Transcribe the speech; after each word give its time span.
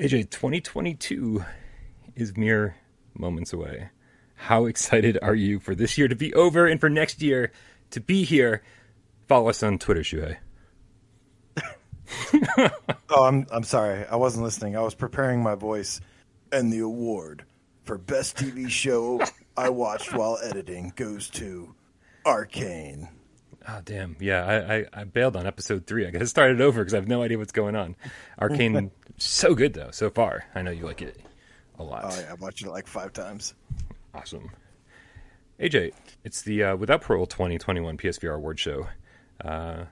AJ, 0.00 0.30
2022 0.30 1.44
is 2.16 2.34
mere 2.34 2.74
moments 3.12 3.52
away. 3.52 3.90
How 4.34 4.64
excited 4.64 5.18
are 5.20 5.34
you 5.34 5.60
for 5.60 5.74
this 5.74 5.98
year 5.98 6.08
to 6.08 6.16
be 6.16 6.32
over 6.32 6.66
and 6.66 6.80
for 6.80 6.88
next 6.88 7.20
year 7.20 7.52
to 7.90 8.00
be 8.00 8.24
here? 8.24 8.62
Follow 9.28 9.50
us 9.50 9.62
on 9.62 9.78
Twitter, 9.78 10.00
Shuhei. 10.00 10.38
oh, 13.10 13.24
I'm 13.26 13.46
I'm 13.52 13.62
sorry. 13.62 14.06
I 14.06 14.16
wasn't 14.16 14.44
listening. 14.44 14.74
I 14.74 14.80
was 14.80 14.94
preparing 14.94 15.42
my 15.42 15.54
voice. 15.54 16.00
And 16.50 16.72
the 16.72 16.80
award 16.80 17.44
for 17.84 17.98
best 17.98 18.38
TV 18.38 18.70
show 18.70 19.20
I 19.54 19.68
watched 19.68 20.14
while 20.14 20.38
editing 20.42 20.94
goes 20.96 21.28
to 21.32 21.74
Arcane. 22.24 23.06
Oh 23.72 23.80
damn! 23.84 24.16
Yeah, 24.18 24.44
I, 24.44 24.76
I, 24.76 24.86
I 24.92 25.04
bailed 25.04 25.36
on 25.36 25.46
episode 25.46 25.86
three. 25.86 26.06
I 26.06 26.10
got 26.10 26.18
to 26.20 26.26
start 26.26 26.50
it 26.50 26.60
over 26.60 26.80
because 26.80 26.94
I 26.94 26.96
have 26.96 27.06
no 27.06 27.22
idea 27.22 27.38
what's 27.38 27.52
going 27.52 27.76
on. 27.76 27.94
Arcane, 28.40 28.90
so 29.18 29.54
good 29.54 29.74
though 29.74 29.90
so 29.92 30.10
far. 30.10 30.44
I 30.54 30.62
know 30.62 30.72
you 30.72 30.84
like 30.84 31.02
it 31.02 31.20
a 31.78 31.84
lot. 31.84 32.02
Oh 32.04 32.20
yeah, 32.20 32.32
I've 32.32 32.40
watched 32.40 32.62
it 32.62 32.70
like 32.70 32.88
five 32.88 33.12
times. 33.12 33.54
Awesome. 34.12 34.50
AJ, 35.60 35.92
it's 36.24 36.42
the 36.42 36.64
uh, 36.64 36.76
Without 36.76 37.02
Parole 37.02 37.26
2021 37.26 37.96
PSVR 37.96 38.34
award 38.34 38.58
show. 38.58 38.88
Uh, 39.44 39.84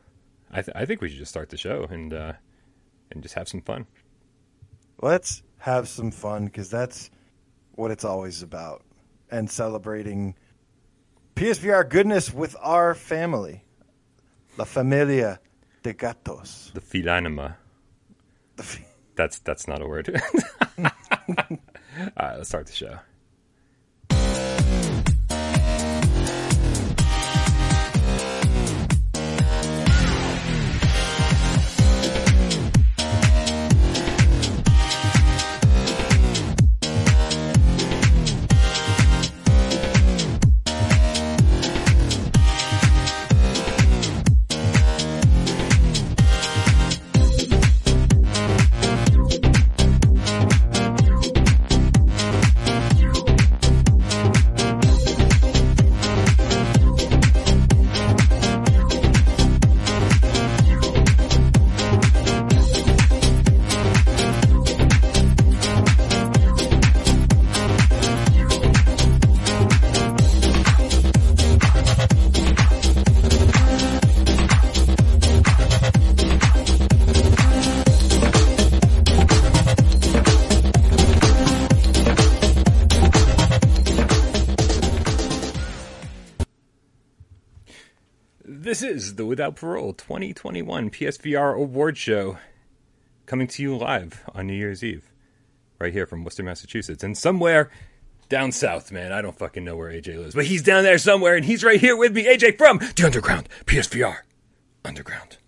I, 0.51 0.63
th- 0.63 0.75
I 0.75 0.85
think 0.85 1.01
we 1.01 1.09
should 1.09 1.19
just 1.19 1.31
start 1.31 1.51
the 1.51 1.57
show 1.57 1.87
and 1.89 2.13
uh, 2.13 2.33
and 3.13 3.23
just 3.23 3.35
have 3.35 3.49
some 3.49 3.61
fun. 3.61 3.87
Let's 5.01 5.43
have 5.59 5.89
some 5.89 6.11
fun 6.11 6.47
because 6.47 6.69
that's 6.69 7.11
what 7.73 7.93
it's 7.93 8.05
always 8.05 8.43
about, 8.43 8.83
and 9.31 9.49
celebrating 9.49 10.35
PSVR 11.37 11.89
goodness 11.89 12.35
with 12.35 12.57
our 12.61 12.97
family, 12.97 13.63
La 14.59 14.65
Familia 14.65 15.41
de 15.83 15.93
Gatos. 15.95 16.73
The 16.75 16.81
feet 16.81 17.07
anima. 17.07 17.57
The 18.57 18.63
f- 18.65 18.81
That's 19.15 19.39
that's 19.41 19.69
not 19.69 19.81
a 19.83 19.87
word. 19.87 20.09
All 20.79 20.91
right, 22.19 22.37
let's 22.37 22.49
start 22.49 22.67
the 22.67 22.73
show. 22.73 22.99
This 88.79 88.95
is 88.95 89.15
the 89.17 89.27
Without 89.27 89.57
Parole 89.57 89.93
2021 89.93 90.91
PSVR 90.91 91.57
award 91.57 91.99
show 91.99 92.39
coming 93.27 93.49
to 93.49 93.61
you 93.61 93.77
live 93.77 94.23
on 94.33 94.47
New 94.47 94.55
Year's 94.55 94.85
Eve, 94.85 95.11
right 95.81 95.93
here 95.93 96.07
from 96.07 96.23
Worcester, 96.23 96.45
Massachusetts, 96.45 97.03
and 97.03 97.19
somewhere 97.19 97.73
down 98.29 98.53
south, 98.53 98.93
man. 98.93 99.11
I 99.11 99.21
don't 99.21 99.37
fucking 99.37 99.65
know 99.65 99.77
where 99.77 99.91
AJ 99.91 100.19
lives, 100.19 100.37
but 100.37 100.45
he's 100.45 100.63
down 100.63 100.85
there 100.85 100.97
somewhere, 100.97 101.35
and 101.35 101.45
he's 101.45 101.65
right 101.65 101.81
here 101.81 101.97
with 101.97 102.13
me. 102.13 102.27
AJ 102.27 102.57
from 102.57 102.79
the 102.79 103.03
Underground 103.05 103.49
PSVR 103.67 104.19
Underground. 104.85 105.39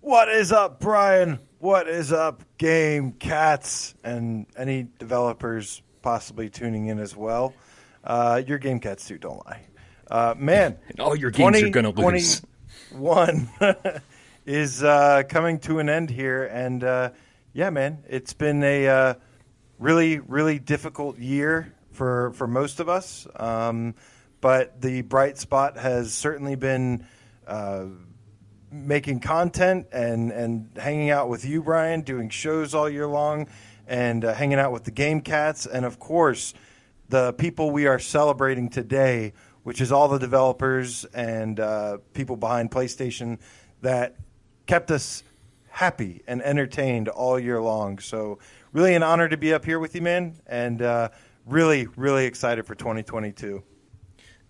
What 0.00 0.30
is 0.30 0.52
up, 0.52 0.80
Brian? 0.80 1.38
What 1.58 1.86
is 1.86 2.14
up, 2.14 2.44
Game 2.56 3.12
Cats, 3.12 3.94
and 4.02 4.46
any 4.56 4.88
developers 4.98 5.82
possibly 6.00 6.48
tuning 6.48 6.86
in 6.86 6.98
as 6.98 7.14
well? 7.14 7.52
Uh, 8.02 8.40
your 8.46 8.56
Game 8.56 8.80
Cats 8.80 9.06
too, 9.06 9.18
don't 9.18 9.44
lie. 9.44 9.66
Uh, 10.10 10.34
man, 10.36 10.78
And 10.88 11.00
all 11.00 11.16
your 11.16 11.30
games 11.30 11.62
are 11.62 11.68
gonna 11.68 11.90
lose. 11.90 12.42
One 12.90 13.48
is 14.46 14.82
uh, 14.82 15.22
coming 15.28 15.58
to 15.60 15.78
an 15.78 15.88
end 15.88 16.10
here, 16.10 16.44
and 16.44 16.84
uh, 16.84 17.10
yeah, 17.52 17.70
man, 17.70 18.04
it's 18.08 18.34
been 18.34 18.62
a 18.62 18.88
uh, 18.88 19.14
really, 19.78 20.18
really 20.18 20.58
difficult 20.58 21.18
year 21.18 21.74
for 21.92 22.32
for 22.32 22.46
most 22.46 22.80
of 22.80 22.88
us. 22.88 23.26
Um, 23.36 23.94
but 24.40 24.80
the 24.80 25.02
bright 25.02 25.38
spot 25.38 25.78
has 25.78 26.12
certainly 26.12 26.56
been 26.56 27.06
uh, 27.46 27.86
making 28.70 29.20
content 29.20 29.86
and 29.92 30.32
and 30.32 30.70
hanging 30.76 31.10
out 31.10 31.28
with 31.28 31.44
you, 31.44 31.62
Brian, 31.62 32.02
doing 32.02 32.28
shows 32.28 32.74
all 32.74 32.88
year 32.88 33.06
long, 33.06 33.48
and 33.86 34.24
uh, 34.24 34.34
hanging 34.34 34.58
out 34.58 34.72
with 34.72 34.84
the 34.84 34.90
Game 34.90 35.20
Cats, 35.20 35.66
and 35.66 35.84
of 35.84 35.98
course, 35.98 36.54
the 37.08 37.32
people 37.34 37.70
we 37.70 37.86
are 37.86 37.98
celebrating 37.98 38.68
today, 38.68 39.34
which 39.62 39.80
is 39.80 39.92
all 39.92 40.08
the 40.08 40.18
developers 40.18 41.04
and 41.06 41.60
uh, 41.60 41.98
people 42.14 42.36
behind 42.36 42.70
PlayStation 42.70 43.38
that 43.82 44.16
kept 44.66 44.90
us 44.90 45.22
happy 45.68 46.22
and 46.26 46.42
entertained 46.42 47.08
all 47.08 47.38
year 47.38 47.60
long. 47.60 47.98
So, 47.98 48.38
really, 48.72 48.94
an 48.94 49.02
honor 49.02 49.28
to 49.28 49.36
be 49.36 49.52
up 49.54 49.64
here 49.64 49.78
with 49.78 49.94
you, 49.94 50.02
man, 50.02 50.34
and 50.46 50.82
uh, 50.82 51.08
really, 51.46 51.88
really 51.96 52.26
excited 52.26 52.66
for 52.66 52.74
2022. 52.74 53.62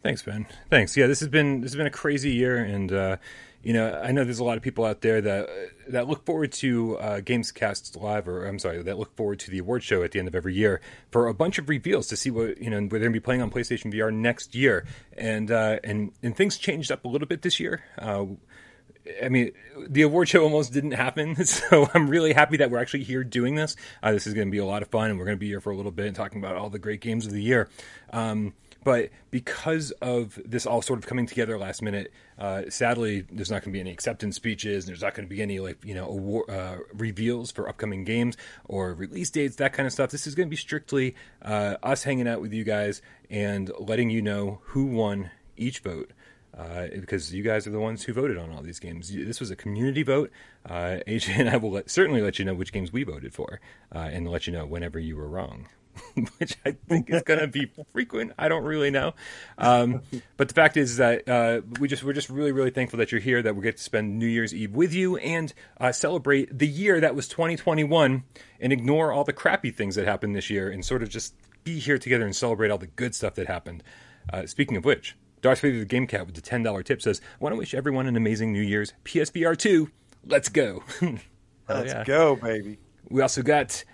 Thanks, 0.02 0.22
Ben. 0.22 0.46
Thanks. 0.68 0.96
Yeah, 0.96 1.06
this 1.06 1.20
has 1.20 1.28
been 1.28 1.60
this 1.60 1.70
has 1.70 1.76
been 1.76 1.86
a 1.86 1.90
crazy 1.90 2.32
year, 2.32 2.58
and 2.58 2.92
uh, 2.92 3.16
you 3.62 3.72
know 3.72 4.00
I 4.02 4.12
know 4.12 4.24
there's 4.24 4.38
a 4.38 4.44
lot 4.44 4.56
of 4.56 4.62
people 4.62 4.84
out 4.84 5.00
there 5.00 5.20
that 5.20 5.48
that 5.88 6.08
look 6.08 6.24
forward 6.24 6.52
to 6.52 6.98
uh, 6.98 7.20
Gamescast 7.20 8.00
Live, 8.00 8.28
or 8.28 8.46
I'm 8.46 8.58
sorry, 8.58 8.82
that 8.82 8.98
look 8.98 9.14
forward 9.16 9.38
to 9.40 9.50
the 9.50 9.58
award 9.58 9.82
show 9.82 10.02
at 10.02 10.12
the 10.12 10.18
end 10.18 10.28
of 10.28 10.34
every 10.34 10.54
year 10.54 10.80
for 11.10 11.28
a 11.28 11.34
bunch 11.34 11.58
of 11.58 11.68
reveals 11.68 12.08
to 12.08 12.16
see 12.16 12.30
what 12.30 12.58
you 12.60 12.70
know 12.70 12.78
we're 12.78 12.98
going 12.98 13.04
to 13.04 13.10
be 13.10 13.20
playing 13.20 13.42
on 13.42 13.50
PlayStation 13.50 13.92
VR 13.92 14.12
next 14.12 14.54
year, 14.54 14.84
and 15.16 15.50
uh, 15.50 15.78
and 15.84 16.12
and 16.22 16.36
things 16.36 16.58
changed 16.58 16.90
up 16.90 17.04
a 17.04 17.08
little 17.08 17.28
bit 17.28 17.42
this 17.42 17.60
year. 17.60 17.82
Uh, 17.98 18.26
I 19.22 19.28
mean, 19.28 19.50
the 19.88 20.02
award 20.02 20.28
show 20.28 20.44
almost 20.44 20.72
didn't 20.72 20.92
happen, 20.92 21.44
so 21.44 21.88
I'm 21.92 22.08
really 22.08 22.32
happy 22.32 22.58
that 22.58 22.70
we're 22.70 22.78
actually 22.78 23.04
here 23.04 23.24
doing 23.24 23.54
this. 23.54 23.76
Uh, 24.02 24.12
this 24.12 24.26
is 24.26 24.34
going 24.34 24.46
to 24.46 24.52
be 24.52 24.58
a 24.58 24.64
lot 24.64 24.82
of 24.82 24.88
fun, 24.88 25.10
and 25.10 25.18
we're 25.18 25.24
going 25.24 25.36
to 25.36 25.40
be 25.40 25.48
here 25.48 25.60
for 25.60 25.70
a 25.70 25.76
little 25.76 25.90
bit 25.90 26.06
and 26.06 26.16
talking 26.16 26.38
about 26.38 26.56
all 26.56 26.70
the 26.70 26.78
great 26.78 27.00
games 27.00 27.26
of 27.26 27.32
the 27.32 27.42
year. 27.42 27.68
Um, 28.12 28.54
but 28.84 29.10
because 29.30 29.90
of 30.02 30.38
this 30.44 30.66
all 30.66 30.82
sort 30.82 30.98
of 30.98 31.06
coming 31.06 31.26
together 31.26 31.58
last 31.58 31.82
minute, 31.82 32.12
uh, 32.38 32.62
sadly, 32.68 33.24
there's 33.30 33.50
not 33.50 33.62
going 33.62 33.72
to 33.72 33.76
be 33.76 33.80
any 33.80 33.90
acceptance 33.90 34.36
speeches. 34.36 34.84
and 34.84 34.90
There's 34.90 35.02
not 35.02 35.14
going 35.14 35.28
to 35.28 35.34
be 35.34 35.42
any 35.42 35.60
like 35.60 35.84
you 35.84 35.94
know 35.94 36.08
award, 36.08 36.50
uh, 36.50 36.76
reveals 36.92 37.50
for 37.50 37.68
upcoming 37.68 38.04
games 38.04 38.36
or 38.64 38.94
release 38.94 39.30
dates, 39.30 39.56
that 39.56 39.72
kind 39.72 39.86
of 39.86 39.92
stuff. 39.92 40.10
This 40.10 40.26
is 40.26 40.34
going 40.34 40.48
to 40.48 40.50
be 40.50 40.56
strictly 40.56 41.14
uh, 41.42 41.76
us 41.82 42.02
hanging 42.02 42.28
out 42.28 42.40
with 42.40 42.52
you 42.52 42.64
guys 42.64 43.02
and 43.30 43.70
letting 43.78 44.10
you 44.10 44.22
know 44.22 44.60
who 44.64 44.86
won 44.86 45.30
each 45.56 45.80
vote 45.80 46.12
uh, 46.56 46.86
because 46.88 47.32
you 47.32 47.42
guys 47.42 47.66
are 47.66 47.70
the 47.70 47.80
ones 47.80 48.04
who 48.04 48.12
voted 48.12 48.36
on 48.36 48.50
all 48.50 48.62
these 48.62 48.78
games. 48.78 49.08
This 49.12 49.40
was 49.40 49.50
a 49.50 49.56
community 49.56 50.02
vote. 50.02 50.30
Uh, 50.68 50.98
AJ 51.06 51.38
and 51.38 51.48
I 51.50 51.56
will 51.56 51.72
let, 51.72 51.90
certainly 51.90 52.20
let 52.20 52.38
you 52.38 52.44
know 52.44 52.54
which 52.54 52.72
games 52.72 52.92
we 52.92 53.04
voted 53.04 53.32
for, 53.34 53.60
uh, 53.94 53.98
and 53.98 54.28
let 54.28 54.46
you 54.46 54.52
know 54.52 54.66
whenever 54.66 54.98
you 54.98 55.16
were 55.16 55.28
wrong, 55.28 55.68
which 56.38 56.56
I 56.64 56.72
think 56.88 57.10
is 57.10 57.22
going 57.22 57.40
to 57.40 57.46
be 57.46 57.70
frequent. 57.92 58.32
I 58.38 58.48
don't 58.48 58.64
really 58.64 58.90
know, 58.90 59.14
um, 59.58 60.02
but 60.36 60.48
the 60.48 60.54
fact 60.54 60.76
is 60.76 60.96
that 60.96 61.28
uh, 61.28 61.60
we 61.78 61.88
just 61.88 62.02
we're 62.02 62.12
just 62.12 62.30
really 62.30 62.52
really 62.52 62.70
thankful 62.70 62.98
that 62.98 63.12
you're 63.12 63.20
here. 63.20 63.42
That 63.42 63.56
we 63.56 63.62
get 63.62 63.76
to 63.76 63.82
spend 63.82 64.18
New 64.18 64.26
Year's 64.26 64.54
Eve 64.54 64.74
with 64.74 64.92
you 64.92 65.16
and 65.18 65.52
uh, 65.78 65.92
celebrate 65.92 66.58
the 66.58 66.66
year 66.66 67.00
that 67.00 67.14
was 67.14 67.28
2021, 67.28 68.24
and 68.60 68.72
ignore 68.72 69.12
all 69.12 69.24
the 69.24 69.32
crappy 69.32 69.70
things 69.70 69.94
that 69.96 70.06
happened 70.06 70.34
this 70.34 70.50
year, 70.50 70.70
and 70.70 70.84
sort 70.84 71.02
of 71.02 71.08
just 71.08 71.34
be 71.64 71.78
here 71.78 71.98
together 71.98 72.24
and 72.24 72.34
celebrate 72.34 72.70
all 72.70 72.78
the 72.78 72.86
good 72.86 73.14
stuff 73.14 73.34
that 73.34 73.46
happened. 73.46 73.82
Uh, 74.32 74.46
speaking 74.46 74.76
of 74.76 74.84
which. 74.84 75.16
Darth 75.40 75.58
Vader 75.58 75.80
the 75.80 75.84
Game 75.84 76.06
Cat 76.06 76.24
with 76.24 76.36
the 76.36 76.40
$10 76.40 76.84
tip 76.84 77.02
says, 77.02 77.20
"I 77.20 77.42
want 77.42 77.52
to 77.52 77.58
wish 77.58 77.74
everyone 77.74 78.06
an 78.06 78.14
amazing 78.14 78.52
New 78.52 78.62
Year's. 78.62 78.92
PSVR 79.04 79.58
2, 79.58 79.90
let's 80.24 80.48
go. 80.48 80.84
Let's 81.68 81.92
yeah. 81.92 82.04
go, 82.04 82.36
baby. 82.36 82.78
We 83.08 83.22
also 83.22 83.42
got 83.42 83.84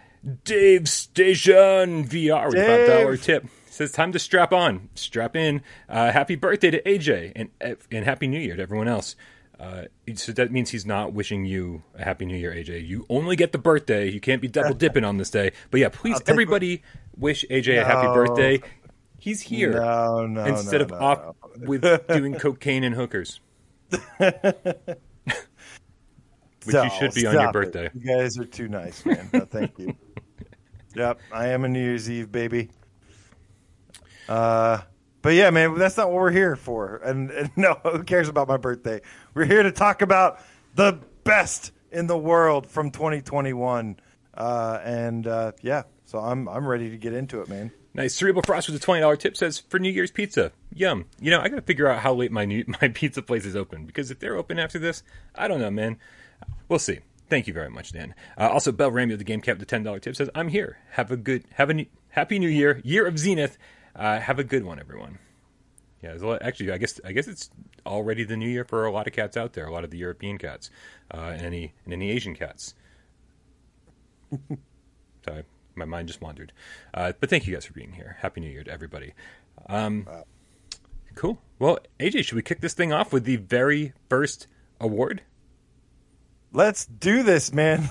Dave 0.44 0.88
Station 0.88 2.06
VR 2.06 2.46
with 2.46 2.56
a 2.56 3.06
$5 3.14 3.22
tip. 3.22 3.46
Says, 3.70 3.92
time 3.92 4.12
to 4.12 4.18
strap 4.18 4.52
on. 4.52 4.88
Strap 4.94 5.36
in. 5.36 5.62
Uh, 5.88 6.10
happy 6.10 6.34
birthday 6.34 6.70
to 6.70 6.82
AJ 6.82 7.32
and, 7.36 7.50
and 7.92 8.04
happy 8.04 8.26
new 8.26 8.40
year 8.40 8.56
to 8.56 8.62
everyone 8.62 8.88
else. 8.88 9.14
Uh, 9.60 9.84
so 10.14 10.32
that 10.32 10.52
means 10.52 10.70
he's 10.70 10.86
not 10.86 11.12
wishing 11.12 11.44
you 11.44 11.82
a 11.96 12.04
happy 12.04 12.24
new 12.24 12.36
year, 12.36 12.52
AJ. 12.52 12.86
You 12.86 13.06
only 13.08 13.36
get 13.36 13.52
the 13.52 13.58
birthday. 13.58 14.08
You 14.08 14.20
can't 14.20 14.40
be 14.42 14.48
double 14.48 14.74
dipping 14.74 15.04
on 15.04 15.16
this 15.16 15.30
day. 15.30 15.52
But 15.70 15.80
yeah, 15.80 15.88
please, 15.88 16.20
everybody, 16.26 16.82
wish 17.16 17.44
AJ 17.50 17.80
a 17.80 17.84
happy 17.84 18.06
birthday. 18.08 18.60
He's 19.20 19.40
here 19.40 19.72
No, 19.72 20.26
no, 20.26 20.44
instead 20.44 20.78
no, 20.78 20.84
of 20.84 20.90
no, 20.90 20.96
off 20.98 21.18
no. 21.56 21.68
with 21.68 22.06
doing 22.08 22.34
cocaine 22.34 22.84
and 22.84 22.94
hookers. 22.94 23.40
Which 26.64 26.74
you 26.74 26.90
should 26.98 27.14
be 27.14 27.26
on 27.26 27.32
your 27.32 27.42
stop 27.42 27.48
it. 27.48 27.52
birthday. 27.52 27.90
You 27.94 28.00
guys 28.16 28.38
are 28.38 28.44
too 28.44 28.68
nice, 28.68 29.04
man. 29.06 29.30
No, 29.32 29.40
thank 29.46 29.78
you. 29.78 29.96
yep, 30.94 31.20
I 31.32 31.48
am 31.48 31.64
a 31.64 31.68
New 31.68 31.80
Year's 31.80 32.10
Eve 32.10 32.30
baby. 32.30 32.70
Uh, 34.28 34.82
but 35.22 35.30
yeah, 35.34 35.50
man, 35.50 35.74
that's 35.76 35.96
not 35.96 36.08
what 36.08 36.16
we're 36.16 36.30
here 36.30 36.56
for. 36.56 36.96
And, 36.96 37.30
and 37.30 37.50
no, 37.56 37.74
who 37.82 38.02
cares 38.04 38.28
about 38.28 38.48
my 38.48 38.56
birthday? 38.56 39.00
We're 39.34 39.46
here 39.46 39.62
to 39.62 39.72
talk 39.72 40.02
about 40.02 40.40
the 40.74 41.00
best 41.24 41.72
in 41.90 42.06
the 42.06 42.18
world 42.18 42.66
from 42.66 42.90
2021. 42.90 43.98
Uh, 44.34 44.80
and 44.84 45.26
uh, 45.26 45.52
yeah, 45.62 45.82
so 46.04 46.18
I'm 46.18 46.48
I'm 46.48 46.66
ready 46.66 46.90
to 46.90 46.96
get 46.96 47.12
into 47.12 47.40
it, 47.40 47.48
man. 47.48 47.72
Nice. 47.92 48.14
Cerebral 48.14 48.42
Frost 48.46 48.68
with 48.68 48.76
a 48.76 48.80
twenty 48.80 49.00
dollar 49.00 49.16
tip 49.16 49.36
says 49.36 49.58
for 49.58 49.80
New 49.80 49.90
Year's 49.90 50.12
pizza. 50.12 50.52
Yum. 50.72 51.06
You 51.20 51.32
know, 51.32 51.40
I 51.40 51.48
gotta 51.48 51.62
figure 51.62 51.88
out 51.88 51.98
how 51.98 52.14
late 52.14 52.30
my 52.30 52.44
new 52.44 52.64
my 52.80 52.88
pizza 52.88 53.20
place 53.20 53.44
is 53.44 53.56
open 53.56 53.84
because 53.84 54.12
if 54.12 54.20
they're 54.20 54.36
open 54.36 54.58
after 54.58 54.78
this, 54.78 55.02
I 55.34 55.48
don't 55.48 55.60
know, 55.60 55.70
man. 55.70 55.98
We'll 56.68 56.78
see. 56.78 57.00
Thank 57.28 57.46
you 57.46 57.52
very 57.52 57.68
much, 57.70 57.92
Dan. 57.92 58.14
Uh, 58.38 58.48
also, 58.48 58.72
Bell 58.72 58.90
Ramey 58.90 59.12
of 59.12 59.18
the 59.18 59.24
Game 59.24 59.40
Cap, 59.40 59.58
the 59.58 59.66
ten 59.66 59.82
dollar 59.82 59.98
tip 59.98 60.16
says, 60.16 60.30
"I'm 60.34 60.48
here. 60.48 60.78
Have 60.92 61.10
a 61.10 61.16
good, 61.16 61.44
have 61.54 61.68
a 61.70 61.74
new, 61.74 61.86
happy 62.10 62.38
New 62.38 62.48
Year, 62.48 62.80
year 62.84 63.06
of 63.06 63.18
Zenith. 63.18 63.58
Uh, 63.94 64.18
have 64.18 64.38
a 64.38 64.44
good 64.44 64.64
one, 64.64 64.78
everyone." 64.78 65.18
Yeah, 66.02 66.10
there's 66.10 66.22
a 66.22 66.26
lot, 66.28 66.42
actually, 66.42 66.70
I 66.72 66.78
guess 66.78 67.00
I 67.04 67.12
guess 67.12 67.28
it's 67.28 67.50
already 67.84 68.24
the 68.24 68.36
new 68.36 68.48
year 68.48 68.64
for 68.64 68.86
a 68.86 68.92
lot 68.92 69.06
of 69.06 69.12
cats 69.12 69.36
out 69.36 69.52
there. 69.52 69.66
A 69.66 69.72
lot 69.72 69.84
of 69.84 69.90
the 69.90 69.98
European 69.98 70.38
cats, 70.38 70.70
uh, 71.12 71.32
and 71.34 71.42
any 71.42 71.74
and 71.84 71.92
any 71.92 72.10
Asian 72.10 72.34
cats. 72.34 72.74
Sorry, 75.24 75.44
my 75.74 75.84
mind 75.84 76.08
just 76.08 76.22
wandered. 76.22 76.52
Uh, 76.94 77.12
but 77.18 77.28
thank 77.28 77.46
you 77.46 77.54
guys 77.54 77.66
for 77.66 77.72
being 77.72 77.92
here. 77.92 78.16
Happy 78.20 78.40
New 78.40 78.50
Year 78.50 78.64
to 78.64 78.70
everybody. 78.70 79.12
Um, 79.66 80.06
Cool. 81.14 81.40
Well, 81.58 81.80
AJ, 81.98 82.26
should 82.26 82.36
we 82.36 82.42
kick 82.42 82.60
this 82.60 82.74
thing 82.74 82.92
off 82.92 83.12
with 83.12 83.24
the 83.24 83.34
very 83.36 83.92
first 84.08 84.46
award? 84.80 85.22
Let's 86.52 86.86
do 86.86 87.22
this, 87.22 87.52
man. 87.52 87.88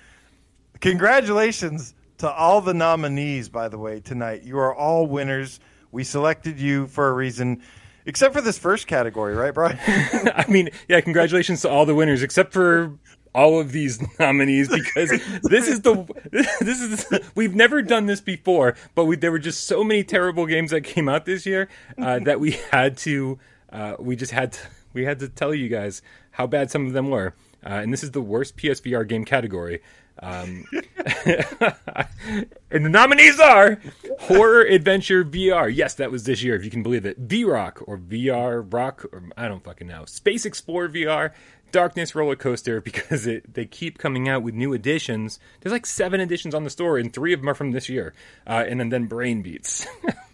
Congratulations 0.80 1.94
to 2.18 2.30
all 2.30 2.60
the 2.60 2.74
nominees, 2.74 3.48
by 3.48 3.68
the 3.68 3.78
way, 3.78 4.00
tonight. 4.00 4.42
You 4.42 4.58
are 4.58 4.74
all 4.74 5.06
winners. 5.06 5.60
We 5.90 6.04
selected 6.04 6.60
you 6.60 6.86
for 6.86 7.08
a 7.08 7.12
reason, 7.12 7.62
except 8.04 8.34
for 8.34 8.42
this 8.42 8.58
first 8.58 8.86
category, 8.86 9.34
right, 9.34 9.54
Brian? 9.54 9.78
I 9.86 10.44
mean, 10.48 10.70
yeah, 10.88 11.00
congratulations 11.00 11.62
to 11.62 11.70
all 11.70 11.86
the 11.86 11.94
winners 11.94 12.22
except 12.22 12.52
for 12.52 12.98
all 13.34 13.60
of 13.60 13.72
these 13.72 14.02
nominees 14.18 14.68
because 14.68 15.10
this 15.42 15.68
is 15.68 15.80
the 15.82 16.06
this 16.30 16.80
is 16.80 17.30
we've 17.34 17.54
never 17.54 17.80
done 17.80 18.06
this 18.06 18.20
before, 18.20 18.76
but 18.94 19.06
we, 19.06 19.16
there 19.16 19.32
were 19.32 19.38
just 19.38 19.64
so 19.64 19.82
many 19.82 20.04
terrible 20.04 20.46
games 20.46 20.70
that 20.70 20.82
came 20.82 21.08
out 21.08 21.24
this 21.24 21.46
year 21.46 21.68
uh, 21.96 22.18
that 22.20 22.40
we 22.40 22.58
had 22.72 22.96
to 22.98 23.38
uh, 23.72 23.94
we 23.98 24.16
just 24.16 24.32
had 24.32 24.52
to, 24.52 24.60
we 24.92 25.04
had 25.04 25.18
to 25.20 25.28
tell 25.28 25.54
you 25.54 25.68
guys 25.68 26.02
how 26.32 26.46
bad 26.46 26.70
some 26.70 26.86
of 26.86 26.92
them 26.92 27.08
were, 27.08 27.34
uh, 27.64 27.68
and 27.68 27.92
this 27.92 28.02
is 28.02 28.12
the 28.12 28.20
worst 28.20 28.56
PSVR 28.56 29.06
game 29.06 29.24
category. 29.24 29.80
Um, 30.22 30.64
and 32.70 32.84
the 32.84 32.90
nominees 32.90 33.40
are 33.40 33.80
Horror 34.20 34.62
Adventure 34.62 35.24
VR. 35.24 35.74
Yes, 35.74 35.94
that 35.94 36.10
was 36.10 36.24
this 36.24 36.42
year, 36.42 36.54
if 36.54 36.64
you 36.64 36.70
can 36.70 36.82
believe 36.82 37.06
it. 37.06 37.16
V 37.18 37.44
Rock 37.44 37.82
or 37.86 37.96
VR 37.98 38.66
Rock, 38.72 39.06
or 39.12 39.22
I 39.36 39.48
don't 39.48 39.64
fucking 39.64 39.86
know. 39.86 40.04
Space 40.04 40.44
Explorer 40.44 40.90
VR, 40.90 41.32
Darkness 41.72 42.14
Roller 42.14 42.36
Coaster, 42.36 42.80
because 42.82 43.26
it, 43.26 43.54
they 43.54 43.64
keep 43.64 43.98
coming 43.98 44.28
out 44.28 44.42
with 44.42 44.54
new 44.54 44.72
editions. 44.72 45.38
There's 45.60 45.72
like 45.72 45.86
seven 45.86 46.20
editions 46.20 46.54
on 46.54 46.64
the 46.64 46.70
store, 46.70 46.98
and 46.98 47.12
three 47.12 47.32
of 47.32 47.40
them 47.40 47.48
are 47.48 47.54
from 47.54 47.72
this 47.72 47.88
year. 47.88 48.12
Uh, 48.46 48.64
and 48.68 48.78
then, 48.78 48.90
then 48.90 49.06
Brain 49.06 49.42
Beats. 49.42 49.86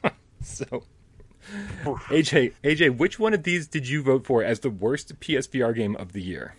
so. 0.43 0.84
AJ, 2.08 2.55
AJ, 2.64 2.96
which 2.96 3.20
one 3.20 3.32
of 3.32 3.44
these 3.44 3.69
did 3.69 3.88
you 3.88 4.02
vote 4.02 4.26
for 4.26 4.43
as 4.43 4.61
the 4.61 4.70
worst 4.70 5.20
PSVR 5.20 5.73
game 5.76 5.94
of 5.94 6.12
the 6.12 6.20
year? 6.20 6.56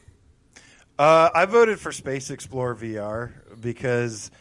Uh, 0.98 1.30
I 1.34 1.46
voted 1.46 1.80
for 1.80 1.92
Space 1.92 2.32
Explorer 2.32 2.76
VR 2.76 3.32
because 3.62 4.32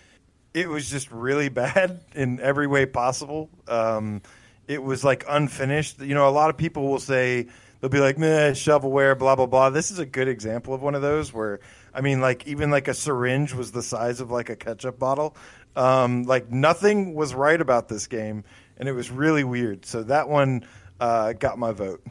it 0.55 0.69
was 0.69 0.89
just 0.89 1.11
really 1.11 1.49
bad 1.51 2.01
in 2.15 2.41
every 2.41 2.67
way 2.67 2.87
possible. 2.87 3.51
Um, 3.69 4.23
it 4.67 4.83
was 4.83 5.05
like 5.05 5.25
unfinished. 5.29 6.01
You 6.01 6.15
know, 6.15 6.29
a 6.29 6.31
lot 6.31 6.49
of 6.49 6.57
people 6.57 6.89
will 6.89 6.99
say 6.99 7.47
they'll 7.81 7.91
be 7.91 8.01
like, 8.01 8.19
"Meh, 8.19 8.53
shovelware, 8.53 9.19
blah 9.19 9.37
blah 9.37 9.47
blah." 9.47 9.71
This 9.71 9.91
is 9.91 9.99
a 9.99 10.07
good 10.07 10.29
example 10.29 10.73
of 10.73 10.83
one 10.83 10.95
of 10.95 11.03
those 11.03 11.33
where 11.33 11.61
I 11.95 12.01
mean, 12.01 12.21
like 12.21 12.47
even 12.47 12.71
like 12.71 12.89
a 12.89 12.95
syringe 12.95 13.53
was 13.53 13.73
the 13.73 13.83
size 13.83 14.21
of 14.21 14.31
like 14.31 14.49
a 14.49 14.57
ketchup 14.57 14.99
bottle. 14.99 15.37
Um, 15.77 16.23
like 16.23 16.51
nothing 16.51 17.15
was 17.15 17.35
right 17.35 17.61
about 17.61 17.89
this 17.89 18.07
game, 18.07 18.45
and 18.79 18.89
it 18.89 18.93
was 18.93 19.11
really 19.11 19.45
weird. 19.45 19.85
So 19.85 20.03
that 20.05 20.29
one 20.31 20.65
uh, 21.01 21.35
got 21.35 21.59
my 21.59 21.73
vote. 21.73 22.03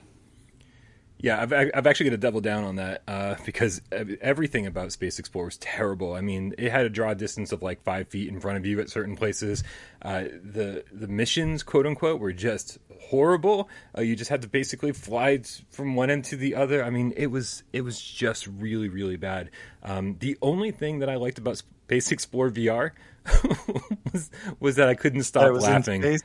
Yeah, 1.18 1.42
I've, 1.42 1.54
I've 1.54 1.88
actually 1.88 2.10
got 2.10 2.16
to 2.16 2.18
double 2.18 2.42
down 2.42 2.64
on 2.64 2.76
that 2.76 3.02
uh, 3.08 3.36
because 3.46 3.82
everything 4.22 4.68
about 4.68 4.92
Space 4.92 5.20
Explorer 5.20 5.46
was 5.46 5.58
terrible. 5.58 6.14
I 6.14 6.22
mean, 6.22 6.54
it 6.58 6.72
had 6.72 6.86
a 6.86 6.90
draw 6.90 7.14
distance 7.14 7.52
of 7.52 7.62
like 7.62 7.84
five 7.84 8.10
feet 8.10 8.30
in 8.30 8.40
front 8.40 8.58
of 8.58 8.66
you 8.66 8.80
at 8.80 8.90
certain 8.90 9.16
places. 9.16 9.64
Uh, 10.02 10.26
the 10.44 10.84
the 10.92 11.08
missions, 11.08 11.64
quote 11.64 11.86
unquote, 11.86 12.20
were 12.20 12.34
just 12.34 12.78
horrible. 13.02 13.70
Uh, 13.98 14.02
you 14.02 14.16
just 14.16 14.30
had 14.30 14.42
to 14.42 14.48
basically 14.48 14.92
fly 14.92 15.42
from 15.72 15.96
one 15.96 16.10
end 16.10 16.26
to 16.26 16.36
the 16.36 16.56
other. 16.56 16.84
I 16.84 16.90
mean, 16.90 17.14
it 17.16 17.28
was 17.28 17.64
it 17.72 17.82
was 17.82 18.00
just 18.00 18.48
really 18.48 18.90
really 18.90 19.18
bad. 19.18 19.52
Um, 19.84 20.18
the 20.20 20.38
only 20.42 20.72
thing 20.72 21.00
that 21.00 21.10
I 21.10 21.16
liked 21.16 21.38
about 21.38 21.58
Space 21.58 22.12
Explorer 22.12 22.52
VR 22.52 22.92
was 24.12 24.30
was 24.60 24.76
that 24.76 24.90
I 24.90 24.96
couldn't 24.96 25.24
stop 25.24 25.44
That 25.44 25.50
it 25.50 25.54
was 25.54 25.66
in 25.66 25.72
laughing. 25.72 26.20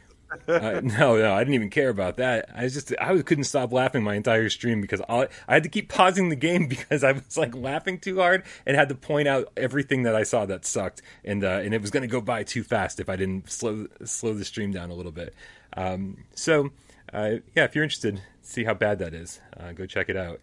Uh, 0.49 0.81
no, 0.83 1.17
no, 1.17 1.35
I 1.35 1.41
didn't 1.41 1.55
even 1.55 1.71
care 1.71 1.89
about 1.89 2.17
that. 2.19 2.49
I 2.55 2.65
was 2.65 2.75
just, 2.75 2.93
I 3.01 3.21
couldn't 3.23 3.45
stop 3.45 3.73
laughing 3.73 4.03
my 4.03 4.15
entire 4.15 4.49
stream 4.49 4.81
because 4.81 5.01
all, 5.03 5.27
I 5.49 5.55
had 5.55 5.63
to 5.65 5.69
keep 5.69 5.89
pausing 5.89 6.29
the 6.29 6.37
game 6.37 6.67
because 6.69 7.03
I 7.05 7.13
was 7.13 7.37
like 7.37 7.55
laughing 7.55 7.99
too 7.99 8.19
hard 8.19 8.45
and 8.67 8.77
had 8.77 8.89
to 8.91 8.95
point 8.95 9.29
out 9.29 9.53
everything 9.57 10.05
that 10.05 10.15
I 10.15 10.23
saw 10.23 10.47
that 10.47 10.65
sucked, 10.65 11.03
and 11.25 11.45
uh, 11.45 11.61
and 11.63 11.75
it 11.75 11.81
was 11.81 11.91
going 11.91 12.03
to 12.03 12.09
go 12.09 12.21
by 12.21 12.43
too 12.43 12.63
fast 12.63 13.01
if 13.01 13.09
I 13.09 13.17
didn't 13.17 13.51
slow 13.51 13.87
slow 14.05 14.35
the 14.35 14.45
stream 14.45 14.73
down 14.73 14.91
a 14.91 14.95
little 14.95 15.13
bit. 15.13 15.35
Um, 15.77 16.25
so, 16.35 16.71
uh, 17.13 17.37
yeah, 17.55 17.65
if 17.65 17.75
you're 17.75 17.85
interested, 17.85 18.23
see 18.43 18.65
how 18.65 18.75
bad 18.75 18.99
that 19.01 19.15
is. 19.15 19.41
Uh, 19.59 19.73
go 19.73 19.87
check 19.87 20.09
it 20.09 20.17
out. 20.17 20.41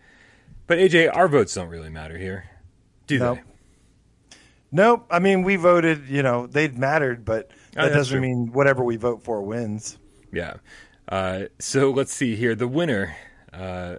But 0.67 0.79
AJ, 0.79 1.15
our 1.15 1.27
votes 1.27 1.53
don't 1.53 1.69
really 1.69 1.89
matter 1.89 2.17
here, 2.17 2.49
do 3.07 3.19
Nope. 3.19 3.37
they? 3.37 3.43
Nope. 4.71 5.05
I 5.09 5.19
mean, 5.19 5.43
we 5.43 5.55
voted. 5.55 6.07
You 6.09 6.23
know, 6.23 6.45
they 6.47 6.67
mattered, 6.67 7.23
but 7.23 7.51
that 7.77 7.83
that's 7.83 7.95
doesn't 7.95 8.19
true. 8.19 8.27
mean 8.27 8.51
whatever 8.51 8.83
we 8.83 8.97
vote 8.97 9.23
for 9.23 9.41
wins. 9.41 9.97
Yeah. 10.31 10.55
Uh, 11.07 11.43
so 11.59 11.91
let's 11.91 12.13
see 12.13 12.35
here. 12.35 12.55
The 12.55 12.67
winner, 12.67 13.15
uh, 13.53 13.97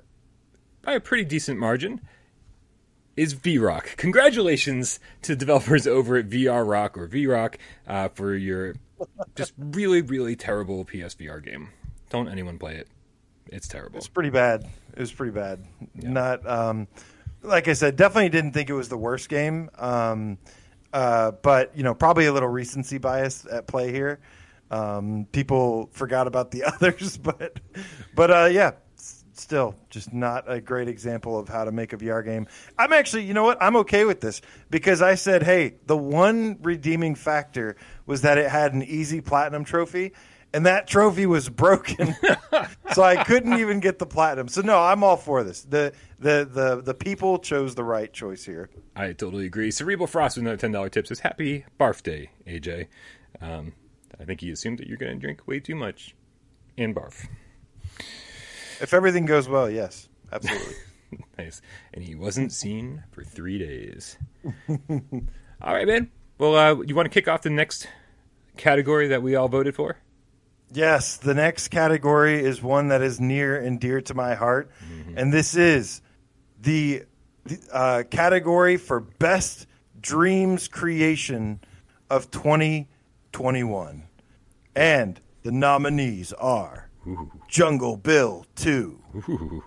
by 0.83 0.93
a 0.93 1.01
pretty 1.01 1.25
decent 1.25 1.59
margin, 1.59 2.01
is 3.17 3.35
VRock. 3.35 3.97
Congratulations 3.97 5.01
to 5.23 5.33
the 5.33 5.37
developers 5.37 5.87
over 5.87 6.17
at 6.17 6.29
VR 6.29 6.69
Rock 6.69 6.97
or 6.99 7.09
VRock 7.09 7.57
uh, 7.87 8.09
for 8.09 8.35
your 8.35 8.75
just 9.35 9.53
really, 9.59 10.03
really 10.03 10.37
terrible 10.37 10.85
PSVR 10.85 11.43
game. 11.43 11.71
Don't 12.11 12.29
anyone 12.29 12.59
play 12.59 12.77
it. 12.77 12.89
It's 13.47 13.69
terrible. 13.69 13.97
It's 13.97 14.09
pretty 14.09 14.31
bad. 14.31 14.67
It 14.93 15.01
was 15.01 15.13
pretty 15.13 15.33
bad. 15.33 15.65
Not 15.95 16.47
um, 16.47 16.89
like 17.43 17.69
I 17.69 17.73
said, 17.73 17.97
definitely 17.97 18.29
didn't 18.29 18.53
think 18.53 18.71
it 18.71 18.75
was 18.75 18.89
the 18.89 18.99
worst 18.99 19.29
game. 19.29 19.71
Um, 19.79 20.39
uh, 20.93 21.33
but 21.33 21.77
you 21.77 21.83
know, 21.83 21.95
probably 21.95 22.27
a 22.27 22.33
little 22.33 22.49
recency 22.49 22.99
bias 22.99 23.47
at 23.51 23.67
play 23.67 23.93
here. 23.93 24.21
Um, 24.71 25.27
people 25.33 25.89
forgot 25.93 26.27
about 26.27 26.51
the 26.51 26.65
others, 26.65 27.17
but 27.17 27.61
but 28.15 28.31
uh, 28.31 28.49
yeah, 28.51 28.73
s- 28.99 29.25
still 29.33 29.75
just 29.91 30.13
not 30.13 30.45
a 30.47 30.61
great 30.61 30.89
example 30.89 31.39
of 31.39 31.49
how 31.49 31.65
to 31.65 31.73
make 31.73 31.93
a 31.93 31.97
VR 31.97 32.25
game. 32.25 32.47
I'm 32.79 32.93
actually, 32.93 33.25
you 33.25 33.35
know 33.35 33.45
what? 33.45 33.59
I'm 33.63 33.77
okay 33.77 34.05
with 34.05 34.21
this 34.21 34.43
because 34.71 35.01
I 35.01 35.15
said, 35.15 35.43
hey, 35.43 35.75
the 35.87 35.97
one 35.97 36.59
redeeming 36.63 37.15
factor 37.15 37.77
was 38.07 38.23
that 38.23 38.37
it 38.39 38.51
had 38.51 38.75
an 38.75 38.83
easy 38.83 39.21
platinum 39.21 39.65
trophy. 39.65 40.13
And 40.55 40.65
that 40.65 40.87
trophy 40.87 41.27
was 41.27 41.51
broken, 41.51 42.17
so 42.95 43.03
I 43.03 43.23
couldn't 43.23 43.59
even 43.59 43.81
get 43.81 43.99
the 43.99 44.07
platinum. 44.07 44.49
So 44.49 44.63
no, 44.63 44.79
I'm 44.79 45.05
all 45.05 45.19
for 45.19 45.45
this. 45.45 45.63
the 45.63 45.93
the 46.19 46.49
the 46.51 46.81
The 46.83 46.95
people 46.95 47.39
chose 47.39 47.75
the 47.75 47.85
right 47.85 48.11
choice 48.11 48.45
here. 48.45 48.71
I 48.97 49.13
totally 49.13 49.45
agree. 49.45 49.71
Cerebral 49.71 50.07
Frost 50.07 50.37
with 50.37 50.45
another 50.45 50.57
ten 50.57 50.73
dollar 50.73 50.89
tip 50.89 51.07
says 51.07 51.21
Happy 51.21 51.67
Barf 51.79 52.03
Day, 52.03 52.31
AJ. 52.47 52.87
Um, 53.43 53.75
I 54.19 54.25
think 54.25 54.41
he 54.41 54.51
assumed 54.51 54.79
that 54.79 54.87
you're 54.87 54.97
going 54.97 55.13
to 55.13 55.19
drink 55.19 55.47
way 55.47 55.61
too 55.61 55.75
much 55.75 56.15
and 56.79 56.97
barf. 56.97 57.27
If 58.81 58.95
everything 58.95 59.27
goes 59.27 59.49
well, 59.49 59.71
yes, 59.71 60.09
absolutely. 60.33 60.75
nice. 61.39 61.61
And 61.93 62.03
he 62.03 62.15
wasn't 62.15 62.53
seen 62.53 63.05
for 63.11 63.23
three 63.23 63.59
days. 63.59 64.17
all 64.69 65.75
right, 65.75 65.87
man. 65.87 66.11
Well, 66.39 66.57
uh, 66.57 66.83
you 66.83 66.95
want 66.95 67.07
to 67.07 67.11
kick 67.11 67.29
off 67.29 67.43
the 67.43 67.51
next 67.51 67.87
category 68.57 69.09
that 69.09 69.23
we 69.23 69.35
all 69.37 69.49
voted 69.49 69.75
for? 69.75 69.99
Yes, 70.73 71.17
the 71.17 71.35
next 71.35 71.69
category 71.69 72.43
is 72.45 72.63
one 72.63 72.89
that 72.89 73.01
is 73.01 73.19
near 73.21 73.59
and 73.59 73.81
dear 73.81 74.01
to 74.03 74.15
my 74.15 74.35
heart, 74.35 74.71
and 75.17 75.33
this 75.33 75.57
is 75.57 76.03
the, 76.61 77.05
the 77.45 77.59
uh, 77.73 78.03
category 78.11 78.77
for 78.77 79.01
best 79.01 79.67
dreams 80.01 80.69
creation 80.69 81.61
of 82.11 82.31
2021. 82.31 84.05
And 84.77 85.21
the 85.43 85.53
nominees 85.53 86.33
are 86.35 86.91
Ooh. 87.07 87.33
Jungle 87.49 87.97
Bill 87.97 88.45
2, 88.57 89.03
Ooh. 89.29 89.65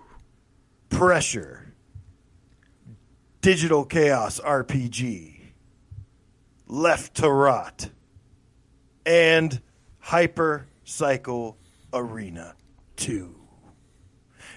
Pressure, 0.88 1.74
Digital 3.40 3.84
Chaos 3.84 4.38
RPG, 4.40 5.40
Left 6.68 7.14
to 7.16 7.28
Rot, 7.28 7.90
and 9.04 9.60
Hyper 9.98 10.66
Cycle 10.84 11.56
Arena 11.92 12.54
2. 12.96 13.34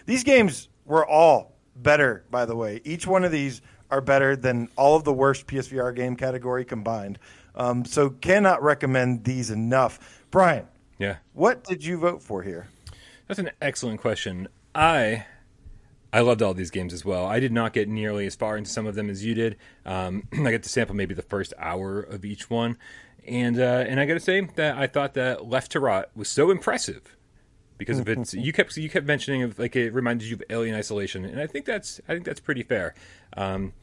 These 0.06 0.24
games 0.24 0.70
were 0.86 1.06
all 1.06 1.56
better, 1.76 2.26
by 2.30 2.46
the 2.46 2.56
way. 2.56 2.82
Each 2.84 3.06
one 3.08 3.24
of 3.24 3.32
these 3.32 3.62
are 3.92 4.02
better 4.02 4.36
than 4.36 4.68
all 4.76 4.96
of 4.96 5.04
the 5.04 5.14
worst 5.14 5.48
PSVR 5.48 5.96
game 5.96 6.16
category 6.16 6.66
combined. 6.66 7.20
Um, 7.56 7.86
so 7.86 8.10
cannot 8.10 8.62
recommend 8.64 9.24
these 9.24 9.52
enough. 9.52 10.24
Brian, 10.32 10.68
Yeah. 10.98 11.18
what 11.34 11.64
did 11.64 11.84
you 11.86 11.98
vote 11.98 12.22
for 12.22 12.44
here? 12.44 12.68
That's 13.28 13.40
an 13.40 13.52
excellent 13.62 14.02
question. 14.02 14.48
I 14.74 15.26
I 16.14 16.22
loved 16.22 16.42
all 16.42 16.54
these 16.54 16.72
games 16.72 16.94
as 16.94 17.04
well. 17.04 17.26
I 17.26 17.42
did 17.42 17.52
not 17.52 17.74
get 17.74 17.90
nearly 17.90 18.26
as 18.26 18.36
far 18.36 18.56
into 18.56 18.70
some 18.70 18.86
of 18.86 18.96
them 18.96 19.10
as 19.10 19.26
you 19.26 19.34
did. 19.34 19.58
Um, 19.86 20.24
I 20.34 20.52
got 20.52 20.64
to 20.64 20.70
sample 20.70 20.96
maybe 20.96 21.14
the 21.14 21.22
first 21.22 21.54
hour 21.58 22.00
of 22.00 22.24
each 22.24 22.50
one, 22.50 22.78
and 23.28 23.60
uh, 23.60 23.86
and 23.88 24.00
I 24.00 24.06
got 24.06 24.16
to 24.16 24.20
say 24.20 24.42
that 24.56 24.78
I 24.78 24.88
thought 24.88 25.14
that 25.16 25.48
Left 25.48 25.72
to 25.72 25.80
Rot 25.80 26.10
was 26.16 26.30
so 26.30 26.52
impressive 26.52 27.16
because 27.78 28.00
of 28.00 28.08
its. 28.08 28.34
you 28.34 28.54
kept 28.54 28.76
you 28.78 28.90
kept 28.90 29.06
mentioning 29.06 29.44
of 29.44 29.60
like 29.60 29.76
it 29.76 29.94
reminded 29.94 30.28
you 30.28 30.36
of 30.36 30.44
Alien 30.50 30.76
Isolation, 30.76 31.26
and 31.26 31.40
I 31.40 31.48
think 31.48 31.66
that's 31.66 32.00
I 32.08 32.14
think 32.14 32.26
that's 32.26 32.40
pretty 32.40 32.64
fair. 32.64 32.94
Um, 33.36 33.74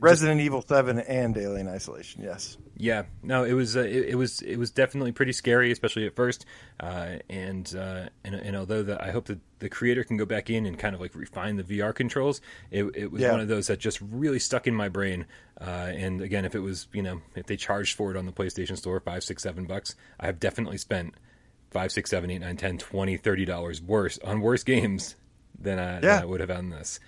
Resident 0.00 0.40
Evil 0.40 0.62
7 0.66 0.98
and 0.98 1.36
Alien 1.36 1.68
Isolation, 1.68 2.22
yes. 2.22 2.56
yeah, 2.76 3.02
no, 3.22 3.44
it 3.44 3.52
was 3.52 3.76
uh, 3.76 3.80
it, 3.80 4.10
it 4.10 4.14
was 4.16 4.40
it 4.40 4.56
was 4.56 4.70
definitely 4.70 5.12
pretty 5.12 5.32
scary, 5.32 5.70
especially 5.70 6.06
at 6.06 6.16
first. 6.16 6.46
Uh, 6.80 7.16
and, 7.28 7.74
uh, 7.78 8.08
and 8.24 8.34
and 8.34 8.56
although 8.56 8.82
that 8.82 9.02
I 9.02 9.10
hope 9.10 9.26
that 9.26 9.38
the 9.58 9.68
creator 9.68 10.02
can 10.02 10.16
go 10.16 10.24
back 10.24 10.48
in 10.50 10.64
and 10.66 10.78
kind 10.78 10.94
of 10.94 11.00
like 11.00 11.14
refine 11.14 11.56
the 11.56 11.62
VR 11.64 11.94
controls, 11.94 12.40
it, 12.70 12.84
it 12.96 13.12
was 13.12 13.20
Yeah. 13.20 13.30
one 13.32 13.40
of 13.40 13.48
those 13.48 13.66
that 13.66 13.78
just 13.78 14.00
really 14.00 14.38
stuck 14.38 14.66
in 14.66 14.74
my 14.74 14.88
brain. 14.88 15.26
Uh, 15.60 15.64
and 15.64 16.22
again, 16.22 16.44
if 16.46 16.54
it 16.54 16.60
was 16.60 16.88
you 16.92 17.02
know 17.02 17.20
if 17.34 17.46
they 17.46 17.56
charged 17.56 17.96
for 17.96 18.10
it 18.10 18.16
on 18.16 18.24
the 18.26 18.32
PlayStation 18.32 18.76
Store 18.78 18.98
five, 19.00 19.22
six, 19.22 19.42
seven 19.42 19.66
bucks, 19.66 19.94
I 20.18 20.26
have 20.26 20.40
definitely 20.40 20.78
spent 20.78 21.14
five, 21.70 21.92
six, 21.92 22.08
seven, 22.10 22.30
eight, 22.30 22.40
nine, 22.40 22.56
ten, 22.56 22.78
twenty, 22.78 23.16
thirty 23.18 23.44
dollars 23.44 23.82
worse 23.82 24.18
on 24.24 24.40
worse 24.40 24.64
games 24.64 25.16
than 25.60 25.78
I, 25.78 26.00
than 26.00 26.22
I 26.22 26.24
would 26.24 26.40
have 26.40 26.50
on 26.50 26.70
this. 26.70 26.98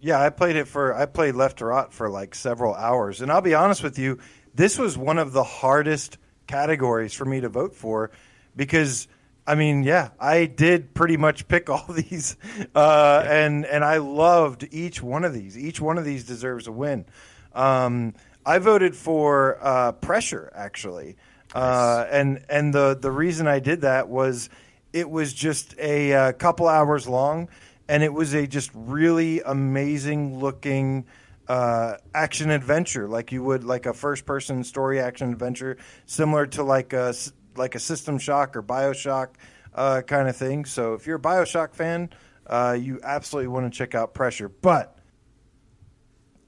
Yeah, 0.00 0.20
I 0.20 0.30
played 0.30 0.56
it 0.56 0.68
for 0.68 0.94
I 0.94 1.06
played 1.06 1.34
Left 1.34 1.58
to 1.58 1.66
Rot 1.66 1.92
for 1.92 2.08
like 2.10 2.34
several 2.34 2.74
hours, 2.74 3.20
and 3.20 3.30
I'll 3.32 3.40
be 3.40 3.54
honest 3.54 3.82
with 3.82 3.98
you, 3.98 4.18
this 4.54 4.78
was 4.78 4.96
one 4.96 5.18
of 5.18 5.32
the 5.32 5.44
hardest 5.44 6.18
categories 6.46 7.12
for 7.12 7.24
me 7.24 7.40
to 7.40 7.48
vote 7.48 7.74
for 7.74 8.10
because 8.54 9.08
I 9.46 9.54
mean, 9.54 9.84
yeah, 9.84 10.10
I 10.18 10.46
did 10.46 10.92
pretty 10.92 11.16
much 11.16 11.46
pick 11.46 11.70
all 11.70 11.86
these, 11.88 12.36
uh, 12.74 13.22
and 13.26 13.64
and 13.64 13.84
I 13.84 13.98
loved 13.98 14.66
each 14.70 15.02
one 15.02 15.24
of 15.24 15.32
these. 15.32 15.56
Each 15.56 15.80
one 15.80 15.98
of 15.98 16.04
these 16.04 16.24
deserves 16.24 16.66
a 16.66 16.72
win. 16.72 17.06
Um, 17.54 18.14
I 18.44 18.58
voted 18.58 18.94
for 18.94 19.58
uh, 19.60 19.92
Pressure 19.92 20.52
actually, 20.54 21.16
uh, 21.54 22.06
and 22.10 22.44
and 22.48 22.74
the 22.74 22.98
the 23.00 23.10
reason 23.10 23.46
I 23.46 23.60
did 23.60 23.82
that 23.82 24.08
was 24.08 24.50
it 24.92 25.08
was 25.08 25.32
just 25.32 25.74
a, 25.78 26.12
uh 26.12 26.32
couple 26.32 26.68
hours 26.68 27.06
long, 27.06 27.48
and 27.88 28.02
it 28.02 28.12
was 28.12 28.34
a 28.34 28.46
just 28.46 28.70
really 28.74 29.40
amazing 29.42 30.38
looking 30.38 31.06
uh, 31.48 31.96
action 32.14 32.50
adventure, 32.50 33.08
like 33.08 33.32
you 33.32 33.42
would 33.42 33.64
like 33.64 33.86
a 33.86 33.94
first 33.94 34.26
person 34.26 34.64
story 34.64 35.00
action 35.00 35.32
adventure, 35.32 35.76
similar 36.06 36.46
to 36.46 36.62
like 36.62 36.92
a 36.92 37.14
like 37.56 37.74
a 37.74 37.78
System 37.78 38.18
Shock 38.18 38.56
or 38.56 38.62
Bioshock 38.62 39.28
uh, 39.74 40.02
kind 40.02 40.28
of 40.28 40.36
thing. 40.36 40.64
So 40.64 40.94
if 40.94 41.06
you're 41.06 41.16
a 41.16 41.20
Bioshock 41.20 41.74
fan, 41.74 42.10
uh, 42.46 42.76
you 42.78 43.00
absolutely 43.02 43.48
want 43.48 43.72
to 43.72 43.76
check 43.76 43.94
out 43.94 44.14
Pressure. 44.14 44.48
But 44.48 44.98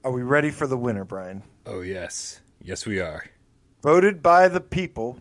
are 0.03 0.11
we 0.11 0.23
ready 0.23 0.49
for 0.49 0.67
the 0.67 0.77
winner, 0.77 1.05
Brian? 1.05 1.43
Oh 1.65 1.81
yes, 1.81 2.41
yes 2.61 2.85
we 2.85 2.99
are. 2.99 3.25
voted 3.81 4.21
by 4.21 4.47
the 4.47 4.61
people, 4.61 5.19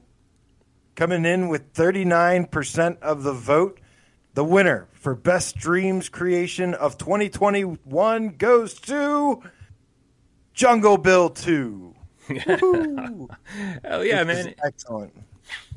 coming 0.96 1.24
in 1.24 1.48
with 1.48 1.72
39% 1.74 2.98
of 3.00 3.22
the 3.22 3.32
vote. 3.32 3.80
The 4.34 4.44
winner 4.44 4.86
for 5.08 5.14
Best 5.14 5.56
Dreams 5.56 6.10
Creation 6.10 6.74
of 6.74 6.98
2021 6.98 8.28
goes 8.36 8.74
to 8.74 9.42
Jungle 10.52 10.98
Bill 10.98 11.30
2. 11.30 11.94
Woohoo. 12.28 13.28
Hell 13.84 14.04
yeah, 14.04 14.22
man! 14.24 14.54
Excellent. 14.62 15.14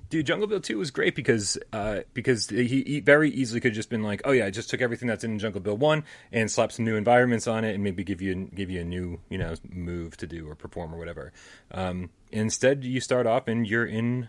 Dude, 0.09 0.25
Jungle 0.25 0.50
Bill 0.50 0.59
2 0.59 0.77
was 0.77 0.91
great 0.91 1.15
because 1.15 1.57
uh, 1.71 2.01
because 2.13 2.50
he, 2.50 2.83
he 2.85 3.00
very 3.00 3.29
easily 3.29 3.61
could 3.61 3.69
have 3.69 3.75
just 3.77 3.89
been 3.89 4.03
like, 4.03 4.21
oh 4.25 4.31
yeah, 4.31 4.47
I 4.47 4.50
just 4.50 4.69
took 4.69 4.81
everything 4.81 5.07
that's 5.07 5.23
in 5.23 5.39
Jungle 5.39 5.61
Bill 5.61 5.77
1 5.77 6.03
and 6.33 6.51
slapped 6.51 6.73
some 6.73 6.83
new 6.83 6.97
environments 6.97 7.47
on 7.47 7.63
it 7.63 7.73
and 7.73 7.81
maybe 7.81 8.03
give 8.03 8.21
you 8.21 8.50
give 8.53 8.69
you 8.69 8.81
a 8.81 8.83
new, 8.83 9.21
you 9.29 9.38
know, 9.38 9.55
move 9.69 10.17
to 10.17 10.27
do 10.27 10.50
or 10.50 10.55
perform 10.55 10.93
or 10.93 10.97
whatever. 10.97 11.31
Um, 11.73 12.09
instead, 12.33 12.83
you 12.83 13.00
start 13.00 13.27
off 13.27 13.47
and 13.47 13.65
you're 13.65 13.85
in 13.85 14.27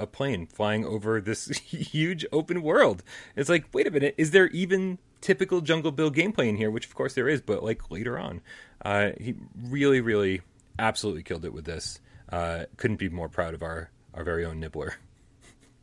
a 0.00 0.06
plane 0.06 0.46
flying 0.46 0.84
over 0.84 1.20
this 1.20 1.46
huge 1.58 2.24
open 2.32 2.62
world. 2.62 3.04
It's 3.36 3.48
like, 3.48 3.66
wait 3.72 3.86
a 3.86 3.90
minute, 3.90 4.14
is 4.16 4.30
there 4.30 4.48
even 4.48 4.98
typical 5.20 5.60
Jungle 5.60 5.92
Bill 5.92 6.10
gameplay 6.10 6.48
in 6.48 6.56
here? 6.56 6.70
Which 6.70 6.86
of 6.86 6.94
course 6.94 7.14
there 7.14 7.28
is, 7.28 7.40
but 7.40 7.62
like 7.62 7.90
later 7.90 8.18
on. 8.18 8.40
Uh, 8.84 9.10
he 9.20 9.34
really, 9.56 10.00
really 10.00 10.40
absolutely 10.78 11.22
killed 11.22 11.44
it 11.44 11.52
with 11.52 11.66
this. 11.66 12.00
Uh, 12.32 12.64
couldn't 12.76 12.96
be 12.96 13.08
more 13.08 13.28
proud 13.28 13.54
of 13.54 13.62
our, 13.62 13.90
our 14.14 14.24
very 14.24 14.44
own 14.44 14.58
Nibbler. 14.58 14.94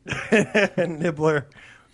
Nibbler. 0.76 1.46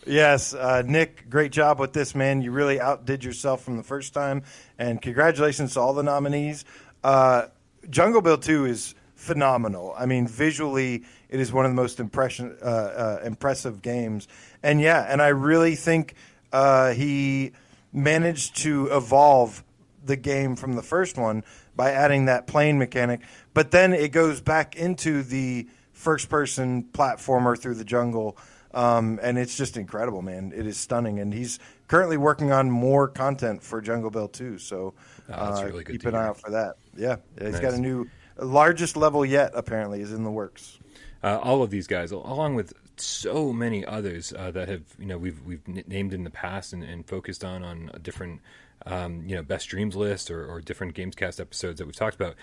Yes, 0.07 0.55
uh, 0.55 0.83
Nick, 0.85 1.31
great 1.31 1.51
job 1.51 1.79
with 1.81 1.93
this, 1.93 2.15
man. 2.15 2.43
You 2.43 2.53
really 2.53 2.79
outdid 2.79 3.25
yourself 3.25 3.65
from 3.65 3.77
the 3.79 3.83
first 3.83 4.13
time, 4.13 4.43
and 4.79 5.01
congratulations 5.01 5.75
to 5.75 5.81
all 5.81 5.95
the 5.95 6.03
nominees. 6.03 6.65
Uh, 7.03 7.47
Jungle 7.89 8.21
Bill 8.21 8.37
2 8.37 8.67
is 8.67 8.95
phenomenal. 9.25 9.95
I 9.99 10.07
mean, 10.07 10.27
visually, 10.27 11.03
it 11.29 11.41
is 11.41 11.53
one 11.53 11.65
of 11.65 11.71
the 11.71 11.75
most 11.77 11.99
impression, 11.99 12.57
uh, 12.63 12.65
uh, 12.67 13.21
impressive 13.25 13.83
games. 13.83 14.29
And 14.63 14.81
yeah, 14.81 15.07
and 15.09 15.21
I 15.23 15.29
really 15.29 15.75
think 15.77 16.15
uh, 16.53 16.93
he 16.93 17.53
managed 17.93 18.57
to 18.59 18.89
evolve 18.89 19.65
the 20.05 20.17
game 20.17 20.57
from 20.57 20.75
the 20.75 20.83
first 20.83 21.17
one 21.17 21.43
by 21.75 21.91
adding 21.93 22.27
that 22.27 22.47
plane 22.47 22.79
mechanic. 22.79 23.21
But 23.55 23.71
then 23.71 23.93
it 23.95 24.13
goes 24.13 24.41
back 24.41 24.77
into 24.77 25.23
the 25.23 25.67
first 25.93 26.29
person 26.29 26.85
platformer 26.93 27.59
through 27.59 27.75
the 27.75 27.85
jungle. 27.85 28.37
Um, 28.75 29.21
and 29.23 29.39
it's 29.39 29.57
just 29.57 29.77
incredible, 29.77 30.21
man. 30.21 30.53
It 30.55 30.67
is 30.67 30.77
stunning. 30.77 31.21
And 31.21 31.33
he's 31.33 31.59
currently 31.89 32.17
working 32.17 32.53
on 32.53 32.71
more 32.71 33.07
content 33.09 33.63
for 33.63 33.81
Jungle 33.81 34.11
Bill 34.11 34.29
2. 34.29 34.59
So 34.59 34.95
Oh, 35.31 35.47
that's 35.49 35.61
uh, 35.63 35.67
really 35.67 35.85
good 35.85 35.93
keep 35.93 36.05
an 36.07 36.13
hear. 36.13 36.21
eye 36.23 36.27
out 36.27 36.39
for 36.41 36.51
that. 36.51 36.75
Yeah. 36.97 37.17
yeah 37.39 37.45
he's 37.45 37.53
Nice. 37.55 37.63
got 37.63 37.75
a 37.75 37.79
new, 37.79 38.07
largest 38.39 38.97
level 38.97 39.25
yet, 39.25 39.53
apparently, 39.55 40.01
is 40.01 40.13
in 40.13 40.25
the 40.25 40.31
works. 40.31 40.79
uh, 41.23 41.39
all 41.43 41.63
of 41.63 41.71
these 41.71 41.87
guys, 41.87 42.11
along 42.13 42.55
with 42.55 42.73
so 42.97 43.53
many 43.53 43.85
others 43.85 44.33
uh, 44.39 44.51
that 44.53 44.69
have 44.69 44.83
you 44.99 45.07
know 45.07 45.19
we've 45.19 45.41
we've 45.45 45.63
n- 45.69 45.85
named 45.89 46.13
in 46.15 46.23
the 46.25 46.31
past 46.31 46.73
and, 46.73 46.85
and 46.85 47.07
focused 47.07 47.45
on 47.45 47.65
on 47.65 47.91
different 48.03 48.41
um, 48.87 49.23
you 49.27 49.35
know 49.35 49.43
best 49.43 49.69
dreams 49.69 49.97
list 49.97 50.31
or, 50.31 50.47
or 50.47 50.61
different 50.61 50.95
Gamescast 50.95 51.41
episodes 51.41 51.79
that 51.79 51.87
we've 51.87 51.97
talked 51.97 52.17
about. 52.17 52.35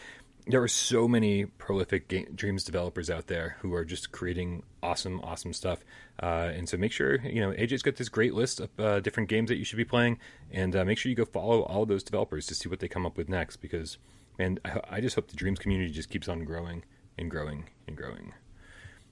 There 0.47 0.61
are 0.63 0.67
so 0.67 1.07
many 1.07 1.45
prolific 1.45 2.07
game, 2.07 2.25
dreams 2.33 2.63
developers 2.63 3.11
out 3.11 3.27
there 3.27 3.57
who 3.59 3.75
are 3.75 3.85
just 3.85 4.11
creating 4.11 4.63
awesome, 4.81 5.21
awesome 5.23 5.53
stuff. 5.53 5.85
Uh, 6.21 6.49
and 6.55 6.67
so 6.67 6.77
make 6.77 6.91
sure 6.91 7.21
you 7.21 7.41
know 7.41 7.51
AJ's 7.51 7.83
got 7.83 7.95
this 7.95 8.09
great 8.09 8.33
list 8.33 8.59
of 8.59 8.69
uh, 8.79 8.99
different 9.01 9.29
games 9.29 9.49
that 9.49 9.57
you 9.57 9.63
should 9.63 9.77
be 9.77 9.85
playing, 9.85 10.17
and 10.51 10.75
uh, 10.75 10.83
make 10.83 10.97
sure 10.97 11.11
you 11.11 11.15
go 11.15 11.25
follow 11.25 11.61
all 11.61 11.85
those 11.85 12.03
developers 12.03 12.47
to 12.47 12.55
see 12.55 12.67
what 12.67 12.79
they 12.79 12.87
come 12.87 13.05
up 13.05 13.17
with 13.17 13.29
next. 13.29 13.57
Because 13.57 13.99
man, 14.41 14.59
I, 14.65 14.97
I 14.97 15.01
just 15.01 15.15
hope 15.15 15.27
the 15.27 15.35
dreams 15.35 15.59
community 15.59 15.91
just 15.91 16.09
keeps 16.09 16.27
on 16.27 16.43
growing 16.43 16.83
and 17.17 17.29
growing 17.29 17.69
and 17.87 17.95
growing. 17.95 18.33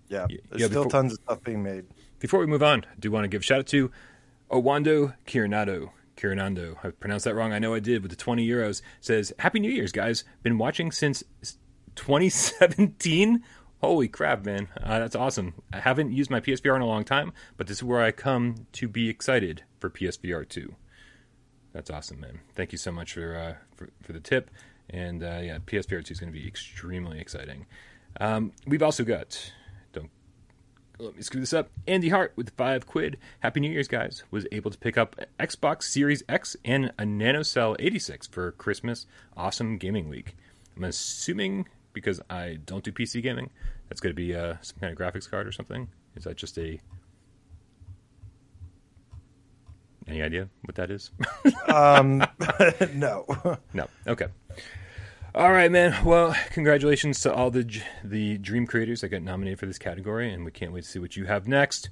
Yeah. 0.08 0.26
There's 0.28 0.62
yeah, 0.62 0.68
still 0.68 0.86
before- 0.86 0.92
tons 0.92 1.14
of 1.14 1.20
stuff 1.20 1.44
being 1.44 1.64
made. 1.64 1.86
Before 2.20 2.40
we 2.40 2.48
move 2.48 2.64
on, 2.64 2.84
I 2.84 2.96
do 3.00 3.12
want 3.12 3.24
to 3.24 3.28
give 3.28 3.42
a 3.42 3.44
shout 3.44 3.60
out 3.60 3.68
to 3.68 3.92
Owando 4.52 5.14
Kirinado. 5.26 5.92
Kirinando. 6.18 6.76
I 6.84 6.90
pronounced 6.90 7.24
that 7.26 7.36
wrong. 7.36 7.54
I 7.54 7.60
know 7.60 7.74
I 7.74 7.80
did 7.80 8.02
with 8.02 8.12
the 8.12 8.18
20 8.18 8.46
euros. 8.46 8.82
Says, 9.00 9.32
Happy 9.40 9.60
New 9.60 9.72
Year's, 9.72 9.94
guys. 9.94 10.26
Been 10.44 10.58
watching 10.58 10.92
since 10.92 11.24
2017. 11.96 13.42
Holy 13.82 14.10
crap, 14.10 14.44
man. 14.44 14.68
Uh, 14.84 15.00
that's 15.00 15.16
awesome. 15.16 15.54
I 15.72 15.80
haven't 15.80 16.12
used 16.12 16.30
my 16.30 16.42
PSVR 16.42 16.76
in 16.76 16.82
a 16.82 16.86
long 16.86 17.06
time, 17.06 17.32
but 17.56 17.68
this 17.68 17.78
is 17.78 17.84
where 17.84 18.02
I 18.02 18.12
come 18.12 18.68
to 18.74 18.90
be 18.90 19.08
excited 19.08 19.64
for 19.80 19.90
PSVR 19.90 20.50
2. 20.50 20.76
That's 21.72 21.90
awesome, 21.90 22.20
man. 22.20 22.42
Thank 22.56 22.74
you 22.74 22.78
so 22.78 22.92
much 22.92 23.14
for 23.14 23.38
uh, 23.38 23.54
for, 23.76 23.90
for 24.02 24.12
the 24.12 24.20
tip. 24.20 24.52
And 24.90 25.24
uh, 25.24 25.40
yeah, 25.42 25.58
PSVR 25.66 26.04
2 26.04 26.12
is 26.12 26.20
going 26.20 26.32
to 26.32 26.38
be 26.38 26.48
extremely 26.48 27.20
exciting. 27.20 27.66
Um, 28.20 28.52
we've 28.66 28.84
also 28.84 29.04
got, 29.04 29.52
don't 29.94 30.10
let 30.98 31.16
me 31.16 31.22
screw 31.22 31.40
this 31.40 31.54
up. 31.54 31.70
Andy 31.88 32.10
Hart 32.10 32.34
with 32.36 32.50
five 32.52 32.88
quid. 32.88 33.18
Happy 33.42 33.60
New 33.60 33.72
Year's, 33.72 33.88
guys. 33.88 34.24
Was 34.32 34.48
able 34.52 34.72
to 34.72 34.78
pick 34.78 34.98
up 34.98 35.16
Xbox 35.40 35.84
Series 35.84 36.24
X 36.28 36.56
and 36.66 36.88
a 36.98 37.04
NanoCell 37.04 37.76
86 37.80 38.28
for 38.28 38.52
Christmas. 38.54 39.06
Awesome 39.38 39.78
gaming 39.78 40.10
week. 40.10 40.36
I'm 40.76 40.84
assuming 40.86 41.68
because 41.94 42.22
I 42.30 42.60
don't 42.66 42.84
do 42.84 42.92
PC 42.92 43.22
gaming, 43.22 43.50
that's 43.88 44.02
going 44.02 44.12
to 44.12 44.16
be 44.16 44.36
uh, 44.36 44.56
some 44.62 44.78
kind 44.80 44.92
of 44.92 44.98
graphics 44.98 45.30
card 45.30 45.48
or 45.48 45.52
something. 45.52 45.88
Is 46.16 46.24
that 46.24 46.38
just 46.38 46.58
a 46.58 46.80
any 50.08 50.22
idea 50.22 50.50
what 50.64 50.76
that 50.76 50.90
is? 50.90 51.12
um, 51.68 52.18
no. 52.94 53.26
no. 53.74 53.88
Okay. 54.08 54.28
All 55.36 55.52
right, 55.52 55.72
man. 55.72 56.04
Well, 56.04 56.36
congratulations 56.52 57.20
to 57.22 57.34
all 57.34 57.52
the 57.52 57.82
the 58.04 58.40
dream 58.40 58.66
creators 58.66 59.02
that 59.02 59.10
got 59.10 59.22
nominated 59.22 59.60
for 59.60 59.68
this 59.68 59.78
category, 59.78 60.34
and 60.34 60.44
we 60.44 60.52
can't 60.52 60.74
wait 60.74 60.84
to 60.84 60.90
see 60.90 61.00
what 61.00 61.16
you 61.16 61.26
have 61.26 61.48
next. 61.48 61.92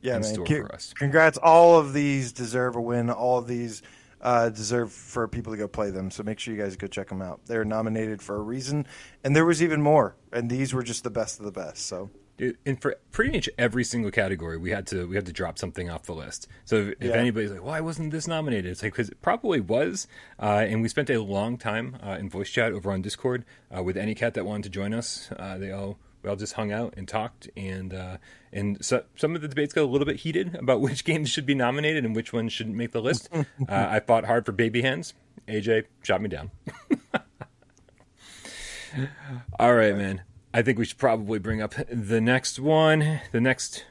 Yeah, 0.00 0.16
in 0.16 0.22
man. 0.22 0.34
Store 0.34 0.46
C- 0.46 0.60
for 0.60 0.72
us. 0.72 0.92
Congrats! 0.92 1.36
All 1.38 1.78
of 1.78 1.92
these 1.92 2.32
deserve 2.32 2.76
a 2.76 2.80
win. 2.80 3.10
All 3.10 3.38
of 3.38 3.48
these 3.48 3.82
uh, 4.20 4.50
deserve 4.50 4.92
for 4.92 5.26
people 5.26 5.52
to 5.52 5.56
go 5.56 5.66
play 5.66 5.90
them. 5.90 6.12
So 6.12 6.22
make 6.22 6.38
sure 6.38 6.54
you 6.54 6.62
guys 6.62 6.76
go 6.76 6.86
check 6.86 7.08
them 7.08 7.22
out. 7.22 7.40
They're 7.46 7.64
nominated 7.64 8.22
for 8.22 8.36
a 8.36 8.40
reason, 8.40 8.86
and 9.24 9.34
there 9.34 9.44
was 9.44 9.60
even 9.60 9.82
more. 9.82 10.14
And 10.32 10.48
these 10.48 10.72
were 10.72 10.84
just 10.84 11.02
the 11.02 11.10
best 11.10 11.40
of 11.40 11.44
the 11.44 11.52
best. 11.52 11.86
So 11.86 12.10
and 12.64 12.80
for 12.80 12.96
pretty 13.12 13.32
much 13.32 13.48
every 13.58 13.84
single 13.84 14.10
category, 14.10 14.56
we 14.58 14.70
had 14.70 14.86
to 14.88 15.06
we 15.06 15.16
had 15.16 15.26
to 15.26 15.32
drop 15.32 15.58
something 15.58 15.90
off 15.90 16.04
the 16.04 16.14
list. 16.14 16.48
So 16.64 16.76
if, 16.76 16.88
yeah. 17.00 17.08
if 17.08 17.14
anybody's 17.14 17.50
like, 17.50 17.62
"Why 17.62 17.80
wasn't 17.80 18.10
this 18.12 18.26
nominated?" 18.26 18.70
It's 18.70 18.82
like 18.82 18.92
because 18.92 19.08
it 19.08 19.20
probably 19.22 19.60
was. 19.60 20.06
Uh, 20.40 20.64
and 20.68 20.82
we 20.82 20.88
spent 20.88 21.10
a 21.10 21.20
long 21.20 21.58
time 21.58 21.96
uh, 22.04 22.16
in 22.18 22.30
voice 22.30 22.50
chat 22.50 22.72
over 22.72 22.90
on 22.90 23.02
Discord 23.02 23.44
uh, 23.76 23.82
with 23.82 23.96
any 23.96 24.14
cat 24.14 24.34
that 24.34 24.44
wanted 24.46 24.64
to 24.64 24.70
join 24.70 24.94
us. 24.94 25.30
Uh, 25.36 25.58
they 25.58 25.72
all 25.72 25.98
we 26.22 26.30
all 26.30 26.36
just 26.36 26.54
hung 26.54 26.72
out 26.72 26.94
and 26.96 27.06
talked, 27.06 27.48
and 27.56 27.94
uh, 27.94 28.16
and 28.52 28.84
so, 28.84 29.04
some 29.16 29.34
of 29.36 29.42
the 29.42 29.48
debates 29.48 29.72
got 29.72 29.82
a 29.82 29.86
little 29.86 30.06
bit 30.06 30.16
heated 30.16 30.54
about 30.56 30.80
which 30.82 31.04
games 31.04 31.28
should 31.28 31.46
be 31.46 31.54
nominated 31.54 32.04
and 32.04 32.14
which 32.14 32.32
ones 32.32 32.52
shouldn't 32.52 32.76
make 32.76 32.92
the 32.92 33.02
list. 33.02 33.28
Uh, 33.68 33.86
I 33.90 34.00
fought 34.00 34.24
hard 34.24 34.46
for 34.46 34.52
Baby 34.52 34.82
Hands. 34.82 35.12
AJ 35.46 35.84
shot 36.02 36.22
me 36.22 36.28
down. 36.28 36.50
all 39.58 39.74
right, 39.74 39.96
man. 39.96 40.22
I 40.58 40.62
think 40.62 40.76
we 40.76 40.86
should 40.86 40.98
probably 40.98 41.38
bring 41.38 41.62
up 41.62 41.74
the 41.88 42.20
next 42.20 42.58
one, 42.58 43.20
the 43.30 43.40
next. 43.40 43.84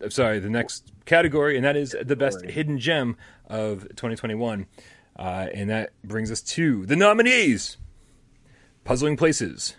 I'm 0.00 0.10
sorry, 0.10 0.40
the 0.40 0.50
next 0.50 0.90
category, 1.04 1.54
and 1.54 1.64
that 1.64 1.76
is 1.76 1.94
the 2.02 2.16
best 2.16 2.44
hidden 2.44 2.76
gem 2.80 3.16
of 3.46 3.82
2021. 3.90 4.66
Uh, 5.14 5.46
and 5.54 5.70
that 5.70 5.92
brings 6.02 6.32
us 6.32 6.42
to 6.42 6.86
the 6.86 6.96
nominees 6.96 7.76
Puzzling 8.82 9.16
Places, 9.16 9.76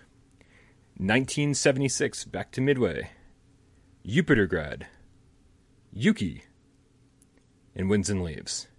1976 0.95 2.23
Back 2.23 2.51
to 2.51 2.61
Midway, 2.61 3.09
Jupitergrad, 4.07 4.83
Yuki, 5.91 6.45
and 7.75 7.89
Winds 7.89 8.09
and 8.09 8.23
Leaves. 8.23 8.69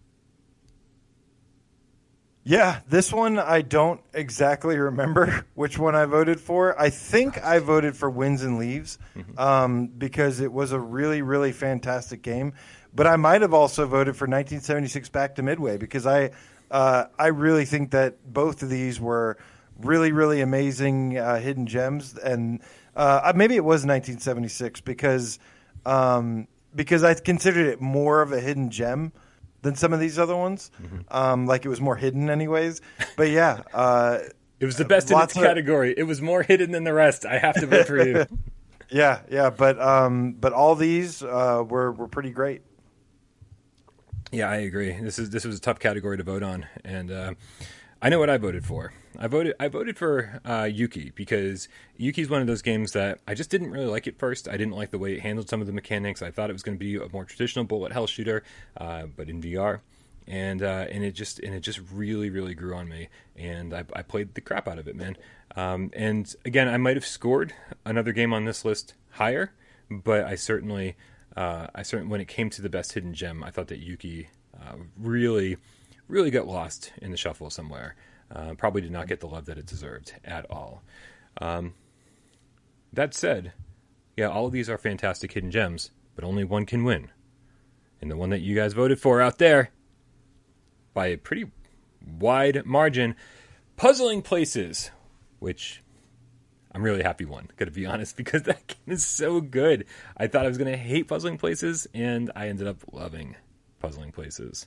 Yeah, 2.44 2.80
this 2.88 3.12
one 3.12 3.38
I 3.38 3.62
don't 3.62 4.00
exactly 4.12 4.76
remember 4.76 5.46
which 5.54 5.78
one 5.78 5.94
I 5.94 6.06
voted 6.06 6.40
for. 6.40 6.78
I 6.80 6.90
think 6.90 7.42
I 7.42 7.60
voted 7.60 7.96
for 7.96 8.10
Winds 8.10 8.42
and 8.42 8.58
Leaves 8.58 8.98
mm-hmm. 9.16 9.38
um, 9.38 9.86
because 9.86 10.40
it 10.40 10.52
was 10.52 10.72
a 10.72 10.78
really, 10.78 11.22
really 11.22 11.52
fantastic 11.52 12.22
game. 12.22 12.54
But 12.94 13.06
I 13.06 13.16
might 13.16 13.42
have 13.42 13.54
also 13.54 13.86
voted 13.86 14.16
for 14.16 14.24
1976 14.24 15.08
Back 15.10 15.36
to 15.36 15.42
Midway 15.42 15.76
because 15.76 16.06
I, 16.06 16.30
uh, 16.70 17.04
I 17.18 17.28
really 17.28 17.64
think 17.64 17.92
that 17.92 18.16
both 18.32 18.62
of 18.62 18.68
these 18.68 19.00
were 19.00 19.38
really, 19.80 20.12
really 20.12 20.40
amazing 20.40 21.16
uh, 21.16 21.38
hidden 21.38 21.66
gems. 21.66 22.18
And 22.18 22.60
uh, 22.96 23.32
maybe 23.36 23.54
it 23.54 23.64
was 23.64 23.86
1976 23.86 24.80
because 24.80 25.38
um, 25.86 26.48
because 26.74 27.04
I 27.04 27.14
considered 27.14 27.66
it 27.66 27.80
more 27.80 28.22
of 28.22 28.32
a 28.32 28.40
hidden 28.40 28.70
gem 28.70 29.12
than 29.62 29.74
some 29.74 29.92
of 29.92 30.00
these 30.00 30.18
other 30.18 30.36
ones. 30.36 30.70
Mm-hmm. 30.82 30.98
Um, 31.10 31.46
like 31.46 31.64
it 31.64 31.68
was 31.68 31.80
more 31.80 31.96
hidden, 31.96 32.28
anyways. 32.28 32.80
But 33.16 33.30
yeah, 33.30 33.62
uh, 33.72 34.18
it 34.60 34.66
was 34.66 34.76
the 34.76 34.84
best 34.84 35.10
in 35.10 35.18
its 35.18 35.34
of... 35.34 35.42
category. 35.42 35.94
It 35.96 36.04
was 36.04 36.20
more 36.20 36.42
hidden 36.42 36.72
than 36.72 36.84
the 36.84 36.92
rest. 36.92 37.24
I 37.24 37.38
have 37.38 37.54
to 37.54 37.66
vote 37.66 37.86
for 37.86 38.04
you. 38.04 38.26
yeah, 38.90 39.20
yeah, 39.30 39.50
but 39.50 39.80
um, 39.80 40.32
but 40.32 40.52
all 40.52 40.74
these 40.74 41.22
uh, 41.22 41.64
were 41.66 41.92
were 41.92 42.08
pretty 42.08 42.30
great. 42.30 42.62
Yeah, 44.30 44.48
I 44.48 44.56
agree. 44.56 44.92
This 44.92 45.18
is 45.18 45.30
this 45.30 45.44
was 45.44 45.58
a 45.58 45.60
tough 45.60 45.78
category 45.78 46.16
to 46.16 46.22
vote 46.22 46.42
on, 46.42 46.66
and 46.84 47.10
uh, 47.10 47.34
I 48.00 48.08
know 48.08 48.18
what 48.18 48.30
I 48.30 48.38
voted 48.38 48.64
for. 48.64 48.92
I 49.18 49.26
voted 49.26 49.54
I 49.60 49.68
voted 49.68 49.96
for 49.98 50.40
uh, 50.44 50.64
Yuki 50.64 51.12
because 51.14 51.68
Yuki 51.96 52.22
is 52.22 52.30
one 52.30 52.40
of 52.40 52.46
those 52.46 52.62
games 52.62 52.92
that 52.92 53.20
I 53.26 53.34
just 53.34 53.50
didn't 53.50 53.70
really 53.70 53.86
like 53.86 54.06
at 54.06 54.18
first. 54.18 54.48
I 54.48 54.52
didn't 54.52 54.74
like 54.74 54.90
the 54.90 54.98
way 54.98 55.14
it 55.14 55.20
handled 55.20 55.48
some 55.48 55.60
of 55.60 55.66
the 55.66 55.72
mechanics. 55.72 56.22
I 56.22 56.30
thought 56.30 56.50
it 56.50 56.54
was 56.54 56.62
going 56.62 56.78
to 56.78 56.84
be 56.84 56.96
a 56.96 57.08
more 57.12 57.24
traditional 57.24 57.64
bullet 57.64 57.92
hell 57.92 58.06
shooter, 58.06 58.42
uh, 58.76 59.06
but 59.14 59.28
in 59.28 59.42
VR. 59.42 59.80
And 60.26 60.62
uh, 60.62 60.86
and 60.90 61.02
it 61.02 61.12
just 61.12 61.40
and 61.40 61.52
it 61.54 61.60
just 61.60 61.80
really 61.92 62.30
really 62.30 62.54
grew 62.54 62.76
on 62.76 62.88
me, 62.88 63.08
and 63.36 63.74
I, 63.74 63.84
I 63.92 64.02
played 64.02 64.34
the 64.34 64.40
crap 64.40 64.68
out 64.68 64.78
of 64.78 64.86
it, 64.86 64.94
man. 64.94 65.16
Um, 65.56 65.90
and 65.94 66.32
again, 66.44 66.68
I 66.68 66.76
might 66.76 66.94
have 66.94 67.04
scored 67.04 67.52
another 67.84 68.12
game 68.12 68.32
on 68.32 68.44
this 68.44 68.64
list 68.64 68.94
higher, 69.10 69.52
but 69.90 70.24
I 70.24 70.36
certainly 70.36 70.96
uh, 71.36 71.66
I 71.74 71.82
certainly 71.82 72.10
when 72.10 72.20
it 72.20 72.28
came 72.28 72.50
to 72.50 72.62
the 72.62 72.68
best 72.68 72.92
hidden 72.92 73.14
gem, 73.14 73.42
I 73.42 73.50
thought 73.50 73.66
that 73.66 73.80
Yuki 73.80 74.28
uh, 74.56 74.76
really 74.96 75.56
really 76.06 76.30
got 76.30 76.46
lost 76.46 76.92
in 77.02 77.10
the 77.10 77.16
shuffle 77.16 77.50
somewhere. 77.50 77.96
Uh, 78.34 78.54
probably 78.54 78.80
did 78.80 78.90
not 78.90 79.08
get 79.08 79.20
the 79.20 79.26
love 79.26 79.44
that 79.46 79.58
it 79.58 79.66
deserved 79.66 80.14
at 80.24 80.50
all. 80.50 80.82
Um, 81.40 81.74
that 82.92 83.14
said, 83.14 83.52
yeah, 84.16 84.28
all 84.28 84.46
of 84.46 84.52
these 84.52 84.70
are 84.70 84.78
fantastic 84.78 85.32
hidden 85.32 85.50
gems, 85.50 85.90
but 86.14 86.24
only 86.24 86.44
one 86.44 86.66
can 86.66 86.84
win. 86.84 87.10
And 88.00 88.10
the 88.10 88.16
one 88.16 88.30
that 88.30 88.40
you 88.40 88.54
guys 88.54 88.72
voted 88.72 89.00
for 89.00 89.20
out 89.20 89.38
there, 89.38 89.70
by 90.94 91.06
a 91.08 91.16
pretty 91.16 91.50
wide 92.18 92.64
margin, 92.66 93.16
Puzzling 93.76 94.22
Places, 94.22 94.90
which 95.38 95.82
I'm 96.72 96.82
really 96.82 97.02
happy 97.02 97.24
won, 97.24 97.48
gotta 97.56 97.70
be 97.70 97.86
honest, 97.86 98.16
because 98.16 98.42
that 98.42 98.66
game 98.66 98.94
is 98.94 99.04
so 99.04 99.40
good. 99.40 99.86
I 100.16 100.26
thought 100.26 100.44
I 100.44 100.48
was 100.48 100.58
gonna 100.58 100.76
hate 100.76 101.08
Puzzling 101.08 101.38
Places, 101.38 101.86
and 101.94 102.30
I 102.34 102.48
ended 102.48 102.66
up 102.66 102.78
loving 102.92 103.36
Puzzling 103.78 104.12
Places. 104.12 104.66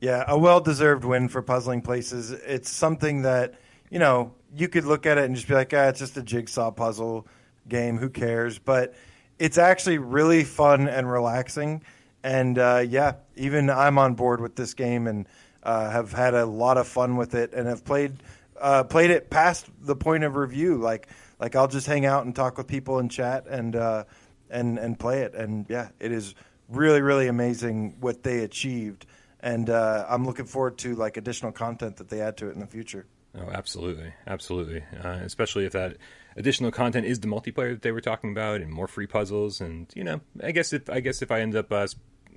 Yeah, 0.00 0.24
a 0.28 0.38
well 0.38 0.60
deserved 0.60 1.04
win 1.04 1.28
for 1.28 1.42
Puzzling 1.42 1.82
Places. 1.82 2.30
It's 2.30 2.70
something 2.70 3.22
that, 3.22 3.54
you 3.90 3.98
know, 3.98 4.32
you 4.54 4.68
could 4.68 4.84
look 4.84 5.06
at 5.06 5.18
it 5.18 5.24
and 5.24 5.34
just 5.34 5.48
be 5.48 5.54
like, 5.54 5.72
ah, 5.74 5.88
it's 5.88 5.98
just 5.98 6.16
a 6.16 6.22
jigsaw 6.22 6.70
puzzle 6.70 7.26
game. 7.68 7.98
Who 7.98 8.08
cares? 8.08 8.58
But 8.58 8.94
it's 9.38 9.58
actually 9.58 9.98
really 9.98 10.44
fun 10.44 10.88
and 10.88 11.10
relaxing. 11.10 11.82
And 12.22 12.58
uh, 12.58 12.84
yeah, 12.88 13.14
even 13.36 13.70
I'm 13.70 13.98
on 13.98 14.14
board 14.14 14.40
with 14.40 14.54
this 14.54 14.74
game 14.74 15.06
and 15.06 15.26
uh, 15.62 15.90
have 15.90 16.12
had 16.12 16.34
a 16.34 16.46
lot 16.46 16.78
of 16.78 16.86
fun 16.86 17.16
with 17.16 17.34
it 17.34 17.52
and 17.52 17.66
have 17.66 17.84
played 17.84 18.14
uh, 18.60 18.84
played 18.84 19.10
it 19.10 19.30
past 19.30 19.68
the 19.80 19.96
point 19.96 20.24
of 20.24 20.36
review. 20.36 20.76
Like 20.76 21.08
like 21.40 21.56
I'll 21.56 21.68
just 21.68 21.86
hang 21.86 22.06
out 22.06 22.24
and 22.24 22.34
talk 22.34 22.56
with 22.56 22.68
people 22.68 22.98
and 22.98 23.10
chat 23.10 23.46
and 23.48 23.74
uh, 23.74 24.04
and 24.48 24.78
and 24.78 24.98
play 24.98 25.22
it. 25.22 25.34
And 25.34 25.66
yeah, 25.68 25.88
it 25.98 26.12
is 26.12 26.34
really 26.68 27.00
really 27.00 27.28
amazing 27.28 27.96
what 28.00 28.22
they 28.22 28.40
achieved 28.40 29.06
and 29.40 29.70
uh, 29.70 30.06
I'm 30.08 30.24
looking 30.24 30.46
forward 30.46 30.78
to 30.78 30.94
like 30.94 31.16
additional 31.16 31.52
content 31.52 31.96
that 31.96 32.08
they 32.08 32.20
add 32.20 32.36
to 32.38 32.48
it 32.48 32.54
in 32.54 32.60
the 32.60 32.66
future. 32.66 33.06
Oh, 33.36 33.50
absolutely, 33.52 34.12
absolutely. 34.26 34.82
Uh, 35.02 35.20
especially 35.22 35.64
if 35.66 35.72
that 35.72 35.96
additional 36.36 36.70
content 36.70 37.06
is 37.06 37.20
the 37.20 37.28
multiplayer 37.28 37.72
that 37.72 37.82
they 37.82 37.92
were 37.92 38.00
talking 38.00 38.32
about, 38.32 38.60
and 38.60 38.72
more 38.72 38.88
free 38.88 39.06
puzzles, 39.06 39.60
and 39.60 39.86
you 39.94 40.04
know, 40.04 40.20
I 40.42 40.52
guess 40.52 40.72
if 40.72 40.88
I 40.88 41.00
guess 41.00 41.22
if 41.22 41.30
I 41.30 41.40
end 41.40 41.54
up 41.54 41.70
uh, 41.70 41.86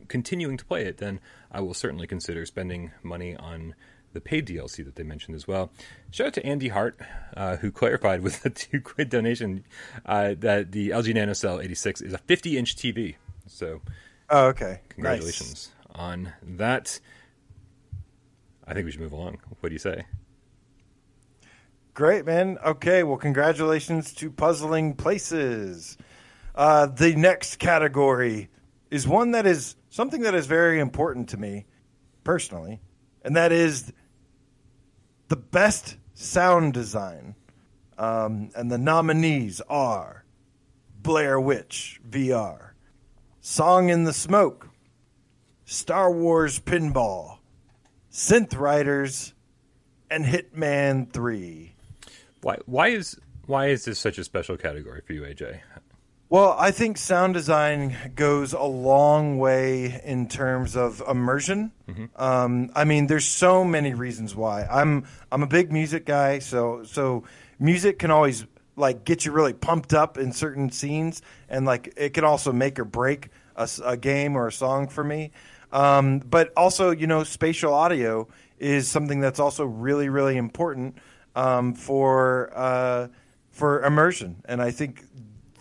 continuing 0.08 0.58
to 0.58 0.66
play 0.66 0.86
it, 0.86 0.98
then 0.98 1.20
I 1.52 1.62
will 1.62 1.74
certainly 1.74 2.08
consider 2.08 2.46
spending 2.46 2.92
money 3.02 3.36
on 3.36 3.76
the 4.14 4.22
paid 4.22 4.46
DLC 4.46 4.84
that 4.84 4.96
they 4.96 5.04
mentioned 5.04 5.36
as 5.36 5.48
well. 5.48 5.72
Shout 6.12 6.28
out 6.28 6.34
to 6.34 6.46
Andy 6.46 6.68
Hart, 6.68 7.00
uh, 7.36 7.56
who 7.58 7.72
clarified 7.72 8.22
with 8.22 8.46
a 8.46 8.50
two 8.50 8.82
quid 8.82 9.10
donation 9.10 9.64
uh, 10.06 10.36
that 10.40 10.72
the 10.72 10.90
LG 10.90 11.16
NanoCell 11.16 11.64
86 11.64 12.02
is 12.02 12.14
a 12.14 12.18
50 12.18 12.58
inch 12.58 12.76
TV. 12.76 13.16
So, 13.48 13.82
oh, 14.30 14.48
okay, 14.48 14.82
congratulations. 14.90 15.72
On 15.94 16.34
that. 16.42 17.00
I 18.66 18.74
think 18.74 18.86
we 18.86 18.92
should 18.92 19.02
move 19.02 19.12
along. 19.12 19.40
What 19.60 19.70
do 19.70 19.74
you 19.74 19.80
say? 19.80 20.06
Great, 21.94 22.26
man. 22.26 22.58
Okay, 22.66 23.04
well, 23.04 23.18
congratulations 23.18 24.14
to 24.14 24.32
Puzzling 24.32 24.96
Places. 24.96 25.98
Uh, 26.56 26.86
the 26.86 27.16
next 27.16 27.60
category 27.60 28.50
is 28.90 29.08
one 29.08 29.32
that 29.32 29.46
is 29.46 29.76
something 29.90 30.22
that 30.22 30.34
is 30.34 30.48
very 30.48 30.80
important 30.80 31.30
to 31.30 31.38
me 31.38 31.66
personally, 32.24 32.80
and 33.24 33.36
that 33.36 33.52
is 33.52 33.92
the 35.28 35.36
best 35.36 35.98
sound 36.14 36.74
design. 36.74 37.36
Um, 37.98 38.50
and 38.56 38.72
the 38.72 38.78
nominees 38.78 39.62
are 39.70 40.26
Blair 41.02 41.40
Witch 41.40 42.02
VR, 42.10 42.72
Song 43.42 43.90
in 43.90 44.06
the 44.06 44.14
Smoke, 44.14 44.71
Star 45.72 46.12
Wars 46.12 46.60
Pinball, 46.60 47.38
Synth 48.12 48.60
Riders, 48.60 49.34
and 50.10 50.26
Hitman 50.26 51.10
3. 51.14 51.74
Why 52.42 52.58
why 52.66 52.88
is 52.90 53.18
why 53.46 53.68
is 53.68 53.86
this 53.86 53.98
such 53.98 54.18
a 54.18 54.26
special 54.26 54.58
category 54.58 55.00
for 55.00 55.14
you, 55.14 55.22
AJ? 55.22 55.62
Well, 56.28 56.58
I 56.60 56.72
think 56.72 56.98
sound 56.98 57.36
design 57.36 57.96
goes 58.16 58.52
a 58.52 58.64
long 58.64 59.40
way 59.40 60.02
in 60.04 60.28
terms 60.28 60.76
of 60.76 61.02
immersion. 61.08 61.72
Mm-hmm. 61.88 62.22
Um, 62.22 62.70
I 62.76 62.84
mean, 62.84 63.08
there's 63.08 63.26
so 63.26 63.64
many 63.64 63.94
reasons 63.94 64.36
why. 64.36 64.66
I'm 64.66 65.06
I'm 65.32 65.42
a 65.42 65.48
big 65.48 65.72
music 65.72 66.06
guy, 66.06 66.40
so 66.40 66.84
so 66.84 67.24
music 67.60 67.98
can 67.98 68.12
always 68.12 68.46
like 68.76 69.06
get 69.06 69.26
you 69.26 69.32
really 69.32 69.54
pumped 69.54 69.94
up 69.94 70.18
in 70.18 70.34
certain 70.34 70.70
scenes, 70.70 71.22
and 71.48 71.66
like 71.66 71.94
it 71.96 72.14
can 72.14 72.26
also 72.26 72.52
make 72.52 72.78
or 72.78 72.84
break 72.84 73.30
a, 73.56 73.70
a 73.86 73.96
game 73.96 74.36
or 74.36 74.48
a 74.48 74.52
song 74.52 74.90
for 74.90 75.04
me. 75.04 75.32
Um, 75.72 76.20
but 76.20 76.52
also, 76.58 76.92
you 76.92 77.08
know, 77.08 77.24
spatial 77.24 77.74
audio 77.74 78.28
is 78.60 78.88
something 78.88 79.20
that's 79.20 79.40
also 79.40 79.66
really 79.66 80.10
really 80.10 80.38
important 80.38 80.98
um, 81.36 81.74
for 81.74 82.52
uh, 82.56 83.08
for 83.50 83.84
immersion, 83.84 84.44
and 84.46 84.62
I 84.62 84.72
think 84.72 85.04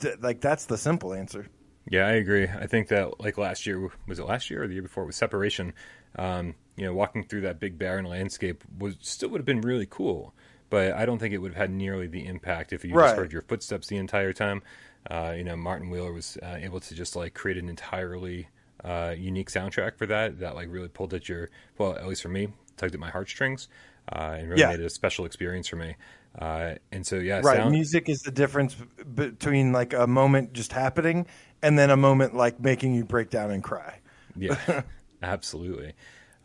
th- 0.00 0.18
like 0.20 0.40
that's 0.40 0.66
the 0.66 0.78
simple 0.78 1.14
answer. 1.14 1.46
Yeah, 1.88 2.06
I 2.06 2.12
agree. 2.12 2.44
I 2.44 2.66
think 2.66 2.88
that 2.88 3.20
like 3.20 3.38
last 3.38 3.66
year 3.66 3.90
was 4.06 4.18
it 4.18 4.26
last 4.26 4.50
year 4.50 4.62
or 4.64 4.68
the 4.68 4.74
year 4.74 4.82
before 4.82 5.04
with 5.04 5.14
separation. 5.14 5.72
Um, 6.16 6.54
you 6.76 6.84
know, 6.84 6.94
walking 6.94 7.24
through 7.24 7.42
that 7.42 7.60
big 7.60 7.78
barren 7.78 8.04
landscape 8.04 8.64
was 8.78 8.96
still 9.00 9.28
would 9.30 9.38
have 9.38 9.46
been 9.46 9.60
really 9.60 9.86
cool, 9.88 10.34
but 10.70 10.92
I 10.92 11.04
don't 11.04 11.18
think 11.18 11.34
it 11.34 11.38
would 11.38 11.52
have 11.52 11.60
had 11.60 11.70
nearly 11.70 12.06
the 12.06 12.26
impact 12.26 12.72
if 12.72 12.84
you 12.84 12.94
right. 12.94 13.06
just 13.06 13.16
heard 13.16 13.32
your 13.32 13.42
footsteps 13.42 13.88
the 13.88 13.96
entire 13.96 14.32
time. 14.32 14.62
Uh, 15.10 15.34
you 15.36 15.44
know, 15.44 15.56
Martin 15.56 15.90
Wheeler 15.90 16.12
was 16.12 16.36
uh, 16.42 16.56
able 16.60 16.80
to 16.80 16.94
just 16.94 17.16
like 17.16 17.34
create 17.34 17.58
an 17.58 17.68
entirely 17.68 18.48
uh, 18.84 19.14
unique 19.16 19.50
soundtrack 19.50 19.96
for 19.96 20.06
that 20.06 20.40
that 20.40 20.54
like 20.54 20.68
really 20.70 20.88
pulled 20.88 21.14
at 21.14 21.28
your 21.28 21.50
well, 21.78 21.94
at 21.94 22.06
least 22.06 22.22
for 22.22 22.28
me, 22.28 22.48
tugged 22.76 22.94
at 22.94 23.00
my 23.00 23.10
heartstrings 23.10 23.68
uh, 24.12 24.36
and 24.38 24.48
really 24.48 24.60
yeah. 24.60 24.70
made 24.70 24.80
it 24.80 24.86
a 24.86 24.90
special 24.90 25.24
experience 25.24 25.68
for 25.68 25.76
me. 25.76 25.96
Uh, 26.38 26.74
and 26.92 27.06
so, 27.06 27.16
yeah, 27.16 27.40
right. 27.42 27.56
Sound... 27.56 27.72
Music 27.72 28.08
is 28.08 28.20
the 28.20 28.30
difference 28.30 28.76
between 29.14 29.72
like 29.72 29.92
a 29.92 30.06
moment 30.06 30.52
just 30.52 30.72
happening 30.72 31.26
and 31.62 31.78
then 31.78 31.90
a 31.90 31.96
moment 31.96 32.34
like 32.34 32.60
making 32.60 32.94
you 32.94 33.04
break 33.04 33.30
down 33.30 33.50
and 33.50 33.62
cry. 33.62 33.98
Yeah, 34.36 34.82
absolutely. 35.22 35.94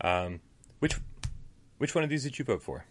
Um, 0.00 0.40
which 0.80 0.96
which 1.78 1.94
one 1.94 2.04
of 2.04 2.10
these 2.10 2.24
did 2.24 2.38
you 2.38 2.44
vote 2.44 2.62
for? 2.62 2.84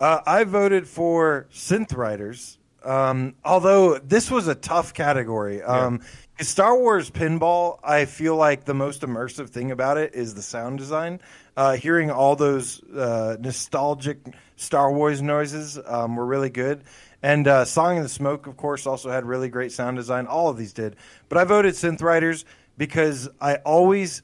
Uh, 0.00 0.20
I 0.26 0.44
voted 0.44 0.88
for 0.88 1.46
Synth 1.52 1.96
Riders. 1.96 2.58
Um, 2.84 3.34
although 3.44 3.98
this 3.98 4.30
was 4.30 4.46
a 4.46 4.54
tough 4.54 4.92
category. 4.92 5.62
Um, 5.62 6.00
yeah. 6.00 6.08
Star 6.40 6.76
Wars 6.76 7.10
Pinball, 7.10 7.78
I 7.84 8.06
feel 8.06 8.34
like 8.34 8.64
the 8.64 8.74
most 8.74 9.02
immersive 9.02 9.50
thing 9.50 9.70
about 9.70 9.98
it 9.98 10.14
is 10.14 10.34
the 10.34 10.42
sound 10.42 10.78
design. 10.78 11.20
Uh, 11.56 11.76
hearing 11.76 12.10
all 12.10 12.34
those 12.34 12.82
uh, 12.92 13.36
nostalgic 13.38 14.18
Star 14.56 14.92
Wars 14.92 15.22
noises 15.22 15.78
um, 15.86 16.16
were 16.16 16.26
really 16.26 16.50
good. 16.50 16.82
And 17.22 17.46
uh, 17.46 17.64
Song 17.64 17.98
in 17.98 18.02
the 18.02 18.08
Smoke, 18.08 18.48
of 18.48 18.56
course, 18.56 18.84
also 18.84 19.10
had 19.10 19.24
really 19.24 19.48
great 19.48 19.70
sound 19.70 19.96
design. 19.96 20.26
All 20.26 20.48
of 20.48 20.56
these 20.56 20.72
did. 20.72 20.96
But 21.28 21.38
I 21.38 21.44
voted 21.44 21.74
Synth 21.74 22.02
Riders 22.02 22.44
because 22.76 23.28
I 23.40 23.56
always 23.56 24.22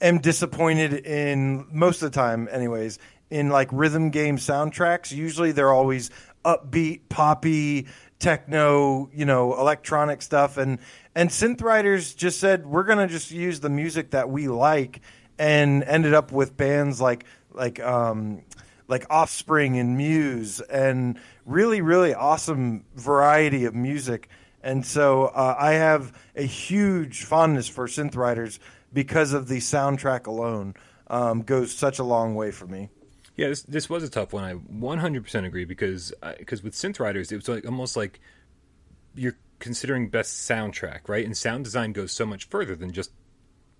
am 0.00 0.18
disappointed 0.18 1.04
in, 1.04 1.66
most 1.72 2.00
of 2.00 2.12
the 2.12 2.16
time, 2.16 2.48
anyways, 2.50 3.00
in 3.28 3.48
like 3.48 3.68
rhythm 3.72 4.10
game 4.10 4.36
soundtracks. 4.36 5.10
Usually 5.10 5.50
they're 5.50 5.72
always 5.72 6.10
upbeat, 6.44 7.00
poppy, 7.08 7.86
techno, 8.18 9.10
you 9.12 9.24
know, 9.24 9.58
electronic 9.58 10.22
stuff. 10.22 10.56
And, 10.56 10.78
and 11.14 11.30
Synth 11.30 11.62
Riders 11.62 12.14
just 12.14 12.40
said, 12.40 12.66
we're 12.66 12.84
to 12.98 13.06
just 13.06 13.30
use 13.30 13.60
the 13.60 13.70
music 13.70 14.10
that 14.10 14.30
we 14.30 14.48
like 14.48 15.00
and 15.38 15.82
ended 15.84 16.14
up 16.14 16.32
with 16.32 16.56
bands 16.56 17.00
like 17.00 17.24
like 17.52 17.80
um, 17.80 18.42
like 18.88 19.06
Offspring 19.10 19.78
and 19.78 19.96
Muse 19.96 20.60
and 20.60 21.18
really 21.46 21.80
really 21.80 22.14
awesome 22.14 22.84
variety 22.94 23.64
of 23.64 23.74
music. 23.74 24.28
And 24.62 24.84
so 24.84 25.26
uh, 25.26 25.56
I 25.58 25.72
have 25.72 26.18
a 26.34 26.42
huge 26.42 27.24
fondness 27.24 27.68
for 27.68 27.86
synth 27.86 28.16
riders 28.16 28.58
because 28.92 29.32
of 29.32 29.48
the 29.48 29.58
soundtrack 29.58 30.26
alone. 30.26 30.74
Um, 31.06 31.42
goes 31.42 31.70
such 31.70 31.98
a 31.98 32.02
long 32.02 32.34
way 32.34 32.50
for 32.50 32.66
me. 32.66 32.88
Yeah, 33.36 33.48
this 33.48 33.62
this 33.62 33.90
was 33.90 34.04
a 34.04 34.08
tough 34.08 34.32
one. 34.32 34.44
I 34.44 34.54
100% 34.54 35.46
agree 35.46 35.64
because 35.64 36.12
because 36.38 36.62
with 36.62 36.74
synth 36.74 37.00
riders 37.00 37.32
it 37.32 37.36
was 37.36 37.48
like 37.48 37.66
almost 37.66 37.96
like 37.96 38.20
you're 39.14 39.36
considering 39.58 40.08
best 40.08 40.48
soundtrack, 40.48 41.08
right? 41.08 41.24
And 41.24 41.36
sound 41.36 41.64
design 41.64 41.92
goes 41.92 42.12
so 42.12 42.26
much 42.26 42.48
further 42.48 42.76
than 42.76 42.92
just 42.92 43.10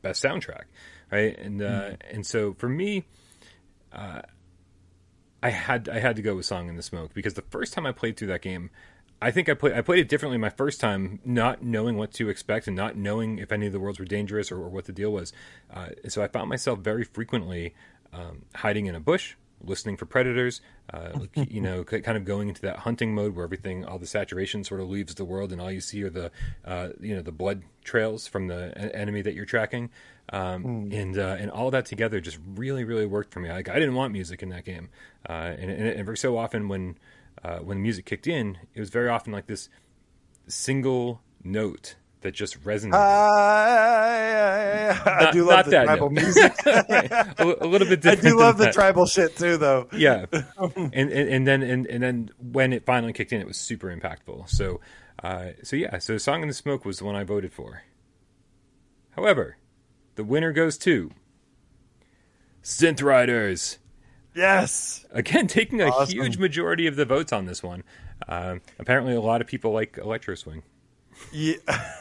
best 0.02 0.22
soundtrack 0.22 0.64
right? 1.14 1.38
And 1.38 1.62
uh, 1.62 1.66
mm. 1.66 1.96
and 2.10 2.26
so 2.26 2.54
for 2.54 2.68
me, 2.68 3.04
uh, 3.92 4.22
I 5.42 5.50
had 5.50 5.88
I 5.88 6.00
had 6.00 6.16
to 6.16 6.22
go 6.22 6.34
with 6.34 6.46
Song 6.46 6.68
in 6.68 6.76
the 6.76 6.82
Smoke 6.82 7.14
because 7.14 7.34
the 7.34 7.42
first 7.42 7.72
time 7.72 7.86
I 7.86 7.92
played 7.92 8.16
through 8.16 8.28
that 8.28 8.42
game, 8.42 8.70
I 9.22 9.30
think 9.30 9.48
I 9.48 9.54
played 9.54 9.74
I 9.74 9.82
played 9.82 10.00
it 10.00 10.08
differently 10.08 10.38
my 10.38 10.50
first 10.50 10.80
time, 10.80 11.20
not 11.24 11.62
knowing 11.62 11.96
what 11.96 12.12
to 12.14 12.28
expect 12.28 12.66
and 12.66 12.76
not 12.76 12.96
knowing 12.96 13.38
if 13.38 13.52
any 13.52 13.66
of 13.66 13.72
the 13.72 13.80
worlds 13.80 13.98
were 13.98 14.04
dangerous 14.04 14.50
or, 14.50 14.56
or 14.56 14.68
what 14.68 14.86
the 14.86 14.92
deal 14.92 15.12
was. 15.12 15.32
Uh, 15.72 15.88
so 16.08 16.22
I 16.22 16.28
found 16.28 16.48
myself 16.48 16.80
very 16.80 17.04
frequently 17.04 17.74
um, 18.12 18.44
hiding 18.54 18.86
in 18.86 18.94
a 18.94 19.00
bush, 19.00 19.36
listening 19.62 19.96
for 19.96 20.06
predators, 20.06 20.60
uh, 20.92 21.10
you 21.34 21.60
know, 21.60 21.84
kind 22.02 22.16
of 22.16 22.24
going 22.24 22.48
into 22.48 22.60
that 22.62 22.80
hunting 22.80 23.14
mode 23.14 23.34
where 23.34 23.44
everything, 23.44 23.84
all 23.84 23.98
the 23.98 24.06
saturation 24.06 24.64
sort 24.64 24.80
of 24.80 24.88
leaves 24.88 25.14
the 25.14 25.24
world, 25.24 25.52
and 25.52 25.60
all 25.60 25.70
you 25.70 25.80
see 25.80 26.02
are 26.02 26.10
the, 26.10 26.30
uh, 26.64 26.88
you 27.00 27.14
know, 27.14 27.22
the 27.22 27.32
blood 27.32 27.62
trails 27.82 28.26
from 28.26 28.48
the 28.48 28.76
enemy 28.94 29.22
that 29.22 29.34
you're 29.34 29.44
tracking, 29.44 29.90
um, 30.32 30.64
mm. 30.64 30.92
and 30.92 31.18
uh, 31.18 31.36
and 31.38 31.50
all 31.50 31.70
that 31.70 31.86
together 31.86 32.20
just 32.20 32.38
really, 32.54 32.84
really 32.84 33.06
worked 33.06 33.32
for 33.32 33.40
me. 33.40 33.50
Like 33.50 33.68
I 33.68 33.74
didn't 33.74 33.94
want 33.94 34.12
music 34.12 34.42
in 34.42 34.48
that 34.50 34.64
game, 34.64 34.88
uh, 35.28 35.32
and, 35.58 35.70
and, 35.70 36.08
and 36.08 36.18
so 36.18 36.36
often 36.36 36.68
when 36.68 36.98
uh, 37.42 37.58
when 37.58 37.78
the 37.78 37.82
music 37.82 38.06
kicked 38.06 38.26
in, 38.26 38.58
it 38.74 38.80
was 38.80 38.90
very 38.90 39.08
often 39.08 39.32
like 39.32 39.46
this 39.46 39.68
single 40.46 41.20
note 41.42 41.96
that 42.24 42.32
just 42.34 42.60
resonated. 42.64 42.94
I, 42.94 44.18
I, 45.04 45.28
I 45.28 45.30
do 45.30 45.44
love 45.44 45.66
the 45.66 45.84
tribal 45.84 46.10
note. 46.10 46.22
music. 46.22 46.52
a, 46.66 47.34
a, 47.38 47.66
little 47.66 47.86
bit 47.86 48.00
different. 48.00 48.24
I 48.26 48.30
do 48.30 48.38
love 48.38 48.56
the 48.56 48.64
that. 48.64 48.74
tribal 48.74 49.04
shit 49.06 49.36
too, 49.36 49.58
though. 49.58 49.88
Yeah, 49.92 50.24
and, 50.58 50.94
and, 50.94 51.12
and 51.12 51.46
then 51.46 51.62
and, 51.62 51.86
and 51.86 52.02
then 52.02 52.30
when 52.38 52.72
it 52.72 52.86
finally 52.86 53.12
kicked 53.12 53.32
in, 53.32 53.40
it 53.40 53.46
was 53.46 53.58
super 53.58 53.94
impactful. 53.94 54.48
So, 54.48 54.80
uh, 55.22 55.50
so 55.62 55.76
yeah, 55.76 55.98
so 55.98 56.16
"Song 56.16 56.40
in 56.40 56.48
the 56.48 56.54
Smoke" 56.54 56.86
was 56.86 56.98
the 56.98 57.04
one 57.04 57.14
I 57.14 57.24
voted 57.24 57.52
for. 57.52 57.82
However, 59.10 59.58
the 60.14 60.24
winner 60.24 60.52
goes 60.52 60.78
to 60.78 61.10
Synth 62.62 63.02
Riders. 63.02 63.78
Yes. 64.34 65.04
Again, 65.12 65.46
taking 65.46 65.80
a 65.80 65.90
awesome. 65.90 66.12
huge 66.12 66.38
majority 66.38 66.86
of 66.88 66.96
the 66.96 67.04
votes 67.04 67.32
on 67.32 67.44
this 67.44 67.62
one. 67.62 67.84
Uh, 68.26 68.56
apparently, 68.78 69.14
a 69.14 69.20
lot 69.20 69.42
of 69.42 69.46
people 69.46 69.72
like 69.72 69.98
Electro 69.98 70.34
Swing. 70.34 70.62
Yeah, 71.32 71.56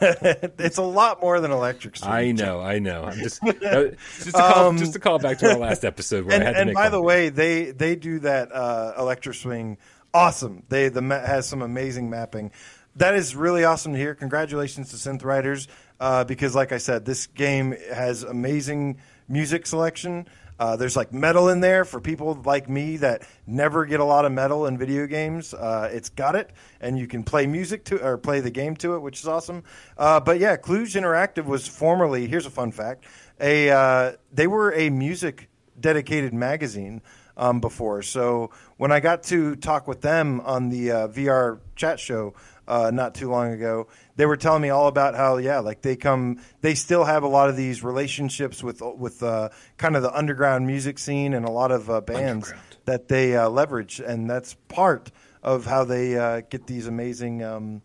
it's 0.58 0.78
a 0.78 0.82
lot 0.82 1.20
more 1.20 1.40
than 1.40 1.50
electric. 1.50 1.96
Swing. 1.96 2.10
I 2.10 2.32
know, 2.32 2.60
I 2.60 2.78
know. 2.78 3.04
I'm 3.04 3.18
just 3.18 3.42
just 3.42 3.60
to, 3.60 4.32
call, 4.32 4.68
um, 4.68 4.78
just 4.78 4.92
to 4.92 4.98
call 4.98 5.18
back 5.18 5.38
to 5.38 5.50
our 5.50 5.58
last 5.58 5.84
episode 5.84 6.26
where 6.26 6.34
and, 6.34 6.42
I 6.42 6.46
had 6.46 6.52
to 6.54 6.60
and 6.60 6.74
by 6.74 6.88
the 6.88 7.00
way, 7.00 7.28
they 7.28 7.70
they 7.70 7.96
do 7.96 8.20
that 8.20 8.54
uh, 8.54 8.94
electric 8.98 9.36
swing 9.36 9.78
awesome. 10.14 10.62
They 10.68 10.88
the 10.88 11.02
has 11.02 11.46
some 11.46 11.60
amazing 11.60 12.08
mapping. 12.08 12.52
That 12.96 13.16
is 13.16 13.34
really 13.34 13.64
awesome 13.64 13.92
to 13.92 13.98
hear. 13.98 14.14
Congratulations 14.14 14.90
to 14.90 14.96
Synth 14.96 15.24
Riders 15.24 15.66
uh, 15.98 16.24
because, 16.24 16.54
like 16.54 16.70
I 16.70 16.78
said, 16.78 17.04
this 17.04 17.26
game 17.26 17.74
has 17.92 18.22
amazing 18.22 19.00
music 19.28 19.66
selection. 19.66 20.28
Uh, 20.58 20.76
there's 20.76 20.96
like 20.96 21.12
metal 21.12 21.48
in 21.48 21.60
there 21.60 21.84
for 21.84 22.00
people 22.00 22.40
like 22.44 22.68
me 22.68 22.96
that 22.98 23.26
never 23.46 23.84
get 23.84 24.00
a 24.00 24.04
lot 24.04 24.24
of 24.24 24.32
metal 24.32 24.66
in 24.66 24.78
video 24.78 25.06
games. 25.06 25.52
Uh, 25.52 25.88
it's 25.92 26.08
got 26.08 26.36
it, 26.36 26.50
and 26.80 26.98
you 26.98 27.06
can 27.06 27.24
play 27.24 27.46
music 27.46 27.84
to 27.84 28.04
or 28.04 28.16
play 28.16 28.40
the 28.40 28.50
game 28.50 28.76
to 28.76 28.94
it, 28.94 29.00
which 29.00 29.20
is 29.20 29.26
awesome. 29.26 29.64
Uh, 29.98 30.20
but 30.20 30.38
yeah, 30.38 30.56
Kluge 30.56 30.94
Interactive 30.94 31.44
was 31.44 31.66
formerly 31.66 32.26
here's 32.28 32.46
a 32.46 32.50
fun 32.50 32.70
fact: 32.70 33.04
a 33.40 33.70
uh, 33.70 34.12
they 34.32 34.46
were 34.46 34.72
a 34.74 34.90
music 34.90 35.48
dedicated 35.80 36.32
magazine 36.32 37.02
um, 37.36 37.60
before. 37.60 38.02
So 38.02 38.50
when 38.76 38.92
I 38.92 39.00
got 39.00 39.24
to 39.24 39.56
talk 39.56 39.88
with 39.88 40.00
them 40.00 40.40
on 40.40 40.68
the 40.68 40.90
uh, 40.90 41.08
VR 41.08 41.60
chat 41.76 41.98
show 41.98 42.34
uh, 42.66 42.90
not 42.92 43.14
too 43.14 43.30
long 43.30 43.52
ago, 43.52 43.88
they 44.16 44.26
were 44.26 44.36
telling 44.36 44.62
me 44.62 44.70
all 44.70 44.88
about 44.88 45.14
how 45.14 45.36
yeah, 45.36 45.58
like 45.58 45.82
they 45.82 45.96
come, 45.96 46.40
they 46.60 46.74
still 46.74 47.04
have 47.04 47.22
a 47.22 47.28
lot 47.28 47.48
of 47.48 47.56
these 47.56 47.82
relationships 47.82 48.62
with 48.62 48.80
with 48.80 49.22
uh, 49.22 49.50
kind 49.76 49.96
of 49.96 50.02
the 50.02 50.14
underground 50.14 50.66
music 50.66 50.98
scene 50.98 51.34
and 51.34 51.44
a 51.44 51.50
lot 51.50 51.70
of 51.70 51.90
uh, 51.90 52.00
bands 52.00 52.52
that 52.84 53.08
they 53.08 53.36
uh, 53.36 53.48
leverage, 53.48 54.00
and 54.00 54.28
that's 54.28 54.54
part 54.68 55.10
of 55.42 55.66
how 55.66 55.84
they 55.84 56.16
uh, 56.16 56.40
get 56.48 56.66
these 56.66 56.86
amazing 56.86 57.42
um, 57.42 57.82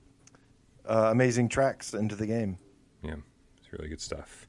uh, 0.86 1.10
amazing 1.12 1.50
tracks 1.50 1.94
into 1.94 2.16
the 2.16 2.28
game. 2.28 2.58
Yeah, 3.04 3.16
it's 3.58 3.72
really 3.72 3.90
good 3.90 4.02
stuff. 4.02 4.48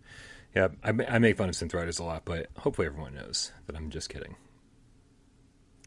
Yeah, 0.54 0.68
I, 0.82 0.90
I 1.08 1.18
make 1.18 1.36
fun 1.36 1.48
of 1.48 1.54
synth 1.54 1.74
riders 1.74 1.98
a 1.98 2.04
lot, 2.04 2.24
but 2.24 2.48
hopefully 2.56 2.86
everyone 2.86 3.14
knows 3.14 3.52
that 3.66 3.76
I'm 3.76 3.90
just 3.90 4.08
kidding. 4.08 4.36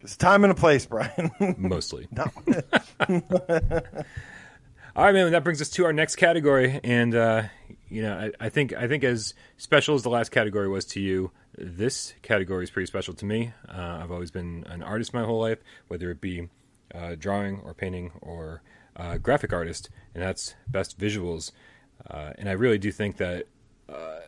It's 0.01 0.17
time 0.17 0.43
and 0.43 0.51
a 0.51 0.56
place, 0.56 0.86
Brian. 0.86 1.32
Mostly. 1.58 2.08
All 4.95 5.03
right, 5.03 5.12
man. 5.12 5.32
That 5.32 5.43
brings 5.43 5.60
us 5.60 5.71
to 5.71 5.86
our 5.86 5.93
next 5.93 6.17
category, 6.17 6.79
and 6.84 7.15
uh, 7.15 7.43
you 7.89 8.03
know, 8.03 8.15
I, 8.15 8.45
I, 8.45 8.49
think 8.49 8.73
I 8.73 8.88
think 8.88 9.03
as 9.03 9.34
special 9.58 9.95
as 9.95 10.03
the 10.03 10.10
last 10.12 10.29
category 10.29 10.67
was 10.67 10.86
to 10.86 10.99
you, 10.99 11.32
this 11.58 12.13
category 12.21 12.63
is 12.63 12.69
pretty 12.69 12.86
special 12.86 13.15
to 13.15 13.25
me. 13.25 13.53
Uh, 13.67 14.01
I've 14.03 14.12
always 14.12 14.29
been 14.29 14.63
an 14.69 14.84
artist 14.84 15.12
my 15.12 15.23
whole 15.23 15.41
life, 15.41 15.58
whether 15.88 16.12
it 16.12 16.21
be 16.21 16.47
uh, 16.93 17.15
drawing 17.17 17.60
or 17.62 17.73
painting 17.73 18.12
or 18.21 18.62
uh, 18.95 19.17
graphic 19.17 19.51
artist, 19.51 19.89
and 20.13 20.21
that's 20.21 20.53
best 20.67 20.99
visuals. 20.99 21.51
Uh, 22.08 22.34
and 22.38 22.47
I 22.47 22.51
really 22.51 22.77
do 22.77 22.91
think 22.91 23.17
that 23.17 23.47
uh, 23.89 24.19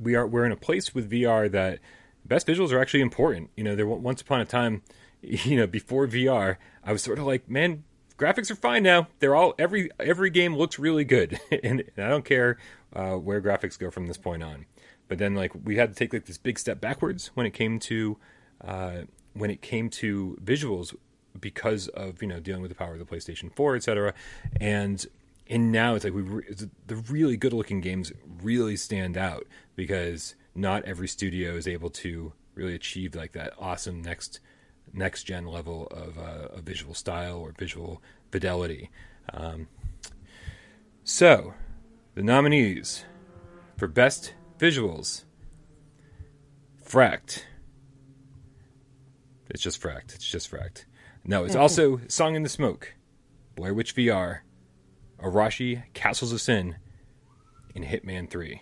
we 0.00 0.14
are 0.14 0.28
we're 0.28 0.46
in 0.46 0.52
a 0.52 0.56
place 0.56 0.94
with 0.94 1.10
VR 1.10 1.50
that 1.50 1.80
best 2.24 2.46
visuals 2.46 2.70
are 2.70 2.78
actually 2.78 3.00
important. 3.00 3.50
You 3.56 3.64
know, 3.64 3.74
there 3.74 3.84
once 3.88 4.20
upon 4.20 4.40
a 4.40 4.44
time, 4.44 4.82
you 5.22 5.56
know, 5.56 5.66
before 5.66 6.06
VR, 6.06 6.58
I 6.84 6.92
was 6.92 7.02
sort 7.02 7.18
of 7.18 7.26
like, 7.26 7.50
man, 7.50 7.82
graphics 8.18 8.50
are 8.50 8.56
fine 8.56 8.82
now. 8.82 9.08
They're 9.18 9.34
all 9.34 9.54
every 9.58 9.90
every 9.98 10.30
game 10.30 10.56
looks 10.56 10.78
really 10.78 11.04
good, 11.04 11.38
and, 11.50 11.84
and 11.96 12.04
I 12.04 12.08
don't 12.08 12.24
care 12.24 12.58
uh, 12.94 13.14
where 13.14 13.40
graphics 13.40 13.78
go 13.78 13.90
from 13.90 14.06
this 14.06 14.18
point 14.18 14.42
on. 14.42 14.66
But 15.06 15.18
then, 15.18 15.34
like, 15.34 15.52
we 15.64 15.76
had 15.76 15.90
to 15.90 15.94
take 15.94 16.12
like 16.12 16.24
this 16.24 16.38
big 16.38 16.58
step 16.58 16.80
backwards 16.80 17.30
when 17.34 17.46
it 17.46 17.52
came 17.52 17.78
to 17.80 18.16
uh, 18.62 19.02
when 19.34 19.50
it 19.50 19.60
came 19.60 19.90
to 19.90 20.38
visuals 20.42 20.94
because 21.38 21.88
of 21.88 22.22
you 22.22 22.28
know 22.28 22.40
dealing 22.40 22.62
with 22.62 22.70
the 22.70 22.76
power 22.76 22.94
of 22.94 22.98
the 22.98 23.04
PlayStation 23.04 23.54
4, 23.54 23.76
etc. 23.76 24.14
And 24.60 25.04
and 25.48 25.70
now 25.72 25.94
it's 25.94 26.04
like 26.04 26.14
we 26.14 26.22
re- 26.22 26.56
the 26.86 26.96
really 26.96 27.36
good 27.36 27.52
looking 27.52 27.80
games 27.80 28.12
really 28.42 28.76
stand 28.76 29.16
out 29.16 29.46
because 29.76 30.34
not 30.54 30.84
every 30.84 31.08
studio 31.08 31.54
is 31.56 31.68
able 31.68 31.90
to 31.90 32.32
really 32.54 32.74
achieve 32.74 33.14
like 33.14 33.32
that 33.32 33.52
awesome 33.58 34.00
next 34.00 34.40
next 34.94 35.24
gen 35.24 35.46
level 35.46 35.88
of, 35.88 36.18
uh, 36.18 36.56
of 36.56 36.62
visual 36.64 36.94
style 36.94 37.38
or 37.38 37.52
visual 37.58 38.02
fidelity. 38.30 38.90
Um, 39.32 39.68
so, 41.02 41.54
the 42.14 42.22
nominees 42.22 43.04
for 43.76 43.88
best 43.88 44.34
visuals 44.58 45.24
Fracked. 46.84 47.42
It's 49.50 49.62
just 49.62 49.80
Fracked. 49.80 50.14
It's 50.14 50.28
just 50.28 50.50
Fracked. 50.50 50.84
No, 51.24 51.44
it's 51.44 51.56
also 51.56 52.00
Song 52.08 52.34
in 52.34 52.42
the 52.42 52.48
Smoke, 52.48 52.94
Blair 53.56 53.72
Witch 53.72 53.96
VR, 53.96 54.40
Arashi 55.18 55.84
Castles 55.94 56.32
of 56.32 56.40
Sin, 56.40 56.76
and 57.74 57.84
Hitman 57.84 58.28
3. 58.28 58.60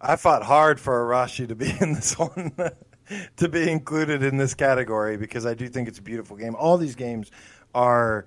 I 0.00 0.16
fought 0.16 0.42
hard 0.42 0.80
for 0.80 1.04
Arashi 1.04 1.46
to 1.48 1.54
be 1.54 1.70
in 1.80 1.92
this 1.92 2.18
one, 2.18 2.52
to 3.36 3.48
be 3.48 3.70
included 3.70 4.22
in 4.22 4.36
this 4.36 4.54
category 4.54 5.16
because 5.16 5.46
I 5.46 5.54
do 5.54 5.68
think 5.68 5.88
it's 5.88 5.98
a 5.98 6.02
beautiful 6.02 6.36
game. 6.36 6.54
All 6.54 6.76
these 6.76 6.94
games 6.94 7.30
are 7.74 8.26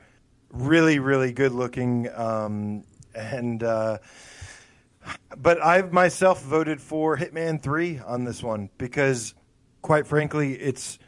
really, 0.52 1.00
really 1.00 1.32
good 1.32 1.52
looking, 1.52 2.10
um, 2.13 2.84
and 3.15 3.63
uh, 3.63 4.00
but 5.36 5.62
I've 5.62 5.91
myself 5.91 6.41
voted 6.43 6.82
for 6.82 7.17
Hitman 7.17 7.62
Three 7.62 8.00
on 8.00 8.24
this 8.24 8.41
one 8.41 8.69
because, 8.78 9.34
quite 9.82 10.08
frankly, 10.08 10.54
it's 10.54 11.00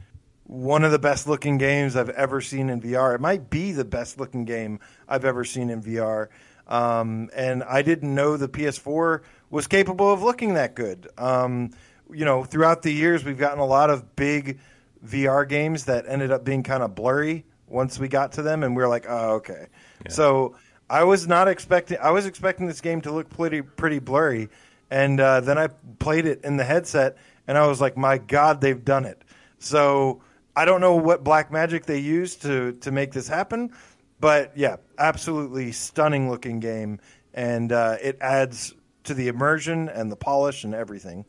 one 0.44 0.84
of 0.84 0.92
the 0.92 1.00
best 1.00 1.28
looking 1.28 1.58
games 1.58 1.96
I've 1.96 2.10
ever 2.10 2.42
seen 2.42 2.70
in 2.70 2.82
VR. 2.82 3.16
It 3.16 3.22
might 3.22 3.50
be 3.50 3.72
the 3.72 3.86
best 3.86 4.20
looking 4.20 4.46
game 4.46 4.80
I've 5.08 5.26
ever 5.26 5.44
seen 5.44 5.70
in 5.70 5.82
VR. 5.82 6.28
Um, 6.68 7.30
and 7.36 7.64
I 7.64 7.82
didn't 7.82 8.14
know 8.14 8.38
the 8.38 8.48
PS4 8.48 9.22
was 9.50 9.68
capable 9.68 10.12
of 10.12 10.22
looking 10.22 10.56
that 10.56 10.76
good. 10.76 11.08
Um, 11.18 11.72
you 12.12 12.26
know, 12.26 12.44
throughout 12.44 12.82
the 12.82 12.92
years, 12.92 13.24
we've 13.24 13.38
gotten 13.38 13.60
a 13.60 13.66
lot 13.66 13.90
of 13.90 14.16
big 14.16 14.60
VR 15.06 15.48
games 15.48 15.86
that 15.86 16.06
ended 16.08 16.32
up 16.32 16.44
being 16.44 16.64
kind 16.64 16.84
of 16.84 16.96
blurry 16.96 17.46
once 17.68 18.00
we 18.00 18.08
got 18.08 18.34
to 18.34 18.42
them, 18.42 18.64
and 18.64 18.76
we 18.76 18.84
are 18.84 18.88
like, 18.88 19.06
oh, 19.08 19.36
okay. 19.36 19.68
Yeah. 20.06 20.12
So 20.12 20.56
I 20.90 21.04
was 21.04 21.28
not 21.28 21.48
expecting. 21.48 21.98
I 22.02 22.12
was 22.12 22.26
expecting 22.26 22.68
this 22.68 22.82
game 22.82 23.02
to 23.02 23.12
look 23.12 23.30
pretty 23.30 23.62
pretty 23.62 24.00
blurry, 24.00 24.50
and 24.90 25.20
uh, 25.20 25.42
then 25.42 25.58
I 25.58 25.68
played 26.00 26.26
it 26.26 26.42
in 26.44 26.58
the 26.58 26.64
headset, 26.64 27.18
and 27.48 27.58
I 27.58 27.68
was 27.68 27.82
like, 27.82 27.98
my 27.98 28.18
God, 28.18 28.62
they've 28.62 28.84
done 28.84 29.06
it. 29.06 29.22
So 29.60 30.22
I 30.56 30.66
don't 30.66 30.82
know 30.82 30.96
what 30.96 31.24
black 31.24 31.52
magic 31.52 31.86
they 31.86 32.00
used 32.00 32.44
to 32.44 32.74
to 32.74 32.92
make 32.92 33.12
this 33.12 33.28
happen, 33.28 33.72
but 34.20 34.56
yeah, 34.56 34.78
absolutely 34.98 35.72
stunning 35.72 36.30
looking 36.30 36.60
game, 36.60 37.00
and 37.34 37.72
uh, 37.72 37.98
it 38.02 38.18
adds 38.22 38.74
to 39.06 39.14
the 39.14 39.28
immersion 39.28 39.90
and 39.90 40.12
the 40.12 40.16
polish 40.16 40.64
and 40.64 40.74
everything. 40.74 41.26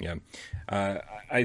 Yeah, 0.00 0.14
uh, 0.68 0.98
I 1.30 1.38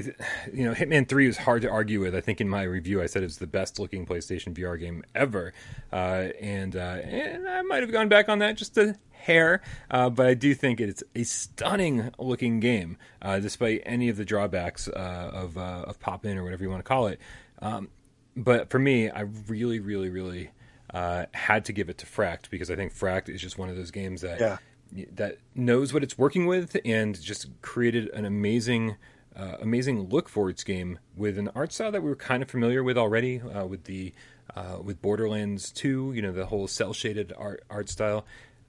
you 0.52 0.64
know 0.64 0.72
Hitman 0.72 1.08
Three 1.08 1.28
is 1.28 1.36
hard 1.36 1.62
to 1.62 1.70
argue 1.70 2.00
with. 2.00 2.14
I 2.14 2.20
think 2.20 2.40
in 2.40 2.48
my 2.48 2.62
review 2.62 3.02
I 3.02 3.06
said 3.06 3.22
it's 3.22 3.36
the 3.36 3.46
best 3.46 3.78
looking 3.78 4.06
PlayStation 4.06 4.54
VR 4.54 4.78
game 4.78 5.04
ever, 5.14 5.52
uh, 5.92 6.28
and 6.40 6.74
uh, 6.74 6.98
and 7.04 7.48
I 7.48 7.62
might 7.62 7.82
have 7.82 7.92
gone 7.92 8.08
back 8.08 8.28
on 8.28 8.38
that 8.38 8.56
just 8.56 8.76
a 8.78 8.96
hair, 9.12 9.62
uh, 9.90 10.08
but 10.08 10.26
I 10.26 10.34
do 10.34 10.54
think 10.54 10.80
it's 10.80 11.02
a 11.14 11.24
stunning 11.24 12.10
looking 12.18 12.60
game, 12.60 12.96
uh, 13.20 13.40
despite 13.40 13.82
any 13.84 14.08
of 14.08 14.16
the 14.16 14.24
drawbacks 14.24 14.88
uh, 14.88 15.30
of 15.32 15.58
of 15.58 16.00
pop 16.00 16.24
in 16.24 16.38
or 16.38 16.44
whatever 16.44 16.64
you 16.64 16.70
want 16.70 16.80
to 16.80 16.88
call 16.88 17.08
it. 17.08 17.20
Um, 17.60 17.88
but 18.36 18.70
for 18.70 18.78
me, 18.78 19.10
I 19.10 19.22
really, 19.48 19.80
really, 19.80 20.08
really 20.08 20.50
had 20.92 21.66
to 21.66 21.72
give 21.74 21.90
it 21.90 21.98
to 21.98 22.06
Fracked 22.06 22.48
because 22.48 22.70
I 22.70 22.76
think 22.76 22.94
Fracked 22.94 23.28
is 23.28 23.40
just 23.40 23.58
one 23.58 23.68
of 23.68 23.76
those 23.76 23.90
games 23.90 24.22
that. 24.22 24.40
Yeah 24.40 24.58
that 24.92 25.38
knows 25.54 25.92
what 25.92 26.02
it's 26.02 26.16
working 26.16 26.46
with 26.46 26.76
and 26.84 27.20
just 27.20 27.48
created 27.62 28.08
an 28.10 28.24
amazing 28.24 28.96
uh, 29.34 29.56
amazing 29.60 30.08
look 30.08 30.28
for 30.28 30.48
its 30.48 30.64
game 30.64 30.98
with 31.14 31.36
an 31.36 31.50
art 31.54 31.72
style 31.72 31.92
that 31.92 32.02
we 32.02 32.08
were 32.08 32.16
kind 32.16 32.42
of 32.42 32.50
familiar 32.50 32.82
with 32.82 32.96
already 32.96 33.40
uh, 33.40 33.66
with 33.66 33.84
the 33.84 34.12
uh, 34.54 34.78
with 34.82 35.02
Borderlands 35.02 35.70
2 35.72 36.12
you 36.14 36.22
know 36.22 36.32
the 36.32 36.46
whole 36.46 36.66
cell 36.66 36.92
shaded 36.92 37.32
art 37.36 37.62
art 37.68 37.88
style 37.88 38.24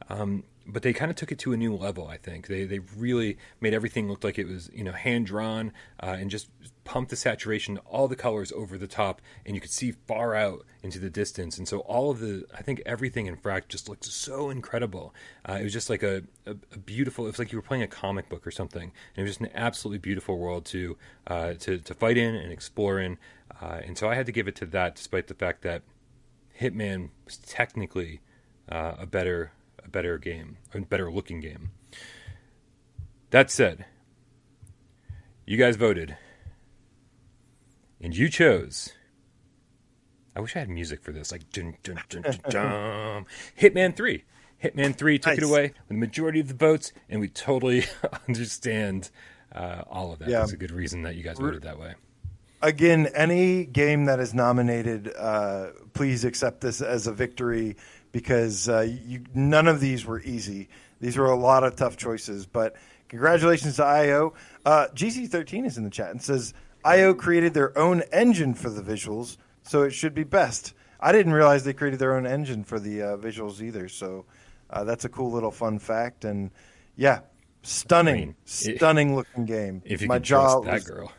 um, 0.10 0.44
but 0.68 0.82
they 0.82 0.94
kind 0.94 1.10
of 1.10 1.16
took 1.16 1.32
it 1.32 1.40
to 1.40 1.54
a 1.54 1.58
new 1.58 1.76
level. 1.76 2.08
I 2.08 2.18
think 2.18 2.48
they 2.48 2.66
they 2.66 2.80
really 2.80 3.38
made 3.62 3.74
everything 3.74 4.10
look 4.10 4.24
like 4.24 4.38
it 4.38 4.48
was 4.48 4.70
you 4.74 4.84
know 4.84 4.92
hand 4.92 5.28
drawn 5.28 5.72
uh, 6.02 6.18
and 6.20 6.30
just 6.30 6.50
pumped 6.88 7.10
the 7.10 7.18
saturation, 7.18 7.78
all 7.80 8.08
the 8.08 8.16
colors 8.16 8.54
over 8.54 8.78
the 8.78 8.88
top, 8.88 9.22
and 9.46 9.54
you 9.54 9.60
could 9.60 9.72
see 9.72 9.92
far 9.92 10.34
out 10.34 10.66
into 10.82 11.00
the 11.00 11.10
distance. 11.10 11.58
And 11.58 11.68
so 11.68 11.80
all 11.80 12.10
of 12.10 12.20
the 12.20 12.46
I 12.58 12.62
think 12.62 12.82
everything 12.86 13.28
in 13.28 13.36
Frack 13.36 13.68
just 13.68 13.90
looked 13.90 14.06
so 14.06 14.50
incredible. 14.50 15.14
Uh, 15.48 15.58
it 15.60 15.64
was 15.64 15.74
just 15.74 15.90
like 15.90 16.02
a, 16.02 16.24
a, 16.46 16.52
a, 16.72 16.78
beautiful. 16.78 17.26
It 17.26 17.32
was 17.32 17.40
like 17.40 17.52
you 17.52 17.58
were 17.58 17.64
playing 17.64 17.84
a 17.84 17.88
comic 17.88 18.30
book 18.30 18.48
or 18.48 18.52
something. 18.52 18.84
And 18.84 19.18
it 19.18 19.22
was 19.22 19.32
just 19.32 19.42
an 19.42 19.50
absolutely 19.54 19.98
beautiful 19.98 20.40
world 20.40 20.64
to 20.68 20.98
uh, 21.28 21.54
to 21.56 21.78
to 21.80 21.94
fight 21.94 22.18
in 22.18 22.34
and 22.36 22.54
explore 22.54 23.00
in. 23.02 23.18
Uh, 23.62 23.82
and 23.86 23.98
so 23.98 24.10
I 24.10 24.16
had 24.16 24.26
to 24.28 24.32
give 24.32 24.48
it 24.48 24.56
to 24.58 24.66
that, 24.68 24.96
despite 24.96 25.28
the 25.28 25.34
fact 25.34 25.64
that 25.64 25.82
Hitman 26.60 27.10
was 27.26 27.36
technically 27.38 28.22
uh, 28.70 28.94
a 28.98 29.06
better 29.06 29.52
a 29.84 29.90
better 29.90 30.18
game, 30.18 30.58
a 30.74 30.80
better 30.80 31.12
looking 31.12 31.42
game. 31.42 31.72
That 33.32 33.52
said, 33.52 33.86
you 35.46 35.58
guys 35.58 35.76
voted, 35.76 36.16
and 38.02 38.16
you 38.16 38.30
chose. 38.30 38.94
I 40.36 40.40
wish 40.40 40.56
I 40.56 40.60
had 40.60 40.70
music 40.70 41.02
for 41.02 41.12
this, 41.12 41.32
like 41.32 41.50
dun, 41.52 41.78
dun, 41.84 42.00
dun, 42.10 42.22
dun, 42.22 42.40
dun. 42.50 43.26
Hitman 43.60 43.96
Three. 43.96 44.24
Hitman 44.64 44.96
Three 44.96 45.18
took 45.18 45.32
nice. 45.32 45.38
it 45.40 45.44
away 45.44 45.62
with 45.64 45.88
the 45.88 45.94
majority 45.96 46.40
of 46.40 46.48
the 46.48 46.54
votes, 46.54 46.94
and 47.10 47.20
we 47.20 47.28
totally 47.28 47.86
understand 48.28 49.10
uh, 49.54 49.84
all 49.90 50.14
of 50.14 50.20
that. 50.20 50.30
Yeah. 50.30 50.40
That's 50.40 50.54
a 50.54 50.58
good 50.58 50.72
reason 50.72 51.04
that 51.04 51.16
you 51.16 51.24
guys 51.24 51.40
voted 51.40 51.64
that 51.64 51.80
way. 51.80 51.96
Again, 52.62 53.08
any 53.14 53.66
game 53.66 54.06
that 54.06 54.20
is 54.20 54.34
nominated, 54.34 55.12
uh, 55.16 55.68
please 55.94 56.26
accept 56.26 56.62
this 56.62 56.82
as 56.82 57.06
a 57.06 57.14
victory 57.14 57.76
because 58.12 58.68
uh, 58.68 58.82
you, 58.82 59.24
none 59.34 59.68
of 59.68 59.80
these 59.80 60.06
were 60.06 60.22
easy. 60.22 60.70
These 61.00 61.18
were 61.18 61.26
a 61.26 61.36
lot 61.36 61.64
of 61.64 61.76
tough 61.76 61.98
choices. 61.98 62.46
But 62.48 62.76
congratulations 63.10 63.76
to 63.76 63.86
IO. 63.86 64.34
Uh, 64.66 64.88
GC13 64.96 65.66
is 65.66 65.78
in 65.78 65.84
the 65.84 65.90
chat 65.90 66.10
and 66.10 66.22
says 66.22 66.54
IO 66.84 67.14
created 67.14 67.54
their 67.54 67.78
own 67.78 68.02
engine 68.12 68.54
for 68.54 68.70
the 68.70 68.82
visuals, 68.82 69.38
so 69.64 69.84
it 69.84 69.92
should 69.92 70.14
be 70.14 70.24
best. 70.24 70.74
I 71.00 71.12
didn't 71.12 71.34
realize 71.34 71.64
they 71.64 71.74
created 71.74 72.00
their 72.00 72.16
own 72.16 72.26
engine 72.26 72.64
for 72.64 72.80
the 72.80 73.02
uh, 73.02 73.18
visuals 73.18 73.62
either. 73.62 73.88
So 73.88 74.26
uh, 74.70 74.84
that's 74.84 75.06
a 75.06 75.10
cool 75.10 75.32
little 75.32 75.52
fun 75.52 75.80
fact. 75.80 76.26
And 76.26 76.52
yeah, 76.96 77.22
stunning, 77.62 78.16
I 78.16 78.18
mean, 78.18 78.36
stunning 78.46 79.16
looking 79.16 79.46
game. 79.46 79.82
If 79.86 80.02
you 80.02 80.08
my 80.08 80.20
jaw 80.20 80.62
that 80.62 80.74
was, 80.74 80.84
girl. 80.84 81.12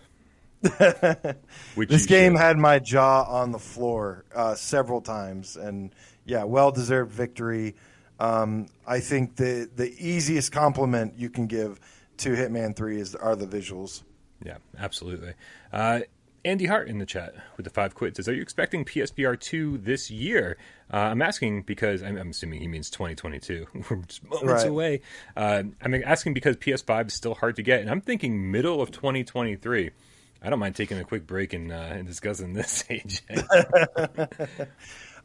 this 1.76 2.06
game 2.06 2.32
should. 2.32 2.40
had 2.40 2.58
my 2.58 2.80
jaw 2.80 3.22
on 3.22 3.52
the 3.52 3.58
floor 3.58 4.24
uh, 4.34 4.54
several 4.56 5.00
times, 5.00 5.56
and 5.56 5.94
yeah, 6.24 6.44
well 6.44 6.72
deserved 6.72 7.12
victory. 7.12 7.76
Um, 8.18 8.66
I 8.86 8.98
think 8.98 9.36
the 9.36 9.70
the 9.76 9.94
easiest 9.98 10.50
compliment 10.50 11.14
you 11.16 11.30
can 11.30 11.46
give 11.46 11.78
to 12.18 12.30
Hitman 12.30 12.74
Three 12.74 13.00
is 13.00 13.14
are 13.14 13.36
the 13.36 13.46
visuals. 13.46 14.02
Yeah, 14.44 14.58
absolutely. 14.78 15.34
Uh, 15.72 16.00
Andy 16.44 16.66
Hart 16.66 16.88
in 16.88 16.98
the 16.98 17.06
chat 17.06 17.34
with 17.56 17.64
the 17.64 17.70
five 17.70 17.94
quid 17.94 18.16
says, 18.16 18.28
"Are 18.28 18.34
you 18.34 18.42
expecting 18.42 18.84
PSVR 18.84 19.38
two 19.38 19.78
this 19.78 20.10
year?" 20.10 20.56
Uh, 20.92 20.98
I'm 20.98 21.20
asking 21.20 21.62
because 21.62 22.02
I'm, 22.02 22.16
I'm, 22.16 22.30
assuming 22.30 22.60
he 22.60 22.68
means 22.68 22.90
2022. 22.90 23.66
We're 23.90 23.96
just 24.06 24.24
moments 24.24 24.44
right. 24.44 24.66
away. 24.66 25.00
Uh, 25.36 25.64
I'm 25.82 25.94
asking 25.94 26.34
because 26.34 26.56
PS5 26.56 27.08
is 27.08 27.14
still 27.14 27.34
hard 27.34 27.56
to 27.56 27.62
get, 27.62 27.80
and 27.80 27.90
I'm 27.90 28.00
thinking 28.00 28.50
middle 28.50 28.80
of 28.80 28.90
2023. 28.90 29.90
I 30.40 30.50
don't 30.50 30.60
mind 30.60 30.76
taking 30.76 30.98
a 30.98 31.04
quick 31.04 31.26
break 31.26 31.52
and, 31.52 31.72
uh, 31.72 31.74
and 31.74 32.06
discussing 32.06 32.52
this, 32.52 32.84
AJ. 32.90 34.68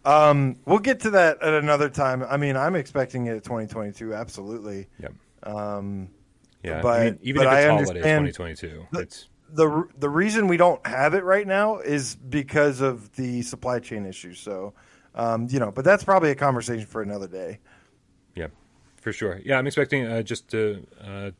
Um, 0.06 0.58
we'll 0.65 0.80
get 0.80 1.02
to 1.02 1.12
that 1.12 1.41
at 1.41 1.54
another 1.54 1.89
time. 1.89 2.23
I 2.23 2.38
mean, 2.38 2.58
I'm 2.58 2.76
expecting 2.76 3.28
it 3.28 3.41
2022, 3.43 4.13
absolutely. 4.13 4.88
Yep. 4.99 5.13
Um, 5.43 6.10
yeah, 6.63 6.82
but 6.82 7.02
I 7.02 7.06
mean, 7.06 7.19
even 7.21 7.43
but 7.43 7.47
if 7.47 7.60
it's 7.60 7.65
I 7.65 7.69
holiday 7.69 8.02
2022, 8.02 8.88
it's 8.93 9.30
the 9.49 9.88
the 9.97 10.10
reason 10.10 10.47
we 10.47 10.58
don't 10.58 10.86
have 10.88 11.13
it 11.13 11.23
right 11.23 11.45
now 11.45 11.78
is 11.80 12.15
because 12.15 12.82
of 12.82 13.15
the 13.15 13.41
supply 13.41 13.80
chain 13.80 14.06
issues. 14.06 14.39
So, 14.39 14.73
um, 15.13 15.47
you 15.49 15.60
know, 15.60 15.71
but 15.71 15.86
that's 15.86 16.04
probably 16.04 16.32
a 16.32 16.36
conversation 16.36 16.86
for 16.86 17.02
another 17.02 17.28
day. 17.28 17.60
Yeah, 18.36 18.47
for 18.95 19.12
sure. 19.12 19.41
Yeah, 19.43 19.58
I'm 19.58 19.67
expecting 19.67 20.06
uh, 20.06 20.23
just 20.23 20.47
to, 20.49 20.86
uh, 21.02 21.32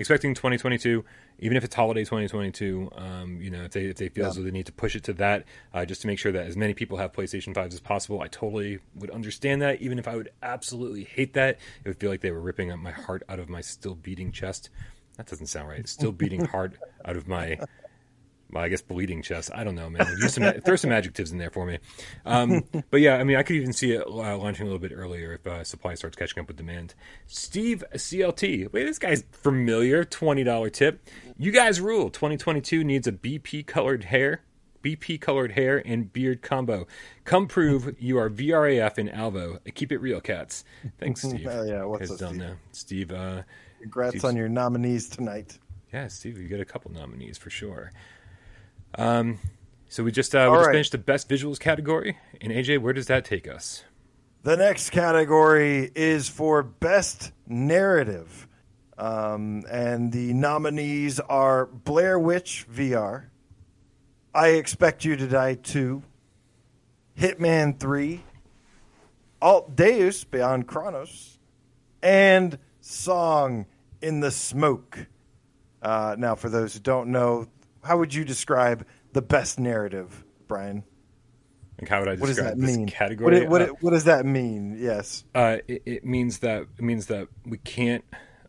expecting 0.00 0.34
2022, 0.34 1.04
even 1.40 1.56
if 1.56 1.62
it's 1.62 1.74
holiday 1.74 2.00
2022. 2.00 2.90
Um, 2.96 3.40
you 3.40 3.50
know, 3.50 3.62
if 3.62 3.72
they 3.72 3.84
if 3.84 3.96
they 3.96 4.08
feel 4.08 4.24
yeah. 4.24 4.30
as 4.30 4.36
though 4.36 4.42
they 4.42 4.50
need 4.50 4.66
to 4.66 4.72
push 4.72 4.96
it 4.96 5.04
to 5.04 5.12
that, 5.14 5.44
uh, 5.72 5.84
just 5.84 6.00
to 6.00 6.06
make 6.06 6.18
sure 6.18 6.32
that 6.32 6.46
as 6.46 6.56
many 6.56 6.74
people 6.74 6.96
have 6.96 7.12
PlayStation 7.12 7.54
5s 7.54 7.74
as 7.74 7.80
possible. 7.80 8.20
I 8.20 8.28
totally 8.28 8.80
would 8.96 9.10
understand 9.10 9.62
that, 9.62 9.80
even 9.80 9.98
if 9.98 10.08
I 10.08 10.16
would 10.16 10.30
absolutely 10.42 11.04
hate 11.04 11.34
that. 11.34 11.58
It 11.84 11.88
would 11.88 11.98
feel 11.98 12.10
like 12.10 12.22
they 12.22 12.30
were 12.32 12.40
ripping 12.40 12.76
my 12.80 12.90
heart 12.90 13.22
out 13.28 13.38
of 13.38 13.48
my 13.48 13.60
still 13.60 13.94
beating 13.94 14.32
chest. 14.32 14.70
That 15.18 15.26
doesn't 15.26 15.46
sound 15.46 15.68
right. 15.68 15.86
Still 15.86 16.12
beating 16.12 16.44
heart 16.46 16.74
out 17.04 17.16
of 17.16 17.28
my, 17.28 17.60
well, 18.52 18.64
I 18.64 18.68
guess 18.68 18.82
bleeding 18.82 19.22
chest. 19.22 19.50
I 19.54 19.64
don't 19.64 19.74
know, 19.74 19.88
man. 19.90 20.06
Use 20.20 20.34
some, 20.34 20.52
throw 20.64 20.76
some 20.76 20.92
adjectives 20.92 21.32
in 21.32 21.38
there 21.38 21.50
for 21.50 21.66
me. 21.66 21.78
Um, 22.24 22.64
but 22.90 23.00
yeah, 23.00 23.16
I 23.16 23.24
mean, 23.24 23.36
I 23.36 23.42
could 23.42 23.56
even 23.56 23.72
see 23.72 23.92
it 23.92 24.06
uh, 24.06 24.36
launching 24.36 24.62
a 24.62 24.64
little 24.64 24.78
bit 24.78 24.92
earlier 24.94 25.34
if 25.34 25.46
uh, 25.46 25.64
supply 25.64 25.94
starts 25.94 26.16
catching 26.16 26.40
up 26.40 26.48
with 26.48 26.56
demand. 26.56 26.94
Steve 27.26 27.84
CLT, 27.94 28.72
wait, 28.72 28.84
this 28.84 28.98
guy's 28.98 29.24
familiar. 29.32 30.04
Twenty 30.04 30.44
dollar 30.44 30.70
tip. 30.70 31.08
You 31.38 31.52
guys 31.52 31.80
rule. 31.80 32.10
2022 32.10 32.84
needs 32.84 33.06
a 33.06 33.12
BP 33.12 33.66
colored 33.66 34.04
hair. 34.04 34.42
BP 34.82 35.20
colored 35.20 35.52
hair 35.52 35.82
and 35.84 36.12
beard 36.12 36.42
combo. 36.42 36.86
Come 37.24 37.46
prove 37.46 37.94
you 37.98 38.18
are 38.18 38.30
VRAF 38.30 38.98
in 38.98 39.08
Alvo. 39.08 39.58
Keep 39.74 39.92
it 39.92 39.98
real, 39.98 40.20
cats. 40.20 40.64
Thanks, 40.98 41.22
Steve. 41.22 41.42
Hell 41.42 41.66
yeah, 41.66 41.84
what's 41.84 42.10
up, 42.10 42.16
Steve? 42.16 42.56
Steve 42.72 43.12
uh, 43.12 43.42
Congrats 43.80 44.10
Steve's, 44.12 44.24
on 44.24 44.36
your 44.36 44.48
nominees 44.48 45.08
tonight. 45.08 45.58
Yeah, 45.92 46.08
Steve, 46.08 46.38
you 46.38 46.48
get 46.48 46.60
a 46.60 46.64
couple 46.64 46.92
nominees 46.92 47.38
for 47.38 47.50
sure. 47.50 47.92
Um, 48.96 49.38
so 49.88 50.04
we 50.04 50.12
just 50.12 50.34
uh, 50.34 50.48
we 50.50 50.56
just 50.56 50.66
right. 50.66 50.72
finished 50.72 50.92
the 50.92 50.98
best 50.98 51.28
visuals 51.28 51.58
category, 51.58 52.16
and 52.40 52.52
AJ, 52.52 52.78
where 52.78 52.92
does 52.92 53.06
that 53.06 53.24
take 53.24 53.48
us? 53.48 53.84
The 54.42 54.56
next 54.56 54.90
category 54.90 55.90
is 55.94 56.28
for 56.28 56.62
best 56.62 57.32
narrative, 57.46 58.46
um, 58.96 59.64
and 59.70 60.12
the 60.12 60.32
nominees 60.32 61.20
are 61.20 61.66
Blair 61.66 62.18
Witch 62.18 62.66
VR, 62.72 63.26
I 64.34 64.48
Expect 64.50 65.04
You 65.04 65.16
to 65.16 65.26
Die 65.26 65.54
Two, 65.54 66.02
Hitman 67.18 67.78
Three, 67.78 68.22
Alt 69.42 69.76
Deus 69.76 70.24
Beyond 70.24 70.66
Chronos, 70.66 71.38
and 72.02 72.58
song 72.80 73.66
in 74.00 74.20
the 74.20 74.30
smoke. 74.30 75.06
Uh, 75.82 76.14
now, 76.18 76.34
for 76.34 76.48
those 76.48 76.74
who 76.74 76.80
don't 76.80 77.08
know, 77.08 77.46
how 77.82 77.98
would 77.98 78.14
you 78.14 78.24
describe 78.24 78.86
the 79.12 79.22
best 79.22 79.58
narrative, 79.58 80.24
Brian? 80.48 80.84
Like 81.80 81.88
how 81.88 82.00
would 82.00 82.08
I 82.08 82.16
describe 82.16 82.20
what 82.20 82.26
does 82.26 82.36
that 82.36 82.58
this 82.58 82.76
mean? 82.76 82.86
category? 82.86 83.40
What, 83.40 83.48
what, 83.48 83.62
uh, 83.62 83.74
what, 83.80 83.90
does 83.90 84.04
that 84.04 84.26
mean? 84.26 84.76
Yes, 84.78 85.24
uh, 85.34 85.58
it, 85.66 85.82
it, 85.86 86.04
means 86.04 86.38
that 86.38 86.66
it 86.78 86.82
means 86.82 87.06
that 87.06 87.28
we 87.46 87.58
can't, 87.58 88.04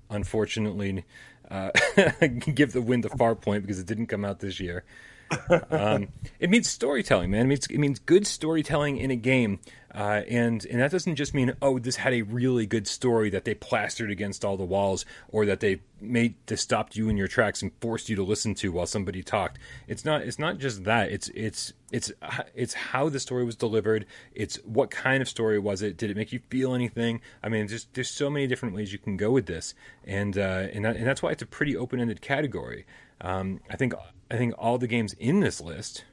unfortunately, 0.10 1.06
uh, 1.50 1.72
give 2.54 2.74
the 2.74 2.82
win 2.82 3.02
to 3.04 3.10
Farpoint 3.10 3.62
because 3.62 3.80
it 3.80 3.86
didn't 3.86 4.08
come 4.08 4.26
out 4.26 4.40
this 4.40 4.60
year. 4.60 4.84
um, 5.72 6.10
it 6.40 6.50
means 6.50 6.70
storytelling, 6.70 7.32
man. 7.32 7.46
It 7.46 7.48
means 7.48 7.68
it 7.68 7.78
means 7.78 8.00
good 8.00 8.28
storytelling 8.28 8.98
in 8.98 9.12
a 9.12 9.16
game, 9.16 9.60
uh, 9.94 10.22
and 10.30 10.66
and 10.66 10.80
that 10.80 10.92
doesn't 10.92 11.16
just 11.16 11.34
mean 11.34 11.54
oh 11.62 11.78
this 11.80 11.98
had 11.98 12.14
a 12.14 12.22
really 12.22 12.66
good 12.66 12.88
story 12.88 13.30
that 13.30 13.46
they 13.46 13.54
plastered 13.54 14.10
against 14.10 14.46
all 14.46 14.58
the 14.58 14.64
walls 14.64 15.06
or 15.30 15.46
that 15.46 15.60
they 15.60 15.82
made 16.00 16.36
to 16.48 16.58
stopped 16.58 16.96
you 16.96 17.10
in 17.10 17.18
your 17.18 17.28
tracks 17.28 17.62
and 17.62 17.72
forced 17.80 18.10
you 18.10 18.16
to 18.16 18.24
listen 18.24 18.56
to 18.56 18.72
while 18.72 18.86
somebody 18.86 19.22
talked. 19.22 19.60
It's 19.88 20.04
not 20.06 20.22
it's 20.22 20.40
not 20.40 20.58
just 20.58 20.84
that. 20.86 21.12
It's 21.12 21.30
it's 21.30 21.74
it's 21.92 22.12
it's 22.56 22.74
how 22.74 23.10
the 23.10 23.20
story 23.20 23.44
was 23.44 23.56
delivered. 23.56 24.06
It's 24.34 24.56
what 24.64 24.92
kind 24.92 25.22
of 25.22 25.30
story 25.30 25.60
was 25.60 25.82
it? 25.82 25.98
Did 25.98 26.10
it 26.10 26.18
make 26.18 26.32
you 26.32 26.40
feel 26.50 26.74
anything? 26.74 27.22
I 27.44 27.50
mean, 27.50 27.68
there's 27.68 27.88
there's 27.94 28.10
so 28.10 28.30
many 28.30 28.48
different 28.48 28.76
ways 28.76 28.92
you 28.92 29.00
can 29.00 29.18
go 29.18 29.32
with 29.32 29.46
this, 29.46 29.74
and 30.06 30.38
uh, 30.38 30.68
and 30.74 30.86
that, 30.86 30.96
and 30.96 31.06
that's 31.06 31.22
why 31.22 31.32
it's 31.32 31.42
a 31.44 31.48
pretty 31.48 31.76
open 31.76 32.00
ended 32.00 32.22
category. 32.22 32.86
Um, 33.20 33.60
I 33.70 33.76
think 33.76 33.94
I 34.30 34.38
think 34.38 34.54
all 34.58 34.78
the 34.78 34.88
games 34.88 35.14
in 35.14 35.42
this 35.42 35.62
list 35.62 36.06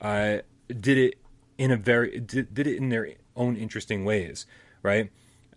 uh, 0.00 0.38
did 0.68 0.98
it 0.98 1.14
in 1.58 1.70
a 1.70 1.76
very 1.76 2.20
did, 2.20 2.52
did 2.54 2.66
it 2.66 2.76
in 2.76 2.88
their 2.88 3.08
own 3.36 3.56
interesting 3.56 4.04
ways, 4.04 4.46
right? 4.82 5.10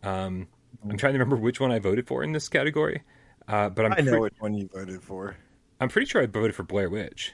Um, 0.03 0.47
I'm 0.83 0.97
trying 0.97 1.13
to 1.13 1.19
remember 1.19 1.35
which 1.35 1.59
one 1.59 1.71
I 1.71 1.79
voted 1.79 2.07
for 2.07 2.23
in 2.23 2.31
this 2.31 2.49
category, 2.49 3.03
uh, 3.47 3.69
but 3.69 3.85
I'm 3.85 3.93
I 3.93 4.01
know 4.01 4.11
pre- 4.11 4.19
which 4.21 4.35
one 4.39 4.53
you 4.53 4.69
voted 4.73 5.01
for. 5.01 5.35
I'm 5.79 5.89
pretty 5.89 6.07
sure 6.07 6.21
I 6.21 6.25
voted 6.25 6.55
for 6.55 6.63
Blair 6.63 6.89
Witch. 6.89 7.33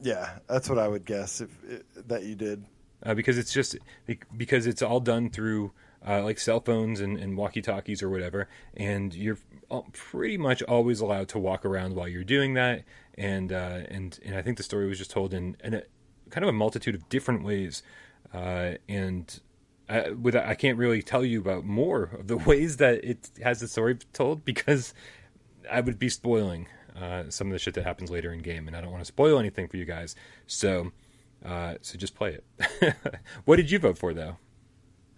Yeah, 0.00 0.38
that's 0.48 0.68
what 0.68 0.78
I 0.78 0.88
would 0.88 1.04
guess 1.04 1.40
if, 1.40 1.50
if 1.66 1.82
that 2.08 2.24
you 2.24 2.34
did. 2.34 2.64
Uh, 3.02 3.14
because 3.14 3.38
it's 3.38 3.52
just 3.52 3.76
because 4.36 4.66
it's 4.66 4.82
all 4.82 5.00
done 5.00 5.30
through 5.30 5.72
uh, 6.06 6.22
like 6.22 6.38
cell 6.38 6.60
phones 6.60 7.00
and, 7.00 7.18
and 7.18 7.36
walkie 7.36 7.62
talkies 7.62 8.02
or 8.02 8.10
whatever, 8.10 8.48
and 8.76 9.14
you're 9.14 9.38
pretty 9.92 10.36
much 10.36 10.62
always 10.62 11.00
allowed 11.00 11.28
to 11.28 11.38
walk 11.38 11.64
around 11.64 11.94
while 11.94 12.08
you're 12.08 12.24
doing 12.24 12.54
that. 12.54 12.84
And 13.16 13.52
uh, 13.52 13.80
and 13.88 14.18
and 14.24 14.36
I 14.36 14.42
think 14.42 14.56
the 14.56 14.62
story 14.62 14.88
was 14.88 14.98
just 14.98 15.10
told 15.10 15.34
in, 15.34 15.56
in 15.62 15.74
a 15.74 15.82
kind 16.34 16.44
of 16.44 16.48
a 16.48 16.52
multitude 16.52 16.96
of 16.96 17.08
different 17.08 17.44
ways. 17.44 17.82
Uh, 18.32 18.72
and 18.88 19.40
I, 19.88 20.10
with 20.10 20.34
I 20.34 20.54
can't 20.54 20.76
really 20.76 21.00
tell 21.00 21.24
you 21.24 21.40
about 21.40 21.64
more 21.64 22.10
of 22.18 22.26
the 22.26 22.36
ways 22.50 22.78
that 22.78 23.04
it 23.04 23.30
has 23.42 23.60
the 23.60 23.68
story 23.68 23.98
told 24.12 24.44
because 24.44 24.92
I 25.70 25.80
would 25.80 25.98
be 25.98 26.08
spoiling 26.08 26.66
uh, 27.00 27.24
some 27.28 27.46
of 27.46 27.52
the 27.52 27.58
shit 27.58 27.74
that 27.74 27.84
happens 27.84 28.10
later 28.10 28.32
in 28.32 28.40
game, 28.40 28.66
and 28.66 28.76
I 28.76 28.80
don't 28.80 28.90
want 28.90 29.02
to 29.02 29.06
spoil 29.06 29.38
anything 29.38 29.68
for 29.68 29.76
you 29.76 29.84
guys. 29.84 30.16
So, 30.46 30.92
uh, 31.44 31.74
so 31.82 31.98
just 31.98 32.14
play 32.14 32.38
it. 32.58 32.94
what 33.44 33.56
did 33.56 33.70
you 33.70 33.78
vote 33.78 33.96
for, 33.96 34.12
though? 34.12 34.36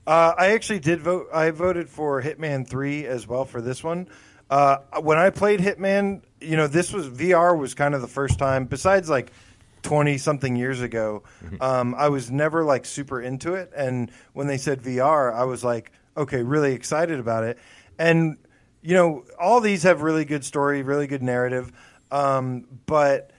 Uh, 0.07 0.35
I 0.37 0.48
actually 0.52 0.79
did 0.81 1.00
vote. 1.00 1.29
I 1.33 1.50
voted 1.50 1.88
for 1.88 2.22
Hitman 2.22 2.68
Three 2.68 3.07
as 3.07 3.26
well 3.26 3.44
for 3.44 3.61
this 3.61 3.83
one. 3.83 4.09
Uh, 4.48 4.79
when 5.00 5.18
I 5.18 5.31
played 5.31 5.61
Hitman, 5.61 6.22
you 6.40 6.57
know, 6.57 6.68
this 6.68 6.92
was 6.92 7.09
VR 7.09 7.59
was 7.59 7.74
kind 7.74 7.94
of 7.94 8.00
the 8.00 8.09
first 8.09 8.38
time. 8.38 8.66
Besides, 8.66 9.09
like 9.09 9.33
twenty 9.87 10.18
something 10.18 10.57
years 10.57 10.81
ago, 10.81 11.22
mm-hmm. 11.44 11.62
um, 11.62 11.94
I 11.94 12.09
was 12.09 12.29
never 12.29 12.64
like 12.64 12.85
super 12.85 13.20
into 13.22 13.55
it. 13.55 13.70
And 13.77 14.11
when 14.33 14.49
they 14.49 14.59
said 14.59 14.83
VR, 14.83 15.33
I 15.33 15.44
was 15.44 15.62
like, 15.62 15.92
okay, 16.16 16.42
really 16.42 16.72
excited 16.72 17.20
about 17.20 17.44
it. 17.44 17.57
And 17.96 18.37
you 18.83 18.94
know, 18.94 19.25
all 19.38 19.61
these 19.61 19.85
have 19.85 20.03
really 20.03 20.25
good 20.25 20.44
story, 20.44 20.83
really 20.83 21.07
good 21.07 21.22
narrative. 21.22 21.70
Um, 22.11 22.66
but 22.87 23.31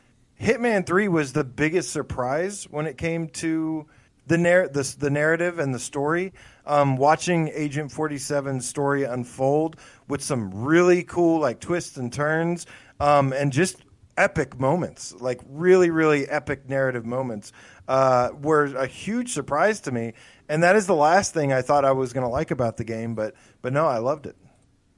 Hitman 0.41 0.85
Three 0.85 1.09
was 1.09 1.33
the 1.33 1.43
biggest 1.43 1.91
surprise 1.91 2.63
when 2.63 2.87
it 2.87 2.97
came 2.97 3.27
to 3.29 3.85
the, 4.27 4.37
narr- 4.37 4.69
the, 4.69 4.95
the 4.97 5.09
narrative 5.09 5.59
and 5.59 5.75
the 5.75 5.79
story. 5.79 6.31
Um, 6.65 6.95
watching 6.95 7.49
Agent 7.53 7.91
47's 7.91 8.65
story 8.65 9.03
unfold 9.03 9.75
with 10.07 10.23
some 10.23 10.63
really 10.63 11.03
cool 11.03 11.41
like 11.41 11.59
twists 11.59 11.97
and 11.97 12.11
turns 12.11 12.65
um, 13.01 13.33
and 13.33 13.51
just 13.51 13.77
epic 14.17 14.59
moments, 14.59 15.13
like 15.19 15.39
really, 15.47 15.89
really 15.89 16.27
epic 16.27 16.67
narrative 16.67 17.05
moments, 17.05 17.53
uh, 17.87 18.29
were 18.41 18.65
a 18.65 18.87
huge 18.87 19.33
surprise 19.33 19.81
to 19.81 19.91
me. 19.91 20.13
And 20.49 20.63
that 20.63 20.75
is 20.75 20.87
the 20.87 20.95
last 20.95 21.33
thing 21.33 21.53
I 21.53 21.61
thought 21.61 21.85
I 21.85 21.91
was 21.91 22.13
going 22.13 22.25
to 22.25 22.29
like 22.29 22.51
about 22.51 22.77
the 22.77 22.83
game, 22.83 23.15
but 23.15 23.35
but 23.61 23.73
no, 23.73 23.85
I 23.85 23.99
loved 23.99 24.25
it. 24.25 24.35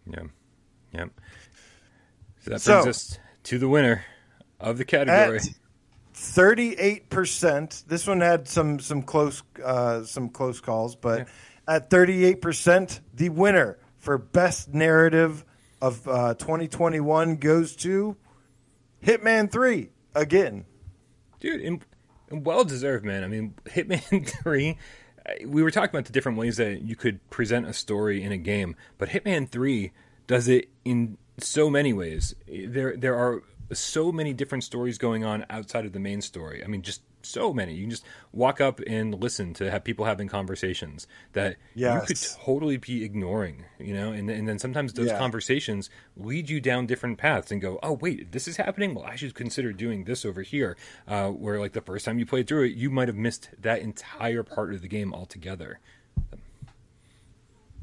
Yeah, 0.09 0.23
yeah. 0.93 1.05
So 2.41 2.51
that 2.51 2.63
brings 2.63 2.63
so, 2.63 2.89
us 2.89 3.19
to 3.43 3.57
the 3.59 3.67
winner 3.67 4.05
of 4.59 4.77
the 4.77 4.85
category. 4.85 5.39
Thirty-eight 6.13 7.09
percent. 7.09 7.83
This 7.87 8.05
one 8.05 8.21
had 8.21 8.47
some 8.47 8.79
some 8.79 9.01
close 9.03 9.41
uh, 9.63 10.03
some 10.03 10.29
close 10.29 10.59
calls, 10.59 10.95
but 10.95 11.19
yeah. 11.19 11.75
at 11.75 11.89
thirty-eight 11.89 12.41
percent, 12.41 13.01
the 13.13 13.29
winner 13.29 13.79
for 13.97 14.17
best 14.17 14.73
narrative 14.73 15.45
of 15.81 16.07
uh, 16.07 16.33
2021 16.35 17.37
goes 17.37 17.75
to 17.77 18.17
Hitman 19.03 19.51
Three 19.51 19.89
again. 20.15 20.65
Dude, 21.39 21.85
well 22.31 22.63
deserved, 22.63 23.05
man. 23.05 23.23
I 23.23 23.27
mean, 23.27 23.53
Hitman 23.65 24.27
Three. 24.43 24.77
Uh, 25.25 25.33
we 25.45 25.63
were 25.63 25.71
talking 25.71 25.89
about 25.89 26.05
the 26.05 26.13
different 26.13 26.37
ways 26.37 26.57
that 26.57 26.81
you 26.81 26.95
could 26.95 27.27
present 27.29 27.67
a 27.67 27.73
story 27.73 28.23
in 28.23 28.31
a 28.31 28.37
game, 28.37 28.75
but 28.97 29.09
Hitman 29.09 29.49
Three 29.49 29.91
does 30.27 30.47
it 30.47 30.69
in 30.85 31.17
so 31.39 31.69
many 31.69 31.93
ways. 31.93 32.35
There, 32.47 32.95
there 32.95 33.15
are 33.15 33.43
so 33.71 34.11
many 34.11 34.33
different 34.33 34.63
stories 34.63 34.97
going 34.97 35.23
on 35.23 35.45
outside 35.49 35.85
of 35.85 35.93
the 35.93 35.99
main 35.99 36.21
story. 36.21 36.63
I 36.63 36.67
mean, 36.67 36.81
just 36.81 37.01
so 37.21 37.53
many. 37.53 37.73
You 37.73 37.83
can 37.83 37.89
just 37.89 38.05
walk 38.31 38.61
up 38.61 38.79
and 38.85 39.19
listen 39.19 39.53
to 39.55 39.69
have 39.69 39.83
people 39.83 40.05
having 40.05 40.27
conversations 40.27 41.07
that 41.33 41.57
yes. 41.75 42.01
you 42.01 42.07
could 42.07 42.45
totally 42.45 42.77
be 42.77 43.03
ignoring, 43.03 43.65
you 43.79 43.93
know. 43.93 44.11
And, 44.11 44.29
and 44.29 44.47
then 44.47 44.59
sometimes 44.59 44.93
those 44.93 45.07
yeah. 45.07 45.17
conversations 45.17 45.89
lead 46.17 46.49
you 46.49 46.61
down 46.61 46.85
different 46.85 47.17
paths 47.17 47.51
and 47.51 47.61
go, 47.61 47.79
"Oh, 47.83 47.93
wait, 47.93 48.31
this 48.31 48.47
is 48.47 48.57
happening. 48.57 48.93
Well, 48.93 49.05
I 49.05 49.15
should 49.15 49.35
consider 49.35 49.73
doing 49.73 50.05
this 50.05 50.25
over 50.25 50.41
here." 50.41 50.77
Uh, 51.07 51.29
where 51.29 51.59
like 51.59 51.73
the 51.73 51.81
first 51.81 52.05
time 52.05 52.19
you 52.19 52.25
played 52.25 52.47
through 52.47 52.65
it, 52.65 52.75
you 52.75 52.89
might 52.89 53.07
have 53.07 53.17
missed 53.17 53.49
that 53.59 53.81
entire 53.81 54.43
part 54.43 54.73
of 54.73 54.81
the 54.81 54.87
game 54.87 55.13
altogether. 55.13 55.79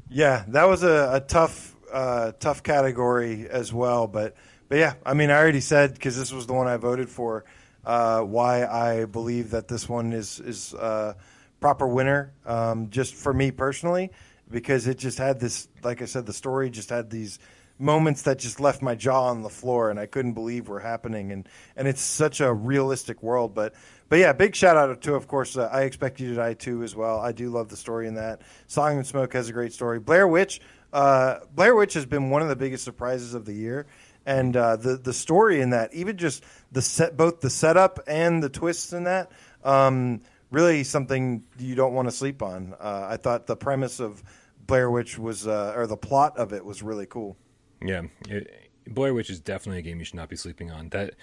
Yeah, 0.09 0.45
that 0.47 0.67
was 0.67 0.83
a, 0.83 1.15
a 1.15 1.19
tough, 1.19 1.75
uh, 1.91 2.31
tough 2.39 2.63
category 2.63 3.47
as 3.49 3.73
well, 3.73 4.07
but 4.07 4.35
but 4.69 4.77
yeah, 4.77 4.93
I 5.05 5.13
mean, 5.13 5.29
I 5.29 5.37
already 5.37 5.61
said 5.61 5.93
because 5.93 6.17
this 6.17 6.31
was 6.31 6.47
the 6.47 6.53
one 6.53 6.67
I 6.67 6.77
voted 6.77 7.09
for. 7.09 7.45
Uh, 7.87 8.19
why 8.19 8.65
I 8.65 9.05
believe 9.05 9.51
that 9.51 9.69
this 9.69 9.87
one 9.87 10.11
is 10.11 10.41
is 10.41 10.73
uh, 10.73 11.13
proper 11.61 11.87
winner, 11.87 12.33
um, 12.45 12.89
just 12.89 13.15
for 13.15 13.33
me 13.33 13.49
personally, 13.49 14.11
because 14.51 14.87
it 14.87 14.97
just 14.97 15.17
had 15.17 15.39
this, 15.39 15.69
like 15.83 16.01
I 16.01 16.05
said, 16.05 16.25
the 16.25 16.33
story 16.33 16.69
just 16.69 16.89
had 16.89 17.09
these 17.09 17.39
moments 17.79 18.23
that 18.23 18.39
just 18.39 18.59
left 18.59 18.81
my 18.81 18.93
jaw 18.93 19.27
on 19.27 19.41
the 19.41 19.49
floor, 19.49 19.89
and 19.89 19.97
I 20.01 20.05
couldn't 20.05 20.33
believe 20.33 20.67
were 20.67 20.81
happening, 20.81 21.31
and 21.31 21.47
and 21.77 21.87
it's 21.87 22.01
such 22.01 22.41
a 22.41 22.53
realistic 22.53 23.23
world, 23.23 23.55
but. 23.55 23.73
But 24.09 24.19
yeah, 24.19 24.31
big 24.31 24.55
shout 24.55 24.77
out 24.77 25.01
to, 25.01 25.15
of 25.15 25.27
course, 25.27 25.57
uh, 25.57 25.69
I 25.69 25.81
Expect 25.81 26.21
You 26.21 26.29
to 26.29 26.35
Die 26.35 26.53
too 26.53 26.81
as 26.81 26.95
well. 26.95 27.19
I 27.19 27.33
do 27.33 27.49
love 27.49 27.67
the 27.67 27.75
story 27.75 28.07
in 28.07 28.15
that. 28.15 28.41
Song 28.67 28.95
and 28.95 29.05
Smoke 29.05 29.33
has 29.33 29.49
a 29.49 29.51
great 29.51 29.73
story. 29.73 29.99
Blair 29.99 30.25
Witch, 30.29 30.61
uh, 30.93 31.39
Blair 31.53 31.75
Witch 31.75 31.93
has 31.93 32.05
been 32.05 32.29
one 32.29 32.41
of 32.41 32.47
the 32.47 32.55
biggest 32.55 32.85
surprises 32.85 33.33
of 33.33 33.43
the 33.43 33.51
year, 33.51 33.85
and 34.27 34.57
uh, 34.57 34.75
the 34.75 34.97
the 34.97 35.13
story 35.13 35.61
in 35.61 35.71
that, 35.71 35.93
even 35.93 36.17
just 36.17 36.43
the 36.71 36.81
set, 36.81 37.15
both 37.15 37.39
the 37.39 37.49
setup 37.49 37.99
and 38.07 38.43
the 38.43 38.49
twists 38.49 38.91
in 38.91 39.05
that, 39.05 39.31
um, 39.63 40.21
really 40.51 40.83
something 40.83 41.43
you 41.57 41.75
don't 41.75 41.93
want 41.93 42.09
to 42.09 42.11
sleep 42.11 42.43
on. 42.43 42.75
Uh, 42.79 43.07
I 43.09 43.17
thought 43.17 43.47
the 43.47 43.55
premise 43.55 44.01
of 44.01 44.21
Blair 44.67 44.91
Witch 44.91 45.17
was, 45.17 45.47
uh, 45.47 45.73
or 45.75 45.87
the 45.87 45.95
plot 45.95 46.37
of 46.37 46.51
it 46.51 46.65
was 46.65 46.83
really 46.83 47.05
cool. 47.05 47.37
Yeah, 47.81 48.03
it, 48.27 48.69
Blair 48.85 49.13
Witch 49.13 49.29
is 49.29 49.39
definitely 49.39 49.79
a 49.79 49.81
game 49.81 49.97
you 49.97 50.05
should 50.05 50.15
not 50.15 50.29
be 50.29 50.35
sleeping 50.35 50.71
on. 50.71 50.89
That 50.89 51.13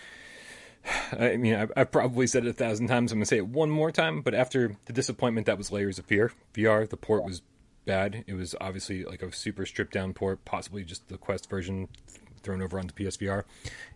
I 1.12 1.36
mean, 1.36 1.54
I, 1.54 1.68
I've 1.76 1.92
probably 1.92 2.26
said 2.26 2.46
it 2.46 2.50
a 2.50 2.54
thousand 2.54 2.88
times. 2.88 3.12
I'm 3.12 3.18
going 3.18 3.24
to 3.24 3.28
say 3.28 3.36
it 3.36 3.46
one 3.46 3.70
more 3.70 3.92
time. 3.92 4.22
But 4.22 4.34
after 4.34 4.76
the 4.86 4.94
disappointment 4.94 5.46
that 5.46 5.58
was 5.58 5.70
Layers 5.70 5.98
of 5.98 6.06
Fear, 6.06 6.32
VR, 6.54 6.88
the 6.88 6.96
port 6.96 7.22
was 7.24 7.42
bad. 7.84 8.24
It 8.26 8.34
was 8.34 8.54
obviously 8.62 9.04
like 9.04 9.22
a 9.22 9.30
super 9.30 9.66
stripped 9.66 9.92
down 9.92 10.14
port, 10.14 10.46
possibly 10.46 10.84
just 10.84 11.08
the 11.08 11.18
Quest 11.18 11.50
version 11.50 11.88
thrown 12.44 12.62
over 12.62 12.78
onto 12.78 12.94
PSVR. 12.94 13.44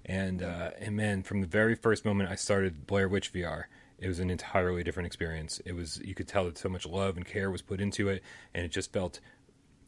And 0.04 0.42
uh, 0.42 0.70
and 0.80 0.96
man, 0.96 1.22
from 1.22 1.40
the 1.40 1.46
very 1.46 1.74
first 1.74 2.04
moment 2.04 2.30
I 2.30 2.34
started 2.34 2.86
Blair 2.86 3.08
Witch 3.08 3.32
VR, 3.32 3.64
it 3.98 4.08
was 4.08 4.18
an 4.18 4.30
entirely 4.30 4.82
different 4.82 5.06
experience. 5.06 5.60
It 5.64 5.74
was 5.74 6.00
you 6.04 6.14
could 6.14 6.28
tell 6.28 6.44
that 6.46 6.58
so 6.58 6.68
much 6.68 6.86
love 6.86 7.16
and 7.16 7.26
care 7.26 7.50
was 7.50 7.62
put 7.62 7.80
into 7.80 8.08
it, 8.08 8.22
and 8.54 8.64
it 8.64 8.72
just 8.72 8.92
felt 8.92 9.20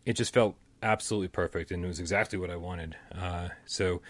it 0.04 0.14
just 0.14 0.32
felt 0.32 0.56
absolutely 0.82 1.28
perfect, 1.28 1.70
and 1.70 1.84
it 1.84 1.88
was 1.88 2.00
exactly 2.00 2.38
what 2.38 2.50
I 2.50 2.56
wanted. 2.56 2.96
Uh, 3.12 3.48
so 3.66 4.00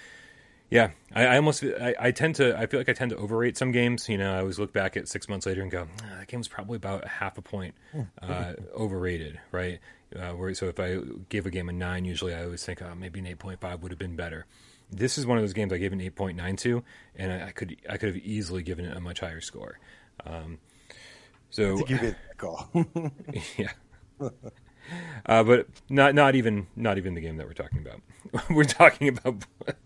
yeah, 0.70 0.90
I, 1.12 1.26
I 1.26 1.36
almost 1.36 1.64
I, 1.64 1.94
I, 1.98 2.10
tend 2.12 2.36
to 2.36 2.56
I 2.56 2.66
feel 2.66 2.78
like 2.78 2.88
I 2.88 2.92
tend 2.92 3.10
to 3.10 3.16
overrate 3.16 3.56
some 3.56 3.72
games. 3.72 4.08
You 4.08 4.18
know, 4.18 4.34
I 4.34 4.38
always 4.38 4.58
look 4.58 4.72
back 4.72 4.96
at 4.96 5.08
six 5.08 5.28
months 5.28 5.46
later 5.46 5.62
and 5.62 5.70
go, 5.70 5.88
ah, 6.02 6.18
that 6.18 6.28
game 6.28 6.38
was 6.38 6.48
probably 6.48 6.76
about 6.76 7.04
a 7.04 7.08
half 7.08 7.36
a 7.38 7.42
point 7.42 7.74
hmm. 7.92 8.02
uh, 8.22 8.52
overrated, 8.74 9.40
right? 9.50 9.80
Uh, 10.14 10.30
where 10.30 10.54
so 10.54 10.66
if 10.66 10.78
I 10.78 10.98
give 11.28 11.46
a 11.46 11.50
game 11.50 11.68
a 11.68 11.72
nine, 11.72 12.04
usually 12.04 12.34
I 12.34 12.44
always 12.44 12.64
think, 12.64 12.82
oh, 12.82 12.94
maybe 12.94 13.18
an 13.18 13.26
eight 13.26 13.40
point 13.40 13.60
five 13.60 13.82
would 13.82 13.90
have 13.90 13.98
been 13.98 14.16
better. 14.16 14.46
This 14.92 15.18
is 15.18 15.26
one 15.26 15.38
of 15.38 15.42
those 15.42 15.52
games 15.52 15.72
I 15.72 15.78
gave 15.78 15.92
an 15.92 16.00
eight 16.00 16.14
point 16.14 16.36
nine 16.36 16.56
to, 16.56 16.84
and 17.16 17.32
I, 17.32 17.48
I, 17.48 17.50
could 17.50 17.76
I 17.88 17.96
could 17.96 18.14
have 18.14 18.22
easily 18.22 18.62
given 18.62 18.84
it 18.84 18.96
a 18.96 19.00
much 19.00 19.20
higher 19.20 19.40
score. 19.40 19.78
Um, 20.24 20.58
so 21.50 21.78
give 21.78 22.02
it 22.04 22.16
a 22.30 22.34
call. 22.36 22.70
yeah. 23.56 23.72
Uh, 25.26 25.42
but 25.42 25.66
not 25.88 26.14
not 26.14 26.34
even 26.34 26.66
not 26.76 26.98
even 26.98 27.14
the 27.14 27.20
game 27.20 27.36
that 27.36 27.46
we're 27.46 27.52
talking 27.52 27.78
about. 27.78 28.00
we're 28.50 28.64
talking 28.64 29.08
about. 29.08 29.44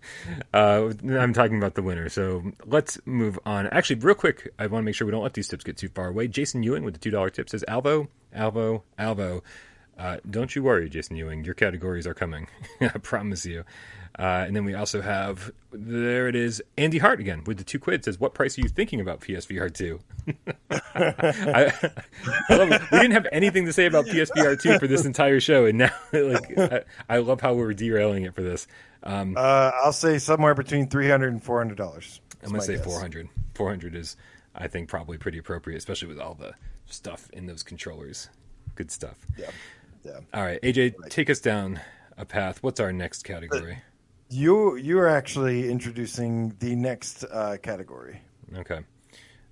Uh, 0.52 0.92
I'm 1.08 1.32
talking 1.32 1.56
about 1.58 1.74
the 1.74 1.82
winner. 1.82 2.08
So 2.08 2.52
let's 2.64 2.98
move 3.06 3.38
on. 3.44 3.66
Actually, 3.68 3.96
real 3.96 4.14
quick, 4.14 4.52
I 4.58 4.66
want 4.66 4.82
to 4.82 4.84
make 4.84 4.94
sure 4.94 5.06
we 5.06 5.10
don't 5.10 5.22
let 5.22 5.34
these 5.34 5.48
tips 5.48 5.64
get 5.64 5.76
too 5.76 5.88
far 5.88 6.08
away. 6.08 6.28
Jason 6.28 6.62
Ewing 6.62 6.84
with 6.84 6.94
the 6.94 7.00
two 7.00 7.10
dollar 7.10 7.30
tip 7.30 7.48
says, 7.48 7.64
"Alvo, 7.66 8.08
Alvo, 8.32 8.84
Alvo." 8.98 9.42
Uh, 9.98 10.18
don't 10.28 10.54
you 10.54 10.62
worry, 10.62 10.88
Jason 10.88 11.16
Ewing. 11.16 11.44
Your 11.44 11.54
categories 11.54 12.06
are 12.06 12.14
coming. 12.14 12.48
I 12.80 12.98
promise 12.98 13.44
you. 13.46 13.64
Uh, 14.16 14.44
and 14.46 14.54
then 14.54 14.64
we 14.64 14.74
also 14.74 15.02
have 15.02 15.50
there 15.72 16.28
it 16.28 16.36
is, 16.36 16.62
Andy 16.78 16.98
Hart 16.98 17.18
again 17.18 17.42
with 17.46 17.58
the 17.58 17.64
two 17.64 17.80
quid 17.80 18.04
says, 18.04 18.20
"What 18.20 18.32
price 18.32 18.56
are 18.56 18.60
you 18.60 18.68
thinking 18.68 19.00
about 19.00 19.20
PSVR 19.20 19.74
2? 19.74 20.00
I, 20.70 21.72
I 22.48 22.56
love 22.56 22.70
it. 22.70 22.82
We 22.92 22.98
didn't 22.98 23.14
have 23.14 23.26
anything 23.32 23.66
to 23.66 23.72
say 23.72 23.86
about 23.86 24.06
PSVR 24.06 24.60
2 24.60 24.78
for 24.78 24.86
this 24.86 25.04
entire 25.04 25.40
show, 25.40 25.66
and 25.66 25.78
now 25.78 25.90
like 26.12 26.56
I, 26.56 26.84
I 27.08 27.18
love 27.18 27.40
how 27.40 27.54
we're 27.54 27.74
derailing 27.74 28.22
it 28.22 28.34
for 28.34 28.42
this. 28.42 28.68
Um, 29.02 29.34
uh, 29.36 29.72
I'll 29.82 29.92
say 29.92 30.18
somewhere 30.18 30.54
between 30.54 30.88
three 30.88 31.08
hundred 31.08 31.32
and 31.32 31.42
four 31.42 31.58
hundred 31.58 31.76
dollars. 31.76 32.20
I'm 32.42 32.50
gonna 32.50 32.62
say 32.62 32.76
four 32.76 33.00
hundred. 33.00 33.28
Four 33.54 33.68
hundred 33.68 33.96
is, 33.96 34.16
I 34.54 34.68
think, 34.68 34.88
probably 34.88 35.18
pretty 35.18 35.38
appropriate, 35.38 35.78
especially 35.78 36.08
with 36.08 36.20
all 36.20 36.34
the 36.34 36.54
stuff 36.86 37.28
in 37.32 37.46
those 37.46 37.64
controllers. 37.64 38.28
Good 38.76 38.92
stuff. 38.92 39.16
Yeah. 39.36 39.50
Yeah. 40.04 40.20
All 40.32 40.42
right, 40.42 40.60
AJ, 40.62 40.94
right. 40.98 41.10
take 41.10 41.30
us 41.30 41.40
down 41.40 41.80
a 42.16 42.24
path. 42.24 42.62
What's 42.62 42.78
our 42.78 42.92
next 42.92 43.22
category? 43.24 43.82
You 44.28 44.76
you 44.76 44.98
are 44.98 45.08
actually 45.08 45.70
introducing 45.70 46.54
the 46.58 46.74
next 46.74 47.24
uh, 47.24 47.56
category. 47.62 48.22
Okay. 48.56 48.80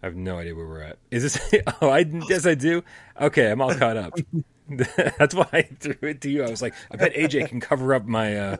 I 0.02 0.06
have 0.06 0.16
no 0.16 0.38
idea 0.38 0.54
where 0.54 0.66
we're 0.66 0.82
at. 0.82 0.98
Is 1.10 1.22
this? 1.22 1.62
Oh, 1.80 1.88
I 1.88 2.00
yes, 2.28 2.46
I 2.46 2.54
do. 2.54 2.82
Okay, 3.20 3.50
I'm 3.50 3.60
all 3.60 3.74
caught 3.74 3.96
up. 3.96 4.14
That's 5.18 5.34
why 5.34 5.48
I 5.52 5.62
threw 5.62 5.96
it 6.08 6.20
to 6.22 6.30
you. 6.30 6.44
I 6.44 6.50
was 6.50 6.62
like, 6.62 6.74
I 6.90 6.96
bet 6.96 7.14
AJ 7.14 7.48
can 7.48 7.60
cover 7.60 7.94
up 7.94 8.06
my 8.06 8.36
uh, 8.36 8.56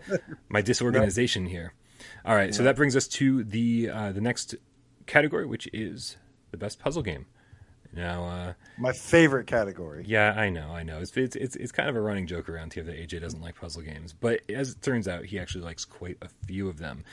my 0.49 0.61
disorganization 0.61 1.47
here. 1.47 1.73
All 2.25 2.35
right, 2.35 2.55
so 2.55 2.63
that 2.65 2.77
brings 2.77 2.97
us 2.97 3.09
to 3.09 3.45
the 3.45 3.89
uh, 3.89 4.13
the 4.13 4.21
next 4.21 4.55
category, 5.07 5.47
which 5.47 5.69
is 5.73 6.17
the 6.51 6.57
best 6.57 6.79
puzzle 6.79 7.03
game. 7.03 7.27
Now, 7.95 8.25
uh, 8.25 8.53
my 8.79 8.93
favorite 8.93 9.47
category. 9.47 10.05
Yeah, 10.07 10.33
I 10.33 10.49
know, 10.49 10.71
I 10.71 10.83
know. 10.83 11.01
It's, 11.01 11.15
it's 11.17 11.37
it's 11.37 11.57
it's 11.57 11.73
kind 11.73 11.89
of 11.89 11.97
a 11.97 12.01
running 12.01 12.27
joke 12.27 12.49
around 12.49 12.73
here 12.73 12.83
that 12.85 12.97
AJ 12.97 13.21
doesn't 13.21 13.43
like 13.43 13.57
puzzle 13.57 13.83
games, 13.83 14.15
but 14.19 14.41
as 14.49 14.71
it 14.71 14.83
turns 14.83 15.07
out, 15.07 15.27
he 15.27 15.39
actually 15.39 15.65
likes 15.65 15.85
quite 15.85 16.17
a 16.23 16.29
few 16.47 16.69
of 16.69 16.79
them. 16.79 17.05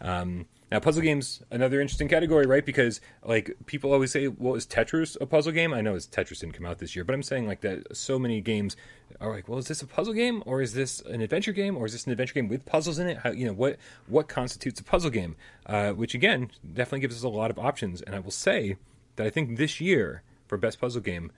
Um, 0.00 0.46
now, 0.70 0.80
puzzle 0.80 1.02
games 1.02 1.42
another 1.50 1.80
interesting 1.80 2.08
category, 2.08 2.46
right? 2.46 2.64
Because 2.64 3.00
like 3.24 3.56
people 3.66 3.92
always 3.92 4.12
say, 4.12 4.28
"Well, 4.28 4.54
is 4.54 4.66
Tetris 4.66 5.16
a 5.20 5.26
puzzle 5.26 5.52
game?" 5.52 5.72
I 5.72 5.80
know 5.80 5.94
it's 5.94 6.06
Tetris 6.06 6.40
didn't 6.40 6.54
come 6.54 6.66
out 6.66 6.78
this 6.78 6.94
year, 6.94 7.04
but 7.04 7.14
I'm 7.14 7.22
saying 7.22 7.46
like 7.46 7.62
that. 7.62 7.96
So 7.96 8.18
many 8.18 8.40
games 8.40 8.76
are 9.20 9.32
like, 9.32 9.48
"Well, 9.48 9.58
is 9.58 9.66
this 9.66 9.80
a 9.82 9.86
puzzle 9.86 10.12
game, 10.12 10.42
or 10.46 10.60
is 10.60 10.74
this 10.74 11.00
an 11.00 11.22
adventure 11.22 11.52
game, 11.52 11.76
or 11.76 11.86
is 11.86 11.92
this 11.92 12.04
an 12.04 12.12
adventure 12.12 12.34
game 12.34 12.48
with 12.48 12.66
puzzles 12.66 12.98
in 12.98 13.08
it?" 13.08 13.18
How 13.18 13.30
you 13.30 13.46
know 13.46 13.54
what 13.54 13.78
what 14.06 14.28
constitutes 14.28 14.78
a 14.78 14.84
puzzle 14.84 15.10
game? 15.10 15.36
Uh, 15.66 15.92
which 15.92 16.14
again 16.14 16.50
definitely 16.74 17.00
gives 17.00 17.16
us 17.16 17.22
a 17.22 17.28
lot 17.28 17.50
of 17.50 17.58
options. 17.58 18.02
And 18.02 18.14
I 18.14 18.20
will 18.20 18.30
say 18.30 18.76
that 19.18 19.26
I 19.26 19.30
think 19.30 19.56
this 19.56 19.80
year 19.80 20.22
for 20.46 20.56
best 20.56 20.80
puzzle 20.80 21.02
game, 21.02 21.32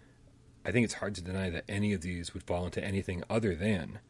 I 0.66 0.70
think 0.70 0.84
it's 0.84 0.94
hard 0.94 1.14
to 1.14 1.22
deny 1.22 1.48
that 1.48 1.64
any 1.66 1.94
of 1.94 2.02
these 2.02 2.34
would 2.34 2.42
fall 2.42 2.66
into 2.66 2.84
anything 2.84 3.24
other 3.30 3.54
than 3.54 4.00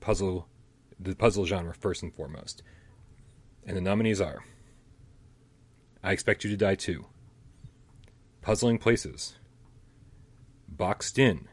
puzzle, 0.00 0.46
the 1.00 1.16
puzzle 1.16 1.46
genre 1.46 1.74
first 1.74 2.02
and 2.02 2.14
foremost. 2.14 2.62
And 3.66 3.78
the 3.78 3.80
nominees 3.80 4.20
are 4.20 4.44
I 6.04 6.12
Expect 6.12 6.44
You 6.44 6.50
to 6.50 6.56
Die 6.58 6.74
2, 6.74 7.06
Puzzling 8.42 8.76
Places, 8.76 9.36
Boxed 10.68 11.18
In, 11.18 11.48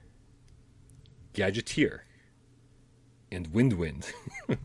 Gadgeteer, 1.33 2.01
and 3.31 3.47
Wind 3.53 3.73
Wind. 3.73 4.11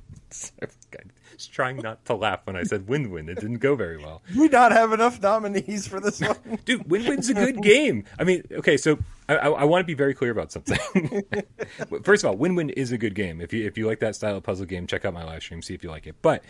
was 1.38 1.46
trying 1.46 1.76
not 1.76 2.04
to 2.06 2.14
laugh 2.14 2.40
when 2.44 2.56
I 2.56 2.64
said 2.64 2.88
Wind 2.88 3.12
Wind. 3.12 3.30
It 3.30 3.36
didn't 3.36 3.58
go 3.58 3.76
very 3.76 3.96
well. 3.96 4.22
We 4.36 4.48
not 4.48 4.72
have 4.72 4.92
enough 4.92 5.22
nominees 5.22 5.86
for 5.86 6.00
this 6.00 6.20
one, 6.20 6.36
dude. 6.64 6.90
Wind 6.90 7.06
Wind's 7.06 7.30
a 7.30 7.34
good 7.34 7.62
game. 7.62 8.04
I 8.18 8.24
mean, 8.24 8.42
okay, 8.50 8.76
so 8.76 8.98
I, 9.28 9.36
I, 9.36 9.48
I 9.48 9.64
want 9.64 9.82
to 9.82 9.86
be 9.86 9.94
very 9.94 10.14
clear 10.14 10.32
about 10.32 10.50
something. 10.50 10.78
First 12.02 12.24
of 12.24 12.30
all, 12.30 12.36
Wind 12.36 12.56
Wind 12.56 12.72
is 12.76 12.90
a 12.90 12.98
good 12.98 13.14
game. 13.14 13.40
If 13.40 13.52
you 13.52 13.64
if 13.64 13.78
you 13.78 13.86
like 13.86 14.00
that 14.00 14.16
style 14.16 14.36
of 14.36 14.42
puzzle 14.42 14.66
game, 14.66 14.86
check 14.88 15.04
out 15.04 15.14
my 15.14 15.24
live 15.24 15.42
stream, 15.42 15.62
see 15.62 15.74
if 15.74 15.84
you 15.84 15.90
like 15.90 16.06
it. 16.08 16.16
But 16.22 16.42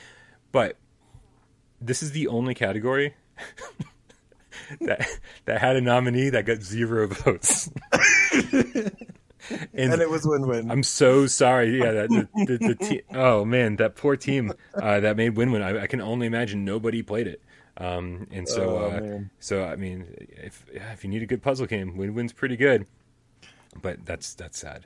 but 0.52 0.76
this 1.80 2.02
is 2.02 2.12
the 2.12 2.28
only 2.28 2.54
category. 2.54 3.14
that 4.80 5.06
that 5.44 5.60
had 5.60 5.76
a 5.76 5.82
nominee 5.82 6.30
that 6.30 6.46
got 6.46 6.62
zero 6.62 7.08
votes. 7.08 7.70
And, 9.78 9.92
and, 9.92 10.02
it 10.02 10.10
was 10.10 10.26
win-win. 10.26 10.70
I'm 10.70 10.82
so 10.82 11.26
sorry. 11.26 11.78
Yeah, 11.78 11.92
that, 11.92 12.08
the, 12.08 12.28
the, 12.46 12.58
the 12.58 12.74
te- 12.84 13.02
oh 13.14 13.44
man, 13.44 13.76
that 13.76 13.96
poor 13.96 14.16
team 14.16 14.52
uh, 14.74 15.00
that 15.00 15.16
made 15.16 15.36
win-win. 15.36 15.62
I, 15.62 15.82
I, 15.82 15.86
can 15.86 16.00
only 16.00 16.26
imagine 16.26 16.64
nobody 16.64 17.02
played 17.02 17.28
it. 17.28 17.42
Um, 17.76 18.26
and 18.32 18.48
so, 18.48 18.76
oh, 18.76 18.90
uh, 18.90 19.18
so 19.38 19.64
I 19.64 19.76
mean, 19.76 20.06
if 20.30 20.66
if 20.72 21.04
you 21.04 21.10
need 21.10 21.22
a 21.22 21.26
good 21.26 21.42
puzzle 21.42 21.66
game, 21.66 21.96
win-win's 21.96 22.32
pretty 22.32 22.56
good. 22.56 22.86
But 23.80 24.04
that's 24.04 24.34
that's 24.34 24.58
sad. 24.58 24.84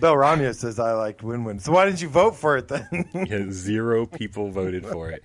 Bill 0.00 0.14
Ramya 0.14 0.54
says 0.54 0.78
I 0.78 0.92
liked 0.92 1.22
win-win. 1.22 1.60
So 1.60 1.72
why 1.72 1.84
didn't 1.86 2.02
you 2.02 2.08
vote 2.08 2.36
for 2.36 2.56
it 2.56 2.68
then? 2.68 3.08
yeah, 3.14 3.46
zero 3.50 4.06
people 4.06 4.50
voted 4.50 4.84
for 4.84 5.10
it. 5.10 5.22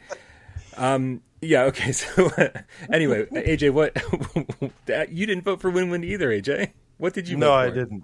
Um, 0.78 1.22
yeah. 1.41 1.64
Okay. 1.64 1.91
So 2.02 2.30
anyway, 2.91 3.26
AJ, 3.26 3.72
what 3.72 3.97
you 5.12 5.26
didn't 5.26 5.43
vote 5.43 5.60
for 5.60 5.72
win-win 5.72 6.04
either, 6.04 6.30
AJ? 6.30 6.72
What 6.97 7.14
did 7.14 7.28
you? 7.28 7.36
No, 7.36 7.52
I 7.52 7.72
didn't. 7.72 8.04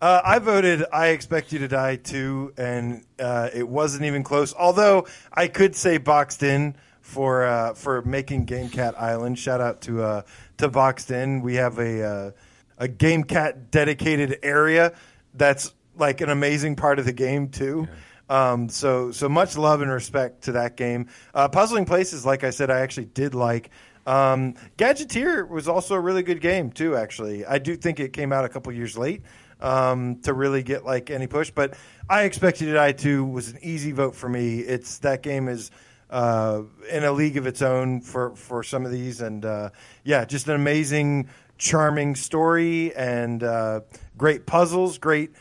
Uh, 0.00 0.20
I 0.24 0.38
voted 0.38 0.84
I 0.92 1.08
Expect 1.08 1.52
You 1.52 1.58
to 1.60 1.68
Die 1.68 1.96
too, 1.96 2.52
and 2.56 3.04
uh, 3.18 3.50
it 3.52 3.68
wasn't 3.68 4.04
even 4.04 4.22
close. 4.22 4.54
Although 4.54 5.06
I 5.32 5.48
could 5.48 5.74
say 5.74 5.98
Boxed 5.98 6.42
In 6.44 6.76
for 7.00 7.44
uh, 7.44 7.74
for 7.74 8.02
making 8.02 8.44
Game 8.44 8.68
Cat 8.68 9.00
Island. 9.00 9.38
Shout 9.38 9.60
out 9.60 9.80
to 9.82 10.02
uh, 10.02 10.22
to 10.58 10.68
Boxed 10.68 11.10
In. 11.10 11.42
We 11.42 11.56
have 11.56 11.78
a 11.78 12.04
uh, 12.04 12.30
a 12.78 12.86
Game 12.86 13.24
Cat 13.24 13.72
dedicated 13.72 14.38
area 14.44 14.94
that's 15.34 15.74
like 15.96 16.20
an 16.20 16.30
amazing 16.30 16.76
part 16.76 17.00
of 17.00 17.04
the 17.04 17.12
game 17.12 17.48
too. 17.48 17.88
Um, 18.28 18.68
so 18.68 19.10
so 19.10 19.28
much 19.28 19.56
love 19.56 19.80
and 19.80 19.90
respect 19.90 20.42
to 20.44 20.52
that 20.52 20.76
game. 20.76 21.08
Uh, 21.34 21.48
Puzzling 21.48 21.86
Places, 21.86 22.24
like 22.24 22.44
I 22.44 22.50
said, 22.50 22.70
I 22.70 22.80
actually 22.80 23.06
did 23.06 23.34
like. 23.34 23.70
Um, 24.06 24.54
Gadgeteer 24.78 25.48
was 25.48 25.66
also 25.68 25.94
a 25.94 26.00
really 26.00 26.22
good 26.22 26.40
game 26.40 26.70
too. 26.70 26.94
Actually, 26.94 27.44
I 27.44 27.58
do 27.58 27.76
think 27.76 27.98
it 28.00 28.12
came 28.12 28.32
out 28.32 28.44
a 28.44 28.48
couple 28.48 28.72
years 28.72 28.96
late 28.96 29.22
um, 29.60 30.20
to 30.22 30.32
really 30.32 30.62
get 30.62 30.84
like 30.84 31.10
any 31.10 31.26
push, 31.26 31.50
but 31.50 31.74
I 32.08 32.22
expected. 32.24 32.76
I 32.76 32.92
too 32.92 33.24
was 33.24 33.50
an 33.50 33.58
easy 33.62 33.92
vote 33.92 34.14
for 34.14 34.28
me. 34.28 34.60
It's 34.60 34.98
that 34.98 35.22
game 35.22 35.48
is 35.48 35.70
uh, 36.10 36.62
in 36.90 37.04
a 37.04 37.12
league 37.12 37.36
of 37.36 37.46
its 37.46 37.62
own 37.62 38.00
for 38.00 38.34
for 38.36 38.62
some 38.62 38.84
of 38.84 38.92
these, 38.92 39.20
and 39.20 39.44
uh, 39.44 39.70
yeah, 40.04 40.24
just 40.24 40.48
an 40.48 40.54
amazing, 40.54 41.28
charming 41.58 42.14
story 42.14 42.94
and 42.94 43.42
uh, 43.42 43.80
great 44.16 44.46
puzzles, 44.46 44.98
great 44.98 45.32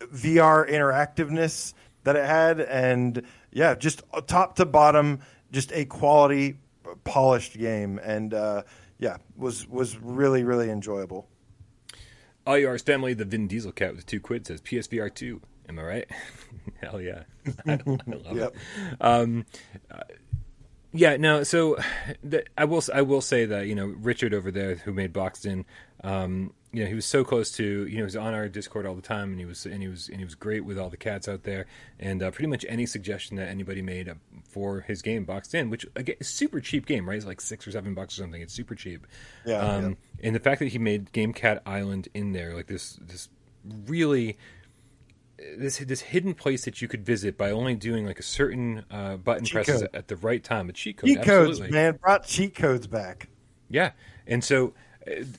VR 0.00 0.68
interactiveness 0.68 1.74
that 2.04 2.16
it 2.16 2.24
had, 2.24 2.60
and 2.60 3.22
yeah, 3.52 3.74
just 3.74 4.02
top 4.26 4.56
to 4.56 4.66
bottom, 4.66 5.20
just 5.52 5.72
a 5.72 5.84
quality, 5.84 6.58
polished 7.04 7.58
game, 7.58 7.98
and 8.02 8.34
uh, 8.34 8.62
yeah, 8.98 9.16
was 9.36 9.66
was 9.68 9.96
really 9.98 10.44
really 10.44 10.70
enjoyable. 10.70 11.29
All 12.46 12.58
yours 12.58 12.82
family, 12.82 13.14
the 13.14 13.24
Vin 13.24 13.46
Diesel 13.46 13.72
cat 13.72 13.94
with 13.94 14.06
two 14.06 14.20
quid 14.20 14.46
says 14.46 14.60
PSVR 14.60 15.12
two. 15.14 15.40
Am 15.68 15.78
I 15.78 15.82
right? 15.82 16.10
Hell 16.80 17.00
yeah, 17.00 17.22
I, 17.66 17.72
I 17.72 17.80
love 17.86 18.00
yep. 18.36 18.54
it. 18.54 18.96
Um, 19.00 19.46
uh, 19.90 20.00
yeah, 20.92 21.16
no. 21.16 21.42
So 21.42 21.76
the, 22.24 22.44
I 22.56 22.64
will 22.64 22.82
I 22.92 23.02
will 23.02 23.20
say 23.20 23.44
that 23.46 23.66
you 23.66 23.74
know 23.74 23.86
Richard 23.86 24.34
over 24.34 24.50
there 24.50 24.76
who 24.76 24.92
made 24.92 25.12
Boxed 25.12 25.46
In, 25.46 25.64
um, 26.02 26.52
you 26.72 26.82
know 26.82 26.88
he 26.88 26.94
was 26.94 27.06
so 27.06 27.24
close 27.24 27.50
to 27.52 27.64
you 27.64 27.94
know 27.94 27.98
he 27.98 28.02
was 28.02 28.16
on 28.16 28.32
our 28.32 28.48
Discord 28.48 28.86
all 28.86 28.94
the 28.94 29.02
time 29.02 29.30
and 29.30 29.40
he 29.40 29.44
was 29.44 29.66
and 29.66 29.82
he 29.82 29.88
was 29.88 30.08
and 30.08 30.18
he 30.18 30.24
was 30.24 30.34
great 30.34 30.64
with 30.64 30.78
all 30.78 30.88
the 30.88 30.96
cats 30.96 31.28
out 31.28 31.42
there 31.42 31.66
and 31.98 32.22
uh, 32.22 32.30
pretty 32.30 32.46
much 32.48 32.64
any 32.68 32.86
suggestion 32.86 33.36
that 33.36 33.48
anybody 33.48 33.82
made 33.82 34.12
for 34.44 34.80
his 34.82 35.02
game 35.02 35.24
Boxed 35.24 35.54
In, 35.54 35.70
which 35.70 35.86
again 35.96 36.16
is 36.20 36.28
a 36.28 36.30
super 36.30 36.60
cheap 36.60 36.86
game, 36.86 37.08
right? 37.08 37.16
It's 37.16 37.26
like 37.26 37.40
six 37.40 37.66
or 37.66 37.72
seven 37.72 37.94
bucks 37.94 38.18
or 38.18 38.22
something. 38.22 38.40
It's 38.40 38.54
super 38.54 38.74
cheap. 38.74 39.06
Yeah, 39.44 39.58
um, 39.58 39.82
yeah. 39.82 40.26
And 40.26 40.36
the 40.36 40.40
fact 40.40 40.60
that 40.60 40.68
he 40.68 40.78
made 40.78 41.12
Game 41.12 41.32
Cat 41.32 41.62
Island 41.66 42.08
in 42.14 42.32
there, 42.32 42.54
like 42.54 42.66
this 42.66 42.98
this 43.00 43.28
really 43.86 44.38
this 45.56 45.78
this 45.78 46.00
hidden 46.00 46.34
place 46.34 46.64
that 46.64 46.80
you 46.82 46.88
could 46.88 47.04
visit 47.04 47.36
by 47.36 47.50
only 47.50 47.74
doing 47.74 48.06
like 48.06 48.18
a 48.18 48.24
certain 48.24 48.84
uh, 48.90 49.16
button 49.16 49.44
cheat 49.44 49.54
presses 49.54 49.80
code. 49.82 49.90
at 49.94 50.08
the 50.08 50.16
right 50.16 50.42
time. 50.42 50.68
A 50.68 50.72
cheat 50.72 50.98
code, 50.98 51.08
cheat 51.08 51.18
absolutely. 51.18 51.60
codes, 51.60 51.72
man, 51.72 51.96
brought 51.96 52.26
cheat 52.26 52.54
codes 52.54 52.86
back. 52.86 53.28
Yeah, 53.68 53.92
and 54.26 54.42
so 54.42 54.68
uh, 54.68 54.70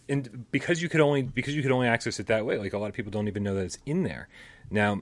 and 0.09 0.45
because 0.51 0.81
you 0.81 0.89
could 0.89 1.01
only 1.01 1.21
because 1.21 1.55
you 1.55 1.61
could 1.61 1.71
only 1.71 1.87
access 1.87 2.19
it 2.19 2.27
that 2.27 2.45
way, 2.45 2.57
like 2.57 2.73
a 2.73 2.77
lot 2.77 2.87
of 2.87 2.93
people 2.93 3.11
don't 3.11 3.27
even 3.27 3.43
know 3.43 3.55
that 3.55 3.65
it's 3.65 3.77
in 3.85 4.03
there. 4.03 4.27
Now, 4.69 5.01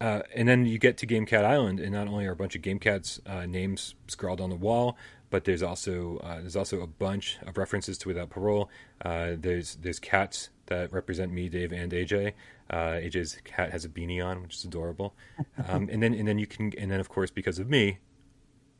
uh, 0.00 0.22
and 0.34 0.48
then 0.48 0.66
you 0.66 0.78
get 0.78 0.96
to 0.98 1.06
Game 1.06 1.26
Cat 1.26 1.44
Island, 1.44 1.80
and 1.80 1.92
not 1.92 2.08
only 2.08 2.26
are 2.26 2.32
a 2.32 2.36
bunch 2.36 2.54
of 2.54 2.62
Game 2.62 2.78
Cat's 2.78 3.20
uh, 3.26 3.46
names 3.46 3.94
scrawled 4.06 4.40
on 4.40 4.50
the 4.50 4.56
wall, 4.56 4.96
but 5.30 5.44
there's 5.44 5.62
also 5.62 6.18
uh, 6.18 6.40
there's 6.40 6.56
also 6.56 6.80
a 6.80 6.86
bunch 6.86 7.38
of 7.46 7.58
references 7.58 7.98
to 7.98 8.08
Without 8.08 8.30
Parole. 8.30 8.70
Uh, 9.04 9.32
there's 9.36 9.76
there's 9.76 9.98
cats 9.98 10.50
that 10.66 10.92
represent 10.92 11.32
me, 11.32 11.48
Dave, 11.48 11.72
and 11.72 11.92
AJ. 11.92 12.32
Uh, 12.70 13.00
AJ's 13.00 13.38
cat 13.44 13.72
has 13.72 13.84
a 13.84 13.88
beanie 13.88 14.24
on, 14.24 14.42
which 14.42 14.56
is 14.56 14.64
adorable. 14.64 15.14
Um, 15.68 15.88
and 15.90 16.02
then 16.02 16.14
and 16.14 16.26
then 16.26 16.38
you 16.38 16.46
can 16.46 16.72
and 16.78 16.90
then 16.90 17.00
of 17.00 17.08
course 17.08 17.30
because 17.30 17.58
of 17.58 17.68
me, 17.68 17.98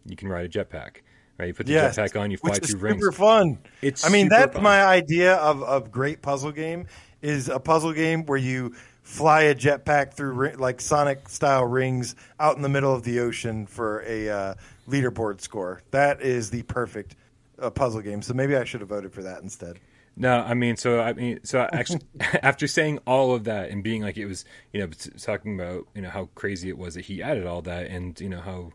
you 0.06 0.16
can 0.16 0.28
ride 0.28 0.46
a 0.46 0.48
jetpack. 0.48 0.98
Right, 1.38 1.46
you 1.46 1.54
put 1.54 1.66
the 1.66 1.72
yes, 1.72 1.96
jetpack 1.96 2.20
on, 2.20 2.30
you 2.32 2.36
fly 2.36 2.50
which 2.50 2.66
through 2.66 2.80
rings. 2.80 3.00
Super 3.00 3.12
fun. 3.12 3.58
It's 3.80 4.04
I 4.04 4.08
mean 4.08 4.28
that's 4.28 4.54
fun. 4.54 4.62
my 4.62 4.84
idea 4.84 5.34
of 5.36 5.62
of 5.62 5.92
great 5.92 6.20
puzzle 6.20 6.50
game 6.50 6.86
is 7.22 7.48
a 7.48 7.60
puzzle 7.60 7.92
game 7.92 8.26
where 8.26 8.38
you 8.38 8.74
fly 9.02 9.42
a 9.42 9.54
jetpack 9.54 10.14
through 10.14 10.52
like 10.56 10.80
Sonic 10.80 11.28
style 11.28 11.64
rings 11.64 12.16
out 12.40 12.56
in 12.56 12.62
the 12.62 12.68
middle 12.68 12.92
of 12.92 13.04
the 13.04 13.20
ocean 13.20 13.66
for 13.66 14.02
a 14.06 14.28
uh, 14.28 14.54
leaderboard 14.88 15.40
score. 15.40 15.80
That 15.92 16.20
is 16.22 16.50
the 16.50 16.62
perfect 16.64 17.16
uh, 17.58 17.70
puzzle 17.70 18.02
game. 18.02 18.20
So 18.20 18.34
maybe 18.34 18.56
I 18.56 18.64
should 18.64 18.80
have 18.80 18.90
voted 18.90 19.12
for 19.12 19.22
that 19.22 19.42
instead. 19.42 19.78
No, 20.16 20.40
I 20.40 20.54
mean, 20.54 20.76
so 20.76 21.00
I 21.00 21.12
mean, 21.12 21.40
so 21.44 21.68
actually, 21.72 22.00
after 22.20 22.66
saying 22.66 22.98
all 23.06 23.34
of 23.34 23.44
that 23.44 23.70
and 23.70 23.84
being 23.84 24.02
like 24.02 24.16
it 24.16 24.26
was, 24.26 24.44
you 24.72 24.80
know, 24.80 24.88
talking 25.18 25.54
about 25.54 25.86
you 25.94 26.02
know 26.02 26.10
how 26.10 26.28
crazy 26.34 26.68
it 26.68 26.76
was 26.76 26.94
that 26.94 27.04
he 27.04 27.22
added 27.22 27.46
all 27.46 27.62
that, 27.62 27.86
and 27.86 28.20
you 28.20 28.28
know 28.28 28.40
how 28.40 28.72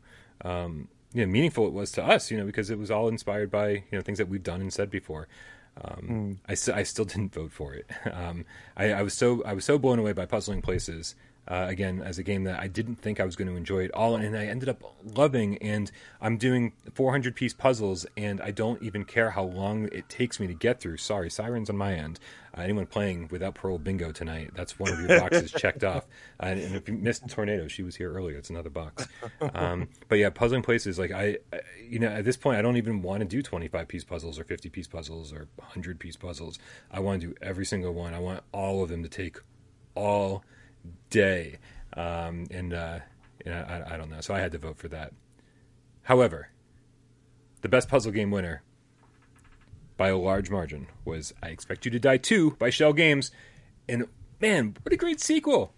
um, 0.50 0.88
know 1.22 1.32
meaningful 1.32 1.68
it 1.68 1.74
was 1.74 1.92
to 1.94 2.04
us, 2.04 2.32
you 2.32 2.38
know, 2.38 2.46
because 2.46 2.70
it 2.70 2.78
was 2.78 2.92
all 2.92 3.08
inspired 3.08 3.52
by 3.52 3.70
you 3.70 3.84
know 3.92 4.02
things 4.02 4.18
that 4.18 4.28
we've 4.28 4.44
done 4.44 4.62
and 4.62 4.74
said 4.74 4.90
before. 4.90 5.28
Um, 5.82 6.38
mm. 6.48 6.76
I, 6.76 6.80
I 6.80 6.84
still 6.84 7.06
didn't 7.06 7.34
vote 7.34 7.52
for 7.52 7.74
it. 7.74 7.90
Um, 8.12 8.46
I, 8.78 8.92
I 8.94 9.02
was 9.02 9.14
so 9.14 9.44
I 9.44 9.54
was 9.54 9.66
so 9.66 9.78
blown 9.78 10.00
away 10.00 10.14
by 10.14 10.26
Puzzling 10.26 10.62
Places 10.62 11.16
uh, 11.48 11.66
again 11.68 12.02
as 12.02 12.18
a 12.18 12.24
game 12.24 12.46
that 12.46 12.60
I 12.60 12.68
didn't 12.68 12.96
think 12.96 13.20
I 13.20 13.26
was 13.26 13.36
going 13.36 13.48
to 13.48 13.56
enjoy 13.56 13.84
at 13.86 13.92
all, 13.92 14.16
and 14.16 14.38
I 14.38 14.46
ended 14.46 14.70
up 14.70 14.82
loving. 15.04 15.58
And 15.58 15.92
I'm 16.22 16.38
doing 16.38 16.74
400 16.94 17.36
piece 17.36 17.54
puzzles, 17.54 18.06
and 18.16 18.42
I 18.42 18.52
don't 18.52 18.82
even 18.82 19.04
care 19.04 19.32
how 19.32 19.44
long 19.44 19.90
it 19.92 20.08
takes 20.10 20.40
me 20.40 20.48
to 20.48 20.54
get 20.54 20.80
through. 20.80 20.98
Sorry, 20.98 21.30
sirens 21.30 21.70
on 21.70 21.78
my 21.78 21.94
end. 21.94 22.20
Uh, 22.56 22.62
anyone 22.62 22.86
playing 22.86 23.28
without 23.32 23.56
parole 23.56 23.80
bingo 23.80 24.12
tonight? 24.12 24.52
That's 24.56 24.78
one 24.78 24.92
of 24.92 25.00
your 25.00 25.20
boxes 25.20 25.52
checked 25.58 25.84
off. 25.84 26.06
Uh, 26.42 26.48
and, 26.48 26.62
and, 26.62 26.76
if 26.76 26.88
you 26.88 26.94
missed 26.94 27.28
tornado, 27.28 27.68
she 27.68 27.82
was 27.82 27.96
here 27.96 28.14
earlier. 28.14 28.38
It's 28.38 28.50
another 28.50 28.70
box. 28.70 29.08
Um, 29.56 29.90
but 30.08 30.20
yeah, 30.20 30.30
puzzling 30.30 30.62
places 30.62 30.98
like 30.98 31.12
I, 31.12 31.38
I, 31.52 31.60
you 31.82 32.00
know, 32.00 32.08
at 32.08 32.26
this 32.26 32.38
point, 32.38 32.58
I 32.58 32.62
don't 32.62 32.78
even 32.78 33.02
want 33.02 33.22
to 33.22 33.26
do 33.26 33.42
25 33.42 33.88
piece 33.88 34.04
puzzles 34.04 34.40
or 34.40 34.44
50 34.44 34.70
piece 34.70 34.88
puzzles 34.88 35.34
or 35.34 35.48
100 35.56 36.00
piece 36.00 36.16
puzzles. 36.16 36.60
I 36.92 37.00
want 37.00 37.22
to 37.22 37.28
do 37.30 37.36
every 37.42 37.66
single 37.66 37.94
one. 37.94 38.14
I 38.14 38.20
want 38.20 38.44
all 38.52 38.84
of 38.84 38.90
them 38.90 39.04
to 39.04 39.10
take 39.10 39.38
all 39.96 40.44
day. 41.10 41.58
Um, 41.96 42.46
and 42.52 42.74
uh, 42.74 43.00
I, 43.46 43.94
I 43.94 43.98
don't 43.98 44.10
know. 44.10 44.22
So 44.22 44.34
I 44.34 44.40
had 44.40 44.52
to 44.54 44.58
vote 44.58 44.78
for 44.78 44.88
that. 44.90 45.14
However, 46.04 46.50
the 47.62 47.70
best 47.70 47.88
puzzle 47.88 48.12
game 48.12 48.32
winner 48.32 48.62
by 49.98 50.10
a 50.10 50.18
large 50.18 50.50
margin 50.50 50.88
was 51.06 51.34
I 51.42 51.50
Expect 51.50 51.86
You 51.86 51.92
to 51.92 52.00
Die 52.00 52.18
2 52.18 52.52
by 52.52 52.70
Shell 52.70 52.94
Games. 52.94 53.32
And 53.88 54.08
man, 54.42 54.76
what 54.82 54.94
a 54.94 54.98
great 54.98 55.22
sequel! 55.22 55.74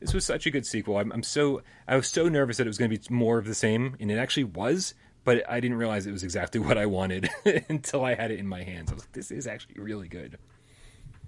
This 0.00 0.14
was 0.14 0.24
such 0.24 0.46
a 0.46 0.50
good 0.50 0.64
sequel. 0.64 0.96
I'm, 0.98 1.12
I'm 1.12 1.22
so 1.22 1.62
I 1.86 1.96
was 1.96 2.08
so 2.08 2.28
nervous 2.28 2.56
that 2.56 2.66
it 2.66 2.68
was 2.68 2.78
going 2.78 2.90
to 2.90 2.98
be 2.98 3.14
more 3.14 3.38
of 3.38 3.46
the 3.46 3.54
same, 3.54 3.96
and 4.00 4.10
it 4.10 4.16
actually 4.16 4.44
was. 4.44 4.94
But 5.24 5.48
I 5.50 5.60
didn't 5.60 5.76
realize 5.76 6.06
it 6.06 6.12
was 6.12 6.24
exactly 6.24 6.60
what 6.60 6.78
I 6.78 6.86
wanted 6.86 7.28
until 7.68 8.04
I 8.04 8.14
had 8.14 8.30
it 8.30 8.38
in 8.38 8.46
my 8.46 8.62
hands. 8.62 8.90
I 8.90 8.94
was 8.94 9.04
like, 9.04 9.12
"This 9.12 9.30
is 9.30 9.46
actually 9.46 9.76
really 9.78 10.08
good." 10.08 10.38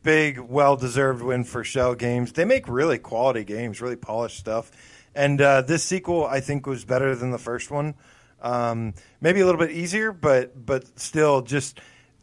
Big, 0.02 0.38
well 0.38 0.76
deserved 0.76 1.22
win 1.22 1.44
for 1.44 1.64
Shell 1.64 1.94
Games. 1.96 2.32
They 2.32 2.44
make 2.44 2.68
really 2.68 2.98
quality 2.98 3.44
games, 3.44 3.80
really 3.80 3.96
polished 3.96 4.38
stuff. 4.38 4.70
And 5.14 5.40
uh, 5.40 5.62
this 5.62 5.84
sequel, 5.84 6.24
I 6.24 6.40
think, 6.40 6.66
was 6.66 6.84
better 6.84 7.14
than 7.14 7.30
the 7.30 7.38
first 7.38 7.70
one. 7.70 7.94
Um, 8.40 8.94
maybe 9.20 9.40
a 9.40 9.44
little 9.46 9.60
bit 9.60 9.70
easier, 9.70 10.12
but 10.12 10.66
but 10.66 10.98
still, 10.98 11.42
just 11.42 11.80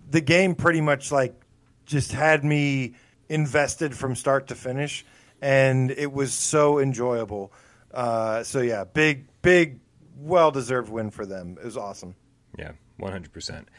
the 0.10 0.22
game 0.22 0.56
pretty 0.56 0.82
much 0.82 1.12
like 1.12 1.40
just 1.86 2.12
had 2.12 2.44
me 2.44 2.96
invested 3.30 3.96
from 3.96 4.16
start 4.16 4.48
to 4.48 4.56
finish, 4.56 5.06
and 5.42 5.92
it 5.92 6.12
was 6.12 6.34
so 6.34 6.80
enjoyable. 6.80 7.54
Uh, 7.94 8.44
so 8.44 8.60
yeah, 8.60 8.84
big, 8.84 9.28
big, 9.42 9.80
well 10.18 10.52
deserved 10.52 10.92
win 10.92 11.10
for 11.10 11.26
them. 11.26 11.58
It 11.60 11.66
was 11.66 11.78
awesome. 11.78 12.16
Yeah, 12.58 12.72
one 12.98 13.12
hundred 13.12 13.32
percent. 13.32 13.70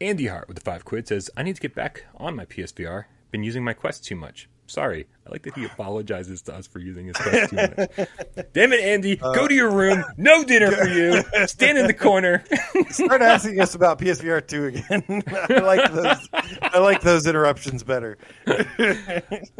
Andy 0.00 0.26
Hart 0.26 0.48
with 0.48 0.56
the 0.56 0.62
five 0.62 0.84
quid 0.84 1.06
says, 1.06 1.30
"I 1.36 1.42
need 1.44 1.54
to 1.54 1.62
get 1.62 1.74
back 1.74 2.04
on 2.16 2.34
my 2.34 2.46
PSVR 2.46 3.04
been 3.30 3.42
using 3.42 3.64
my 3.64 3.72
Quest 3.72 4.04
too 4.04 4.16
much. 4.16 4.48
Sorry. 4.66 5.06
I 5.26 5.30
like 5.30 5.42
that 5.42 5.54
he 5.54 5.64
apologizes 5.64 6.42
to 6.42 6.54
us 6.54 6.68
for 6.68 6.78
using 6.78 7.06
his 7.06 7.16
too 7.16 7.56
much. 7.56 8.08
Damn 8.52 8.72
it, 8.72 8.80
Andy. 8.80 9.20
Uh, 9.20 9.32
go 9.32 9.48
to 9.48 9.54
your 9.54 9.72
room. 9.72 10.04
No 10.16 10.44
dinner 10.44 10.70
for 10.70 10.86
you. 10.86 11.24
Stand 11.46 11.78
in 11.78 11.86
the 11.88 11.94
corner. 11.94 12.44
Start 12.90 13.22
asking 13.22 13.60
us 13.60 13.74
about 13.74 13.98
PSVR 13.98 14.46
2 14.46 14.64
again. 14.66 15.22
I 15.50 15.60
like 15.60 15.92
those 15.92 16.28
I 16.62 16.78
like 16.78 17.00
those 17.00 17.26
interruptions 17.26 17.82
better. 17.82 18.18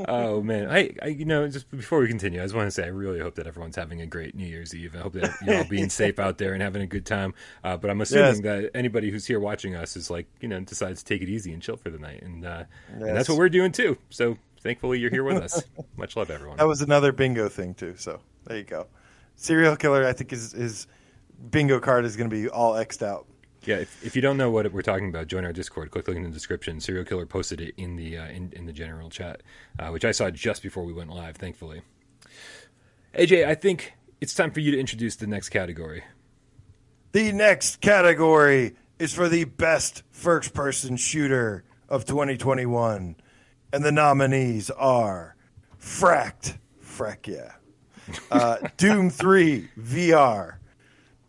oh 0.07 0.41
man. 0.41 0.71
I, 0.71 0.95
I, 1.03 1.09
you 1.09 1.25
know, 1.25 1.49
just 1.49 1.69
before 1.71 1.99
we 1.99 2.07
continue, 2.07 2.41
I 2.41 2.45
just 2.45 2.55
want 2.55 2.69
to 2.69 2.71
say 2.71 2.85
I 2.85 2.89
really 2.89 3.19
hope 3.19 3.35
that 3.37 3.49
everyone's 3.49 3.77
having 3.77 4.01
a 4.01 4.07
great 4.07 4.37
New 4.37 4.47
Year's 4.47 4.73
Eve. 4.73 4.95
I 4.95 4.99
hope 4.99 5.15
that 5.15 5.35
you're 5.45 5.57
all 5.57 5.65
being 5.65 5.91
safe 5.91 6.21
out 6.21 6.39
there 6.39 6.53
and 6.53 6.63
having 6.63 6.83
a 6.83 6.87
good 6.87 7.07
time. 7.07 7.35
Uh, 7.65 7.77
but 7.77 7.91
I'm 7.91 8.01
assuming 8.01 8.27
yes. 8.27 8.41
that 8.43 8.71
anybody 8.75 9.11
who's 9.11 9.27
here 9.27 9.41
watching 9.41 9.75
us 9.75 9.97
is 9.97 10.11
like, 10.11 10.27
you 10.41 10.49
know, 10.49 10.61
decides 10.61 11.03
to 11.03 11.13
take 11.13 11.23
it 11.23 11.29
easy 11.29 11.53
and 11.53 11.61
chill 11.61 11.77
for 11.77 11.91
the 11.91 11.99
night. 11.99 12.23
And, 12.23 12.47
uh, 12.47 12.65
yes. 12.93 13.03
and 13.09 13.17
that's 13.17 13.29
what 13.29 13.39
we're 13.39 13.49
doing 13.49 13.73
too. 13.73 13.99
So 14.11 14.39
thankfully 14.67 14.99
you're 14.99 15.11
here 15.11 15.25
with 15.25 15.37
us. 15.37 15.63
Much 15.97 16.17
love, 16.17 16.31
everyone. 16.31 16.57
That 16.57 16.67
was 16.67 16.83
another 16.83 17.13
bingo 17.13 17.49
thing 17.49 17.75
too. 17.75 17.95
So 17.97 18.21
there 18.45 18.59
you 18.59 18.65
go. 18.65 18.87
Serial 19.37 19.77
killer, 19.77 20.07
I 20.07 20.13
think 20.13 20.31
his 20.31 20.53
his 20.53 20.87
bingo 21.51 21.79
card 21.79 22.05
is 22.05 22.17
going 22.17 22.29
to 22.29 22.35
be 22.35 22.49
all 22.49 22.75
xed 22.75 23.03
out. 23.03 23.27
Yeah, 23.65 23.77
if, 23.77 24.05
if 24.05 24.15
you 24.15 24.23
don't 24.23 24.37
know 24.37 24.51
what 24.51 24.71
we're 24.73 24.83
talking 24.83 25.09
about, 25.09 25.27
join 25.27 25.45
our 25.45 25.53
Discord. 25.53 25.91
Click 25.91 26.07
link 26.07 26.19
in 26.19 26.23
the 26.23 26.31
description. 26.31 26.81
Serial 26.81 27.05
killer 27.05 27.27
posted 27.27 27.61
it 27.61 27.75
in 27.77 27.97
the 27.97 28.19
uh, 28.19 28.27
in, 28.27 28.53
in 28.55 28.67
the 28.67 28.73
general 28.73 29.11
chat, 29.11 29.43
uh, 29.79 29.89
which 29.89 30.05
I 30.05 30.13
saw 30.13 30.31
just 30.31 30.63
before 30.63 30.85
we 30.85 30.93
went 30.93 31.11
live. 31.11 31.37
Thankfully, 31.37 31.83
AJ, 33.15 33.47
I 33.47 33.55
think 33.55 33.95
it's 34.21 34.35
time 34.35 34.51
for 34.51 34.61
you 34.61 34.73
to 34.73 34.79
introduce 34.79 35.17
the 35.17 35.27
next 35.27 35.51
category. 35.51 36.05
The 37.13 37.33
next 37.33 37.81
category 37.81 38.77
is 38.99 39.15
for 39.15 39.29
the 39.29 39.45
best 39.45 40.03
first 40.11 40.55
person 40.55 40.97
shooter 40.97 41.65
of 41.89 42.05
2021 42.05 43.17
and 43.73 43.85
the 43.85 43.93
nominees 43.93 44.71
are 44.71 45.37
Fracked, 45.81 46.59
Frack 46.85 47.27
yeah, 47.27 47.53
uh, 48.31 48.57
Doom 48.77 49.11
3 49.11 49.69
VR, 49.79 50.57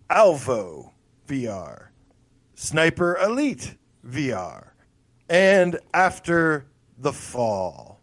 Alvo 0.10 0.94
VR, 1.28 1.88
Sniper 2.56 3.18
Elite 3.18 3.76
VR, 4.06 4.70
and 5.30 5.80
After 5.94 6.66
the 6.98 7.14
Fall. 7.14 8.00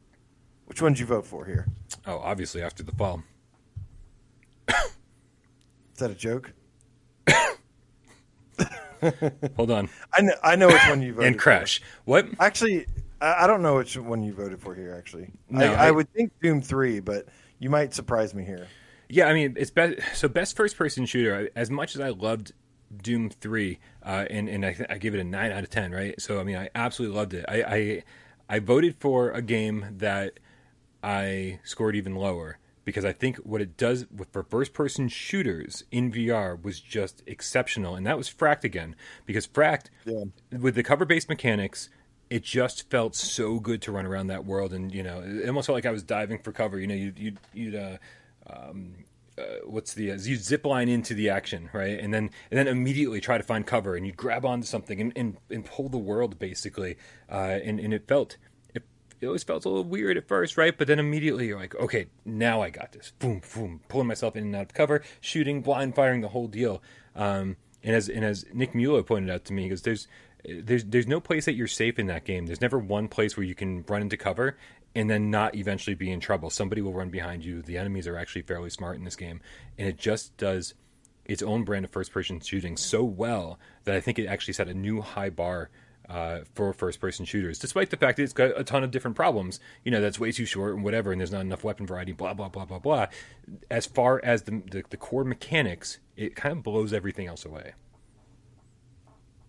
Which 0.67 0.83
one 0.83 0.93
did 0.93 1.01
you 1.01 1.07
vote 1.07 1.27
for 1.27 1.45
here? 1.45 1.67
Oh, 2.07 2.19
obviously 2.19 2.63
after 2.63 2.83
the 2.83 2.93
fall. 2.93 3.23
Is 4.69 6.01
that 6.01 6.11
a 6.11 6.15
joke? 6.15 6.53
Hold 9.57 9.71
on. 9.71 9.89
I 10.13 10.23
know, 10.23 10.33
I 10.43 10.57
know 10.57 10.67
which 10.67 10.89
one 10.89 11.01
you 11.03 11.15
voted 11.15 11.29
and 11.29 11.39
Crash. 11.39 11.81
What? 12.05 12.27
Actually, 12.41 12.87
I, 13.21 13.45
I 13.45 13.47
don't 13.47 13.63
know 13.63 13.77
which 13.77 13.97
one 13.97 14.23
you 14.23 14.33
voted 14.33 14.61
for 14.61 14.75
here, 14.75 14.95
actually. 14.97 15.31
No, 15.49 15.67
I, 15.73 15.85
I 15.85 15.87
I- 15.89 15.91
would 15.91 16.13
think 16.13 16.33
Doom 16.43 16.61
3, 16.63 17.01
but 17.01 17.27
you 17.59 17.71
might 17.71 17.95
surprise 17.95 18.35
me 18.35 18.45
here. 18.45 18.69
Yeah, 19.09 19.27
I 19.27 19.35
mean, 19.35 19.55
it's 19.59 19.71
best. 19.71 20.01
So 20.15 20.29
best 20.29 20.57
first 20.57 20.77
person 20.77 21.05
shooter. 21.07 21.51
As 21.55 21.71
much 21.71 21.95
as 21.95 22.01
I 22.01 22.09
loved 22.09 22.53
Doom 23.03 23.29
Three, 23.29 23.79
uh, 24.03 24.25
and 24.31 24.49
and 24.49 24.65
I, 24.65 24.73
th- 24.73 24.89
I 24.89 24.97
give 24.99 25.15
it 25.15 25.21
a 25.21 25.25
nine 25.25 25.53
out 25.53 25.63
of 25.63 25.69
ten. 25.71 25.93
Right. 25.93 26.19
So 26.21 26.41
I 26.41 26.43
mean, 26.45 26.57
I 26.57 26.71
absolutely 26.75 27.17
loved 27.17 27.35
it. 27.35 27.45
I 27.47 27.63
I, 27.63 28.03
I 28.49 28.59
voted 28.61 28.97
for 28.99 29.31
a 29.31 29.43
game 29.43 29.85
that 29.99 30.41
I 31.03 31.61
scored 31.65 31.97
even 31.97 32.15
lower 32.15 32.59
because 32.85 33.05
I 33.05 33.13
think 33.13 33.37
what 33.39 33.61
it 33.61 33.77
does 33.77 34.07
for 34.33 34.43
first 34.43 34.73
person 34.73 35.09
shooters 35.09 35.85
in 35.91 36.11
VR 36.11 36.61
was 36.63 36.81
just 36.81 37.23
exceptional, 37.27 37.95
and 37.97 38.07
that 38.07 38.17
was 38.17 38.29
Fracked 38.33 38.65
again 38.65 38.97
because 39.27 39.47
Fracked 39.47 39.87
Yeah. 40.07 40.25
with 40.59 40.75
the 40.77 40.83
cover 40.83 41.05
based 41.05 41.29
mechanics. 41.29 41.91
It 42.35 42.43
just 42.43 42.91
felt 42.91 43.15
so 43.15 43.61
good 43.61 43.81
to 43.83 43.93
run 43.93 44.07
around 44.07 44.27
that 44.29 44.45
world, 44.45 44.73
and 44.73 44.93
you 44.93 45.03
know, 45.03 45.23
it 45.25 45.47
almost 45.47 45.67
felt 45.67 45.77
like 45.77 45.87
I 45.87 45.91
was 45.91 46.03
diving 46.03 46.39
for 46.39 46.53
cover. 46.53 46.81
You 46.81 46.87
know, 46.89 46.95
you'd 46.95 47.19
you'd, 47.19 47.39
you'd 47.53 47.75
uh, 47.77 47.99
what's 49.65 49.95
the 49.95 50.13
uh, 50.13 50.19
you 50.19 50.37
zip 50.37 50.65
line 50.65 50.89
into 50.89 51.15
the 51.15 51.29
action 51.29 51.69
right? 51.73 51.99
And 51.99 52.13
then 52.13 52.31
and 52.51 52.59
then 52.59 52.69
immediately 52.69 53.21
try 53.21 53.39
to 53.39 53.45
find 53.45 53.67
cover 53.67 53.97
and 53.97 54.07
you 54.07 54.13
grab 54.13 54.45
onto 54.45 54.67
something 54.67 55.01
and, 55.01 55.13
and, 55.17 55.37
and 55.51 55.65
pull 55.65 55.89
the 55.89 55.99
world 55.99 56.39
basically 56.39 56.97
uh, 57.31 57.59
and, 57.63 57.81
and 57.81 57.93
it 57.93 58.07
felt 58.07 58.37
it, 58.75 58.85
it 59.21 59.27
always 59.27 59.43
felt 59.43 59.65
a 59.65 59.69
little 59.69 59.85
weird 59.85 60.17
at 60.17 60.29
first 60.29 60.57
right? 60.57 60.77
But 60.77 60.87
then 60.87 60.99
immediately 60.99 61.49
you're 61.49 61.59
like 61.59 61.75
okay 61.77 62.07
now 62.25 62.63
i 62.63 62.71
got 62.71 62.93
this. 62.93 63.13
Boom 63.19 63.43
boom 63.55 63.81
pulling 63.89 64.07
myself 64.07 64.37
in 64.37 64.45
and 64.45 64.57
out 64.57 64.63
of 64.63 64.75
cover 64.75 65.03
shooting 65.21 65.63
blind 65.63 65.95
firing 65.95 66.21
the 66.21 66.29
whole 66.29 66.47
deal. 66.47 66.83
Um, 67.17 67.57
and 67.83 67.95
as 67.95 68.09
and 68.09 68.25
as 68.25 68.47
nick 68.53 68.75
mueller 68.75 69.03
pointed 69.03 69.31
out 69.31 69.45
to 69.47 69.53
me 69.53 69.65
because 69.65 69.83
there's 69.83 70.07
there's 70.45 70.85
there's 70.85 71.07
no 71.07 71.21
place 71.21 71.45
that 71.47 71.55
you're 71.55 71.67
safe 71.67 71.99
in 71.99 72.07
that 72.07 72.25
game. 72.25 72.47
There's 72.47 72.61
never 72.61 72.79
one 72.79 73.09
place 73.09 73.37
where 73.37 73.45
you 73.45 73.55
can 73.55 73.85
run 73.89 74.03
into 74.03 74.17
cover 74.17 74.57
and 74.95 75.11
then 75.11 75.31
not 75.31 75.55
eventually 75.55 75.95
be 75.95 76.11
in 76.11 76.21
trouble. 76.21 76.51
Somebody 76.51 76.81
will 76.81 76.93
run 76.93 77.11
behind 77.11 77.45
you. 77.45 77.63
The 77.63 77.79
enemies 77.79 78.07
are 78.07 78.17
actually 78.17 78.43
fairly 78.43 78.71
smart 78.71 78.97
in 78.97 79.05
this 79.05 79.17
game, 79.17 79.41
and 79.79 79.89
it 79.89 79.99
just 79.99 80.37
does 80.37 80.75
its 81.25 81.43
own 81.43 81.65
brand 81.65 81.85
of 81.85 81.91
first 81.91 82.13
person 82.13 82.39
shooting 82.41 82.77
so 82.77 83.03
well 83.03 83.59
that 83.85 83.95
I 83.95 84.01
think 84.01 84.19
it 84.19 84.27
actually 84.27 84.55
set 84.55 84.69
a 84.69 84.75
new 84.75 85.01
high 85.01 85.31
bar 85.31 85.71
uh, 86.09 86.41
for 86.55 86.73
first 86.73 87.01
person 87.01 87.25
shooters, 87.25 87.59
despite 87.59 87.91
the 87.91 87.97
fact 87.97 88.19
that 88.19 88.25
it's 88.25 88.35
got 88.35 88.59
a 88.59 88.65
ton 88.65 88.85
of 88.85 88.91
different 88.91 89.17
problems. 89.17 89.59
You 89.85 89.91
know, 89.91 90.01
that's 90.01 90.21
way 90.21 90.33
too 90.33 90.45
short 90.45 90.75
and 90.75 90.85
whatever, 90.85 91.13
and 91.13 91.21
there's 91.21 91.33
not 91.33 91.41
enough 91.41 91.65
weapon 91.65 91.87
variety, 91.87 92.13
blah, 92.13 92.35
blah, 92.35 92.51
blah, 92.51 92.67
blah, 92.67 92.79
blah. 92.79 93.07
As 93.71 93.87
far 93.87 94.21
as 94.23 94.43
the, 94.43 94.63
the, 94.71 94.85
the 94.91 94.97
core 94.99 95.25
mechanics, 95.25 95.99
it 96.17 96.37
kind 96.37 96.59
of 96.59 96.63
blows 96.63 96.93
everything 96.93 97.27
else 97.27 97.45
away. 97.45 97.73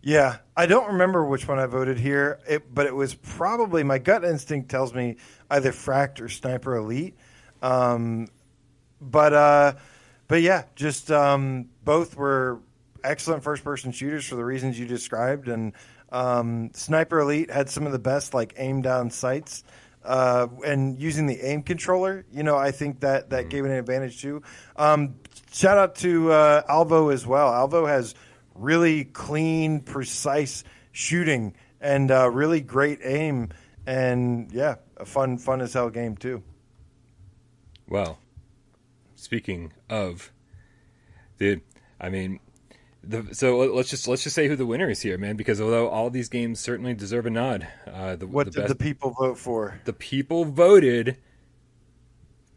Yeah, 0.05 0.37
I 0.55 0.67
don't 0.67 0.89
remember 0.89 1.25
which 1.25 1.47
one 1.47 1.57
I 1.57 1.65
voted 1.65 1.97
here, 1.97 2.37
it, 2.47 2.71
but 2.71 2.85
it 2.85 2.93
was 2.93 3.15
probably 3.15 3.81
my 3.81 3.97
gut 3.97 4.23
instinct 4.23 4.69
tells 4.69 4.93
me 4.93 5.15
either 5.49 5.71
Fracked 5.71 6.21
or 6.21 6.29
Sniper 6.29 6.75
Elite. 6.75 7.17
Um, 7.63 8.27
but 9.01 9.33
uh, 9.33 9.73
but 10.27 10.43
yeah, 10.43 10.65
just 10.75 11.09
um, 11.09 11.69
both 11.83 12.15
were 12.15 12.59
excellent 13.03 13.41
first 13.41 13.63
person 13.63 13.91
shooters 13.91 14.27
for 14.27 14.35
the 14.35 14.45
reasons 14.45 14.79
you 14.79 14.85
described, 14.85 15.47
and 15.47 15.73
um, 16.11 16.69
Sniper 16.75 17.21
Elite 17.21 17.49
had 17.49 17.67
some 17.67 17.87
of 17.87 17.91
the 17.91 17.97
best 17.97 18.35
like 18.35 18.53
aim 18.57 18.83
down 18.83 19.09
sights. 19.09 19.63
Uh, 20.03 20.45
and 20.63 21.01
using 21.01 21.25
the 21.25 21.41
aim 21.41 21.63
controller, 21.63 22.27
you 22.31 22.43
know, 22.43 22.55
I 22.55 22.69
think 22.69 22.99
that 22.99 23.31
that 23.31 23.49
gave 23.49 23.65
it 23.65 23.71
an 23.71 23.77
advantage 23.77 24.21
too. 24.21 24.43
Um, 24.75 25.15
shout 25.51 25.79
out 25.79 25.95
to 25.95 26.31
uh, 26.31 26.61
Alvo 26.69 27.09
as 27.09 27.25
well. 27.25 27.51
Alvo 27.51 27.87
has 27.87 28.13
really 28.55 29.03
clean, 29.05 29.81
precise 29.81 30.63
shooting 30.91 31.53
and 31.81 32.09
uh, 32.09 32.29
really 32.31 32.61
great 32.61 32.99
aim, 33.03 33.49
and 33.85 34.51
yeah, 34.51 34.75
a 34.97 35.05
fun, 35.05 35.37
fun 35.37 35.61
as 35.61 35.73
hell 35.73 35.89
game 35.89 36.15
too. 36.15 36.41
Well, 37.87 38.17
speaking 39.15 39.73
of 39.89 40.31
the, 41.37 41.61
I 41.99 42.09
mean, 42.09 42.39
the 43.03 43.27
so 43.33 43.59
let's 43.59 43.89
just 43.91 44.07
let's 44.07 44.23
just 44.23 44.35
say 44.35 44.47
who 44.47 44.55
the 44.55 44.65
winner 44.65 44.89
is 44.89 45.01
here, 45.01 45.17
man. 45.19 45.35
Because 45.35 45.61
although 45.61 45.87
all 45.89 46.09
these 46.09 46.29
games 46.29 46.59
certainly 46.59 46.95
deserve 46.95 47.27
a 47.27 47.29
nod, 47.29 47.67
uh, 47.85 48.15
the 48.15 48.25
What 48.25 48.45
the 48.47 48.51
did 48.51 48.59
best, 48.61 48.69
the 48.69 48.83
people 48.83 49.11
vote 49.11 49.37
for? 49.37 49.79
the 49.85 49.93
people 49.93 50.45
voted 50.45 51.17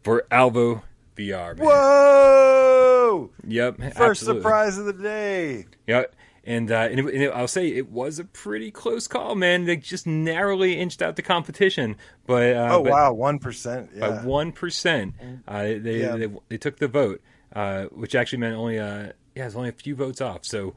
for 0.01 0.25
Alvo 0.31 0.81
VR. 1.15 1.55
Man. 1.57 1.67
Whoa! 1.67 2.88
Yep, 3.47 3.77
First 3.77 3.99
absolutely. 3.99 4.41
surprise 4.41 4.77
of 4.77 4.85
the 4.85 4.93
day. 4.93 5.65
Yep. 5.87 6.15
and, 6.45 6.71
uh, 6.71 6.87
and, 6.89 6.99
it, 6.99 7.05
and 7.13 7.23
it- 7.23 7.31
I'll 7.33 7.47
say 7.47 7.67
it 7.67 7.89
was 7.91 8.17
a 8.19 8.23
pretty 8.23 8.71
close 8.71 9.07
call, 9.07 9.35
man. 9.35 9.65
They 9.65 9.75
just 9.77 10.07
narrowly 10.07 10.79
inched 10.79 11.01
out 11.01 11.15
the 11.15 11.21
competition, 11.21 11.95
but 12.25 12.55
uh, 12.55 12.69
Oh 12.71 12.83
but 12.83 12.91
wow, 12.91 13.13
one 13.13 13.39
percent. 13.39 13.99
by 13.99 14.09
one 14.23 14.51
percent, 14.51 15.13
uh, 15.47 15.63
they, 15.63 16.01
Yeah. 16.01 16.15
they 16.15 16.27
they 16.49 16.57
took 16.57 16.77
the 16.77 16.87
vote, 16.87 17.21
uh, 17.55 17.83
which 17.85 18.15
actually 18.15 18.39
meant 18.39 18.55
only 18.55 18.79
uh, 18.79 19.11
yeah, 19.35 19.45
it's 19.45 19.55
only 19.55 19.69
a 19.69 19.73
few 19.73 19.95
votes 19.95 20.21
off. 20.21 20.45
So. 20.45 20.75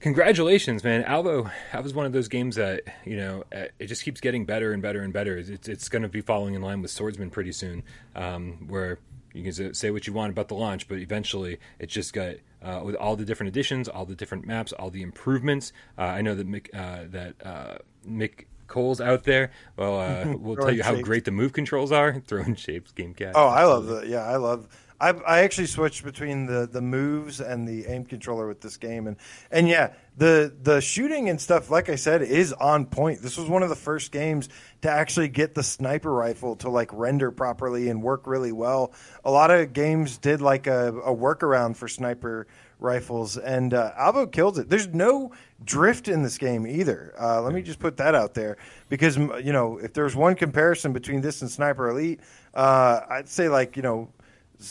Congratulations, 0.00 0.84
man! 0.84 1.02
Alvo, 1.04 1.50
that 1.72 1.82
was 1.82 1.94
one 1.94 2.04
of 2.04 2.12
those 2.12 2.28
games 2.28 2.56
that 2.56 2.82
you 3.06 3.16
know 3.16 3.44
uh, 3.54 3.66
it 3.78 3.86
just 3.86 4.04
keeps 4.04 4.20
getting 4.20 4.44
better 4.44 4.72
and 4.72 4.82
better 4.82 5.00
and 5.00 5.14
better. 5.14 5.38
It's, 5.38 5.66
it's 5.66 5.88
going 5.88 6.02
to 6.02 6.08
be 6.10 6.20
following 6.20 6.52
in 6.52 6.60
line 6.60 6.82
with 6.82 6.90
Swordsman 6.90 7.30
pretty 7.30 7.52
soon, 7.52 7.82
um, 8.14 8.66
where 8.68 8.98
you 9.34 9.42
can 9.42 9.74
say 9.74 9.90
what 9.90 10.06
you 10.06 10.12
want 10.12 10.30
about 10.30 10.48
the 10.48 10.54
launch, 10.54 10.88
but 10.88 10.98
eventually 10.98 11.58
it's 11.78 11.92
just 11.92 12.12
got 12.12 12.36
uh, 12.62 12.80
with 12.84 12.94
all 12.94 13.16
the 13.16 13.24
different 13.24 13.48
additions, 13.48 13.88
all 13.88 14.06
the 14.06 14.14
different 14.14 14.46
maps, 14.46 14.72
all 14.72 14.90
the 14.90 15.02
improvements. 15.02 15.72
Uh, 15.98 16.02
I 16.02 16.22
know 16.22 16.34
that 16.34 16.48
Mick, 16.48 16.68
uh, 16.72 17.08
that 17.10 17.34
uh, 17.44 17.78
Mick 18.08 18.46
Cole's 18.68 19.00
out 19.00 19.24
there. 19.24 19.50
Well, 19.76 20.00
uh, 20.00 20.36
we'll 20.38 20.56
tell 20.56 20.72
you 20.72 20.84
how 20.84 21.00
great 21.00 21.24
the 21.24 21.32
move 21.32 21.52
controls 21.52 21.90
are. 21.92 22.20
Throwing 22.26 22.54
shapes, 22.54 22.92
game 22.92 23.12
cat. 23.12 23.32
Oh, 23.34 23.48
I 23.48 23.64
love 23.64 23.86
the 23.86 24.06
yeah, 24.06 24.24
I 24.24 24.36
love. 24.36 24.68
I 25.04 25.10
I 25.10 25.38
actually 25.40 25.66
switched 25.66 26.02
between 26.02 26.46
the 26.46 26.66
the 26.70 26.80
moves 26.80 27.40
and 27.40 27.68
the 27.68 27.86
aim 27.86 28.04
controller 28.04 28.48
with 28.48 28.60
this 28.60 28.76
game, 28.76 29.06
and 29.06 29.16
and 29.50 29.68
yeah, 29.68 29.92
the 30.16 30.52
the 30.62 30.80
shooting 30.80 31.28
and 31.28 31.40
stuff. 31.40 31.70
Like 31.70 31.90
I 31.90 31.96
said, 31.96 32.22
is 32.22 32.52
on 32.54 32.86
point. 32.86 33.20
This 33.20 33.36
was 33.36 33.48
one 33.48 33.62
of 33.62 33.68
the 33.68 33.76
first 33.76 34.12
games 34.12 34.48
to 34.82 34.90
actually 34.90 35.28
get 35.28 35.54
the 35.54 35.62
sniper 35.62 36.12
rifle 36.12 36.56
to 36.56 36.70
like 36.70 36.90
render 36.92 37.30
properly 37.30 37.88
and 37.90 38.02
work 38.02 38.26
really 38.26 38.52
well. 38.52 38.92
A 39.24 39.30
lot 39.30 39.50
of 39.50 39.72
games 39.72 40.16
did 40.16 40.40
like 40.40 40.66
a, 40.66 40.88
a 40.88 41.14
workaround 41.14 41.76
for 41.76 41.86
sniper 41.86 42.46
rifles, 42.78 43.36
and 43.36 43.74
uh, 43.74 43.92
Alvo 43.96 44.26
kills 44.26 44.58
it. 44.58 44.70
There's 44.70 44.88
no 44.88 45.32
drift 45.64 46.08
in 46.08 46.22
this 46.22 46.38
game 46.38 46.66
either. 46.66 47.14
Uh, 47.18 47.42
let 47.42 47.52
me 47.52 47.62
just 47.62 47.78
put 47.78 47.96
that 47.98 48.14
out 48.14 48.34
there 48.34 48.56
because 48.88 49.16
you 49.16 49.52
know 49.52 49.78
if 49.78 49.92
there's 49.92 50.16
one 50.16 50.34
comparison 50.34 50.92
between 50.92 51.20
this 51.20 51.42
and 51.42 51.50
Sniper 51.50 51.90
Elite, 51.90 52.20
uh, 52.54 53.00
I'd 53.10 53.28
say 53.28 53.48
like 53.48 53.76
you 53.76 53.82
know, 53.82 54.08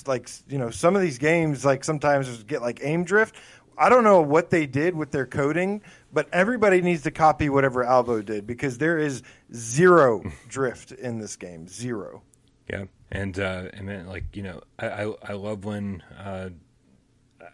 like 0.08 0.30
you 0.48 0.58
know 0.58 0.70
some 0.70 0.96
of 0.96 1.02
these 1.02 1.18
games 1.18 1.64
like 1.64 1.84
sometimes 1.84 2.44
get 2.44 2.62
like 2.62 2.80
aim 2.84 3.04
drift. 3.04 3.36
I 3.78 3.90
don't 3.90 4.04
know 4.04 4.22
what 4.22 4.50
they 4.50 4.66
did 4.68 4.96
with 4.96 5.12
their 5.12 5.26
coding, 5.26 5.82
but 6.12 6.28
everybody 6.32 6.82
needs 6.82 7.04
to 7.04 7.12
copy 7.12 7.50
whatever 7.50 7.84
Alvo 7.84 8.22
did 8.22 8.46
because 8.46 8.78
there 8.78 9.00
is 9.00 9.24
zero 9.54 10.24
drift 10.48 10.92
in 10.92 11.20
this 11.20 11.36
game. 11.36 11.68
Zero. 11.68 12.22
Yeah, 12.70 12.86
and 13.12 13.38
uh, 13.40 13.70
and 13.74 13.86
man, 13.86 14.08
like 14.08 14.36
you 14.36 14.44
know, 14.44 14.62
I 14.80 14.88
I, 14.88 15.14
I 15.30 15.34
love 15.34 15.66
when 15.66 16.04
uh, 16.18 16.50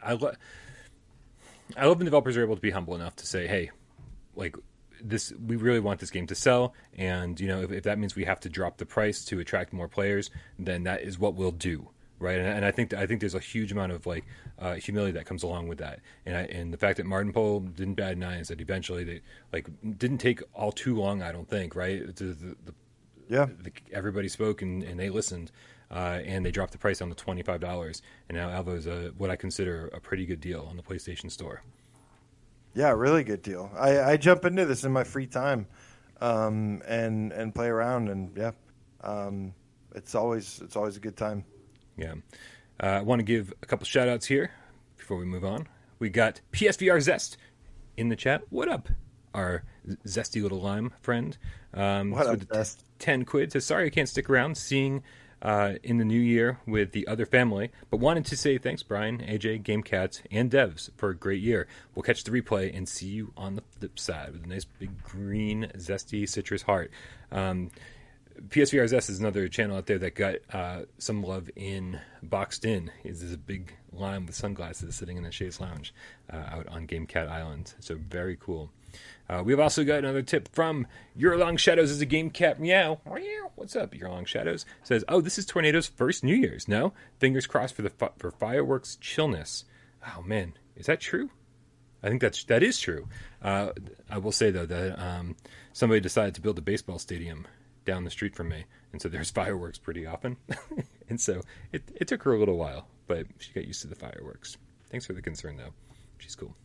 I 0.04 0.14
love 0.14 0.36
I 1.78 1.86
love 1.86 1.98
when 1.98 2.06
developers 2.06 2.38
are 2.38 2.44
able 2.44 2.56
to 2.56 2.62
be 2.62 2.72
humble 2.72 2.96
enough 2.96 3.16
to 3.18 3.28
say, 3.28 3.48
hey, 3.48 3.72
like 4.36 4.56
this, 5.02 5.32
we 5.34 5.56
really 5.56 5.80
want 5.80 6.00
this 6.00 6.10
game 6.10 6.28
to 6.28 6.36
sell, 6.36 6.74
and 6.98 7.40
you 7.40 7.48
know, 7.48 7.62
if, 7.62 7.72
if 7.72 7.84
that 7.84 8.00
means 8.00 8.16
we 8.16 8.26
have 8.26 8.40
to 8.42 8.50
drop 8.50 8.78
the 8.78 8.86
price 8.86 9.24
to 9.26 9.40
attract 9.40 9.74
more 9.74 9.88
players, 9.88 10.30
then 10.58 10.84
that 10.84 11.02
is 11.02 11.18
what 11.20 11.36
we'll 11.36 11.52
do. 11.52 11.90
Right, 12.22 12.38
and, 12.38 12.48
and 12.48 12.66
I 12.66 12.72
think 12.72 12.94
I 12.94 13.08
think 13.08 13.22
there's 13.22 13.34
a 13.34 13.40
huge 13.40 13.72
amount 13.72 13.94
of 13.94 14.06
like 14.06 14.26
uh, 14.58 14.74
humility 14.74 15.14
that 15.14 15.26
comes 15.26 15.42
along 15.42 15.70
with 15.70 15.78
that, 15.78 16.02
and 16.26 16.36
I, 16.36 16.42
and 16.42 16.74
the 16.74 16.78
fact 16.78 16.98
that 16.98 17.06
Martin 17.06 17.32
Pole 17.32 17.62
didn't 17.62 17.94
bat 17.94 18.12
an 18.12 18.24
eye 18.24 18.36
and 18.36 18.46
said 18.46 18.60
eventually 18.60 19.06
they 19.06 19.22
like 19.54 19.70
didn't 19.98 20.18
take 20.18 20.42
all 20.54 20.74
too 20.74 20.96
long, 20.96 21.22
I 21.22 21.32
don't 21.32 21.48
think, 21.48 21.78
right? 21.78 22.14
The, 22.14 22.26
the, 22.26 22.56
the 22.66 22.74
Yeah. 23.30 23.48
everybody 23.94 24.28
spoke 24.28 24.62
and, 24.62 24.84
and 24.84 25.00
they 25.00 25.10
listened, 25.10 25.52
uh, 25.92 26.20
and 26.26 26.46
they 26.46 26.52
dropped 26.52 26.74
the 26.74 26.78
price 26.78 27.02
on 27.02 27.08
the 27.08 27.16
twenty 27.16 27.42
five 27.42 27.62
dollars. 27.62 28.02
And 28.28 28.38
now 28.38 28.50
Alvo 28.50 28.76
is 28.76 28.86
a, 28.86 29.14
what 29.18 29.30
I 29.30 29.38
consider 29.38 29.88
a 29.94 30.02
pretty 30.02 30.26
good 30.26 30.42
deal 30.42 30.68
on 30.70 30.76
the 30.76 30.84
PlayStation 30.84 31.32
Store. 31.32 31.62
Yeah, 32.76 32.92
really 32.92 33.24
good 33.24 33.42
deal. 33.42 33.72
I, 33.78 34.02
I 34.02 34.18
jump 34.18 34.44
into 34.46 34.66
this 34.66 34.84
in 34.84 34.92
my 34.92 35.04
free 35.06 35.28
time, 35.28 35.68
um, 36.20 36.82
and 36.86 37.32
and 37.32 37.56
play 37.56 37.68
around, 37.68 38.10
and 38.10 38.36
yeah, 38.36 38.52
um, 39.04 39.54
it's 39.96 40.16
always 40.16 40.60
it's 40.62 40.76
always 40.76 40.98
a 40.98 41.00
good 41.00 41.16
time. 41.16 41.46
Yeah. 42.00 42.14
Uh, 42.82 42.86
I 42.86 43.02
want 43.02 43.20
to 43.20 43.24
give 43.24 43.54
a 43.62 43.66
couple 43.66 43.86
shout 43.86 44.08
outs 44.08 44.26
here 44.26 44.52
before 44.98 45.18
we 45.18 45.26
move 45.26 45.44
on. 45.44 45.68
We 46.00 46.10
got 46.10 46.40
PSVR 46.54 47.02
Zest 47.02 47.38
in 47.98 48.08
the 48.08 48.16
chat. 48.16 48.44
What 48.50 48.70
up, 48.70 48.88
our 49.34 49.64
zesty 50.06 50.42
little 50.42 50.62
lime 50.62 50.94
friend? 51.02 51.38
Um, 51.74 52.12
what 52.12 52.28
up, 52.28 52.40
Zest? 52.54 52.86
10 53.00 53.26
quid. 53.26 53.52
Says, 53.52 53.66
sorry 53.66 53.88
I 53.88 53.90
can't 53.90 54.08
stick 54.08 54.30
around. 54.30 54.58
Seeing 54.58 55.04
uh, 55.42 55.74
in 55.84 55.98
the 55.98 56.06
new 56.06 56.20
year 56.20 56.60
with 56.66 56.94
the 56.94 57.06
other 57.08 57.26
family, 57.26 57.72
but 57.90 57.98
wanted 57.98 58.26
to 58.26 58.38
say 58.38 58.58
thanks, 58.58 58.84
Brian, 58.84 59.20
AJ, 59.20 59.64
GameCats, 59.64 60.22
and 60.32 60.50
Devs 60.50 60.90
for 60.98 61.10
a 61.10 61.16
great 61.16 61.42
year. 61.42 61.68
We'll 61.96 62.04
catch 62.04 62.24
the 62.24 62.32
replay 62.32 62.76
and 62.76 62.88
see 62.88 63.08
you 63.08 63.34
on 63.36 63.56
the 63.56 63.64
flip 63.78 64.00
side 64.00 64.34
with 64.34 64.44
a 64.44 64.48
nice 64.48 64.66
big 64.66 65.04
green, 65.04 65.72
zesty 65.76 66.28
citrus 66.28 66.62
heart. 66.62 66.92
Um, 67.32 67.72
PSVR 68.48 68.88
Zest 68.88 69.10
is 69.10 69.20
another 69.20 69.48
channel 69.48 69.78
out 69.78 69.86
there 69.86 70.00
that 70.00 70.16
got 70.16 70.36
uh, 70.52 70.82
some 70.98 71.24
love 71.24 71.50
in 71.56 72.00
Boxed 72.24 72.66
In. 72.66 72.92
Is 73.04 73.34
a 73.34 73.38
big 73.38 73.74
lime 73.92 74.26
with 74.26 74.36
sunglasses 74.36 74.96
sitting 74.96 75.18
in 75.18 75.24
the 75.24 75.32
Shays 75.32 75.60
Lounge 75.60 75.94
uh, 76.32 76.38
out 76.38 76.68
on 76.68 76.86
Game 76.86 77.06
Cat 77.06 77.28
Island. 77.28 77.74
So 77.80 77.96
very 77.96 78.38
cool. 78.40 78.72
Uh, 79.30 79.44
we've 79.46 79.60
also 79.60 79.84
got 79.84 80.00
another 80.00 80.22
tip 80.22 80.50
from 80.54 80.88
Your 81.16 81.38
Long 81.38 81.58
Shadows 81.58 81.92
is 81.92 82.02
a 82.02 82.06
game 82.06 82.32
cat 82.32 82.60
meow. 82.60 83.00
What's 83.56 83.76
up, 83.76 83.94
Your 83.94 84.10
Long 84.10 84.26
Shadows? 84.26 84.66
Says, 84.84 85.04
oh, 85.08 85.22
this 85.22 85.38
is 85.38 85.46
Tornado's 85.46 85.88
first 85.88 86.24
New 86.24 86.36
Year's. 86.36 86.68
No, 86.68 86.94
fingers 87.20 87.46
crossed 87.46 87.76
for 87.76 87.84
the 87.84 87.92
fi- 87.92 88.10
for 88.18 88.32
fireworks 88.32 88.96
chillness. 88.96 89.66
Oh 90.18 90.24
man, 90.24 90.54
is 90.76 90.88
that 90.88 91.00
true? 91.00 91.30
I 92.02 92.08
think 92.08 92.22
that's 92.22 92.44
that 92.46 92.64
is 92.64 92.80
true. 92.80 93.08
Uh, 93.42 93.72
I 94.10 94.18
will 94.18 94.32
say 94.32 94.50
though 94.52 94.66
that 94.66 95.00
um, 95.00 95.36
somebody 95.74 96.00
decided 96.00 96.36
to 96.36 96.42
build 96.42 96.58
a 96.58 96.62
baseball 96.62 96.98
stadium 97.00 97.46
down 97.86 98.04
the 98.04 98.12
street 98.12 98.36
from 98.36 98.50
me, 98.50 98.66
and 98.92 99.02
so 99.02 99.10
there's 99.10 99.32
fireworks 99.42 99.78
pretty 99.78 100.06
often, 100.06 100.38
and 101.10 101.20
so 101.20 101.42
it 101.72 101.84
it 101.96 102.08
took 102.08 102.24
her 102.24 102.34
a 102.34 102.40
little 102.40 102.58
while, 102.58 102.88
but 103.08 103.26
she 103.40 103.52
got 103.54 103.66
used 103.66 103.82
to 103.82 103.88
the 103.88 103.96
fireworks. 103.96 104.58
Thanks 104.90 105.06
for 105.06 105.14
the 105.14 105.22
concern 105.22 105.58
though. 105.58 105.74
She's 106.18 106.36
cool. 106.36 106.56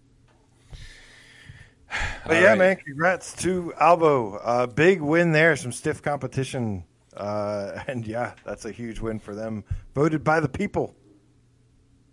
But 2.27 2.37
All 2.37 2.43
yeah, 2.43 2.49
right. 2.51 2.59
man, 2.59 2.77
congrats 2.77 3.35
to 3.43 3.73
Alvo. 3.79 4.37
Uh, 4.37 4.67
big 4.67 5.01
win 5.03 5.33
there. 5.33 5.55
Some 5.57 5.73
stiff 5.73 6.01
competition. 6.03 6.85
Uh, 7.15 7.83
and 7.87 8.07
yeah, 8.07 8.33
that's 8.45 8.65
a 8.65 8.73
huge 8.73 8.99
win 8.99 9.19
for 9.19 9.35
them. 9.35 9.63
Voted 9.95 10.25
by 10.25 10.41
the 10.41 10.49
people. 10.49 10.95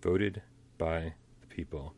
Voted 0.01 0.41
by 0.77 1.13
the 1.39 1.47
people. 1.47 1.95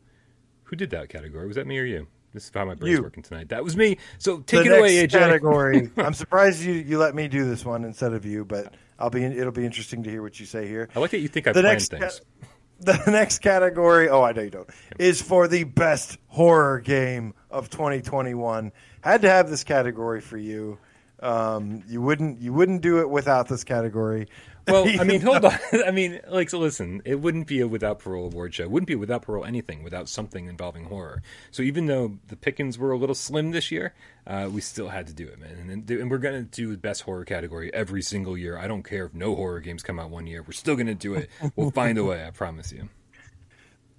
Who 0.64 0.76
did 0.76 0.90
that 0.90 1.08
category? 1.08 1.46
Was 1.46 1.56
that 1.56 1.66
me 1.66 1.78
or 1.78 1.84
you? 1.84 2.06
This 2.34 2.46
is 2.46 2.50
how 2.52 2.64
my 2.64 2.74
brain's 2.74 2.98
you. 2.98 3.02
working 3.02 3.22
tonight. 3.22 3.48
That 3.50 3.62
was 3.62 3.76
me. 3.76 3.96
So 4.18 4.38
take 4.40 4.64
the 4.64 4.74
it 4.74 4.78
away, 4.80 5.06
AJ. 5.06 5.12
Category. 5.12 5.90
I'm 5.96 6.14
surprised 6.14 6.62
you, 6.62 6.72
you 6.72 6.98
let 6.98 7.14
me 7.14 7.28
do 7.28 7.48
this 7.48 7.64
one 7.64 7.84
instead 7.84 8.12
of 8.12 8.26
you, 8.26 8.44
but 8.44 8.74
I'll 8.98 9.08
be. 9.08 9.24
It'll 9.24 9.52
be 9.52 9.64
interesting 9.64 10.02
to 10.02 10.10
hear 10.10 10.20
what 10.20 10.38
you 10.40 10.44
say 10.44 10.66
here. 10.66 10.88
I 10.96 10.98
like 10.98 11.12
that 11.12 11.20
you 11.20 11.28
think 11.28 11.46
I 11.46 11.52
planned 11.52 11.80
things. 11.82 12.20
Ca- 12.40 12.46
the 12.80 13.10
next 13.10 13.38
category, 13.38 14.08
oh, 14.08 14.22
I 14.22 14.32
know 14.32 14.42
you 14.42 14.50
don't, 14.50 14.68
is 14.98 15.22
for 15.22 15.46
the 15.46 15.62
best 15.62 16.18
horror 16.26 16.80
game 16.80 17.34
of 17.50 17.70
2021. 17.70 18.72
Had 19.00 19.22
to 19.22 19.30
have 19.30 19.48
this 19.48 19.62
category 19.62 20.20
for 20.20 20.36
you. 20.36 20.78
Um, 21.20 21.84
you 21.88 22.02
wouldn't 22.02 22.40
you 22.40 22.52
wouldn't 22.52 22.82
do 22.82 22.98
it 23.00 23.08
without 23.08 23.48
this 23.48 23.62
category. 23.62 24.26
Well, 24.66 24.88
I 25.00 25.04
mean, 25.04 25.20
hold 25.20 25.44
on. 25.44 25.58
I 25.86 25.90
mean, 25.90 26.20
like, 26.28 26.50
so 26.50 26.58
listen, 26.58 27.02
it 27.04 27.20
wouldn't 27.20 27.46
be 27.46 27.60
a 27.60 27.68
without 27.68 27.98
parole 27.98 28.26
award 28.26 28.54
show. 28.54 28.64
It 28.64 28.70
wouldn't 28.70 28.88
be 28.88 28.94
without 28.94 29.22
parole 29.22 29.44
anything 29.44 29.82
without 29.82 30.08
something 30.08 30.46
involving 30.46 30.84
horror. 30.84 31.22
So 31.50 31.62
even 31.62 31.86
though 31.86 32.18
the 32.28 32.36
pickings 32.36 32.78
were 32.78 32.92
a 32.92 32.96
little 32.96 33.14
slim 33.14 33.50
this 33.50 33.70
year, 33.70 33.94
uh, 34.26 34.48
we 34.50 34.60
still 34.60 34.88
had 34.88 35.06
to 35.08 35.12
do 35.12 35.26
it, 35.26 35.38
man. 35.38 35.70
And, 35.70 35.90
and 35.90 36.10
we're 36.10 36.18
going 36.18 36.44
to 36.44 36.50
do 36.50 36.72
the 36.72 36.78
best 36.78 37.02
horror 37.02 37.24
category 37.24 37.72
every 37.74 38.02
single 38.02 38.38
year. 38.38 38.58
I 38.58 38.66
don't 38.66 38.82
care 38.82 39.06
if 39.06 39.14
no 39.14 39.34
horror 39.34 39.60
games 39.60 39.82
come 39.82 39.98
out 39.98 40.10
one 40.10 40.26
year. 40.26 40.42
We're 40.42 40.52
still 40.52 40.76
going 40.76 40.86
to 40.86 40.94
do 40.94 41.14
it. 41.14 41.30
We'll 41.56 41.70
find 41.72 41.98
a 41.98 42.04
way, 42.04 42.26
I 42.26 42.30
promise 42.30 42.72
you. 42.72 42.88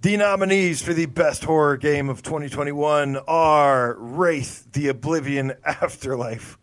The 0.02 0.16
nominees 0.18 0.82
for 0.82 0.92
the 0.92 1.06
best 1.06 1.44
horror 1.44 1.76
game 1.78 2.10
of 2.10 2.22
2021 2.22 3.16
are 3.26 3.96
Wraith, 3.98 4.70
The 4.72 4.88
Oblivion 4.88 5.54
Afterlife, 5.64 6.58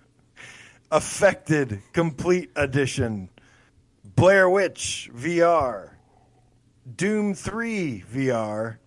Affected 0.92 1.82
Complete 1.94 2.52
Edition, 2.56 3.30
Blair 4.16 4.50
Witch 4.50 5.10
VR, 5.16 5.92
Doom 6.96 7.34
3 7.34 8.04
VR, 8.12 8.78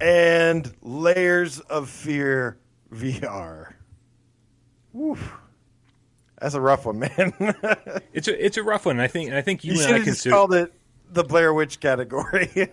and 0.00 0.74
Layers 0.82 1.60
of 1.60 1.88
Fear 1.88 2.58
VR. 2.92 3.74
Woof. 4.92 5.34
That's 6.40 6.54
a 6.54 6.60
rough 6.60 6.84
one, 6.86 6.98
man. 6.98 7.32
it's 8.12 8.28
a 8.28 8.44
it's 8.44 8.56
a 8.56 8.62
rough 8.62 8.86
one. 8.86 9.00
I 9.00 9.08
think 9.08 9.32
I 9.32 9.40
think 9.40 9.64
you, 9.64 9.74
you 9.74 9.84
and 9.84 9.94
I 9.94 10.00
consider 10.00 10.34
called 10.34 10.54
it 10.54 10.72
the 11.16 11.24
Blair 11.24 11.52
Witch 11.52 11.80
category. 11.80 12.50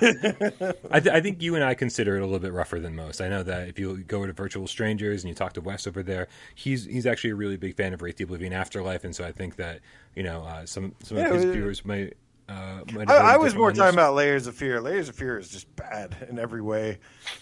I, 0.00 1.00
th- 1.00 1.14
I, 1.14 1.20
think 1.20 1.40
you 1.40 1.54
and 1.54 1.62
I 1.62 1.74
consider 1.74 2.16
it 2.16 2.20
a 2.20 2.24
little 2.24 2.40
bit 2.40 2.52
rougher 2.52 2.80
than 2.80 2.96
most. 2.96 3.20
I 3.20 3.28
know 3.28 3.42
that 3.44 3.68
if 3.68 3.78
you 3.78 3.98
go 3.98 4.26
to 4.26 4.32
Virtual 4.32 4.66
Strangers 4.66 5.22
and 5.22 5.28
you 5.28 5.34
talk 5.34 5.52
to 5.52 5.60
Wes 5.60 5.86
over 5.86 6.02
there, 6.02 6.26
he's 6.54 6.86
he's 6.86 7.06
actually 7.06 7.30
a 7.30 7.34
really 7.36 7.56
big 7.56 7.76
fan 7.76 7.94
of 7.94 8.02
Wraith 8.02 8.16
the 8.16 8.24
Oblivion 8.24 8.52
Afterlife, 8.52 9.04
and 9.04 9.14
so 9.14 9.24
I 9.24 9.30
think 9.30 9.56
that 9.56 9.80
you 10.16 10.24
know 10.24 10.42
uh, 10.42 10.66
some 10.66 10.94
some 11.02 11.18
yeah, 11.18 11.28
of 11.28 11.34
his 11.34 11.44
viewers 11.44 11.84
might. 11.84 12.16
Uh, 12.46 12.80
I, 13.06 13.14
I 13.14 13.36
was 13.38 13.54
more 13.54 13.72
talking 13.72 13.94
about 13.94 14.14
Layers 14.14 14.46
of 14.46 14.54
Fear. 14.54 14.80
Layers 14.80 15.08
of 15.08 15.16
Fear 15.16 15.38
is 15.38 15.48
just 15.48 15.74
bad 15.76 16.14
in 16.28 16.38
every 16.38 16.60
way, 16.60 16.98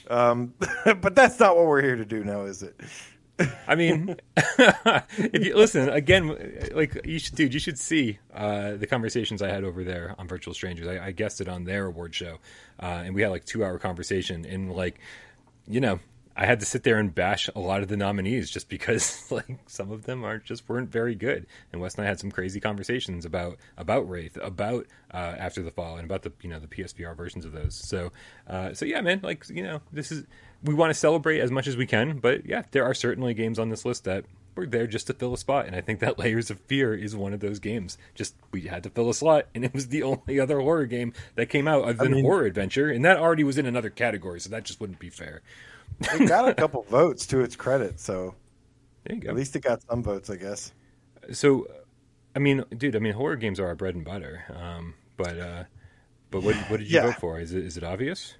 um, 0.08 0.54
but 0.84 1.14
that's 1.14 1.40
not 1.40 1.56
what 1.56 1.66
we're 1.66 1.82
here 1.82 1.96
to 1.96 2.04
do 2.04 2.22
now, 2.22 2.42
is 2.42 2.62
it? 2.62 2.78
I 3.66 3.74
mean, 3.74 4.16
if 4.36 5.44
you 5.44 5.56
listen 5.56 5.88
again, 5.88 6.70
like 6.74 7.00
you 7.04 7.18
should, 7.18 7.34
dude, 7.34 7.54
you 7.54 7.60
should 7.60 7.78
see 7.78 8.18
uh, 8.34 8.72
the 8.72 8.86
conversations 8.86 9.42
I 9.42 9.48
had 9.48 9.64
over 9.64 9.84
there 9.84 10.14
on 10.18 10.28
Virtual 10.28 10.54
Strangers. 10.54 10.86
I, 10.86 11.06
I 11.06 11.12
guested 11.12 11.48
on 11.48 11.64
their 11.64 11.86
award 11.86 12.14
show, 12.14 12.38
uh, 12.80 13.02
and 13.04 13.14
we 13.14 13.22
had 13.22 13.30
like 13.30 13.44
two 13.44 13.64
hour 13.64 13.78
conversation, 13.78 14.44
and 14.44 14.72
like, 14.72 15.00
you 15.66 15.80
know, 15.80 15.98
I 16.36 16.46
had 16.46 16.60
to 16.60 16.66
sit 16.66 16.82
there 16.82 16.98
and 16.98 17.14
bash 17.14 17.48
a 17.54 17.60
lot 17.60 17.82
of 17.82 17.88
the 17.88 17.96
nominees 17.96 18.50
just 18.50 18.68
because 18.68 19.26
like 19.30 19.58
some 19.66 19.90
of 19.90 20.04
them 20.04 20.24
are 20.24 20.38
just 20.38 20.68
weren't 20.68 20.90
very 20.90 21.14
good. 21.14 21.46
And 21.72 21.80
Wes 21.80 21.94
and 21.94 22.04
I 22.04 22.08
had 22.08 22.20
some 22.20 22.30
crazy 22.30 22.60
conversations 22.60 23.24
about 23.24 23.58
about 23.76 24.08
Wraith, 24.08 24.36
about 24.40 24.86
uh, 25.12 25.34
After 25.38 25.62
the 25.62 25.70
Fall, 25.70 25.96
and 25.96 26.04
about 26.04 26.22
the 26.22 26.32
you 26.42 26.50
know 26.50 26.58
the 26.58 26.66
PSVR 26.66 27.16
versions 27.16 27.44
of 27.44 27.52
those. 27.52 27.74
So 27.74 28.12
uh, 28.48 28.74
so 28.74 28.84
yeah, 28.84 29.00
man, 29.00 29.20
like 29.22 29.48
you 29.48 29.62
know 29.62 29.80
this 29.92 30.10
is 30.10 30.24
we 30.62 30.74
want 30.74 30.90
to 30.90 30.94
celebrate 30.94 31.40
as 31.40 31.50
much 31.50 31.66
as 31.66 31.76
we 31.76 31.86
can, 31.86 32.18
but 32.18 32.46
yeah, 32.46 32.62
there 32.70 32.84
are 32.84 32.94
certainly 32.94 33.34
games 33.34 33.58
on 33.58 33.68
this 33.68 33.84
list 33.84 34.04
that 34.04 34.24
were 34.54 34.66
there 34.66 34.86
just 34.86 35.06
to 35.06 35.14
fill 35.14 35.34
a 35.34 35.38
spot, 35.38 35.66
and 35.66 35.74
I 35.74 35.80
think 35.80 36.00
that 36.00 36.18
Layers 36.18 36.50
of 36.50 36.60
Fear 36.60 36.94
is 36.94 37.16
one 37.16 37.32
of 37.32 37.40
those 37.40 37.58
games. 37.58 37.98
Just 38.14 38.34
we 38.52 38.62
had 38.62 38.82
to 38.84 38.90
fill 38.90 39.10
a 39.10 39.14
slot, 39.14 39.46
and 39.54 39.64
it 39.64 39.74
was 39.74 39.88
the 39.88 40.02
only 40.02 40.38
other 40.38 40.60
horror 40.60 40.86
game 40.86 41.12
that 41.34 41.48
came 41.48 41.68
out 41.68 41.84
other 41.84 41.94
than 41.94 42.12
I 42.12 42.16
mean, 42.16 42.24
Horror 42.24 42.44
Adventure, 42.44 42.90
and 42.90 43.04
that 43.04 43.18
already 43.18 43.44
was 43.44 43.58
in 43.58 43.66
another 43.66 43.90
category, 43.90 44.40
so 44.40 44.50
that 44.50 44.64
just 44.64 44.80
wouldn't 44.80 44.98
be 44.98 45.10
fair. 45.10 45.42
It 46.00 46.28
got 46.28 46.48
a 46.48 46.54
couple 46.62 46.82
votes 46.82 47.26
to 47.28 47.40
its 47.40 47.56
credit, 47.56 48.00
so 48.00 48.34
at 49.06 49.34
least 49.34 49.56
it 49.56 49.60
got 49.60 49.82
some 49.82 50.02
votes, 50.02 50.30
I 50.30 50.36
guess. 50.36 50.72
So, 51.32 51.66
I 52.34 52.38
mean, 52.38 52.64
dude, 52.76 52.96
I 52.96 52.98
mean, 52.98 53.14
horror 53.14 53.36
games 53.36 53.60
are 53.60 53.66
our 53.66 53.74
bread 53.74 53.94
and 53.94 54.04
butter. 54.04 54.44
Um, 54.54 54.94
but 55.16 55.38
uh, 55.38 55.64
but 56.30 56.42
what 56.42 56.56
what 56.70 56.78
did 56.78 56.90
you 56.90 56.96
yeah. 56.96 57.06
vote 57.06 57.16
for? 57.16 57.38
Is 57.38 57.52
it 57.52 57.64
is 57.64 57.76
it 57.76 57.84
obvious? 57.84 58.34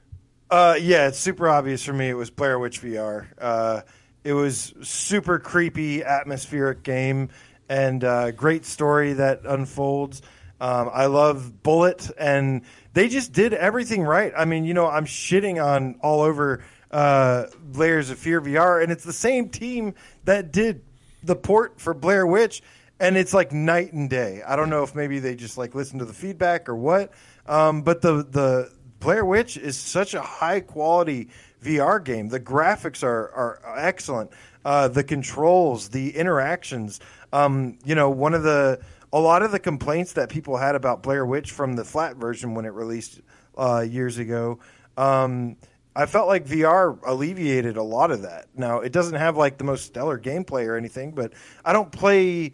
Uh, 0.50 0.76
yeah, 0.78 1.09
it's 1.09 1.18
super 1.18 1.48
obvious 1.48 1.82
for 1.84 1.92
me. 1.92 2.11
It 2.11 2.14
was 2.14 2.30
Blair 2.30 2.59
Witch 2.59 2.82
VR. 2.82 3.26
Uh, 3.38 3.82
it 4.22 4.34
was 4.34 4.74
super 4.82 5.38
creepy, 5.38 6.05
atmospheric 6.05 6.82
game, 6.82 7.30
and 7.68 8.05
uh, 8.05 8.32
great 8.32 8.64
story 8.64 9.14
that 9.14 9.42
unfolds. 9.44 10.20
Um, 10.61 10.90
I 10.92 11.07
love 11.07 11.55
Bloober, 11.64 12.12
and 12.18 12.62
they 12.92 13.09
just 13.09 13.32
did 13.32 13.53
everything 13.55 14.03
right. 14.03 14.32
I 14.36 14.44
mean, 14.44 14.64
you 14.64 14.74
know, 14.74 14.86
I'm 14.86 15.07
shitting 15.07 15.62
on 15.64 15.96
all 16.03 16.20
over 16.20 16.62
uh, 16.93 17.47
Layers 17.74 18.11
of 18.11 18.18
Fear 18.18 18.43
VR, 18.43 18.82
and 18.82 18.93
it's 18.93 19.05
the 19.05 19.12
same 19.12 19.49
team 19.49 19.95
that 20.24 20.53
did 20.53 20.82
the 21.22 21.36
port 21.36 21.80
for 21.80 21.95
Blair 21.95 22.26
Witch, 22.26 22.62
and 23.01 23.16
it's 23.16 23.32
like 23.32 23.53
night 23.53 23.93
and 23.93 24.11
day. 24.11 24.43
I 24.47 24.57
don't 24.57 24.70
know 24.70 24.82
if 24.82 24.95
maybe 24.95 25.18
they 25.18 25.34
just 25.34 25.57
like 25.57 25.74
listen 25.74 25.99
to 26.01 26.05
the 26.05 26.12
feedback 26.12 26.68
or 26.68 26.76
what, 26.76 27.12
um, 27.47 27.82
but 27.82 28.03
the 28.03 28.24
the 28.28 28.72
Blair 29.01 29.24
Witch 29.24 29.57
is 29.57 29.76
such 29.76 30.14
a 30.14 30.20
high 30.20 30.61
quality 30.61 31.28
VR 31.62 32.03
game. 32.03 32.28
The 32.28 32.40
graphics 32.40 33.03
are 33.03 33.30
are 33.30 33.78
excellent. 33.78 34.30
Uh, 34.64 34.88
the 34.88 35.03
controls, 35.03 35.88
the 35.88 36.16
interactions. 36.16 37.01
Um, 37.32 37.78
you 37.84 37.95
know, 37.95 38.11
one 38.11 38.34
of 38.34 38.43
the 38.43 38.80
a 39.12 39.18
lot 39.18 39.43
of 39.43 39.51
the 39.51 39.59
complaints 39.59 40.14
that 40.14 40.28
people 40.28 40.57
had 40.57 40.74
about 40.74 41.03
Blair 41.03 41.26
Witch 41.26 41.51
from 41.51 41.74
the 41.74 41.84
flat 41.84 42.16
version 42.16 42.55
when 42.55 42.64
it 42.64 42.72
released 42.72 43.20
uh, 43.57 43.80
years 43.80 44.18
ago. 44.18 44.59
Um, 44.97 45.57
I 45.95 46.07
felt 46.07 46.26
like 46.26 46.47
VR 46.47 46.99
alleviated 47.05 47.76
a 47.76 47.82
lot 47.82 48.11
of 48.11 48.22
that. 48.22 48.47
Now, 48.57 48.80
it 48.80 48.93
doesn't 48.93 49.16
have 49.16 49.36
like 49.36 49.59
the 49.59 49.64
most 49.64 49.84
stellar 49.84 50.18
gameplay 50.18 50.66
or 50.66 50.76
anything, 50.76 51.12
but 51.12 51.34
I 51.64 51.72
don't 51.72 51.93
play 51.93 52.53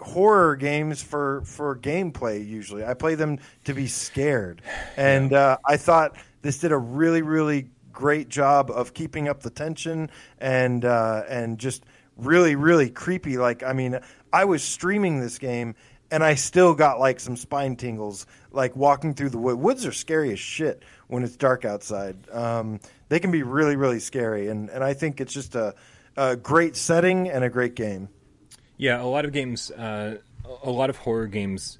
horror 0.00 0.56
games 0.56 1.02
for 1.02 1.42
for 1.42 1.76
gameplay 1.76 2.46
usually. 2.46 2.84
I 2.84 2.94
play 2.94 3.14
them 3.14 3.38
to 3.64 3.74
be 3.74 3.86
scared, 3.86 4.62
and 4.96 5.32
uh, 5.32 5.58
I 5.66 5.76
thought 5.76 6.16
this 6.42 6.58
did 6.58 6.72
a 6.72 6.78
really 6.78 7.22
really 7.22 7.68
great 7.92 8.28
job 8.28 8.70
of 8.72 8.92
keeping 8.92 9.28
up 9.28 9.40
the 9.40 9.50
tension 9.50 10.10
and 10.38 10.84
uh, 10.84 11.22
and 11.28 11.58
just 11.58 11.84
really 12.16 12.56
really 12.56 12.90
creepy. 12.90 13.38
Like 13.38 13.62
I 13.62 13.72
mean, 13.72 14.00
I 14.32 14.44
was 14.44 14.62
streaming 14.62 15.20
this 15.20 15.38
game 15.38 15.74
and 16.14 16.22
I 16.22 16.36
still 16.36 16.74
got 16.74 17.00
like 17.00 17.18
some 17.18 17.36
spine 17.36 17.74
tingles, 17.74 18.24
like 18.52 18.76
walking 18.76 19.14
through 19.14 19.30
the 19.30 19.38
wood. 19.38 19.58
Woods 19.58 19.84
are 19.84 19.90
scary 19.92 20.32
as 20.32 20.38
shit 20.38 20.84
when 21.08 21.24
it's 21.24 21.36
dark 21.36 21.64
outside. 21.64 22.16
Um, 22.30 22.78
they 23.08 23.18
can 23.18 23.32
be 23.32 23.42
really, 23.42 23.74
really 23.74 23.98
scary, 23.98 24.48
and 24.48 24.70
and 24.70 24.84
I 24.84 24.94
think 24.94 25.20
it's 25.20 25.32
just 25.34 25.56
a, 25.56 25.74
a 26.16 26.36
great 26.36 26.76
setting 26.76 27.28
and 27.28 27.42
a 27.42 27.50
great 27.50 27.74
game. 27.74 28.08
Yeah, 28.76 29.02
a 29.02 29.06
lot 29.06 29.24
of 29.24 29.32
games, 29.32 29.72
uh, 29.72 30.18
a 30.62 30.70
lot 30.70 30.88
of 30.88 30.98
horror 30.98 31.26
games 31.26 31.78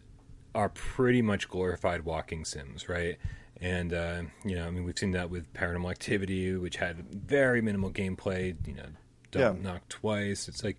are 0.52 0.68
pretty 0.68 1.22
much 1.22 1.48
glorified 1.48 2.04
walking 2.04 2.44
sims, 2.44 2.88
right? 2.88 3.18
And 3.60 3.94
uh, 3.94 4.22
you 4.44 4.56
know, 4.56 4.66
I 4.66 4.70
mean, 4.70 4.82
we've 4.82 4.98
seen 4.98 5.12
that 5.12 5.30
with 5.30 5.52
Paranormal 5.54 5.90
Activity, 5.92 6.54
which 6.56 6.76
had 6.76 7.08
very 7.08 7.62
minimal 7.62 7.90
gameplay. 7.92 8.56
You 8.66 8.74
know, 8.74 8.86
don't 9.30 9.56
Yeah. 9.64 9.70
knock 9.70 9.88
twice. 9.88 10.48
It's 10.48 10.64
like 10.64 10.78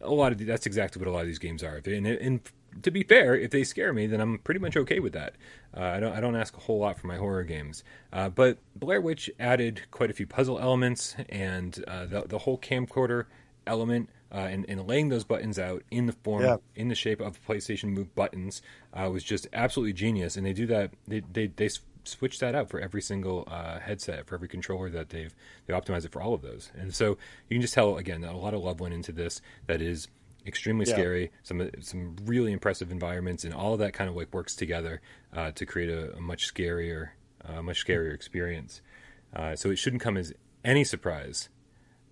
a 0.00 0.10
lot 0.12 0.32
of 0.32 0.44
that's 0.44 0.66
exactly 0.66 0.98
what 1.00 1.08
a 1.08 1.12
lot 1.12 1.20
of 1.20 1.26
these 1.28 1.38
games 1.38 1.62
are. 1.62 1.80
And, 1.86 2.06
and 2.06 2.40
to 2.82 2.90
be 2.90 3.02
fair, 3.02 3.34
if 3.36 3.50
they 3.50 3.64
scare 3.64 3.92
me, 3.92 4.06
then 4.06 4.20
I'm 4.20 4.38
pretty 4.38 4.60
much 4.60 4.76
okay 4.76 4.98
with 5.00 5.12
that. 5.14 5.34
Uh, 5.76 5.80
I 5.82 6.00
don't 6.00 6.12
I 6.12 6.20
don't 6.20 6.36
ask 6.36 6.56
a 6.56 6.60
whole 6.60 6.78
lot 6.78 6.98
for 6.98 7.06
my 7.06 7.16
horror 7.16 7.44
games. 7.44 7.84
Uh, 8.12 8.28
but 8.28 8.58
Blair 8.74 9.00
Witch 9.00 9.30
added 9.38 9.82
quite 9.90 10.10
a 10.10 10.14
few 10.14 10.26
puzzle 10.26 10.58
elements 10.58 11.14
and 11.28 11.82
uh, 11.86 12.06
the 12.06 12.22
the 12.22 12.38
whole 12.38 12.58
camcorder 12.58 13.24
element. 13.66 14.08
Uh, 14.32 14.38
and, 14.38 14.66
and 14.68 14.88
laying 14.88 15.08
those 15.08 15.22
buttons 15.22 15.56
out 15.56 15.84
in 15.92 16.06
the 16.06 16.12
form, 16.12 16.42
Yeah. 16.42 16.56
in 16.74 16.88
the 16.88 16.96
shape 16.96 17.20
of 17.20 17.40
PlayStation 17.46 17.90
Move 17.90 18.12
buttons, 18.16 18.60
uh, 18.92 19.08
was 19.08 19.22
just 19.22 19.46
absolutely 19.52 19.92
genius. 19.92 20.36
And 20.36 20.44
they 20.44 20.52
do 20.52 20.66
that. 20.66 20.90
They 21.06 21.20
they 21.32 21.46
they 21.46 21.68
switch 22.02 22.40
that 22.40 22.54
out 22.54 22.68
for 22.68 22.80
every 22.80 23.00
single 23.02 23.44
uh, 23.46 23.78
headset, 23.78 24.26
for 24.26 24.34
every 24.34 24.48
controller 24.48 24.90
that 24.90 25.10
they've 25.10 25.32
they 25.66 25.72
optimize 25.74 26.04
it 26.04 26.10
for 26.10 26.20
all 26.20 26.34
of 26.34 26.42
those. 26.42 26.72
And 26.76 26.92
so 26.92 27.10
you 27.48 27.54
can 27.54 27.60
just 27.62 27.72
tell 27.72 27.96
again 27.98 28.20
that 28.22 28.34
a 28.34 28.36
lot 28.36 28.52
of 28.52 28.62
love 28.64 28.80
went 28.80 28.94
into 28.94 29.12
this. 29.12 29.40
That 29.68 29.80
is 29.80 30.08
extremely 30.46 30.86
Yeah. 30.86 30.94
scary. 30.94 31.30
Some 31.42 31.70
some 31.80 32.16
really 32.24 32.52
impressive 32.52 32.90
environments, 32.90 33.44
and 33.44 33.52
all 33.54 33.72
of 33.74 33.78
that 33.80 33.92
kind 33.92 34.08
of 34.10 34.16
like 34.16 34.32
works 34.32 34.54
together 34.56 35.00
uh, 35.32 35.50
to 35.52 35.66
create 35.66 35.90
a, 35.90 36.16
a 36.16 36.20
much 36.20 36.52
scarier, 36.52 37.10
uh, 37.44 37.62
much 37.62 37.84
scarier 37.84 38.14
experience. 38.14 38.80
Uh, 39.34 39.54
so 39.56 39.70
it 39.70 39.76
shouldn't 39.76 40.02
come 40.02 40.16
as 40.16 40.32
any 40.64 40.84
surprise 40.84 41.48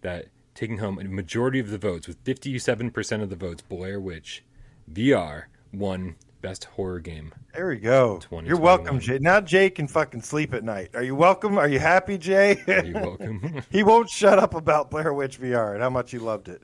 that 0.02 0.26
taking 0.54 0.78
home 0.78 0.98
a 0.98 1.04
majority 1.04 1.58
of 1.58 1.70
the 1.70 1.78
votes, 1.78 2.06
with 2.06 2.22
57% 2.24 3.22
of 3.22 3.30
the 3.30 3.36
votes, 3.36 3.62
Blair 3.62 3.98
Witch 3.98 4.44
VR 4.92 5.44
won 5.72 6.16
best 6.42 6.64
horror 6.64 7.00
game. 7.00 7.32
There 7.54 7.68
we 7.68 7.76
go. 7.78 8.20
You're 8.44 8.60
welcome, 8.60 9.00
Jay. 9.00 9.18
Now 9.18 9.40
Jay 9.40 9.70
can 9.70 9.88
fucking 9.88 10.20
sleep 10.20 10.52
at 10.52 10.62
night. 10.62 10.90
Are 10.94 11.02
you 11.02 11.14
welcome? 11.14 11.56
Are 11.56 11.66
you 11.66 11.78
happy, 11.78 12.18
Jay? 12.18 12.62
Are 12.68 12.84
you 12.84 12.92
welcome? 12.92 13.62
he 13.70 13.82
won't 13.82 14.10
shut 14.10 14.38
up 14.38 14.54
about 14.54 14.90
Blair 14.90 15.12
Witch 15.14 15.40
VR 15.40 15.72
and 15.72 15.82
how 15.82 15.88
much 15.90 16.10
he 16.10 16.18
loved 16.18 16.48
it. 16.48 16.62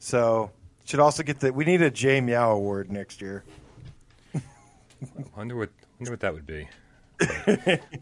So 0.00 0.50
should 0.90 1.00
also 1.00 1.22
get 1.22 1.38
the. 1.38 1.52
We 1.52 1.64
need 1.64 1.82
a 1.82 1.90
Jay 1.90 2.20
Meow 2.20 2.50
award 2.50 2.90
next 2.90 3.22
year. 3.22 3.44
wonder 5.36 5.56
what 5.56 5.70
wonder 5.98 6.10
what 6.10 6.20
that 6.20 6.34
would 6.34 6.46
be. 6.46 6.68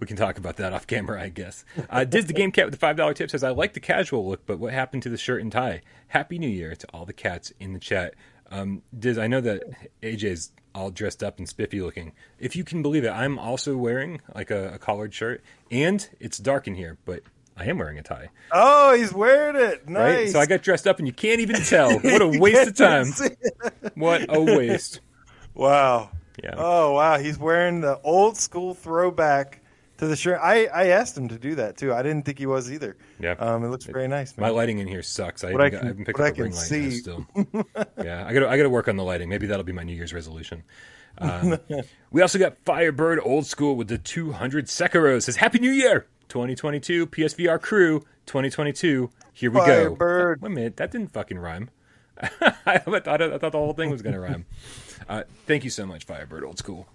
We 0.01 0.07
can 0.07 0.17
talk 0.17 0.39
about 0.39 0.57
that 0.57 0.73
off 0.73 0.87
camera, 0.87 1.21
I 1.21 1.29
guess. 1.29 1.65
Uh, 1.91 2.05
Diz 2.05 2.27
the 2.27 2.33
Game 2.33 2.53
Cat 2.53 2.67
with 2.67 2.73
the 2.73 2.79
five 2.79 2.97
dollar 2.97 3.13
tip 3.13 3.31
says, 3.31 3.45
"I 3.45 3.51
like 3.51 3.75
the 3.75 3.81
casual 3.81 4.27
look, 4.27 4.47
but 4.47 4.59
what 4.59 4.73
happened 4.73 5.03
to 5.03 5.11
the 5.11 5.19
shirt 5.19 5.43
and 5.43 5.53
tie? 5.53 5.83
Happy 6.09 6.39
New 6.39 6.49
Year 6.49 6.75
to 6.77 6.87
all 6.95 7.05
the 7.05 7.13
cats 7.13 7.53
in 7.61 7.75
the 7.75 7.79
chat." 7.79 8.15
Um, 8.51 8.83
Diz, 8.99 9.19
I 9.19 9.27
know 9.27 9.43
that 9.43 9.65
AJ's 10.03 10.53
all 10.75 10.91
dressed 10.91 11.23
up 11.23 11.39
and 11.39 11.47
spiffy 11.49 11.83
looking. 11.83 12.13
If 12.39 12.57
you 12.57 12.65
can 12.65 12.81
believe 12.81 13.05
it, 13.05 13.11
I'm 13.11 13.39
also 13.39 13.77
wearing 13.77 14.23
like 14.35 14.51
a, 14.51 14.75
a 14.75 14.79
collared 14.79 15.13
shirt, 15.13 15.43
and 15.71 16.09
it's 16.21 16.39
dark 16.39 16.67
in 16.67 16.75
here, 16.75 16.97
but 17.05 17.23
I 17.59 17.65
am 17.67 17.79
wearing 17.79 17.99
a 17.99 18.03
tie. 18.03 18.29
Oh, 18.53 18.95
he's 18.95 19.13
wearing 19.13 19.57
it. 19.57 19.89
Nice. 19.89 20.17
Right? 20.17 20.29
So 20.31 20.41
I 20.41 20.47
got 20.47 20.63
dressed 20.63 20.87
up, 20.87 20.99
and 20.99 21.07
you 21.09 21.13
can't 21.13 21.41
even 21.41 21.57
tell. 21.63 21.99
What 22.05 22.23
a 22.23 22.29
waste 22.29 22.69
of 22.69 22.77
time! 22.77 23.07
What 23.95 24.27
a 24.35 24.41
waste! 24.41 25.01
Wow. 25.55 26.11
Yeah. 26.43 26.55
Oh 26.57 26.93
wow, 26.93 27.19
he's 27.19 27.37
wearing 27.39 27.81
the 27.81 27.99
old 28.03 28.37
school 28.37 28.75
throwback 28.75 29.61
to 29.97 30.07
the 30.07 30.15
shirt. 30.15 30.39
I, 30.41 30.67
I 30.67 30.87
asked 30.89 31.19
him 31.19 31.27
to 31.29 31.39
do 31.39 31.57
that 31.57 31.77
too. 31.77 31.93
I 31.93 32.03
didn't 32.05 32.25
think 32.25 32.39
he 32.39 32.47
was 32.47 32.71
either. 32.71 32.97
Yeah. 33.19 33.33
Um, 33.33 33.65
it 33.65 33.69
looks 33.69 33.85
very 33.85 34.07
nice, 34.07 34.37
man. 34.37 34.47
My 34.47 34.51
lighting 34.51 34.79
in 34.79 34.87
here 34.87 35.03
sucks. 35.03 35.43
I, 35.43 35.51
What 35.53 35.61
I 35.61 35.71
got, 35.71 35.79
can- 35.79 35.87
I 35.87 35.89
haven't 35.91 36.05
picked 36.05 36.21
up 36.21 36.39
a 36.39 36.43
ring 36.43 36.53
light 36.53 36.93
still. 36.93 37.27
yeah, 38.05 38.25
I 38.25 38.33
got 38.33 38.41
to 38.41 38.49
I 38.49 38.57
got 38.57 38.63
to 38.63 38.71
work 38.71 38.87
on 38.87 38.97
the 38.97 39.03
lighting. 39.03 39.29
Maybe 39.29 39.49
that'll 39.49 39.65
be 39.65 39.73
my 39.73 39.83
New 39.83 39.95
Year's 39.95 40.15
resolution. 40.15 40.63
Um, 41.21 41.59
we 42.13 42.23
also 42.23 42.39
got 42.39 42.59
Firebird 42.65 43.19
Old 43.25 43.45
School 43.45 43.75
with 43.75 43.89
the 43.89 43.99
200 43.99 44.67
Sekiro. 44.67 45.21
Says 45.21 45.35
Happy 45.35 45.59
New 45.59 45.73
Year 45.73 46.07
2022 46.29 47.07
PSVR 47.07 47.61
crew 47.61 48.01
2022. 48.27 49.11
Here 49.33 49.51
we 49.51 49.59
Firebird. 49.59 50.41
go. 50.41 50.45
Wait 50.47 50.53
a 50.53 50.55
minute, 50.55 50.77
that 50.77 50.91
didn't 50.91 51.13
fucking 51.13 51.39
rhyme. 51.39 51.71
I 52.21 52.79
thought 52.79 53.23
I 53.23 53.39
thought 53.39 53.53
the 53.53 53.59
whole 53.59 53.73
thing 53.73 53.91
was 53.91 54.03
going 54.03 54.15
to 54.15 54.21
rhyme. 54.21 54.47
Uh, 55.09 55.23
thank 55.47 55.65
you 55.65 55.71
so 55.71 55.87
much, 55.87 56.05
Firebird 56.05 56.45
Old 56.45 56.59
School. 56.59 56.87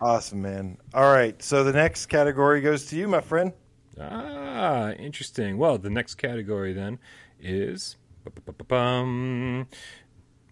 Awesome, 0.00 0.42
man. 0.42 0.78
All 0.94 1.12
right, 1.12 1.42
so 1.42 1.62
the 1.64 1.72
next 1.72 2.06
category 2.06 2.60
goes 2.60 2.86
to 2.86 2.96
you, 2.96 3.06
my 3.06 3.20
friend. 3.20 3.52
Ah, 4.00 4.92
interesting. 4.92 5.58
Well, 5.58 5.76
the 5.76 5.90
next 5.90 6.14
category 6.14 6.72
then 6.72 6.98
is. 7.38 7.96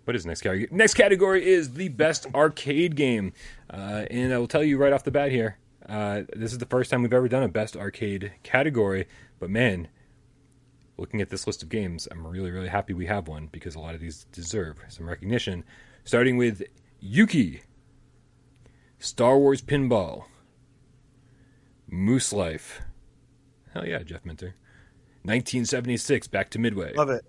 What 0.04 0.16
is 0.16 0.24
the 0.24 0.28
next 0.28 0.40
category? 0.42 0.68
Next 0.70 0.94
category 0.94 1.46
is 1.46 1.74
the 1.74 1.88
best 1.88 2.26
arcade 2.34 2.96
game. 2.96 3.32
Uh, 3.70 4.04
and 4.10 4.32
I 4.34 4.38
will 4.38 4.48
tell 4.48 4.64
you 4.64 4.78
right 4.78 4.92
off 4.92 5.04
the 5.04 5.10
bat 5.10 5.30
here 5.30 5.58
uh, 5.88 6.22
this 6.36 6.52
is 6.52 6.58
the 6.58 6.66
first 6.66 6.90
time 6.90 7.02
we've 7.02 7.12
ever 7.12 7.28
done 7.28 7.42
a 7.42 7.48
best 7.48 7.76
arcade 7.76 8.32
category. 8.42 9.06
But 9.38 9.50
man, 9.50 9.88
looking 10.96 11.20
at 11.20 11.30
this 11.30 11.46
list 11.46 11.62
of 11.62 11.68
games, 11.68 12.06
I'm 12.10 12.26
really, 12.26 12.50
really 12.50 12.68
happy 12.68 12.92
we 12.92 13.06
have 13.06 13.28
one 13.28 13.48
because 13.50 13.74
a 13.74 13.80
lot 13.80 13.94
of 13.94 14.00
these 14.00 14.24
deserve 14.32 14.78
some 14.88 15.08
recognition. 15.08 15.64
Starting 16.04 16.36
with 16.36 16.62
Yuki, 17.00 17.62
Star 18.98 19.38
Wars 19.38 19.62
Pinball, 19.62 20.24
Moose 21.86 22.32
Life. 22.32 22.80
Hell 23.72 23.86
yeah, 23.86 24.02
Jeff 24.02 24.24
Minter. 24.24 24.54
1976, 25.22 26.28
Back 26.28 26.50
to 26.50 26.58
Midway. 26.58 26.94
Love 26.94 27.10
it. 27.10 27.24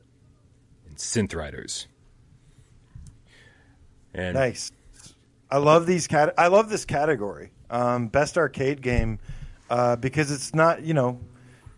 And 0.87 0.97
Synth 0.97 1.35
Riders. 1.35 1.87
And 4.13 4.35
Nice. 4.35 4.71
I 5.51 5.57
love 5.57 5.85
these 5.85 6.07
cat. 6.07 6.33
I 6.37 6.47
love 6.47 6.69
this 6.69 6.85
category, 6.85 7.51
um, 7.69 8.07
best 8.07 8.37
arcade 8.37 8.81
game, 8.81 9.19
uh, 9.69 9.95
because 9.95 10.31
it's 10.31 10.53
not 10.53 10.83
you 10.83 10.93
know, 10.93 11.19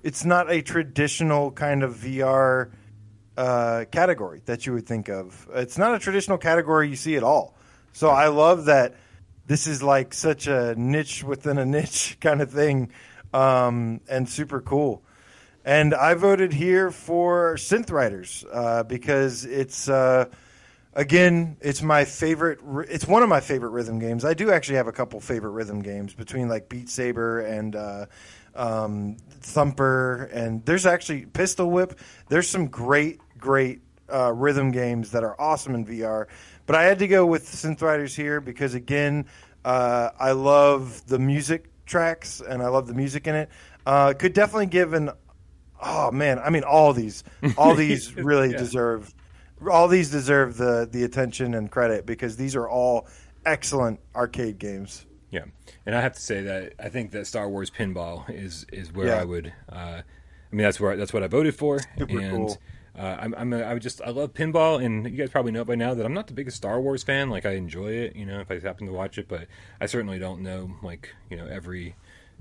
it's 0.04 0.26
not 0.26 0.52
a 0.52 0.62
traditional 0.62 1.52
kind 1.52 1.84
of 1.84 1.96
VR 1.96 2.72
uh, 3.38 3.86
category 3.92 4.42
that 4.46 4.66
you 4.66 4.74
would 4.74 4.86
think 4.86 5.10
of. 5.10 5.48
It's 5.54 5.78
not 5.78 5.96
a 5.96 6.00
traditional 6.00 6.38
category 6.38 6.90
you 6.90 6.96
see 6.96 7.16
at 7.16 7.24
all. 7.24 7.56
So 7.94 8.10
I 8.10 8.28
love 8.28 8.66
that 8.66 8.96
this 9.48 9.68
is 9.68 9.84
like 9.84 10.14
such 10.14 10.48
a 10.48 10.76
niche 10.76 11.24
within 11.24 11.58
a 11.58 11.66
niche 11.78 12.18
kind 12.20 12.42
of 12.42 12.52
thing, 12.52 12.92
um, 13.34 14.02
and 14.10 14.28
super 14.28 14.62
cool. 14.62 15.04
And 15.64 15.94
I 15.94 16.16
voted 16.16 16.54
here 16.54 16.90
for 16.90 17.56
Synth 17.56 17.92
Riders 17.92 18.46
uh, 18.52 18.84
because 18.84 19.46
it's. 19.46 19.90
Again, 20.94 21.56
it's 21.62 21.82
my 21.82 22.04
favorite. 22.04 22.60
It's 22.90 23.08
one 23.08 23.24
of 23.24 23.30
my 23.30 23.40
favorite 23.40 23.70
rhythm 23.70 23.98
games. 24.00 24.26
I 24.26 24.34
do 24.34 24.52
actually 24.52 24.76
have 24.76 24.88
a 24.88 24.92
couple 24.92 25.20
favorite 25.22 25.52
rhythm 25.52 25.82
games 25.82 26.14
between 26.14 26.50
like 26.50 26.68
Beat 26.68 26.90
Saber 26.90 27.40
and 27.40 27.76
uh, 27.76 28.06
um, 28.56 29.16
Thumper, 29.40 30.30
and 30.34 30.66
there's 30.66 30.86
actually 30.86 31.28
Pistol 31.28 31.72
Whip. 31.72 31.98
There's 32.28 32.50
some 32.50 32.68
great, 32.68 33.22
great 33.38 33.80
uh, 34.12 34.34
rhythm 34.34 34.72
games 34.72 35.12
that 35.12 35.24
are 35.24 35.40
awesome 35.40 35.76
in 35.76 35.86
VR. 35.86 36.28
But 36.66 36.76
I 36.76 36.84
had 36.84 37.00
to 37.00 37.08
go 37.08 37.26
with 37.26 37.46
Synth 37.46 37.82
Riders 37.82 38.14
here 38.14 38.42
because 38.42 38.74
again, 38.74 39.28
uh, 39.64 40.10
I 40.20 40.32
love 40.34 41.08
the 41.08 41.20
music 41.20 41.70
tracks 41.86 42.42
and 42.42 42.62
I 42.62 42.68
love 42.68 42.88
the 42.88 42.94
music 42.94 43.28
in 43.28 43.36
it. 43.36 43.50
Uh, 43.86 44.14
could 44.14 44.34
definitely 44.34 44.68
give 44.68 44.92
an 44.92 45.10
oh 45.82 46.12
man, 46.12 46.38
I 46.38 46.50
mean 46.50 46.64
all 46.64 46.92
these, 46.94 47.24
all 47.58 47.76
these 47.76 48.14
really 48.18 48.52
Yeah. 48.52 48.58
deserve, 48.58 49.14
all 49.70 49.88
these 49.88 50.10
deserve 50.10 50.58
the 50.58 50.88
the 50.90 51.04
attention 51.04 51.54
and 51.54 51.70
credit 51.70 52.06
because 52.06 52.38
these 52.38 52.56
are 52.56 52.68
all 52.70 53.08
excellent 53.46 54.00
arcade 54.16 54.58
games. 54.60 55.06
Yeah, 55.30 55.46
and 55.86 55.96
I 55.96 56.02
have 56.02 56.14
to 56.14 56.22
say 56.22 56.42
that 56.44 56.74
I 56.80 56.90
think 56.90 57.12
that 57.12 57.26
Star 57.28 57.50
Wars 57.50 57.70
Pinball 57.70 58.30
is 58.30 58.66
is 58.72 58.92
where 58.92 59.08
Yeah. 59.08 59.22
I 59.22 59.24
would. 59.24 59.54
Uh, 59.72 60.02
I 60.52 60.56
mean, 60.56 60.64
that's 60.64 60.80
where 60.80 60.96
that's 60.98 61.14
what 61.14 61.24
I 61.24 61.28
voted 61.28 61.56
for, 61.56 61.80
Super 61.98 62.20
and 62.20 62.48
cool. 62.48 62.58
uh, 63.00 63.18
I'm, 63.22 63.34
I'm 63.36 63.54
a, 63.54 63.62
I 63.62 63.74
would 63.74 63.82
just 63.82 64.02
I 64.02 64.10
love 64.10 64.34
pinball, 64.34 64.84
and 64.84 65.06
you 65.06 65.12
guys 65.16 65.30
probably 65.30 65.54
know 65.54 65.64
by 65.64 65.76
now 65.76 65.94
that 65.94 66.06
I'm 66.06 66.14
not 66.14 66.28
the 66.28 66.34
biggest 66.34 66.58
Star 66.58 66.82
Wars 66.82 67.04
fan. 67.04 67.30
Like 67.30 67.46
I 67.46 67.52
enjoy 67.52 67.92
it, 67.94 68.16
you 68.18 68.26
know, 68.26 68.42
if 68.42 68.52
I 68.52 68.60
happen 68.60 68.88
to 68.88 68.94
watch 68.94 69.18
it, 69.18 69.30
but 69.30 69.48
I 69.80 69.86
certainly 69.86 70.20
don't 70.20 70.42
know 70.42 70.72
like 70.84 71.16
you 71.30 71.38
know 71.38 71.46
every 71.46 71.96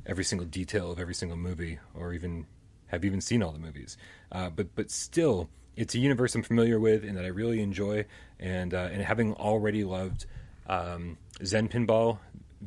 every 0.06 0.24
single 0.24 0.46
detail 0.48 0.90
of 0.90 0.98
every 0.98 1.14
single 1.14 1.36
movie, 1.38 1.78
or 1.94 2.12
even 2.12 2.46
have 2.88 3.04
even 3.04 3.20
seen 3.20 3.40
all 3.44 3.52
the 3.52 3.60
movies. 3.60 3.96
Uh, 4.32 4.50
but 4.50 4.74
but 4.74 4.90
still, 4.90 5.48
it's 5.80 5.94
a 5.94 5.98
universe 5.98 6.34
I'm 6.34 6.42
familiar 6.42 6.78
with 6.78 7.04
and 7.04 7.16
that 7.16 7.24
I 7.24 7.28
really 7.28 7.60
enjoy, 7.62 8.04
and 8.38 8.74
uh, 8.74 8.90
and 8.92 9.02
having 9.02 9.32
already 9.34 9.82
loved 9.82 10.26
um, 10.68 11.16
Zen 11.44 11.68
Pinball 11.68 12.18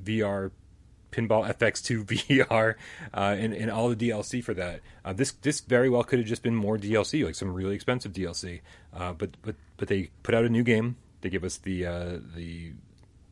VR 0.04 0.52
Pinball 1.12 1.48
FX2 1.56 2.06
VR 2.50 2.74
uh, 3.14 3.36
and, 3.38 3.54
and 3.54 3.70
all 3.70 3.90
the 3.90 4.10
DLC 4.10 4.44
for 4.44 4.56
that. 4.56 4.82
Uh, 5.06 5.14
this 5.14 5.32
this 5.32 5.62
very 5.62 5.90
well 5.90 6.04
could 6.04 6.20
have 6.20 6.28
just 6.28 6.42
been 6.42 6.56
more 6.56 6.78
DLC, 6.78 7.24
like 7.24 7.36
some 7.36 7.54
really 7.54 7.76
expensive 7.76 8.14
DLC. 8.14 8.62
Uh, 8.94 9.14
but 9.14 9.38
but 9.44 9.56
but 9.78 9.88
they 9.88 10.10
put 10.24 10.34
out 10.34 10.44
a 10.44 10.50
new 10.50 10.64
game 10.64 10.96
They 11.22 11.30
give 11.30 11.44
us 11.44 11.58
the 11.58 11.86
uh, 11.86 12.18
the 12.36 12.74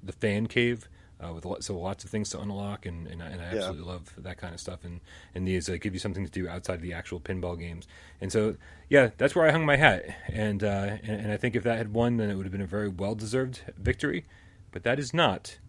the 0.03 0.13
fan 0.13 0.45
cave. 0.45 0.87
Uh, 1.23 1.33
with 1.33 1.45
so 1.63 1.77
lots 1.77 2.03
of 2.03 2.09
things 2.09 2.31
to 2.31 2.39
unlock, 2.39 2.87
and, 2.87 3.05
and, 3.05 3.21
and 3.21 3.39
I 3.39 3.45
absolutely 3.45 3.85
yeah. 3.85 3.91
love 3.91 4.13
that 4.17 4.37
kind 4.37 4.55
of 4.55 4.59
stuff. 4.59 4.83
And 4.83 5.01
and 5.35 5.47
these 5.47 5.69
uh, 5.69 5.77
give 5.79 5.93
you 5.93 5.99
something 5.99 6.25
to 6.25 6.31
do 6.31 6.47
outside 6.47 6.75
of 6.75 6.81
the 6.81 6.93
actual 6.93 7.19
pinball 7.19 7.59
games. 7.59 7.87
And 8.19 8.31
so, 8.31 8.55
yeah, 8.89 9.11
that's 9.17 9.35
where 9.35 9.47
I 9.47 9.51
hung 9.51 9.65
my 9.65 9.75
hat. 9.75 10.03
And, 10.27 10.63
uh, 10.63 10.97
and 11.03 11.21
and 11.21 11.31
I 11.31 11.37
think 11.37 11.55
if 11.55 11.63
that 11.63 11.77
had 11.77 11.93
won, 11.93 12.17
then 12.17 12.29
it 12.31 12.35
would 12.35 12.45
have 12.45 12.51
been 12.51 12.61
a 12.61 12.65
very 12.65 12.89
well 12.89 13.13
deserved 13.13 13.61
victory. 13.77 14.25
But 14.71 14.83
that 14.83 14.97
is 14.97 15.13
not 15.13 15.59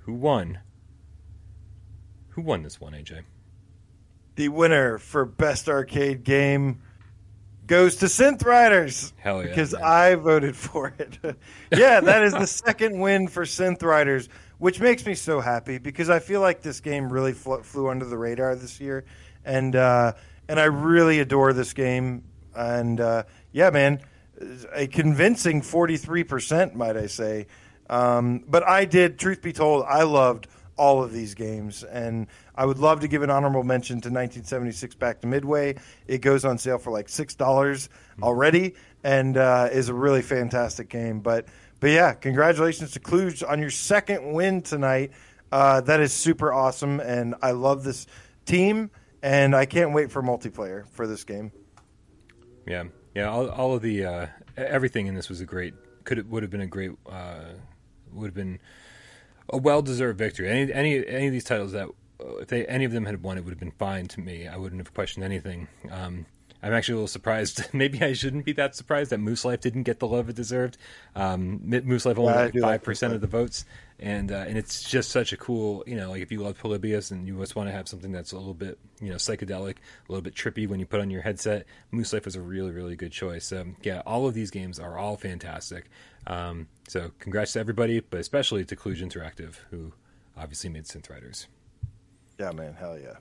who 0.00 0.14
won. 0.14 0.60
Who 2.30 2.42
won 2.42 2.62
this 2.62 2.80
one, 2.80 2.92
AJ? 2.92 3.22
The 4.36 4.48
winner 4.48 4.98
for 4.98 5.24
best 5.24 5.68
arcade 5.68 6.24
game 6.24 6.80
goes 7.68 7.96
to 7.96 8.06
Synth 8.06 8.44
Riders. 8.44 9.12
Hell 9.18 9.42
yeah! 9.42 9.48
Because 9.48 9.72
man. 9.74 9.82
I 9.84 10.14
voted 10.16 10.56
for 10.56 10.92
it. 10.98 11.18
yeah, 11.72 12.00
that 12.00 12.24
is 12.24 12.32
the 12.32 12.46
second 12.66 12.98
win 12.98 13.28
for 13.28 13.44
Synth 13.44 13.84
Riders, 13.84 14.28
which 14.58 14.80
makes 14.80 15.06
me 15.06 15.14
so 15.14 15.38
happy 15.38 15.78
because 15.78 16.10
I 16.10 16.18
feel 16.18 16.40
like 16.40 16.62
this 16.62 16.80
game 16.80 17.12
really 17.12 17.34
fl- 17.34 17.58
flew 17.58 17.88
under 17.88 18.06
the 18.06 18.18
radar 18.18 18.56
this 18.56 18.80
year, 18.80 19.04
and 19.44 19.76
uh, 19.76 20.14
and 20.48 20.58
I 20.58 20.64
really 20.64 21.20
adore 21.20 21.52
this 21.52 21.72
game. 21.72 22.24
And 22.56 23.00
uh, 23.00 23.22
yeah, 23.52 23.70
man, 23.70 24.00
a 24.74 24.88
convincing 24.88 25.62
forty 25.62 25.96
three 25.96 26.24
percent, 26.24 26.74
might 26.74 26.96
I 26.96 27.06
say. 27.06 27.46
Um, 27.90 28.44
but 28.46 28.68
I 28.68 28.84
did, 28.84 29.18
truth 29.18 29.40
be 29.40 29.52
told, 29.52 29.84
I 29.88 30.02
loved 30.02 30.46
all 30.76 31.02
of 31.02 31.12
these 31.12 31.34
games. 31.34 31.82
And 31.82 32.26
I 32.58 32.66
would 32.66 32.78
love 32.78 32.98
to 33.00 33.08
give 33.08 33.22
an 33.22 33.30
honorable 33.30 33.62
mention 33.62 34.00
to 34.00 34.08
1976 34.08 34.96
Back 34.96 35.20
to 35.20 35.28
Midway. 35.28 35.76
It 36.08 36.18
goes 36.18 36.44
on 36.44 36.58
sale 36.58 36.78
for 36.78 36.90
like 36.90 37.06
$6 37.06 37.88
already 38.20 38.74
and 39.04 39.36
uh, 39.36 39.68
is 39.70 39.88
a 39.88 39.94
really 39.94 40.22
fantastic 40.22 40.88
game. 40.88 41.20
But, 41.20 41.46
but 41.78 41.90
yeah, 41.90 42.14
congratulations 42.14 42.90
to 42.90 43.00
Kluge 43.00 43.44
on 43.44 43.60
your 43.60 43.70
second 43.70 44.32
win 44.32 44.62
tonight. 44.62 45.12
Uh, 45.52 45.82
that 45.82 46.00
is 46.00 46.12
super 46.12 46.52
awesome. 46.52 46.98
And 46.98 47.36
I 47.40 47.52
love 47.52 47.84
this 47.84 48.08
team. 48.44 48.90
And 49.22 49.54
I 49.54 49.64
can't 49.64 49.92
wait 49.92 50.10
for 50.10 50.20
multiplayer 50.20 50.88
for 50.88 51.06
this 51.06 51.22
game. 51.22 51.52
Yeah. 52.66 52.84
Yeah. 53.14 53.30
All, 53.30 53.48
all 53.50 53.74
of 53.76 53.82
the, 53.82 54.04
uh, 54.04 54.26
everything 54.56 55.06
in 55.06 55.14
this 55.14 55.28
was 55.28 55.40
a 55.40 55.46
great, 55.46 55.74
could, 56.02 56.18
it 56.18 56.26
would 56.26 56.42
have 56.42 56.50
been 56.50 56.60
a 56.60 56.66
great, 56.66 56.90
uh, 57.08 57.44
would 58.12 58.26
have 58.26 58.34
been 58.34 58.58
a 59.50 59.56
well-deserved 59.56 60.18
victory. 60.18 60.48
Any 60.48 60.72
any 60.72 61.06
any 61.06 61.26
of 61.26 61.32
these 61.32 61.44
titles 61.44 61.72
that 61.72 61.88
if 62.20 62.48
they 62.48 62.66
any 62.66 62.84
of 62.84 62.92
them 62.92 63.06
had 63.06 63.22
won, 63.22 63.38
it 63.38 63.44
would 63.44 63.50
have 63.50 63.60
been 63.60 63.70
fine 63.72 64.06
to 64.08 64.20
me. 64.20 64.48
I 64.48 64.56
wouldn't 64.56 64.80
have 64.80 64.94
questioned 64.94 65.24
anything. 65.24 65.68
Um, 65.90 66.26
I'm 66.62 66.72
actually 66.72 66.94
a 66.94 66.96
little 66.96 67.08
surprised. 67.08 67.62
Maybe 67.72 68.02
I 68.02 68.12
shouldn't 68.12 68.44
be 68.44 68.52
that 68.52 68.74
surprised 68.74 69.10
that 69.10 69.18
Moose 69.18 69.44
Life 69.44 69.60
didn't 69.60 69.84
get 69.84 70.00
the 70.00 70.08
love 70.08 70.28
it 70.28 70.36
deserved. 70.36 70.76
Um, 71.14 71.60
Moose 71.62 72.04
Life 72.04 72.18
only 72.18 72.50
got 72.50 72.60
five 72.60 72.82
percent 72.82 73.14
of 73.14 73.20
the 73.20 73.28
votes, 73.28 73.64
and 74.00 74.32
uh, 74.32 74.44
and 74.48 74.58
it's 74.58 74.82
just 74.88 75.10
such 75.10 75.32
a 75.32 75.36
cool, 75.36 75.84
you 75.86 75.96
know, 75.96 76.10
like 76.10 76.22
if 76.22 76.32
you 76.32 76.40
love 76.40 76.58
Polybius 76.58 77.12
and 77.12 77.26
you 77.26 77.38
just 77.38 77.54
want 77.54 77.68
to 77.68 77.72
have 77.72 77.86
something 77.86 78.10
that's 78.10 78.32
a 78.32 78.36
little 78.36 78.54
bit, 78.54 78.78
you 79.00 79.10
know, 79.10 79.16
psychedelic, 79.16 79.76
a 79.76 80.12
little 80.12 80.22
bit 80.22 80.34
trippy 80.34 80.68
when 80.68 80.80
you 80.80 80.86
put 80.86 81.00
on 81.00 81.10
your 81.10 81.22
headset, 81.22 81.66
Moose 81.92 82.12
Life 82.12 82.26
is 82.26 82.34
a 82.34 82.40
really 82.40 82.72
really 82.72 82.96
good 82.96 83.12
choice. 83.12 83.52
Um, 83.52 83.76
yeah, 83.82 84.02
all 84.04 84.26
of 84.26 84.34
these 84.34 84.50
games 84.50 84.80
are 84.80 84.98
all 84.98 85.16
fantastic. 85.16 85.88
Um, 86.26 86.66
so 86.88 87.12
congrats 87.20 87.52
to 87.52 87.60
everybody, 87.60 88.00
but 88.00 88.18
especially 88.18 88.64
to 88.64 88.76
Kluge 88.76 89.00
Interactive, 89.00 89.56
who 89.70 89.92
obviously 90.36 90.70
made 90.70 90.84
Synth 90.84 91.08
Riders. 91.08 91.46
Yeah, 92.38 92.52
man, 92.52 92.74
hell 92.74 92.98
yeah. 92.98 93.16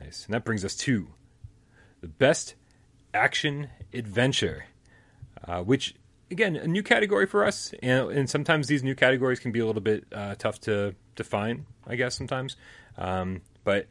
Nice. 0.00 0.24
And 0.26 0.34
that 0.34 0.44
brings 0.44 0.64
us 0.64 0.76
to 0.76 1.08
the 2.00 2.08
best 2.08 2.54
action 3.14 3.68
adventure, 3.92 4.66
uh, 5.46 5.62
which 5.62 5.94
again 6.30 6.56
a 6.56 6.66
new 6.66 6.82
category 6.82 7.26
for 7.26 7.44
us, 7.44 7.72
and, 7.82 8.10
and, 8.10 8.30
sometimes 8.30 8.66
these 8.66 8.82
new 8.82 8.94
categories 8.94 9.40
can 9.40 9.50
be 9.52 9.60
a 9.60 9.66
little 9.66 9.80
bit 9.80 10.04
uh, 10.12 10.34
tough 10.36 10.60
to 10.62 10.94
define. 11.16 11.66
I 11.86 11.96
guess 11.96 12.14
sometimes, 12.14 12.56
um, 12.96 13.40
but 13.64 13.86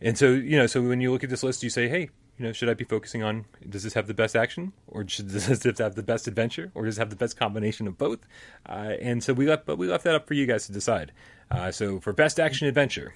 and 0.00 0.16
so 0.16 0.30
you 0.30 0.56
know, 0.56 0.66
so 0.66 0.82
when 0.82 1.00
you 1.00 1.12
look 1.12 1.24
at 1.24 1.30
this 1.30 1.42
list, 1.42 1.62
you 1.62 1.70
say, 1.70 1.88
hey, 1.88 2.08
you 2.38 2.46
know, 2.46 2.52
should 2.52 2.68
I 2.68 2.74
be 2.74 2.84
focusing 2.84 3.22
on 3.22 3.44
does 3.68 3.82
this 3.82 3.94
have 3.94 4.06
the 4.06 4.14
best 4.14 4.34
action, 4.34 4.72
or 4.86 5.06
should, 5.08 5.28
this 5.30 5.78
have 5.78 5.94
the 5.94 6.02
best 6.02 6.26
adventure, 6.26 6.70
or 6.74 6.84
does 6.84 6.98
it 6.98 7.00
have 7.00 7.10
the 7.10 7.16
best 7.16 7.36
combination 7.36 7.86
of 7.86 7.98
both? 7.98 8.20
Uh, 8.68 8.94
and 9.00 9.22
so 9.22 9.32
we 9.32 9.46
left, 9.46 9.66
but 9.66 9.76
we 9.76 9.86
left 9.86 10.04
that 10.04 10.14
up 10.14 10.26
for 10.26 10.34
you 10.34 10.46
guys 10.46 10.66
to 10.66 10.72
decide. 10.72 11.12
Uh, 11.50 11.70
so 11.70 12.00
for 12.00 12.12
best 12.12 12.40
action 12.40 12.66
adventure, 12.66 13.14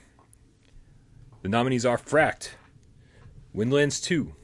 the 1.49 1.57
nominees 1.57 1.87
are 1.87 1.97
Fracked, 1.97 2.51
Windlands 3.55 4.03
2, 4.03 4.35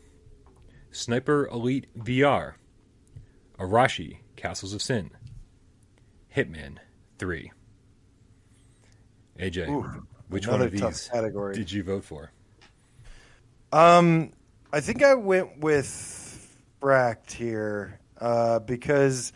Sniper 0.91 1.47
Elite 1.49 1.87
VR, 1.99 2.55
Arashi 3.59 4.21
Castles 4.37 4.73
of 4.73 4.81
Sin, 4.81 5.11
Hitman 6.35 6.79
3. 7.19 7.53
AJ, 9.39 9.69
Ooh, 9.69 10.07
which 10.29 10.47
one 10.47 10.63
of 10.63 10.71
these 10.71 11.11
category. 11.13 11.55
did 11.55 11.71
you 11.71 11.83
vote 11.83 12.05
for? 12.05 12.33
Um, 13.71 14.33
I 14.73 14.81
think 14.81 15.03
I 15.03 15.15
went 15.15 15.59
with 15.59 16.57
Fracked 16.81 17.33
here 17.33 18.01
uh, 18.19 18.61
because 18.61 19.35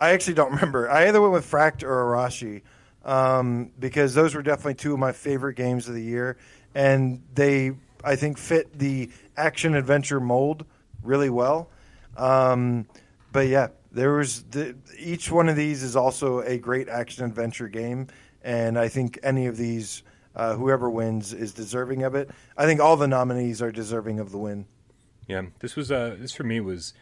I 0.00 0.10
actually 0.10 0.34
don't 0.34 0.52
remember. 0.54 0.88
I 0.88 1.08
either 1.08 1.20
went 1.20 1.32
with 1.32 1.50
Fracked 1.50 1.82
or 1.82 2.04
Arashi 2.04 2.62
um, 3.04 3.72
because 3.76 4.14
those 4.14 4.36
were 4.36 4.42
definitely 4.42 4.74
two 4.74 4.92
of 4.92 5.00
my 5.00 5.10
favorite 5.10 5.54
games 5.54 5.88
of 5.88 5.94
the 5.94 6.02
year, 6.02 6.36
and 6.78 7.20
they 7.34 7.72
I 8.04 8.14
think 8.14 8.38
fit 8.38 8.78
the 8.78 9.10
action 9.36 9.74
adventure 9.74 10.20
mold 10.20 10.64
really 11.02 11.28
well. 11.28 11.68
Um, 12.16 12.86
but 13.32 13.48
yeah, 13.48 13.68
there 13.90 14.12
was 14.14 14.44
the, 14.44 14.76
each 14.96 15.30
one 15.30 15.48
of 15.48 15.56
these 15.56 15.82
is 15.82 15.96
also 15.96 16.40
a 16.40 16.56
great 16.56 16.88
action 16.88 17.24
adventure 17.24 17.68
game, 17.68 18.06
and 18.42 18.78
I 18.78 18.88
think 18.88 19.18
any 19.24 19.46
of 19.46 19.56
these, 19.56 20.04
uh, 20.36 20.54
whoever 20.54 20.88
wins, 20.88 21.32
is 21.32 21.52
deserving 21.52 22.04
of 22.04 22.14
it. 22.14 22.30
I 22.56 22.64
think 22.64 22.80
all 22.80 22.96
the 22.96 23.08
nominees 23.08 23.60
are 23.60 23.72
deserving 23.72 24.20
of 24.20 24.30
the 24.30 24.38
win. 24.38 24.66
Yeah, 25.26 25.42
this 25.58 25.74
was 25.74 25.90
uh, 25.90 26.16
this 26.18 26.32
for 26.32 26.44
me 26.44 26.60
was 26.60 26.94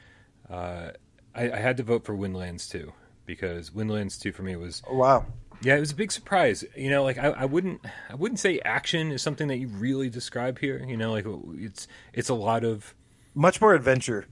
uh, 0.49 0.93
I, 1.35 1.51
I, 1.51 1.57
had 1.57 1.77
to 1.77 1.83
vote 1.83 2.05
for 2.05 2.15
Windlands 2.15 2.69
2 2.69 2.93
because 3.27 3.73
Windlands 3.73 4.19
2 4.19 4.33
for 4.33 4.43
me 4.43 4.57
was 4.57 4.83
oh, 4.89 4.97
wow. 4.97 5.27
Yeah, 5.63 5.77
it 5.77 5.81
was 5.81 5.93
a 5.93 5.97
big 5.97 6.13
surprise. 6.13 6.65
You 6.77 6.91
know, 6.91 7.03
like 7.03 7.19
I, 7.19 7.29
I 7.29 7.45
wouldn't 7.45 7.81
I 8.11 8.15
wouldn't 8.15 8.39
say 8.39 8.61
action 8.65 9.13
is 9.13 9.23
something 9.23 9.49
that 9.49 9.57
you 9.57 9.69
really 9.69 10.11
describe 10.11 10.59
here. 10.59 10.85
You 10.87 10.97
know, 10.97 11.13
like 11.13 11.27
it's 11.59 11.89
it's 12.13 12.29
a 12.29 12.35
lot 12.35 12.65
of 12.65 12.95
much 13.35 13.61
more 13.61 13.75
adventure. 13.75 14.27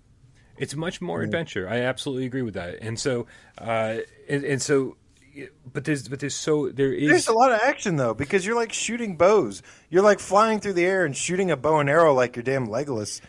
It's 0.56 0.74
much 0.74 1.00
more 1.00 1.20
mm. 1.20 1.24
adventure. 1.24 1.68
I 1.68 1.80
absolutely 1.80 2.26
agree 2.26 2.42
with 2.42 2.54
that. 2.54 2.78
And 2.80 2.98
so, 2.98 3.26
uh, 3.58 3.98
and, 4.28 4.44
and 4.44 4.62
so 4.62 4.96
but 5.72 5.84
there's 5.84 6.08
but 6.08 6.20
there's 6.20 6.34
so 6.34 6.68
there 6.68 6.92
is 6.92 7.10
there's 7.10 7.28
a 7.28 7.32
lot 7.32 7.52
of 7.52 7.60
action 7.60 7.96
though 7.96 8.14
because 8.14 8.46
you're 8.46 8.56
like 8.56 8.72
shooting 8.72 9.16
bows. 9.16 9.62
You're 9.90 10.02
like 10.02 10.20
flying 10.20 10.60
through 10.60 10.74
the 10.74 10.84
air 10.84 11.04
and 11.04 11.16
shooting 11.16 11.50
a 11.50 11.56
bow 11.56 11.80
and 11.80 11.90
arrow 11.90 12.14
like 12.14 12.36
your 12.36 12.42
damn 12.42 12.68
Legolas 12.68 13.20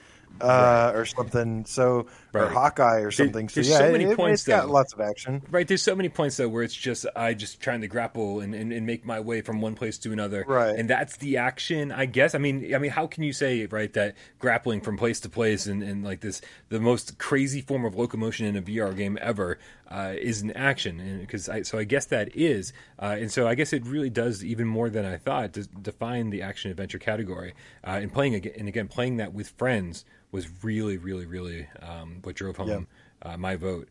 uh, 0.41 0.45
right. 0.47 0.91
or 0.91 1.05
something. 1.05 1.65
So 1.65 2.07
right. 2.35 2.51
or 2.51 2.53
Hawkeye 2.53 2.99
or 2.99 3.11
something. 3.11 3.47
There, 3.47 3.63
so 3.63 3.71
yeah, 3.71 3.77
so 3.77 3.91
many 3.91 4.05
it, 4.05 4.15
points. 4.15 4.41
It's 4.41 4.47
got 4.47 4.67
though. 4.67 4.73
lots 4.73 4.93
of 4.93 5.01
action. 5.01 5.41
Right. 5.49 5.67
There's 5.67 5.81
so 5.81 5.95
many 5.95 6.09
points 6.09 6.37
though 6.37 6.49
where 6.49 6.63
it's 6.63 6.73
just 6.73 7.05
I 7.15 7.33
just 7.33 7.61
trying 7.61 7.81
to 7.81 7.87
grapple 7.87 8.39
and, 8.39 8.53
and, 8.53 8.71
and, 8.71 8.85
make 8.85 9.05
my 9.05 9.19
way 9.19 9.41
from 9.41 9.61
one 9.61 9.75
place 9.75 9.97
to 9.99 10.11
another. 10.11 10.45
Right. 10.47 10.77
And 10.77 10.89
that's 10.89 11.17
the 11.17 11.37
action, 11.37 11.91
I 11.91 12.05
guess. 12.05 12.35
I 12.35 12.37
mean, 12.37 12.73
I 12.75 12.77
mean, 12.77 12.91
how 12.91 13.07
can 13.07 13.23
you 13.23 13.33
say 13.33 13.65
right 13.65 13.91
that 13.93 14.15
grappling 14.39 14.81
from 14.81 14.97
place 14.97 15.19
to 15.21 15.29
place 15.29 15.65
and, 15.65 15.81
and 15.81 16.03
like 16.03 16.21
this 16.21 16.41
the 16.69 16.79
most 16.79 17.17
crazy 17.17 17.61
form 17.61 17.85
of 17.85 17.95
locomotion 17.95 18.45
in 18.45 18.55
a 18.55 18.61
VR 18.61 18.95
game 18.95 19.17
ever 19.21 19.57
uh, 19.89 20.13
is 20.17 20.41
an 20.41 20.51
action? 20.51 21.19
Because 21.21 21.49
so 21.67 21.77
I 21.77 21.83
guess 21.83 22.05
that 22.07 22.35
is, 22.35 22.73
uh, 22.99 23.15
and 23.19 23.31
so 23.31 23.47
I 23.47 23.55
guess 23.55 23.73
it 23.73 23.85
really 23.85 24.09
does 24.09 24.43
even 24.43 24.67
more 24.67 24.89
than 24.89 25.05
I 25.05 25.17
thought 25.17 25.53
to 25.53 25.63
define 25.63 26.29
the 26.29 26.41
action 26.41 26.71
adventure 26.71 26.99
category. 26.99 27.53
Uh, 27.85 27.99
and 28.01 28.11
playing 28.11 28.35
again 28.35 28.53
and 28.57 28.67
again 28.67 28.87
playing 28.87 29.17
that 29.17 29.33
with 29.33 29.49
friends 29.49 30.05
was 30.31 30.47
really, 30.63 30.97
really, 30.97 31.25
really 31.25 31.67
um, 31.81 32.17
what 32.25 32.35
drove 32.35 32.57
home 32.57 32.87
yeah. 33.23 33.33
uh, 33.33 33.37
my 33.37 33.55
vote. 33.55 33.89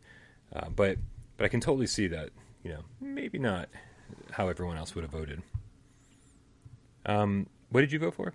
Uh, 0.53 0.69
but 0.69 0.97
but 1.37 1.45
I 1.45 1.47
can 1.47 1.59
totally 1.59 1.87
see 1.87 2.07
that 2.07 2.29
you 2.63 2.71
know 2.71 2.81
maybe 3.01 3.39
not 3.39 3.69
how 4.31 4.47
everyone 4.49 4.77
else 4.77 4.95
would 4.95 5.03
have 5.03 5.11
voted. 5.11 5.41
Um, 7.05 7.47
what 7.69 7.81
did 7.81 7.91
you 7.91 7.99
vote 7.99 8.15
for? 8.15 8.33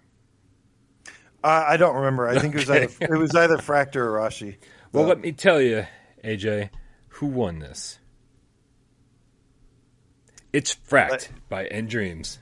Uh, 1.42 1.64
I 1.68 1.76
don't 1.76 1.96
remember. 1.96 2.28
I 2.28 2.38
think 2.38 2.54
okay. 2.56 2.62
it 2.62 2.68
was 2.68 2.70
either 2.70 3.14
it 3.14 3.18
was 3.18 3.34
either 3.34 3.56
Fractor 3.56 3.96
or 3.96 4.12
Rashi. 4.12 4.56
Well, 4.92 5.04
let 5.04 5.20
me 5.20 5.32
tell 5.32 5.60
you, 5.60 5.86
AJ, 6.24 6.70
who 7.08 7.26
won 7.26 7.60
this? 7.60 7.98
It's 10.52 10.74
Fracked 10.74 11.28
by 11.48 11.66
nDreams. 11.66 12.38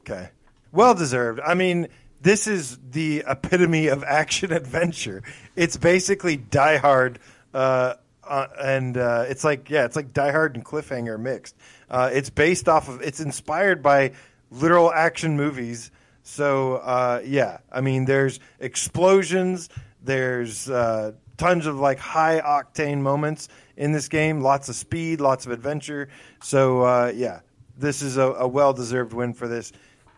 Okay, 0.00 0.30
well 0.72 0.94
deserved. 0.94 1.40
I 1.40 1.54
mean, 1.54 1.88
this 2.20 2.46
is 2.46 2.78
the 2.90 3.24
epitome 3.26 3.88
of 3.88 4.02
action 4.04 4.52
adventure. 4.52 5.22
It's 5.56 5.76
basically 5.76 6.36
Die 6.36 6.76
Hard, 6.78 7.18
uh, 7.54 7.94
uh, 8.24 8.46
and 8.60 8.96
uh, 8.96 9.24
it's 9.28 9.44
like 9.44 9.70
yeah, 9.70 9.84
it's 9.84 9.96
like 9.96 10.12
Die 10.12 10.32
Hard 10.32 10.56
and 10.56 10.64
Cliffhanger 10.64 11.18
mixed. 11.18 11.56
Uh, 11.90 12.10
it's 12.12 12.30
based 12.30 12.68
off 12.68 12.88
of, 12.88 13.00
it's 13.02 13.20
inspired 13.20 13.82
by 13.82 14.12
literal 14.50 14.92
action 14.92 15.36
movies. 15.36 15.90
So 16.22 16.76
uh, 16.76 17.22
yeah, 17.24 17.58
I 17.72 17.80
mean, 17.80 18.04
there's 18.04 18.40
explosions, 18.58 19.68
there's 20.02 20.68
uh, 20.68 21.12
tons 21.36 21.66
of 21.66 21.78
like 21.78 21.98
high 21.98 22.40
octane 22.40 22.98
moments 22.98 23.48
in 23.76 23.92
this 23.92 24.08
game. 24.08 24.40
Lots 24.40 24.68
of 24.68 24.74
speed, 24.74 25.20
lots 25.20 25.46
of 25.46 25.52
adventure. 25.52 26.08
So 26.42 27.06
yeah, 27.10 27.40
this 27.78 28.02
is 28.02 28.16
a, 28.16 28.26
a 28.32 28.48
well 28.48 28.72
deserved 28.72 29.12
win 29.12 29.32
for 29.34 29.48
this. 29.48 29.72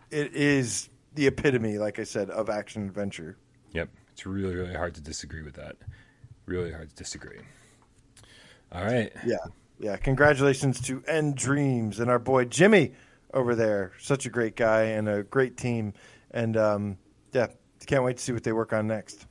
It 0.09 0.33
is 0.33 0.89
the 1.13 1.27
epitome, 1.27 1.77
like 1.77 1.99
I 1.99 2.03
said, 2.03 2.29
of 2.29 2.49
action 2.49 2.85
adventure. 2.85 3.37
Yep, 3.73 3.89
it's 4.11 4.25
really 4.25 4.55
really 4.55 4.73
hard 4.73 4.95
to 4.95 5.01
disagree 5.01 5.41
with 5.41 5.55
that. 5.55 5.75
Really 6.45 6.71
hard 6.71 6.89
to 6.89 6.95
disagree. 6.95 7.39
All 8.71 8.83
right. 8.83 9.11
Yeah, 9.25 9.37
yeah. 9.79 9.97
Congratulations 9.97 10.79
to 10.81 11.01
nDreams 11.01 11.99
and 11.99 12.09
our 12.09 12.19
boy 12.19 12.45
Jimmy 12.45 12.93
over 13.33 13.55
there. 13.55 13.91
Such 13.99 14.25
a 14.25 14.29
great 14.29 14.55
guy 14.55 14.83
and 14.83 15.09
a 15.09 15.23
great 15.23 15.57
team. 15.57 15.93
And 16.31 16.55
um, 16.55 16.97
yeah, 17.33 17.47
can't 17.85 18.03
wait 18.03 18.17
to 18.17 18.23
see 18.23 18.31
what 18.31 18.43
they 18.43 18.53
work 18.53 18.73
on 18.73 18.87
next. 18.87 19.27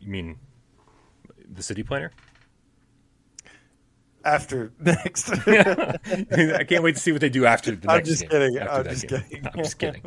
You 0.00 0.08
mean 0.08 0.38
the 1.52 1.62
city 1.62 1.82
planner? 1.82 2.12
After 4.24 4.72
next, 4.80 5.30
I 5.46 6.64
can't 6.68 6.82
wait 6.82 6.94
to 6.94 7.00
see 7.00 7.12
what 7.12 7.20
they 7.20 7.28
do 7.28 7.44
after 7.46 7.74
the 7.74 7.86
I'm 7.90 7.96
next. 7.98 8.08
just 8.08 8.28
game, 8.28 8.58
I'm 8.70 8.84
just 8.84 9.08
game. 9.08 9.22
kidding. 9.22 9.46
I'm 9.46 9.62
just 9.62 9.78
kidding. 9.78 10.02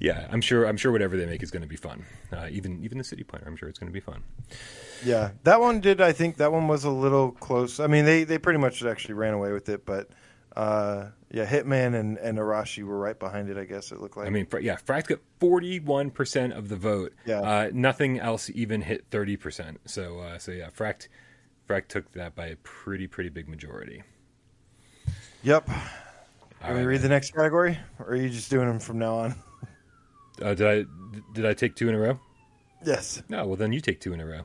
Yeah, 0.00 0.26
I'm 0.30 0.40
sure. 0.40 0.64
I'm 0.66 0.76
sure 0.76 0.92
whatever 0.92 1.16
they 1.16 1.26
make 1.26 1.42
is 1.42 1.50
going 1.50 1.62
to 1.62 1.68
be 1.68 1.76
fun. 1.76 2.04
Uh, 2.32 2.48
even 2.50 2.82
even 2.82 2.98
the 2.98 3.04
city 3.04 3.22
planner, 3.22 3.46
I'm 3.46 3.56
sure 3.56 3.68
it's 3.68 3.78
going 3.78 3.92
to 3.92 3.94
be 3.94 4.00
fun. 4.00 4.22
yeah, 5.04 5.30
that 5.44 5.60
one 5.60 5.80
did. 5.80 6.00
I 6.00 6.12
think 6.12 6.36
that 6.38 6.52
one 6.52 6.68
was 6.68 6.84
a 6.84 6.90
little 6.90 7.32
close. 7.32 7.80
I 7.80 7.86
mean, 7.86 8.04
they 8.04 8.24
they 8.24 8.38
pretty 8.38 8.58
much 8.58 8.84
actually 8.84 9.14
ran 9.14 9.34
away 9.34 9.52
with 9.52 9.68
it, 9.68 9.84
but 9.84 10.08
uh, 10.56 11.06
yeah, 11.30 11.46
Hitman 11.46 11.94
and 11.94 12.18
and 12.18 12.38
Arashi 12.38 12.82
were 12.82 12.98
right 12.98 13.18
behind 13.18 13.50
it. 13.50 13.56
I 13.56 13.64
guess 13.64 13.92
it 13.92 14.00
looked 14.00 14.16
like. 14.16 14.26
I 14.26 14.30
mean, 14.30 14.46
yeah, 14.60 14.76
Fracked 14.76 15.06
got 15.08 15.18
41 15.38 16.10
percent 16.10 16.52
of 16.52 16.68
the 16.68 16.76
vote. 16.76 17.12
Yeah. 17.24 17.40
Uh, 17.40 17.70
nothing 17.72 18.18
else 18.18 18.50
even 18.54 18.80
hit 18.82 19.04
30 19.10 19.36
percent. 19.36 19.80
So 19.86 20.18
uh, 20.20 20.38
so 20.38 20.50
yeah, 20.52 20.70
Fracked 20.70 21.08
Fracked 21.70 21.88
took 21.88 22.10
that 22.12 22.34
by 22.34 22.46
a 22.48 22.56
pretty 22.56 23.06
pretty 23.06 23.30
big 23.30 23.48
majority. 23.48 24.02
yep. 25.42 25.66
Can 25.66 26.74
we 26.74 26.80
right, 26.80 26.82
read 26.82 26.94
man. 26.96 27.02
the 27.02 27.08
next 27.08 27.30
category, 27.32 27.78
or 27.98 28.08
are 28.10 28.16
you 28.16 28.28
just 28.28 28.50
doing 28.50 28.66
them 28.66 28.80
from 28.80 28.98
now 28.98 29.14
on? 29.14 29.34
Uh, 30.42 30.54
did 30.54 30.66
I 30.66 30.84
did 31.32 31.46
I 31.46 31.54
take 31.54 31.76
two 31.76 31.88
in 31.88 31.94
a 31.94 31.98
row? 31.98 32.18
yes. 32.84 33.22
No. 33.28 33.46
Well, 33.46 33.56
then 33.56 33.72
you 33.72 33.80
take 33.80 34.00
two 34.00 34.12
in 34.12 34.20
a 34.20 34.26
row. 34.26 34.42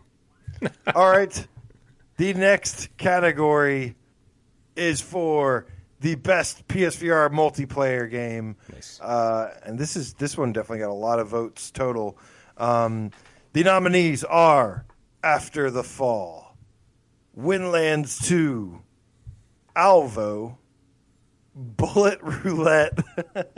All 0.96 1.10
right. 1.10 1.48
The 2.18 2.34
next 2.34 2.96
category 2.98 3.96
is 4.76 5.02
for 5.02 5.66
the 6.02 6.16
best 6.16 6.68
PSVR 6.68 7.30
multiplayer 7.32 8.10
game. 8.10 8.56
Nice. 8.72 9.00
Uh, 9.02 9.58
and 9.64 9.80
this 9.80 9.96
is 9.96 10.14
this 10.14 10.38
one 10.38 10.54
definitely 10.54 10.80
got 10.80 10.90
a 10.90 10.94
lot 10.94 11.20
of 11.20 11.30
votes 11.30 11.72
total. 11.72 12.18
Um, 12.58 13.12
the 13.54 13.64
nominees 13.64 14.24
are 14.24 14.86
After 15.24 15.72
the 15.72 15.84
Fall, 15.84 16.45
Windlands 17.36 18.28
2, 18.28 18.82
Alvo, 19.76 20.58
Bullet 21.54 22.20
Roulette, 22.22 22.98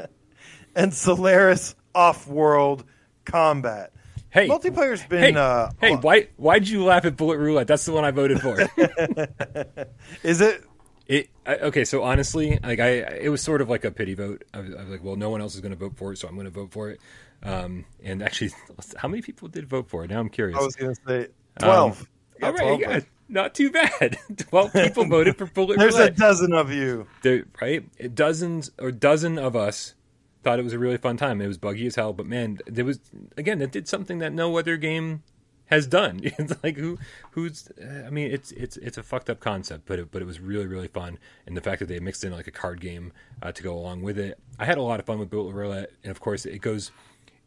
and 0.76 0.94
Solaris 0.94 1.76
Off-World 1.94 2.84
Combat. 3.26 3.92
Hey, 4.30 4.48
Multiplayer's 4.48 5.04
been 5.04 5.36
Hey, 5.36 5.40
uh, 5.40 5.70
hey, 5.80 5.96
why 5.96 6.28
why 6.36 6.60
did 6.60 6.70
you 6.70 6.84
laugh 6.84 7.06
at 7.06 7.16
Bullet 7.16 7.38
Roulette? 7.38 7.68
That's 7.68 7.86
the 7.86 7.94
one 7.94 8.04
I 8.04 8.12
voted 8.12 8.42
for. 8.42 8.60
is 10.24 10.42
it 10.42 10.64
It 11.08 11.30
I, 11.46 11.56
okay, 11.56 11.86
so 11.86 12.04
honestly, 12.04 12.60
like 12.62 12.80
I, 12.80 12.90
it 12.90 13.30
was 13.30 13.42
sort 13.42 13.62
of 13.62 13.70
like 13.70 13.86
a 13.86 13.92
pity 13.92 14.14
vote. 14.16 14.44
I 14.54 14.60
was, 14.60 14.76
I 14.76 14.82
was 14.82 14.90
like, 14.90 15.04
well, 15.04 15.16
no 15.16 15.30
one 15.30 15.42
else 15.42 15.56
is 15.56 15.62
going 15.62 15.72
to 15.72 15.78
vote 15.78 15.96
for 15.96 16.12
it, 16.12 16.18
so 16.18 16.28
I'm 16.28 16.36
going 16.36 16.46
to 16.46 16.52
vote 16.52 16.72
for 16.72 16.92
it. 16.92 17.00
Um, 17.42 17.86
and 18.04 18.22
actually, 18.22 18.52
how 18.98 19.08
many 19.08 19.22
people 19.22 19.48
did 19.48 19.68
vote 19.68 19.90
for 19.90 20.04
it? 20.04 20.10
Now 20.10 20.20
I'm 20.20 20.30
curious. 20.30 20.60
I 20.60 20.64
was 20.64 20.76
going 20.76 20.94
to 20.94 21.02
say 21.08 21.28
12. 21.60 22.02
Um, 22.02 22.08
all 22.44 22.52
right, 22.52 22.62
12 22.62 22.80
yeah, 22.80 22.94
votes. 22.94 23.06
Not 23.30 23.54
too 23.56 23.70
bad. 23.72 24.18
Twelve 24.38 24.74
people 24.74 25.06
voted 25.06 25.38
for 25.38 25.46
Bullet 25.48 25.78
There's 25.78 25.96
a 25.96 26.10
dozen 26.10 26.54
of 26.54 26.72
you. 26.72 27.08
There, 27.22 27.46
right? 27.62 28.16
Dozens 28.16 28.72
or 28.80 28.92
dozen 28.92 29.38
of 29.38 29.56
us 29.56 29.96
thought 30.44 30.60
it 30.60 30.64
was 30.64 30.74
a 30.74 30.80
really 30.80 30.98
fun 30.98 31.18
time. 31.18 31.42
It 31.42 31.48
was 31.48 31.58
buggy 31.58 31.88
as 31.88 31.96
hell, 31.96 32.14
but 32.14 32.26
man, 32.26 32.60
there 32.68 32.86
was 32.86 33.00
again 33.36 33.60
that 33.60 33.72
did 33.72 33.88
something 33.88 34.20
that 34.20 34.34
no 34.34 34.58
other 34.58 34.78
game 34.78 35.24
has 35.68 35.88
done. 35.88 36.22
It's 36.24 36.54
like 36.64 36.78
who 36.78 36.98
who's 37.32 37.70
I 38.06 38.10
mean 38.10 38.32
it's 38.32 38.52
it's 38.54 38.78
it's 38.78 38.98
a 38.98 39.04
fucked 39.04 39.30
up 39.30 39.40
concept, 39.40 39.84
but 39.86 40.00
it, 40.00 40.12
but 40.12 40.22
it 40.22 40.26
was 40.26 40.40
really 40.40 40.68
really 40.68 40.88
fun. 40.88 41.20
And 41.46 41.56
the 41.56 41.62
fact 41.62 41.80
that 41.80 41.88
they 41.88 42.00
mixed 42.00 42.24
in 42.24 42.32
like 42.32 42.48
a 42.48 42.52
card 42.52 42.82
game 42.82 43.14
uh, 43.42 43.52
to 43.52 43.64
go 43.64 43.74
along 43.74 44.02
with 44.02 44.18
it, 44.18 44.40
I 44.60 44.66
had 44.66 44.78
a 44.78 44.82
lot 44.82 45.00
of 45.00 45.06
fun 45.06 45.20
with 45.20 45.30
Bullet 45.30 45.54
Roulette. 45.54 45.92
And 46.04 46.12
of 46.12 46.20
course, 46.20 46.46
it 46.46 46.60
goes 46.60 46.92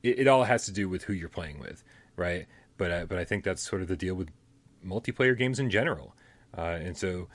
it, 0.02 0.20
it 0.20 0.28
all 0.28 0.44
has 0.44 0.66
to 0.66 0.72
do 0.72 0.88
with 0.88 1.04
who 1.04 1.12
you're 1.12 1.28
playing 1.28 1.58
with, 1.58 1.82
right? 2.16 2.46
But 2.76 2.90
uh, 2.90 3.04
but 3.06 3.18
I 3.18 3.24
think 3.24 3.44
that's 3.44 3.62
sort 3.62 3.82
of 3.82 3.88
the 3.88 3.96
deal 3.96 4.14
with 4.14 4.28
multiplayer 4.86 5.36
games 5.36 5.58
in 5.58 5.70
general. 5.70 6.14
Uh, 6.56 6.78
and 6.82 6.96
so 6.96 7.28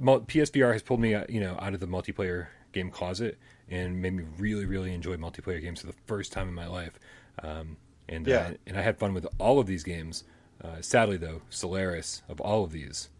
PSVR 0.00 0.72
has 0.72 0.82
pulled 0.82 1.00
me, 1.00 1.14
uh, 1.14 1.24
you 1.28 1.40
know, 1.40 1.56
out 1.60 1.74
of 1.74 1.80
the 1.80 1.86
multiplayer 1.86 2.48
game 2.72 2.90
closet 2.90 3.38
and 3.68 4.00
made 4.00 4.14
me 4.14 4.24
really, 4.38 4.64
really 4.64 4.94
enjoy 4.94 5.16
multiplayer 5.16 5.60
games 5.60 5.80
for 5.80 5.86
the 5.86 5.94
first 6.06 6.32
time 6.32 6.48
in 6.48 6.54
my 6.54 6.66
life. 6.66 6.98
Um, 7.42 7.76
and 8.08 8.26
Yeah. 8.26 8.38
uh, 8.38 8.50
and 8.66 8.76
I 8.78 8.82
had 8.82 8.98
fun 8.98 9.14
with 9.14 9.26
all 9.38 9.58
of 9.58 9.66
these 9.66 9.82
games. 9.84 10.24
Uh, 10.62 10.80
sadly, 10.80 11.16
though, 11.16 11.42
Solaris 11.50 12.22
of 12.28 12.40
all 12.40 12.64
of 12.64 12.72
these 12.72 13.10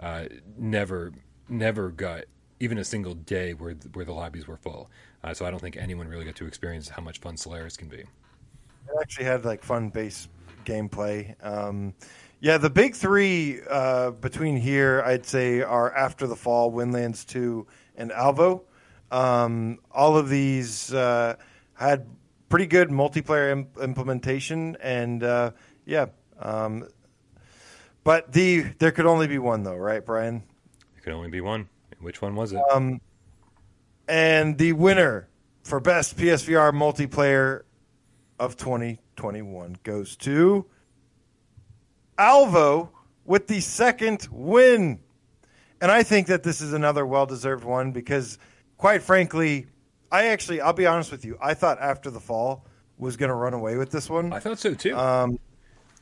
uh, 0.00 0.26
never, 0.56 1.12
never 1.48 1.90
got 1.90 2.24
even 2.60 2.78
a 2.78 2.84
single 2.84 3.14
day 3.14 3.52
where 3.54 3.74
where 3.92 4.04
the 4.04 4.12
lobbies 4.12 4.46
were 4.46 4.56
full. 4.56 4.90
Uh, 5.22 5.34
so 5.34 5.44
I 5.46 5.50
don't 5.50 5.60
think 5.60 5.76
anyone 5.76 6.08
really 6.08 6.24
got 6.24 6.36
to 6.36 6.46
experience 6.46 6.88
how 6.88 7.02
much 7.02 7.18
fun 7.20 7.36
Solaris 7.36 7.76
can 7.76 7.88
be. 7.88 7.98
It 7.98 8.06
actually 9.00 9.24
had 9.24 9.44
like 9.44 9.62
fun 9.62 9.88
base 9.90 10.28
gameplay. 10.64 11.34
Um, 11.44 11.94
yeah, 12.44 12.58
the 12.58 12.68
big 12.68 12.94
three 12.94 13.62
uh, 13.70 14.10
between 14.10 14.58
here, 14.58 15.02
I'd 15.02 15.24
say, 15.24 15.62
are 15.62 15.90
After 15.90 16.26
the 16.26 16.36
Fall, 16.36 16.70
Windlands 16.70 17.24
2, 17.24 17.66
and 17.96 18.12
Alvo. 18.12 18.64
Um, 19.10 19.78
all 19.90 20.18
of 20.18 20.28
these 20.28 20.92
uh, 20.92 21.36
had 21.72 22.06
pretty 22.50 22.66
good 22.66 22.90
multiplayer 22.90 23.50
Im- 23.50 23.68
implementation, 23.82 24.76
and 24.82 25.22
uh, 25.22 25.52
yeah. 25.86 26.08
Um, 26.38 26.86
but 28.02 28.30
the 28.34 28.60
there 28.78 28.92
could 28.92 29.06
only 29.06 29.26
be 29.26 29.38
one, 29.38 29.62
though, 29.62 29.76
right, 29.76 30.04
Brian? 30.04 30.42
There 30.92 31.02
could 31.02 31.14
only 31.14 31.30
be 31.30 31.40
one. 31.40 31.70
Which 31.98 32.20
one 32.20 32.36
was 32.36 32.52
it? 32.52 32.60
Um, 32.70 33.00
and 34.06 34.58
the 34.58 34.74
winner 34.74 35.30
for 35.62 35.80
best 35.80 36.18
PSVR 36.18 36.74
multiplayer 36.74 37.62
of 38.38 38.58
2021 38.58 39.78
goes 39.82 40.14
to 40.16 40.66
Alvo 42.18 42.90
with 43.24 43.46
the 43.46 43.60
second 43.60 44.28
win. 44.30 45.00
And 45.80 45.90
I 45.90 46.02
think 46.02 46.28
that 46.28 46.42
this 46.42 46.60
is 46.60 46.72
another 46.72 47.04
well 47.06 47.26
deserved 47.26 47.64
one 47.64 47.92
because, 47.92 48.38
quite 48.78 49.02
frankly, 49.02 49.66
I 50.10 50.26
actually, 50.26 50.60
I'll 50.60 50.72
be 50.72 50.86
honest 50.86 51.10
with 51.10 51.24
you, 51.24 51.36
I 51.42 51.54
thought 51.54 51.78
After 51.80 52.10
the 52.10 52.20
Fall 52.20 52.64
was 52.96 53.16
going 53.16 53.28
to 53.28 53.34
run 53.34 53.54
away 53.54 53.76
with 53.76 53.90
this 53.90 54.08
one 54.08 54.32
I 54.32 54.38
thought 54.38 54.58
so 54.58 54.72
too. 54.74 54.96
um, 54.96 55.38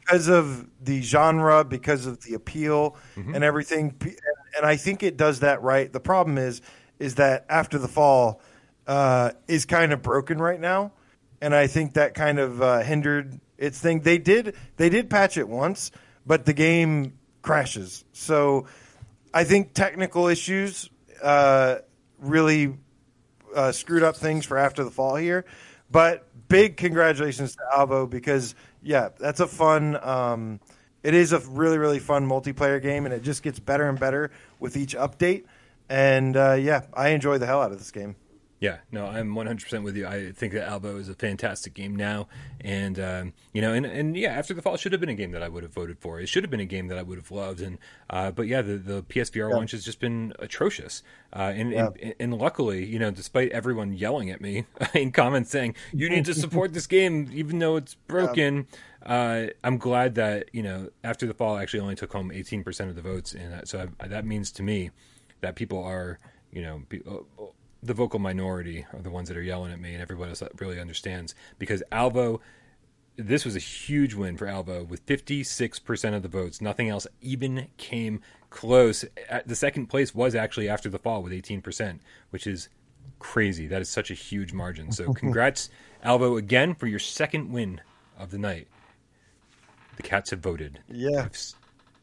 because 0.01 0.29
of 0.29 0.69
the 0.83 1.01
genre, 1.01 1.65
because 1.65 2.07
of 2.07 2.23
the 2.23 2.35
appeal 2.35 2.97
and 3.17 3.43
everything. 3.45 3.95
And 4.57 4.66
I 4.66 4.77
think 4.77 5.03
it 5.03 5.16
does 5.16 5.41
that 5.41 5.62
right. 5.62 5.91
The 5.93 6.01
problem 6.01 6.36
is, 6.39 6.61
is 6.99 7.15
that 7.16 7.47
after 7.49 7.78
the 7.78 7.89
fall 7.89 8.41
uh, 8.86 9.31
is 9.49 9.65
kind 9.65 9.93
of 9.93 10.03
broken 10.03 10.39
right 10.39 10.61
now, 10.61 10.93
and 11.41 11.55
I 11.55 11.66
think 11.69 11.95
that 11.95 12.15
kind 12.15 12.39
of 12.39 12.61
uh, 12.61 12.81
hindered 12.81 13.41
its 13.59 13.78
thing. 13.81 14.01
They 14.01 14.19
did 14.19 14.57
they 14.77 14.89
did 14.89 15.09
patch 15.09 15.36
it 15.36 15.49
once, 15.49 15.93
but 16.27 16.44
the 16.44 16.53
game 16.53 17.19
crashes. 17.43 18.05
So 18.12 18.66
I 19.35 19.44
think 19.44 19.74
technical 19.74 20.28
issues 20.28 20.90
uh, 21.23 21.78
really 22.19 22.74
uh, 23.55 23.73
screwed 23.73 24.03
up 24.03 24.16
things 24.16 24.47
for 24.47 24.59
after 24.59 24.85
the 24.85 24.90
fall 24.90 25.16
here. 25.16 25.44
But 25.90 26.27
big 26.49 26.77
congratulations 26.77 27.55
to 27.57 27.62
Alvo 27.74 28.07
because 28.07 28.55
yeah, 28.82 29.11
that's 29.19 29.40
a 29.40 29.47
fun. 29.47 29.99
Um, 30.03 30.61
it 31.03 31.15
is 31.15 31.32
a 31.32 31.40
really 31.40 31.78
really 31.78 31.99
fun 31.99 32.27
multiplayer 32.27 32.81
game, 32.81 33.05
and 33.05 33.15
it 33.15 33.23
just 33.23 33.43
gets 33.43 33.59
better 33.59 33.89
and 33.89 33.99
better 33.99 34.31
with 34.59 34.77
each 34.77 34.94
update. 34.94 35.44
And 35.89 36.36
uh, 36.36 36.55
yeah, 36.55 36.82
I 36.94 37.11
enjoy 37.11 37.39
the 37.39 37.47
hell 37.47 37.61
out 37.61 37.73
of 37.73 37.78
this 37.78 37.90
game. 37.90 38.16
Yeah, 38.62 38.76
no, 38.93 39.06
I'm 39.06 39.34
100% 39.34 39.82
with 39.82 39.97
you. 39.97 40.06
I 40.06 40.30
think 40.30 40.52
that 40.52 40.68
Alvo 40.68 40.97
is 40.97 41.09
a 41.09 41.14
fantastic 41.14 41.74
game 41.74 41.97
now, 41.97 42.28
and 42.60 42.97
um, 43.01 43.32
you 43.52 43.60
know, 43.60 43.72
and, 43.74 43.84
and 43.84 44.16
yeah, 44.16 44.28
after 44.30 44.55
the 44.55 44.62
fall 44.62 44.76
should 44.76 44.93
have 44.93 45.01
been 45.01 45.09
a 45.10 45.16
game 45.16 45.32
that 45.32 45.43
I 45.43 45.48
would 45.48 45.64
have 45.64 45.72
voted 45.74 45.98
for. 45.98 46.20
It 46.20 46.28
should 46.28 46.44
have 46.44 46.51
been 46.52 46.60
a 46.60 46.64
game 46.64 46.86
that 46.86 46.97
I 46.97 47.02
would 47.02 47.18
have 47.18 47.32
loved, 47.32 47.60
and 47.60 47.76
uh, 48.09 48.30
but 48.30 48.47
yeah, 48.47 48.62
the 48.62 48.76
the 48.76 49.02
PSVR 49.02 49.51
Yeah. 49.51 49.56
launch 49.56 49.72
has 49.72 49.84
just 49.84 49.98
been 49.98 50.32
atrocious. 50.39 51.02
Uh, 51.34 51.52
and, 51.56 51.72
Yeah. 51.72 51.89
and 52.01 52.14
and 52.20 52.34
luckily, 52.39 52.84
you 52.84 53.01
know, 53.01 53.10
despite 53.10 53.51
everyone 53.51 53.94
yelling 53.94 54.30
at 54.30 54.40
me 54.40 54.64
in 54.94 55.10
comments 55.10 55.51
saying 55.51 55.74
you 55.93 56.09
need 56.09 56.24
to 56.26 56.34
support 56.34 56.72
this 56.72 56.86
game 56.86 57.28
even 57.34 57.59
though 57.59 57.74
it's 57.74 57.94
broken, 58.06 58.68
uh, 59.05 59.47
I'm 59.64 59.78
glad 59.78 60.14
that 60.14 60.51
you 60.52 60.62
know 60.62 60.90
after 61.02 61.26
the 61.26 61.34
fall 61.34 61.56
actually 61.59 61.80
only 61.80 61.97
took 61.97 62.12
home 62.12 62.30
18% 62.30 62.89
of 62.89 62.94
the 62.94 63.02
votes, 63.02 63.34
and 63.34 63.66
so 63.66 63.89
I, 63.98 64.06
that 64.06 64.24
means 64.24 64.52
to 64.52 64.62
me 64.62 64.93
that 65.40 65.56
people 65.56 65.82
are 65.82 66.20
you 66.52 66.60
know. 66.62 66.82
Be, 67.83 67.87
the 67.87 67.95
vocal 67.95 68.19
minority 68.19 68.87
are 68.93 69.01
the 69.01 69.11
ones 69.11 69.29
that 69.29 69.37
are 69.37 69.43
yelling 69.43 69.73
at 69.73 69.81
me, 69.81 69.93
and 69.93 70.03
everybody 70.03 70.31
else 70.31 70.43
really 70.59 70.81
understands 70.81 71.35
because 71.59 71.83
Alvo 71.93 72.41
this 73.17 73.45
was 73.45 73.57
a 73.57 73.61
huge 73.61 74.15
win 74.15 74.37
for 74.37 74.47
Alvo 74.47 74.85
with 74.85 75.05
56% 75.07 76.15
of 76.15 76.23
the 76.23 76.29
votes. 76.29 76.61
Nothing 76.61 76.89
else 76.89 77.07
even 77.21 77.69
came 77.77 78.21
close. 78.51 79.05
The 79.45 79.55
second 79.55 79.87
place 79.87 80.15
was 80.15 80.35
actually 80.35 80.69
after 80.69 80.89
the 80.89 80.99
fall 80.99 81.23
with 81.23 81.33
18%, 81.33 81.99
which 82.31 82.47
is 82.47 82.69
crazy. 83.19 83.67
That 83.67 83.83
is 83.83 83.89
such 83.89 84.11
a 84.11 84.15
huge 84.15 84.53
margin. 84.53 84.93
So 84.93 85.13
congrats, 85.15 85.71
Alvo, 86.03 86.37
again 86.37 86.75
for 86.75 86.87
your 86.87 86.99
second 86.99 87.53
win 87.53 87.81
of 88.19 88.31
the 88.31 88.39
night. 88.39 88.69
The 89.97 90.03
cats 90.03 90.31
have 90.31 90.41
voted. 90.41 90.81
Yeah, 90.89 91.29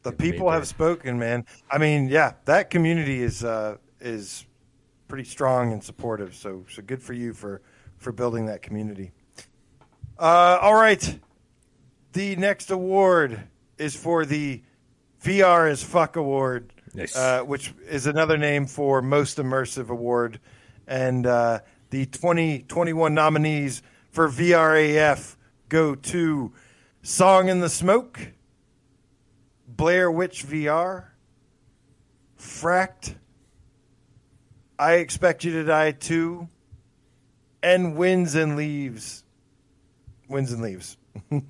the 0.02 0.12
people 0.12 0.50
have 0.50 0.66
spoken, 0.66 1.18
man. 1.18 1.44
I 1.70 1.78
mean, 1.78 2.08
yeah, 2.08 2.34
that 2.44 2.70
community 2.70 3.20
is 3.20 3.42
uh, 3.42 3.78
is 4.00 4.46
pretty 5.10 5.24
strong 5.24 5.72
and 5.72 5.82
supportive. 5.82 6.36
So, 6.36 6.64
so 6.70 6.82
good 6.82 7.02
for 7.02 7.12
you 7.12 7.34
for 7.34 7.60
for 7.96 8.12
building 8.12 8.46
that 8.46 8.62
community. 8.62 9.10
Uh, 10.16 10.58
all 10.62 10.74
right, 10.74 11.18
the 12.12 12.36
next 12.36 12.70
award 12.70 13.42
is 13.76 13.96
for 13.96 14.24
the 14.24 14.62
VR 15.24 15.68
is 15.68 15.82
fuck 15.82 16.14
award, 16.14 16.72
Nice. 16.94 17.16
uh, 17.16 17.42
which 17.42 17.74
is 17.88 18.06
another 18.06 18.38
name 18.38 18.66
for 18.66 19.02
most 19.02 19.38
immersive 19.38 19.88
award, 19.88 20.38
and 20.86 21.26
uh, 21.26 21.58
the 21.90 22.06
2021 22.06 23.12
nominees 23.12 23.82
for 24.10 24.28
VRAF 24.28 25.34
go 25.68 25.96
to 25.96 26.52
Song 27.02 27.48
in 27.48 27.58
the 27.60 27.68
Smoke, 27.68 28.32
Blair 29.66 30.08
Witch 30.08 30.46
VR, 30.46 31.06
Fracked, 32.38 33.16
I 34.80 34.94
Expect 34.94 35.44
You 35.44 35.52
to 35.52 35.64
Die 35.64 35.92
too. 35.92 36.48
and 37.62 37.96
Winds 37.96 38.34
and 38.34 38.56
Leaves. 38.56 39.22
Winds 40.26 40.52
and 40.52 40.62
Leaves. 40.62 40.96
um, 41.30 41.42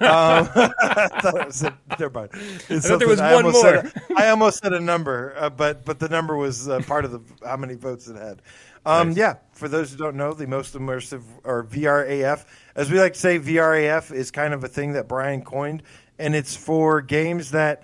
I 0.00 1.08
thought 1.20 1.40
it 1.40 1.46
was 1.46 1.62
a, 1.62 1.78
never 2.00 2.10
mind. 2.10 2.30
It's 2.68 2.90
I 2.90 2.96
there 2.96 3.06
was 3.06 3.20
one 3.20 3.32
almost 3.34 3.62
more. 3.62 3.72
Said 3.74 3.92
a, 4.10 4.14
I 4.16 4.30
almost 4.30 4.62
said 4.62 4.72
a 4.72 4.80
number, 4.80 5.34
uh, 5.36 5.50
but 5.50 5.84
but 5.84 6.00
the 6.00 6.08
number 6.08 6.34
was 6.36 6.68
uh, 6.68 6.80
part 6.80 7.04
of 7.04 7.12
the 7.12 7.20
how 7.46 7.56
many 7.56 7.74
votes 7.74 8.08
it 8.08 8.16
had. 8.16 8.42
Um, 8.84 9.08
Nice. 9.08 9.16
Yeah, 9.18 9.34
for 9.52 9.68
those 9.68 9.92
who 9.92 9.98
don't 9.98 10.16
know, 10.16 10.32
the 10.32 10.46
most 10.46 10.74
immersive 10.74 11.22
or 11.44 11.64
VRAF, 11.64 12.44
as 12.74 12.90
we 12.90 12.98
like 12.98 13.12
to 13.14 13.20
say, 13.20 13.38
VRAF 13.38 14.12
is 14.12 14.30
kind 14.30 14.54
of 14.54 14.64
a 14.64 14.68
thing 14.68 14.92
that 14.94 15.08
Brian 15.08 15.42
coined, 15.42 15.82
and 16.18 16.34
it's 16.34 16.56
for 16.56 17.00
games 17.02 17.50
that 17.50 17.82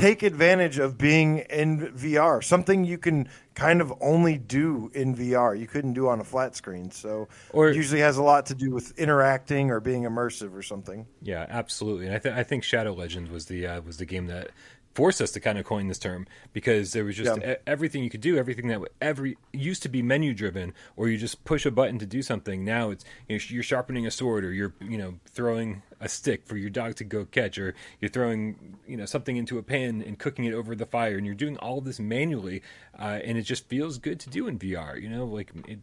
take 0.00 0.22
advantage 0.22 0.78
of 0.78 0.96
being 0.98 1.38
in 1.38 1.92
VR, 1.92 2.42
something 2.42 2.84
you 2.84 2.98
can 2.98 3.28
kind 3.54 3.80
of 3.80 3.92
only 4.00 4.38
do 4.38 4.90
in 4.94 5.14
VR. 5.14 5.58
You 5.58 5.66
couldn't 5.66 5.92
do 5.92 6.08
on 6.08 6.20
a 6.20 6.24
flat 6.24 6.56
screen, 6.56 6.90
so 6.90 7.28
Or- 7.52 7.68
it 7.68 7.76
usually 7.76 8.00
has 8.00 8.16
a 8.16 8.22
lot 8.22 8.46
to 8.46 8.54
do 8.54 8.70
with 8.70 8.98
interacting 8.98 9.70
or 9.70 9.80
being 9.80 10.04
immersive 10.04 10.54
or 10.56 10.62
something. 10.62 11.06
Yeah, 11.20 11.44
absolutely. 11.48 12.06
And 12.06 12.14
I, 12.14 12.18
th- 12.18 12.34
I 12.34 12.42
think 12.42 12.64
Shadow 12.64 12.92
Legends 12.94 13.30
was 13.30 13.46
the 13.46 13.66
uh, 13.66 13.80
was 13.82 13.98
the 13.98 14.06
game 14.06 14.26
that 14.28 14.50
forced 14.94 15.20
us 15.22 15.30
to 15.30 15.40
kind 15.40 15.56
of 15.56 15.64
coin 15.64 15.86
this 15.86 15.98
term 15.98 16.26
because 16.52 16.92
there 16.92 17.04
was 17.04 17.16
just 17.16 17.40
Yeah. 17.40 17.56
everything 17.66 18.02
you 18.02 18.10
could 18.10 18.20
do, 18.20 18.36
everything 18.36 18.66
that 18.68 18.80
every 19.00 19.38
used 19.52 19.82
to 19.84 19.88
be 19.88 20.02
menu 20.02 20.34
driven, 20.34 20.74
or 20.96 21.08
you 21.08 21.16
just 21.16 21.44
push 21.44 21.64
a 21.64 21.70
button 21.70 21.98
to 22.00 22.06
do 22.06 22.22
something. 22.22 22.64
Now 22.64 22.90
it's 22.90 23.04
you 23.28 23.36
know, 23.36 23.42
you're 23.48 23.62
sharpening 23.62 24.06
a 24.06 24.10
sword, 24.10 24.44
or 24.44 24.52
you're 24.52 24.74
you 24.80 24.98
know 24.98 25.14
throwing 25.26 25.82
a 26.00 26.08
stick 26.08 26.44
for 26.44 26.56
your 26.56 26.70
dog 26.70 26.96
to 26.96 27.04
go 27.04 27.24
catch, 27.24 27.56
or 27.58 27.74
you're 28.00 28.10
throwing 28.10 28.78
you 28.86 28.96
know 28.96 29.06
something 29.06 29.36
into 29.36 29.58
a 29.58 29.62
pan 29.62 30.02
and 30.04 30.18
cooking 30.18 30.44
it 30.44 30.52
over 30.54 30.74
the 30.74 30.86
fire, 30.86 31.16
and 31.16 31.24
you're 31.24 31.34
doing 31.36 31.56
all 31.58 31.78
of 31.78 31.84
this 31.84 32.00
manually, 32.00 32.60
uh, 32.98 33.20
and 33.24 33.38
it 33.38 33.42
just 33.42 33.68
feels 33.68 33.98
good 33.98 34.18
to 34.20 34.28
do 34.30 34.48
in 34.48 34.58
VR. 34.58 35.00
You 35.00 35.08
know, 35.08 35.24
like 35.24 35.52
it, 35.68 35.78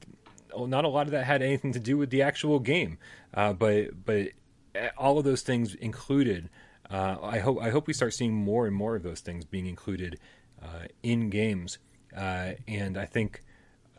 oh, 0.53 0.65
not 0.65 0.83
a 0.83 0.89
lot 0.89 1.07
of 1.07 1.11
that 1.11 1.25
had 1.25 1.41
anything 1.41 1.71
to 1.73 1.79
do 1.79 1.97
with 1.97 2.09
the 2.09 2.21
actual 2.21 2.59
game, 2.59 2.97
uh, 3.33 3.53
but 3.53 4.05
but 4.05 4.31
all 4.97 5.17
of 5.17 5.23
those 5.23 5.41
things 5.43 5.75
included. 5.75 6.49
Uh, 6.89 7.17
I 7.21 7.39
hope 7.39 7.59
I 7.61 7.69
hope 7.69 7.87
we 7.87 7.93
start 7.93 8.13
seeing 8.13 8.33
more 8.33 8.65
and 8.67 8.75
more 8.75 8.95
of 8.95 9.03
those 9.03 9.19
things 9.19 9.45
being 9.45 9.65
included 9.67 10.19
uh, 10.63 10.87
in 11.03 11.29
games. 11.29 11.79
Uh, 12.15 12.51
and 12.67 12.97
I 12.97 13.05
think, 13.05 13.43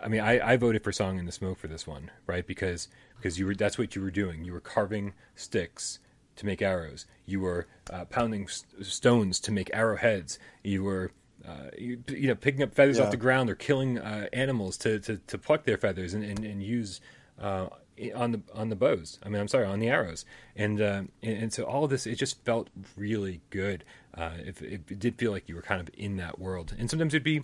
I 0.03 0.09
mean, 0.09 0.21
I, 0.21 0.53
I 0.53 0.57
voted 0.57 0.83
for 0.83 0.93
"Song 0.93 1.19
in 1.19 1.27
the 1.27 1.33
Smoke" 1.33 1.59
for 1.59 1.69
this 1.69 1.87
one, 1.87 2.11
right? 2.27 2.47
Because 2.47 2.89
because 3.17 3.39
you 3.39 3.47
were 3.47 3.55
that's 3.55 3.79
what 3.79 3.95
you 3.95 4.03
were 4.03 4.11
doing. 4.11 4.45
You 4.45 4.53
were 4.53 4.61
carving 4.61 5.13
sticks 5.35 5.99
to 6.37 6.47
make 6.47 6.63
arrows. 6.63 7.05
You 7.27 7.41
were 7.41 7.67
uh, 7.93 8.05
pounding 8.07 8.45
s- 8.45 8.65
stones 8.83 9.39
to 9.41 9.53
make 9.53 9.71
arrowheads. 9.75 10.39
You 10.65 10.85
were 10.85 11.11
uh, 11.47 11.71
you, 11.77 12.03
you 12.09 12.29
know 12.29 12.35
picking 12.35 12.63
up 12.63 12.75
feathers 12.75 12.99
Yeah. 12.99 13.05
off 13.05 13.11
the 13.11 13.17
ground 13.17 13.51
or 13.51 13.55
killing 13.55 13.99
uh, 13.99 14.29
animals 14.33 14.77
to, 14.79 14.99
to, 15.01 15.19
to 15.19 15.39
pluck 15.39 15.65
their 15.65 15.79
feathers 15.79 16.15
and, 16.15 16.25
and, 16.25 16.45
and 16.45 16.63
use 16.63 17.01
uh, 17.41 17.69
on 18.15 18.33
the 18.33 18.41
on 18.55 18.69
the 18.69 18.77
bows. 18.77 19.19
I 19.25 19.29
mean, 19.29 19.41
I'm 19.41 19.49
sorry, 19.49 19.67
on 19.67 19.79
the 19.79 19.89
arrows. 19.89 20.25
And 20.57 20.81
uh, 20.81 21.03
and, 21.23 21.43
and 21.43 21.53
so 21.53 21.65
all 21.65 21.85
of 21.85 21.91
this, 21.91 22.07
it 22.07 22.17
just 22.17 22.45
felt 22.45 22.69
really 22.97 23.41
good. 23.51 23.85
Uh, 24.17 24.33
if 24.45 24.63
it, 24.63 24.83
it 24.89 24.99
did 24.99 25.17
feel 25.17 25.31
like 25.33 25.49
you 25.49 25.55
were 25.55 25.63
kind 25.63 25.81
of 25.81 25.91
in 25.97 26.17
that 26.17 26.39
world, 26.39 26.75
and 26.79 26.91
sometimes 26.91 27.15
it'd 27.15 27.25
be 27.25 27.43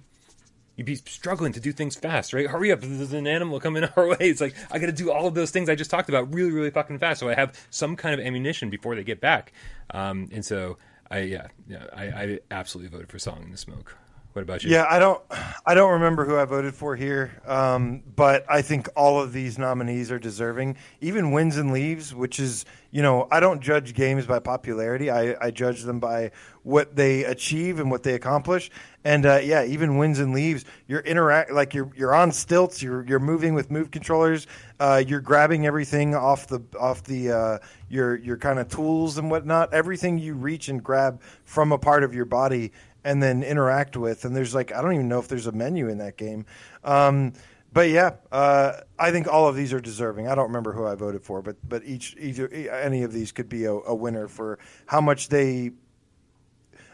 you'd 0.76 0.86
be 0.86 0.96
struggling 0.96 1.52
to 1.52 1.60
do 1.60 1.72
things 1.72 1.94
fast, 1.94 2.32
right? 2.32 2.46
Hurry 2.46 2.72
up! 2.72 2.80
There's 2.80 3.12
an 3.12 3.26
animal 3.26 3.60
coming 3.60 3.84
our 3.96 4.08
way. 4.08 4.16
It's 4.20 4.40
like 4.40 4.54
I 4.70 4.78
got 4.78 4.86
to 4.86 4.92
do 4.92 5.10
all 5.10 5.26
of 5.26 5.34
those 5.34 5.50
things 5.50 5.68
I 5.68 5.74
just 5.74 5.90
talked 5.90 6.08
about 6.08 6.34
really, 6.34 6.50
really 6.50 6.70
fucking 6.70 6.98
fast, 6.98 7.20
so 7.20 7.28
I 7.28 7.34
have 7.34 7.58
some 7.70 7.96
kind 7.96 8.18
of 8.18 8.24
ammunition 8.24 8.70
before 8.70 8.94
they 8.94 9.04
get 9.04 9.20
back. 9.20 9.52
Um, 9.90 10.28
and 10.32 10.44
so 10.44 10.78
I, 11.10 11.20
yeah, 11.20 11.48
yeah, 11.68 11.86
I, 11.94 12.04
I 12.04 12.38
absolutely 12.50 12.90
voted 12.90 13.10
for 13.10 13.18
"Song 13.18 13.42
in 13.42 13.50
the 13.50 13.58
Smoke." 13.58 13.96
What 14.34 14.42
about 14.42 14.64
you? 14.64 14.70
Yeah, 14.70 14.84
I 14.90 14.98
don't, 14.98 15.22
I 15.64 15.74
don't 15.74 15.92
remember 15.92 16.24
who 16.24 16.36
I 16.36 16.44
voted 16.44 16.74
for 16.74 16.96
here, 16.96 17.40
um, 17.46 18.02
but 18.16 18.44
I 18.50 18.62
think 18.62 18.88
all 18.96 19.20
of 19.22 19.32
these 19.32 19.60
nominees 19.60 20.10
are 20.10 20.18
deserving. 20.18 20.76
Even 21.00 21.30
Winds 21.30 21.56
and 21.56 21.72
Leaves, 21.72 22.12
which 22.12 22.40
is, 22.40 22.64
you 22.90 23.00
know, 23.00 23.28
I 23.30 23.38
don't 23.38 23.60
judge 23.60 23.94
games 23.94 24.26
by 24.26 24.40
popularity. 24.40 25.08
I, 25.08 25.36
I 25.40 25.52
judge 25.52 25.82
them 25.82 26.00
by 26.00 26.32
what 26.64 26.96
they 26.96 27.22
achieve 27.22 27.78
and 27.78 27.92
what 27.92 28.02
they 28.02 28.14
accomplish. 28.14 28.72
And 29.04 29.24
uh, 29.24 29.36
yeah, 29.36 29.64
even 29.66 29.98
Winds 29.98 30.18
and 30.18 30.34
Leaves, 30.34 30.64
you're 30.88 31.00
interact 31.00 31.52
like 31.52 31.72
you're 31.72 31.92
you're 31.94 32.14
on 32.14 32.32
stilts. 32.32 32.82
You're 32.82 33.04
you're 33.06 33.20
moving 33.20 33.54
with 33.54 33.70
move 33.70 33.90
controllers. 33.92 34.46
Uh, 34.80 35.02
you're 35.06 35.20
grabbing 35.20 35.66
everything 35.66 36.14
off 36.14 36.48
the 36.48 36.60
off 36.80 37.04
the 37.04 37.30
uh, 37.30 37.58
your 37.88 38.16
your 38.16 38.38
kind 38.38 38.58
of 38.58 38.68
tools 38.68 39.18
and 39.18 39.30
whatnot. 39.30 39.74
Everything 39.74 40.18
you 40.18 40.34
reach 40.34 40.68
and 40.68 40.82
grab 40.82 41.20
from 41.44 41.70
a 41.70 41.78
part 41.78 42.02
of 42.02 42.14
your 42.14 42.24
body 42.24 42.72
and 43.04 43.22
then 43.22 43.42
interact 43.42 43.96
with. 43.96 44.24
And 44.24 44.34
there's 44.34 44.54
like 44.54 44.72
I 44.72 44.82
don't 44.82 44.94
even 44.94 45.08
know 45.08 45.18
if 45.18 45.28
there's 45.28 45.46
a 45.46 45.52
menu 45.52 45.88
in 45.88 45.98
that 45.98 46.16
game. 46.16 46.46
Um, 46.82 47.34
but 47.72 47.90
yeah, 47.90 48.12
uh, 48.30 48.80
I 48.98 49.10
think 49.10 49.26
all 49.26 49.48
of 49.48 49.56
these 49.56 49.72
are 49.72 49.80
deserving. 49.80 50.28
I 50.28 50.36
don't 50.36 50.46
remember 50.46 50.72
who 50.72 50.86
I 50.86 50.94
voted 50.94 51.22
for, 51.22 51.42
but 51.42 51.56
but 51.68 51.84
each 51.84 52.16
either 52.18 52.48
any 52.48 53.02
of 53.02 53.12
these 53.12 53.32
could 53.32 53.48
be 53.48 53.64
a, 53.64 53.72
a 53.72 53.94
winner 53.94 54.28
for 54.28 54.58
how 54.86 55.00
much 55.00 55.28
they 55.28 55.72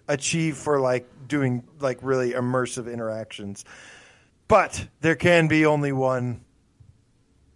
achieve 0.09 0.57
for 0.57 0.81
like 0.81 1.07
doing 1.29 1.63
like 1.79 1.99
really 2.03 2.33
immersive 2.33 2.93
interactions. 2.93 3.65
But 4.49 4.89
there 5.01 5.15
can 5.15 5.49
be 5.49 5.67
only 5.67 5.93
one, 5.93 6.41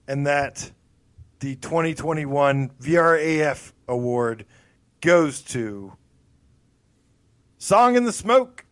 and 0.07 0.27
that 0.27 0.71
the 1.41 1.57
2021 1.57 2.71
VRAF 2.81 3.73
award 3.89 4.47
goes 5.01 5.43
to 5.43 5.95
Song 7.65 7.97
in 7.97 8.05
the 8.05 8.13
Smoke, 8.13 8.67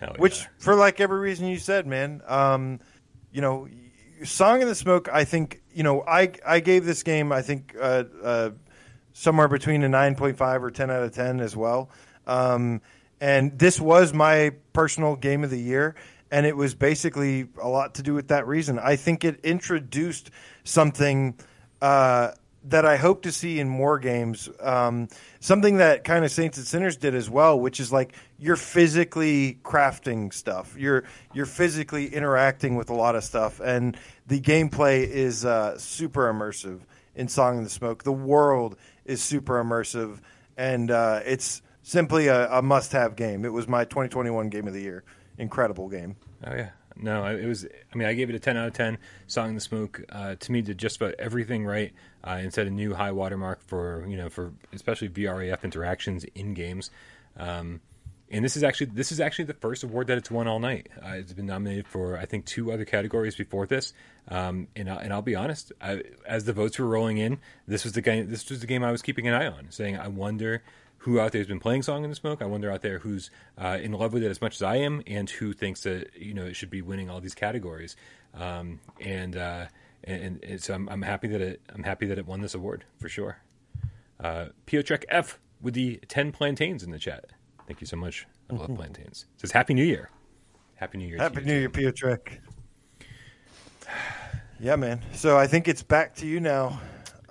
Hell 0.00 0.16
which 0.18 0.44
for 0.58 0.74
like 0.74 1.00
every 1.00 1.20
reason 1.20 1.46
you 1.46 1.58
said, 1.58 1.86
man. 1.86 2.20
Um, 2.26 2.80
you 3.30 3.40
know, 3.40 3.68
Song 4.24 4.60
in 4.60 4.66
the 4.66 4.74
Smoke. 4.74 5.08
I 5.12 5.22
think 5.22 5.62
you 5.72 5.84
know. 5.84 6.02
I 6.02 6.32
I 6.44 6.58
gave 6.58 6.84
this 6.84 7.04
game. 7.04 7.30
I 7.30 7.42
think 7.42 7.76
uh, 7.80 8.04
uh, 8.20 8.50
somewhere 9.12 9.46
between 9.46 9.84
a 9.84 9.88
nine 9.88 10.16
point 10.16 10.36
five 10.36 10.64
or 10.64 10.72
ten 10.72 10.90
out 10.90 11.04
of 11.04 11.14
ten 11.14 11.38
as 11.38 11.56
well. 11.56 11.90
Um, 12.26 12.80
and 13.20 13.56
this 13.56 13.80
was 13.80 14.12
my 14.12 14.50
personal 14.72 15.14
game 15.14 15.44
of 15.44 15.50
the 15.50 15.60
year, 15.60 15.94
and 16.32 16.46
it 16.46 16.56
was 16.56 16.74
basically 16.74 17.46
a 17.62 17.68
lot 17.68 17.94
to 17.94 18.02
do 18.02 18.14
with 18.14 18.26
that 18.28 18.48
reason. 18.48 18.80
I 18.80 18.96
think 18.96 19.24
it 19.24 19.38
introduced 19.44 20.32
something. 20.64 21.38
Uh, 21.80 22.32
that 22.64 22.86
I 22.86 22.96
hope 22.96 23.22
to 23.22 23.32
see 23.32 23.60
in 23.60 23.68
more 23.68 23.98
games. 23.98 24.48
Um, 24.60 25.08
something 25.40 25.76
that 25.76 26.04
kind 26.04 26.24
of 26.24 26.30
Saints 26.30 26.56
and 26.56 26.66
Sinners 26.66 26.96
did 26.96 27.14
as 27.14 27.28
well, 27.28 27.60
which 27.60 27.78
is 27.78 27.92
like 27.92 28.14
you're 28.38 28.56
physically 28.56 29.58
crafting 29.62 30.32
stuff. 30.32 30.74
You're 30.78 31.04
you're 31.32 31.46
physically 31.46 32.06
interacting 32.06 32.76
with 32.76 32.90
a 32.90 32.94
lot 32.94 33.16
of 33.16 33.24
stuff, 33.24 33.60
and 33.60 33.96
the 34.26 34.40
gameplay 34.40 35.06
is 35.06 35.44
uh, 35.44 35.78
super 35.78 36.32
immersive 36.32 36.80
in 37.14 37.28
Song 37.28 37.58
in 37.58 37.64
the 37.64 37.70
Smoke. 37.70 38.02
The 38.02 38.12
world 38.12 38.76
is 39.04 39.22
super 39.22 39.62
immersive, 39.62 40.20
and 40.56 40.90
uh, 40.90 41.20
it's 41.24 41.60
simply 41.82 42.28
a, 42.28 42.50
a 42.50 42.62
must-have 42.62 43.14
game. 43.14 43.44
It 43.44 43.52
was 43.52 43.68
my 43.68 43.84
2021 43.84 44.48
game 44.48 44.66
of 44.66 44.72
the 44.72 44.80
year. 44.80 45.04
Incredible 45.36 45.88
game. 45.88 46.16
Oh 46.46 46.54
yeah, 46.54 46.70
no, 46.96 47.24
it 47.26 47.46
was. 47.46 47.66
I 47.66 47.96
mean, 47.96 48.08
I 48.08 48.14
gave 48.14 48.30
it 48.30 48.36
a 48.36 48.38
ten 48.38 48.56
out 48.56 48.68
of 48.68 48.72
ten. 48.72 48.98
Song 49.26 49.54
the 49.54 49.60
Smoke 49.60 50.02
uh, 50.10 50.36
to 50.36 50.52
me 50.52 50.62
did 50.62 50.78
just 50.78 50.96
about 50.96 51.14
everything 51.18 51.64
right. 51.64 51.92
Uh, 52.22 52.38
and 52.40 52.54
set 52.54 52.66
a 52.66 52.70
new 52.70 52.94
high 52.94 53.12
watermark 53.12 53.60
for 53.66 54.06
you 54.08 54.16
know 54.16 54.30
for 54.30 54.52
especially 54.72 55.08
VRAF 55.08 55.62
interactions 55.62 56.24
in 56.34 56.54
games. 56.54 56.90
Um, 57.36 57.80
and 58.30 58.44
this 58.44 58.56
is 58.56 58.62
actually 58.62 58.86
this 58.86 59.12
is 59.12 59.20
actually 59.20 59.44
the 59.44 59.54
first 59.54 59.84
award 59.84 60.06
that 60.06 60.18
it's 60.18 60.30
won 60.30 60.48
all 60.48 60.58
night. 60.58 60.88
Uh, 61.04 61.10
it's 61.10 61.32
been 61.32 61.46
nominated 61.46 61.86
for 61.86 62.16
I 62.18 62.24
think 62.24 62.46
two 62.46 62.72
other 62.72 62.84
categories 62.84 63.36
before 63.36 63.66
this, 63.66 63.92
um, 64.28 64.68
and 64.74 64.88
I, 64.90 64.96
and 64.96 65.12
I'll 65.12 65.22
be 65.22 65.36
honest, 65.36 65.72
I, 65.80 66.02
as 66.26 66.44
the 66.44 66.52
votes 66.52 66.78
were 66.78 66.86
rolling 66.86 67.18
in, 67.18 67.38
this 67.68 67.84
was 67.84 67.92
the 67.92 68.00
game. 68.00 68.30
This 68.30 68.48
was 68.48 68.60
the 68.60 68.66
game 68.66 68.82
I 68.82 68.90
was 68.90 69.02
keeping 69.02 69.28
an 69.28 69.34
eye 69.34 69.46
on, 69.46 69.66
saying 69.70 69.98
I 69.98 70.08
wonder 70.08 70.62
who 71.04 71.20
out 71.20 71.32
there 71.32 71.40
has 71.40 71.46
been 71.46 71.60
playing 71.60 71.82
Song 71.82 72.02
in 72.02 72.08
the 72.08 72.16
Smoke. 72.16 72.40
I 72.40 72.46
wonder 72.46 72.72
out 72.72 72.80
there 72.80 72.98
who's 72.98 73.30
uh, 73.58 73.78
in 73.80 73.92
love 73.92 74.14
with 74.14 74.22
it 74.22 74.30
as 74.30 74.40
much 74.40 74.54
as 74.54 74.62
I 74.62 74.76
am, 74.76 75.02
and 75.06 75.28
who 75.28 75.52
thinks 75.52 75.82
that 75.82 76.16
you 76.16 76.32
know 76.32 76.46
it 76.46 76.56
should 76.56 76.70
be 76.70 76.80
winning 76.80 77.10
all 77.10 77.20
these 77.20 77.34
categories. 77.34 77.94
Um, 78.32 78.80
and, 79.00 79.36
uh, 79.36 79.66
and 80.02 80.42
and 80.42 80.62
so 80.62 80.72
I'm, 80.72 80.88
I'm 80.88 81.02
happy 81.02 81.28
that 81.28 81.42
it 81.42 81.60
I'm 81.74 81.82
happy 81.82 82.06
that 82.06 82.16
it 82.16 82.26
won 82.26 82.40
this 82.40 82.54
award 82.54 82.84
for 82.98 83.10
sure. 83.10 83.36
Uh, 84.18 84.46
Piotrek 84.66 85.04
F 85.10 85.38
with 85.60 85.74
the 85.74 86.00
ten 86.08 86.32
plantains 86.32 86.82
in 86.82 86.90
the 86.90 86.98
chat. 86.98 87.26
Thank 87.66 87.82
you 87.82 87.86
so 87.86 87.98
much. 87.98 88.26
I 88.50 88.54
love 88.54 88.74
plantains. 88.74 89.26
It 89.34 89.42
says 89.42 89.52
Happy 89.52 89.74
New 89.74 89.84
Year. 89.84 90.08
Happy 90.76 90.96
New 90.96 91.06
Year. 91.06 91.18
Happy 91.18 91.42
New. 91.42 91.60
Year, 91.60 91.68
Piotrek. 91.68 92.38
Yeah, 94.60 94.76
man. 94.76 95.02
So 95.12 95.36
I 95.36 95.48
think 95.48 95.66
it's 95.66 95.82
back 95.82 96.14
to 96.16 96.26
you 96.26 96.38
now. 96.38 96.80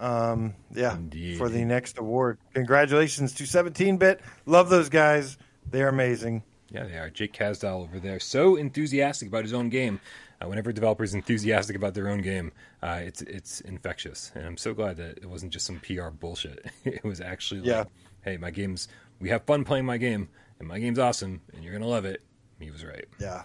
Um, 0.03 0.55
yeah, 0.73 0.95
Indeed. 0.95 1.37
for 1.37 1.47
the 1.49 1.63
next 1.63 1.97
award. 1.97 2.37
Congratulations 2.53 3.33
to 3.35 3.43
17-bit. 3.45 4.19
Love 4.45 4.69
those 4.69 4.89
guys. 4.89 5.37
They're 5.71 5.87
amazing. 5.87 6.43
Yeah, 6.69 6.83
they 6.85 6.97
are. 6.97 7.09
Jake 7.09 7.33
Kazdal 7.33 7.83
over 7.83 7.99
there, 7.99 8.19
so 8.19 8.55
enthusiastic 8.55 9.27
about 9.29 9.43
his 9.43 9.53
own 9.53 9.69
game. 9.69 10.01
Uh, 10.41 10.47
whenever 10.47 10.71
a 10.71 10.73
developer 10.73 11.03
is 11.03 11.13
enthusiastic 11.13 11.75
about 11.75 11.93
their 11.93 12.09
own 12.09 12.21
game, 12.21 12.51
uh, 12.81 12.99
it's 13.01 13.21
it's 13.21 13.61
infectious, 13.61 14.31
and 14.35 14.45
I'm 14.45 14.57
so 14.57 14.73
glad 14.73 14.97
that 14.97 15.19
it 15.19 15.29
wasn't 15.29 15.53
just 15.53 15.65
some 15.65 15.79
PR 15.79 16.09
bullshit. 16.09 16.65
it 16.83 17.03
was 17.03 17.21
actually 17.21 17.61
like, 17.61 17.67
Yeah. 17.69 17.83
hey, 18.23 18.37
my 18.37 18.49
game's 18.51 18.87
we 19.21 19.29
have 19.29 19.43
fun 19.43 19.63
playing 19.63 19.85
my 19.85 19.97
game, 19.97 20.27
and 20.59 20.67
my 20.67 20.79
game's 20.79 20.99
awesome, 20.99 21.39
and 21.53 21.63
you're 21.63 21.71
gonna 21.73 21.87
love 21.87 22.03
it. 22.05 22.21
He 22.59 22.71
was 22.71 22.83
right. 22.83 23.05
Yeah, 23.21 23.43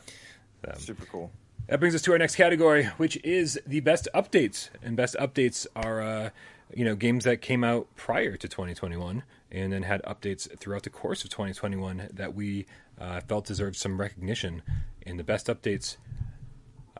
Um, 0.66 0.78
super 0.78 1.04
cool. 1.06 1.30
That 1.68 1.80
brings 1.80 1.94
us 1.94 2.00
to 2.02 2.12
our 2.12 2.18
next 2.18 2.36
category, 2.36 2.84
which 2.96 3.22
is 3.22 3.60
the 3.66 3.80
best 3.80 4.08
updates. 4.14 4.70
And 4.82 4.96
best 4.96 5.14
updates 5.16 5.66
are, 5.76 6.00
uh, 6.00 6.30
you 6.74 6.82
know, 6.82 6.96
games 6.96 7.24
that 7.24 7.42
came 7.42 7.62
out 7.62 7.94
prior 7.94 8.38
to 8.38 8.48
2021 8.48 9.22
and 9.50 9.70
then 9.70 9.82
had 9.82 10.02
updates 10.04 10.48
throughout 10.58 10.84
the 10.84 10.90
course 10.90 11.24
of 11.24 11.30
2021 11.30 12.08
that 12.14 12.34
we 12.34 12.64
uh, 12.98 13.20
felt 13.20 13.44
deserved 13.44 13.76
some 13.76 14.00
recognition. 14.00 14.62
And 15.04 15.18
the 15.18 15.24
best 15.24 15.48
updates 15.48 15.98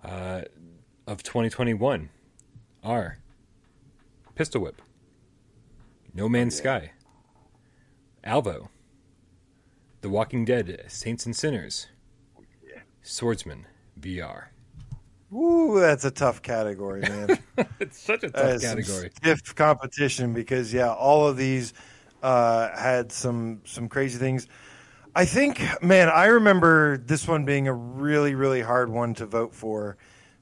uh, 0.05 0.43
of 1.07 1.23
2021 1.23 2.11
are 2.85 3.19
Pistol 4.35 4.61
Whip, 4.61 4.83
No 6.13 6.29
Man's 6.29 6.57
Sky, 6.57 6.93
Alvo, 8.23 8.69
The 10.03 10.11
Walking 10.11 10.45
Dead, 10.45 10.85
Saints 10.89 11.25
and 11.25 11.35
Sinners, 11.35 11.87
Swordsman 13.03 13.67
VR. 13.99 14.49
Ooh, 15.33 15.79
that's 15.79 16.05
a 16.05 16.11
tough 16.11 16.43
category, 16.43 17.03
man. 17.03 17.39
It's 17.81 18.01
such 18.01 18.25
a 18.25 18.31
tough 18.31 18.61
category. 18.61 19.11
Stiff 19.17 19.55
competition 19.55 20.33
because 20.33 20.73
yeah, 20.73 20.93
all 20.93 21.27
of 21.27 21.37
these 21.37 21.75
uh, 22.23 22.77
had 22.77 23.13
some 23.13 23.61
some 23.65 23.89
crazy 23.89 24.19
things. 24.19 24.47
I 25.15 25.25
think, 25.25 25.61
man, 25.83 26.09
I 26.09 26.27
remember 26.27 26.97
this 26.99 27.27
one 27.27 27.45
being 27.45 27.69
a 27.69 27.75
really 27.75 28.35
really 28.35 28.63
hard 28.63 28.91
one 28.91 29.15
to 29.15 29.27
vote 29.27 29.55
for, 29.55 29.97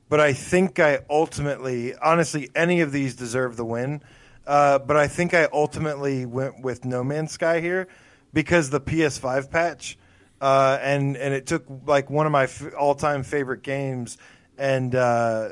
but 0.08 0.20
I 0.20 0.32
think 0.32 0.78
I 0.78 1.00
ultimately, 1.10 1.94
honestly, 1.96 2.50
any 2.54 2.80
of 2.80 2.92
these 2.92 3.16
deserve 3.16 3.56
the 3.56 3.64
win. 3.64 4.02
Uh, 4.46 4.78
but 4.78 4.96
I 4.96 5.08
think 5.08 5.34
I 5.34 5.48
ultimately 5.52 6.24
went 6.24 6.62
with 6.62 6.84
No 6.84 7.02
Man's 7.02 7.32
Sky 7.32 7.60
here 7.60 7.88
because 8.32 8.70
the 8.70 8.80
PS5 8.80 9.50
patch, 9.50 9.98
uh, 10.40 10.78
and 10.80 11.16
and 11.16 11.34
it 11.34 11.46
took 11.46 11.64
like 11.86 12.10
one 12.10 12.26
of 12.26 12.32
my 12.32 12.44
f- 12.44 12.74
all 12.78 12.94
time 12.94 13.24
favorite 13.24 13.62
games 13.62 14.18
and 14.58 14.94
uh, 14.94 15.48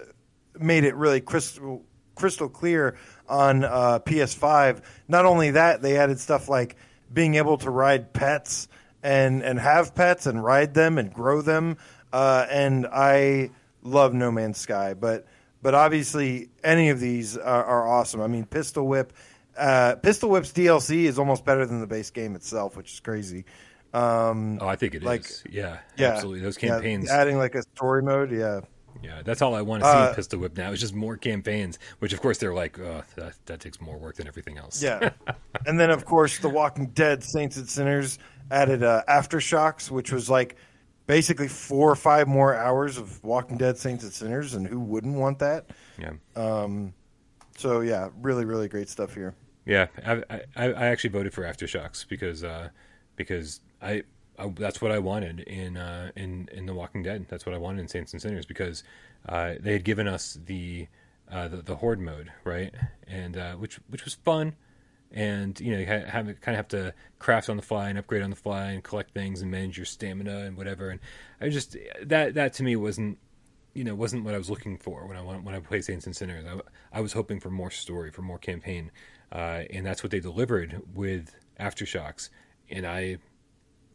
made 0.59 0.85
it 0.85 0.94
really 0.97 1.20
crystal 1.20 1.82
crystal 2.14 2.48
clear 2.48 2.97
on 3.28 3.64
uh, 3.64 3.98
PS5. 4.01 4.82
Not 5.09 5.24
only 5.24 5.52
that, 5.52 5.82
they 5.82 5.97
added 5.97 6.20
stuff 6.20 6.48
like 6.48 6.76
being 7.12 7.35
able 7.35 7.59
to 7.59 7.70
ride 7.70 8.12
pets 8.12 8.68
and 9.02 9.43
and 9.43 9.59
have 9.59 9.94
pets 9.94 10.26
and 10.26 10.43
ride 10.43 10.74
them 10.74 10.98
and 10.98 11.12
grow 11.12 11.43
them. 11.43 11.76
Uh, 12.12 12.47
and 12.48 12.86
I 12.86 13.51
love 13.82 14.14
No 14.14 14.31
Man's 14.31 14.59
Sky, 14.59 14.94
but 14.94 15.26
but 15.62 15.74
obviously 15.74 16.51
any 16.62 16.90
of 16.90 17.01
these 17.01 17.36
are, 17.36 17.64
are 17.64 17.89
awesome. 17.89 18.20
I 18.20 18.26
mean, 18.26 18.44
Pistol 18.47 18.86
Whip. 18.86 19.12
Uh, 19.56 19.94
Pistol 19.97 20.31
Whip's 20.31 20.52
DLC 20.52 21.05
is 21.05 21.18
almost 21.18 21.44
better 21.44 21.64
than 21.64 21.81
the 21.81 21.86
base 21.86 22.10
game 22.10 22.35
itself, 22.35 22.76
which 22.76 22.93
is 22.93 23.01
crazy. 23.01 23.44
Um, 23.93 24.59
Oh, 24.60 24.66
I 24.66 24.74
think 24.76 24.94
it 24.94 25.02
is. 25.02 25.06
Like- 25.06 25.26
yeah, 25.48 25.78
yeah, 25.97 26.09
absolutely. 26.10 26.40
Those 26.40 26.60
yeah, 26.60 26.70
campaigns. 26.70 27.09
adding 27.09 27.39
like 27.39 27.55
a 27.55 27.62
story 27.76 28.02
mode, 28.02 28.32
yeah. 28.32 28.60
Yeah, 29.03 29.23
that's 29.25 29.43
all 29.43 29.55
I 29.55 29.62
want 29.62 29.83
to 29.83 29.91
see 29.91 29.97
Uh, 29.97 30.15
Pistol 30.15 30.41
Whip 30.41 30.57
now. 30.57 30.71
It's 30.73 30.81
just 30.81 30.95
more 30.95 31.16
campaigns, 31.16 31.79
which 31.99 32.12
of 32.12 32.21
course 32.21 32.39
they're 32.39 32.55
like, 32.55 32.79
oh, 32.79 33.03
that, 33.16 33.35
that 33.47 33.61
takes 33.61 33.81
more 33.81 33.99
work 33.99 34.16
than 34.16 34.27
everything 34.27 34.57
else. 34.59 34.83
Yeah, 34.83 35.11
and 35.66 35.79
then 35.79 35.91
of 35.91 36.05
course 36.05 36.39
The 36.39 36.49
Walking 36.49 36.87
Dead 36.89 37.23
Saints 37.23 37.57
and 37.57 37.69
Sinners 37.69 38.19
added 38.51 38.83
uh, 38.83 39.03
Aftershocks, 39.09 39.91
which 39.91 40.12
was 40.12 40.31
like 40.31 40.57
basically 41.07 41.49
four 41.49 41.91
or 41.91 41.97
five 41.97 42.29
more 42.29 42.55
hours 42.55 42.97
of 42.99 43.23
Walking 43.25 43.59
Dead 43.59 43.77
Saints 43.77 44.05
and 44.05 44.12
Sinners, 44.12 44.55
and 44.55 44.66
who 44.66 44.81
wouldn't 44.81 45.16
want 45.16 45.39
that? 45.41 45.66
yeah, 45.99 46.12
Um, 46.37 46.95
so 47.57 47.81
yeah, 47.81 48.09
really, 48.23 48.45
really 48.45 48.69
great 48.69 48.89
stuff 48.89 49.15
here. 49.15 49.35
yeah. 49.66 49.87
I, 50.07 50.23
I, 50.57 50.73
I 50.73 50.87
actually 50.87 51.11
voted 51.11 51.33
for 51.35 51.43
Aftershocks 51.43 52.07
because 52.09 52.43
uh, 52.45 52.69
because 53.16 53.61
I, 53.83 54.03
I 54.39 54.48
that's 54.48 54.81
what 54.82 54.93
I 54.93 54.98
wanted 54.98 55.40
in 55.40 55.77
uh, 55.77 56.11
in 56.16 56.48
in 56.52 56.66
The 56.66 56.74
Walking 56.74 57.02
Dead. 57.02 57.27
That's 57.28 57.47
what 57.47 57.55
I 57.55 57.59
wanted 57.59 57.81
in 57.81 57.89
Saints 57.89 58.12
and 58.12 58.20
Sinners 58.23 58.47
because 58.47 58.82
uh, 59.28 59.55
they 59.61 59.73
had 59.73 59.85
given 59.85 60.09
us 60.09 60.39
the, 60.47 60.89
uh, 61.31 61.48
the 61.48 61.59
the 61.59 61.77
horde 61.77 62.01
mode, 62.01 62.31
right? 62.44 62.74
And 63.06 63.36
uh, 63.36 63.55
which 63.55 63.77
which 63.89 64.05
was 64.05 64.15
fun. 64.15 64.55
and 65.12 65.59
you 65.61 65.70
know 65.73 65.78
you 65.78 65.86
ha- 65.86 66.09
have 66.11 66.27
kind 66.40 66.55
of 66.55 66.56
have 66.56 66.69
to 66.69 66.93
craft 67.19 67.48
on 67.48 67.56
the 67.56 67.62
fly 67.62 67.89
and 67.89 67.98
upgrade 67.98 68.23
on 68.23 68.31
the 68.31 68.36
fly 68.36 68.70
and 68.73 68.82
collect 68.82 69.12
things 69.15 69.43
and 69.43 69.51
manage 69.51 69.77
your 69.78 69.86
stamina 69.86 70.39
and 70.40 70.56
whatever. 70.56 70.90
And 70.90 71.01
I 71.40 71.48
just 71.48 71.77
that 72.02 72.35
that 72.35 72.55
to 72.55 72.62
me 72.62 72.77
wasn't 72.77 73.19
you 73.74 73.85
know 73.85 73.94
wasn't 73.94 74.24
what 74.24 74.35
I 74.35 74.39
was 74.39 74.51
looking 74.51 74.77
for 74.77 75.06
when 75.06 75.16
I 75.16 75.20
when 75.20 75.55
I 75.55 75.61
played 75.61 75.85
Saints 75.85 76.06
and 76.06 76.16
Sinners. 76.16 76.44
I, 76.44 76.98
I 76.98 77.01
was 77.01 77.12
hoping 77.12 77.40
for 77.40 77.51
more 77.51 77.70
story, 77.70 78.11
for 78.11 78.23
more 78.23 78.39
campaign, 78.39 78.90
uh, 79.32 79.62
and 79.70 79.86
that's 79.86 80.02
what 80.02 80.11
they 80.11 80.20
delivered 80.20 80.82
with 80.94 81.35
Aftershocks. 81.61 82.31
And 82.70 82.86
I 82.86 83.19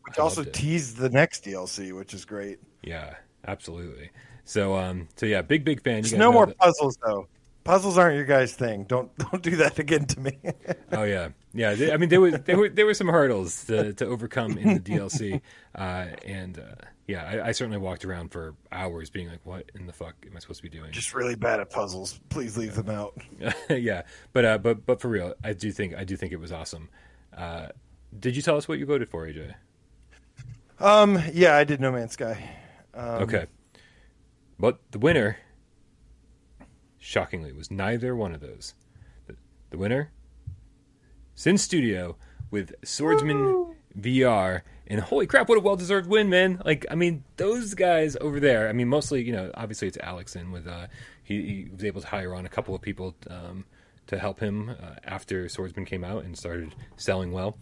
Which 0.10 0.20
I 0.20 0.22
also 0.22 0.44
teased 0.44 0.98
the 0.98 1.10
next 1.10 1.46
DLC, 1.46 1.92
which 1.98 2.14
is 2.14 2.26
great. 2.26 2.60
yeah, 2.84 3.16
absolutely. 3.48 4.10
So 4.44 4.76
um 4.76 5.08
so 5.16 5.26
yeah, 5.26 5.42
big 5.42 5.64
big 5.64 5.82
fan. 5.82 5.98
You 5.98 6.02
There's 6.04 6.12
guys 6.14 6.20
no 6.20 6.32
more 6.32 6.46
that- 6.48 6.58
puzzles 6.58 6.98
though. 7.06 7.28
Puzzles 7.66 7.98
aren't 8.00 8.16
your 8.16 8.26
guys' 8.26 8.54
thing. 8.56 8.86
Don't 8.86 9.16
don't 9.32 9.44
do 9.44 9.58
that 9.58 9.78
again 9.80 10.06
to 10.08 10.20
me. 10.20 10.38
Oh 10.92 11.04
yeah, 11.04 11.30
yeah. 11.54 11.76
They, 11.76 11.94
I 11.94 11.98
mean, 11.98 12.10
there 12.10 12.20
was 12.20 12.34
there 12.46 12.58
were 12.58 12.68
there 12.70 12.86
were 12.88 12.96
some 12.96 13.08
hurdles 13.10 13.66
to, 13.66 13.94
to 13.94 14.06
overcome 14.08 14.58
in 14.58 14.74
the 14.74 14.80
DLC, 14.80 15.40
uh, 15.76 16.08
and 16.26 16.58
uh, 16.58 16.84
yeah, 17.06 17.24
I, 17.44 17.50
I 17.50 17.52
certainly 17.52 17.78
walked 17.78 18.06
around 18.06 18.32
for 18.32 18.56
hours, 18.72 19.12
being 19.12 19.30
like, 19.30 19.42
"What 19.44 19.72
in 19.76 19.86
the 19.86 19.94
fuck 19.94 20.16
am 20.26 20.36
I 20.36 20.40
supposed 20.40 20.64
to 20.64 20.70
be 20.70 20.76
doing?" 20.76 20.92
Just 20.92 21.14
really 21.14 21.36
bad 21.36 21.60
at 21.60 21.70
puzzles. 21.70 22.20
Please 22.30 22.58
leave 22.58 22.74
them 22.74 22.90
out. 22.90 23.16
yeah, 23.70 24.02
but 24.34 24.46
uh, 24.46 24.58
but 24.58 24.84
but 24.88 25.00
for 25.00 25.10
real, 25.10 25.36
I 25.44 25.54
do 25.54 25.72
think 25.72 25.94
I 25.96 26.04
do 26.06 26.18
think 26.18 26.32
it 26.34 26.40
was 26.40 26.52
awesome. 26.52 26.90
Uh, 27.38 27.68
did 28.20 28.36
you 28.36 28.42
tell 28.42 28.58
us 28.58 28.68
what 28.68 28.80
you 28.80 28.88
voted 28.88 29.10
for, 29.10 29.28
AJ? 29.28 29.54
Um, 30.80 31.22
yeah, 31.34 31.56
I 31.56 31.64
did 31.64 31.82
No 31.82 31.92
Man's 31.92 32.14
Sky. 32.14 32.56
Um, 32.94 33.24
okay, 33.24 33.48
but 34.58 34.80
the 34.92 35.00
winner, 35.00 35.38
shockingly, 36.98 37.52
was 37.52 37.70
neither 37.70 38.16
one 38.16 38.34
of 38.34 38.42
those. 38.42 38.74
The, 39.28 39.36
the 39.72 39.78
winner, 39.78 40.12
Sinn 41.36 41.58
Studio 41.58 42.18
with 42.50 42.74
Swordsman 42.84 43.76
VR, 43.98 44.62
and 44.88 45.02
holy 45.02 45.28
crap, 45.28 45.50
what 45.50 45.58
a 45.58 45.62
well-deserved 45.62 46.10
win, 46.10 46.30
man! 46.30 46.62
Like, 46.66 46.86
I 46.90 46.96
mean, 46.96 47.24
those 47.38 47.74
guys 47.74 48.18
over 48.22 48.40
there. 48.40 48.70
I 48.70 48.74
mean, 48.74 48.88
mostly, 48.88 49.24
you 49.24 49.34
know, 49.34 49.52
obviously 49.56 49.88
it's 49.88 49.98
Alexin 49.98 50.52
with 50.52 50.68
uh, 50.68 50.88
he, 51.24 51.42
he 51.42 51.68
was 51.72 51.84
able 51.84 52.02
to 52.02 52.08
hire 52.08 52.34
on 52.34 52.46
a 52.46 52.50
couple 52.50 52.74
of 52.74 52.82
people 52.82 53.16
um, 53.30 53.66
to 54.08 54.18
help 54.18 54.40
him 54.40 54.70
uh, 54.70 54.96
after 55.04 55.48
Swordsman 55.50 55.86
came 55.86 56.04
out 56.04 56.24
and 56.24 56.38
started 56.38 56.74
selling 56.96 57.32
well. 57.32 57.58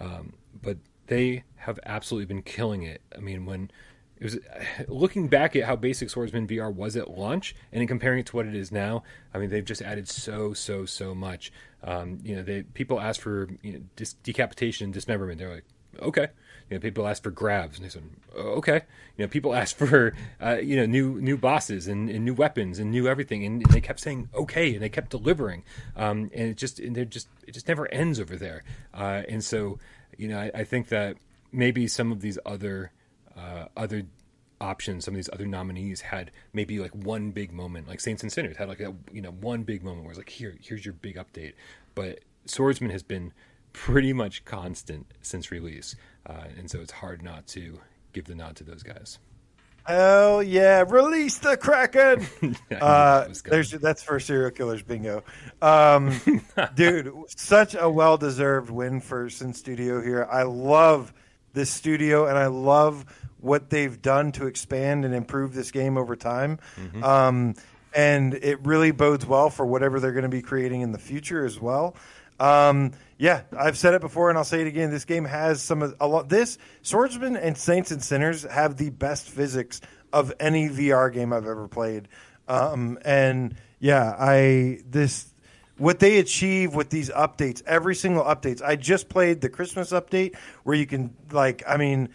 Um, 0.00 0.32
but 0.60 0.78
they 1.06 1.44
have 1.56 1.78
absolutely 1.84 2.26
been 2.26 2.42
killing 2.42 2.82
it. 2.82 3.00
I 3.16 3.20
mean, 3.20 3.46
when 3.46 3.70
it 4.18 4.24
was 4.24 4.38
looking 4.88 5.28
back 5.28 5.56
at 5.56 5.64
how 5.64 5.76
basic 5.76 6.10
Swordsman 6.10 6.46
VR 6.46 6.72
was 6.72 6.96
at 6.96 7.10
launch, 7.10 7.54
and 7.72 7.82
in 7.82 7.88
comparing 7.88 8.20
it 8.20 8.26
to 8.26 8.36
what 8.36 8.46
it 8.46 8.54
is 8.54 8.70
now, 8.72 9.02
I 9.32 9.38
mean, 9.38 9.50
they've 9.50 9.64
just 9.64 9.82
added 9.82 10.08
so 10.08 10.52
so 10.52 10.84
so 10.84 11.14
much. 11.14 11.52
Um, 11.82 12.20
you 12.24 12.36
know, 12.36 12.42
they 12.42 12.62
people 12.62 13.00
ask 13.00 13.20
for 13.20 13.48
you 13.62 13.72
know, 13.74 13.80
dis- 13.96 14.14
decapitation 14.14 14.86
and 14.86 14.94
dismemberment. 14.94 15.38
They're 15.38 15.54
like, 15.54 15.64
okay. 16.00 16.28
You 16.70 16.76
know, 16.76 16.80
people 16.80 17.06
ask 17.06 17.22
for 17.22 17.30
grabs, 17.30 17.76
and 17.76 17.84
they 17.84 17.90
said, 17.90 18.04
"Oh, 18.34 18.54
okay. 18.54 18.80
You 19.16 19.24
know, 19.24 19.28
people 19.28 19.54
ask 19.62 19.76
for 19.76 20.14
uh, 20.40 20.56
you 20.56 20.76
know 20.76 20.86
new 20.86 21.20
new 21.20 21.36
bosses 21.36 21.88
and, 21.88 22.08
and 22.08 22.24
new 22.24 22.34
weapons 22.34 22.78
and 22.78 22.90
new 22.90 23.06
everything, 23.06 23.44
and 23.44 23.62
they 23.66 23.80
kept 23.80 24.00
saying 24.00 24.28
okay, 24.34 24.72
and 24.72 24.82
they 24.82 24.88
kept 24.88 25.10
delivering. 25.10 25.62
Um, 25.96 26.30
and 26.32 26.50
it 26.50 26.56
just 26.56 26.80
and 26.80 26.96
they're 26.96 27.04
just 27.04 27.28
it 27.46 27.52
just 27.52 27.68
never 27.68 27.92
ends 27.92 28.18
over 28.18 28.36
there. 28.36 28.64
Uh, 28.94 29.22
and 29.28 29.44
so, 29.44 29.78
you 30.18 30.28
know, 30.28 30.38
I, 30.38 30.50
I 30.54 30.64
think 30.64 30.88
that 30.88 31.16
maybe 31.52 31.86
some 31.86 32.12
of 32.12 32.20
these 32.20 32.38
other 32.44 32.92
uh, 33.36 33.66
other 33.76 34.04
options, 34.60 35.04
some 35.04 35.14
of 35.14 35.16
these 35.16 35.30
other 35.32 35.46
nominees 35.46 36.00
had 36.00 36.30
maybe 36.52 36.78
like 36.78 36.94
one 36.94 37.30
big 37.30 37.52
moment, 37.52 37.88
like 37.88 38.00
Saints 38.00 38.22
and 38.22 38.32
Sinners 38.32 38.56
had 38.56 38.68
like 38.68 38.80
a 38.80 38.94
you 39.12 39.22
know 39.22 39.30
one 39.30 39.62
big 39.62 39.82
moment 39.82 40.04
where 40.04 40.10
it's 40.10 40.18
like 40.18 40.30
here 40.30 40.56
here's 40.60 40.84
your 40.84 40.94
big 40.94 41.16
update, 41.16 41.54
but 41.94 42.20
Swordsman 42.46 42.90
has 42.90 43.02
been 43.02 43.32
pretty 43.72 44.12
much 44.12 44.44
constant 44.44 45.06
since 45.22 45.50
release, 45.50 45.96
uh, 46.26 46.44
and 46.56 46.70
so 46.70 46.80
it's 46.80 46.92
hard 46.92 47.22
not 47.22 47.46
to 47.48 47.80
give 48.12 48.26
the 48.26 48.34
nod 48.34 48.56
to 48.56 48.64
those 48.64 48.82
guys. 48.82 49.18
Hell 49.86 50.42
yeah! 50.42 50.84
Release 50.88 51.38
the 51.38 51.56
Kraken. 51.58 52.26
uh, 52.80 53.28
there's 53.44 53.70
that's 53.70 54.02
for 54.02 54.18
serial 54.18 54.50
killers 54.50 54.82
bingo, 54.82 55.22
um, 55.60 56.18
dude. 56.74 57.12
Such 57.36 57.76
a 57.78 57.88
well 57.90 58.16
deserved 58.16 58.70
win 58.70 59.00
for 59.00 59.28
Sinn 59.28 59.52
Studio 59.52 60.00
here. 60.00 60.26
I 60.30 60.44
love 60.44 61.12
this 61.52 61.70
studio, 61.70 62.26
and 62.26 62.38
I 62.38 62.46
love 62.46 63.04
what 63.40 63.68
they've 63.68 64.00
done 64.00 64.32
to 64.32 64.46
expand 64.46 65.04
and 65.04 65.14
improve 65.14 65.52
this 65.52 65.70
game 65.70 65.98
over 65.98 66.16
time. 66.16 66.58
Mm-hmm. 66.76 67.04
Um, 67.04 67.54
and 67.94 68.32
it 68.34 68.64
really 68.64 68.90
bodes 68.90 69.26
well 69.26 69.50
for 69.50 69.66
whatever 69.66 70.00
they're 70.00 70.12
going 70.12 70.22
to 70.22 70.30
be 70.30 70.42
creating 70.42 70.80
in 70.80 70.92
the 70.92 70.98
future 70.98 71.44
as 71.44 71.60
well. 71.60 71.94
Um, 72.40 72.92
yeah, 73.18 73.42
I've 73.56 73.78
said 73.78 73.94
it 73.94 74.00
before 74.00 74.28
and 74.28 74.38
I'll 74.38 74.44
say 74.44 74.60
it 74.60 74.66
again. 74.66 74.90
This 74.90 75.04
game 75.04 75.24
has 75.24 75.62
some 75.62 75.82
of 75.82 75.94
a 76.00 76.06
lot. 76.06 76.28
This 76.28 76.58
Swordsman 76.82 77.36
and 77.36 77.56
Saints 77.56 77.90
and 77.90 78.02
Sinners 78.02 78.42
have 78.42 78.76
the 78.76 78.90
best 78.90 79.28
physics 79.28 79.80
of 80.12 80.32
any 80.40 80.68
VR 80.68 81.12
game 81.12 81.32
I've 81.32 81.46
ever 81.46 81.68
played. 81.68 82.08
Um, 82.48 82.98
and 83.04 83.56
yeah, 83.78 84.14
I 84.18 84.80
this 84.88 85.32
what 85.76 85.98
they 85.98 86.18
achieve 86.18 86.74
with 86.74 86.90
these 86.90 87.10
updates, 87.10 87.62
every 87.66 87.94
single 87.94 88.24
updates. 88.24 88.62
I 88.62 88.76
just 88.76 89.08
played 89.08 89.40
the 89.40 89.48
Christmas 89.48 89.90
update 89.90 90.36
where 90.62 90.76
you 90.76 90.86
can 90.86 91.14
like, 91.32 91.62
I 91.66 91.76
mean, 91.76 92.10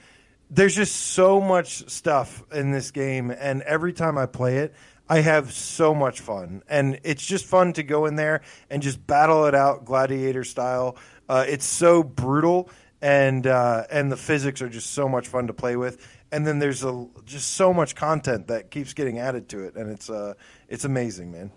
there's 0.50 0.76
just 0.76 0.96
so 0.96 1.40
much 1.40 1.90
stuff 1.90 2.44
in 2.52 2.72
this 2.72 2.92
game, 2.92 3.30
and 3.32 3.62
every 3.62 3.94
time 3.94 4.18
I 4.18 4.26
play 4.26 4.58
it, 4.60 4.74
I 5.11 5.22
have 5.22 5.52
so 5.52 5.95
much 5.95 6.19
fun, 6.19 6.61
and 6.69 6.99
it's 7.03 7.26
just 7.26 7.45
fun 7.45 7.73
to 7.73 7.84
go 7.84 8.06
in 8.06 8.15
there 8.15 8.41
and 8.69 8.84
just 8.84 9.06
battle 9.07 9.45
it 9.45 9.56
out 9.56 9.84
gladiator 9.84 10.44
style. 10.44 10.98
Uh, 11.27 11.45
it's 11.48 11.65
so 11.65 12.03
brutal, 12.03 12.69
and 13.02 13.48
uh, 13.48 13.86
and 13.90 14.11
the 14.11 14.18
physics 14.18 14.61
are 14.61 14.69
just 14.69 14.91
so 14.91 15.10
much 15.10 15.27
fun 15.27 15.48
to 15.48 15.53
play 15.53 15.76
with. 15.76 16.07
And 16.31 16.45
then 16.45 16.60
there's 16.60 16.84
a, 16.84 17.07
just 17.26 17.53
so 17.53 17.73
much 17.73 17.95
content 17.95 18.48
that 18.49 18.69
keeps 18.69 18.94
getting 18.94 19.18
added 19.18 19.49
to 19.49 19.64
it, 19.64 19.76
and 19.76 19.90
it's 19.90 20.11
uh, 20.11 20.36
it's 20.68 20.86
amazing, 20.86 21.31
man. 21.31 21.52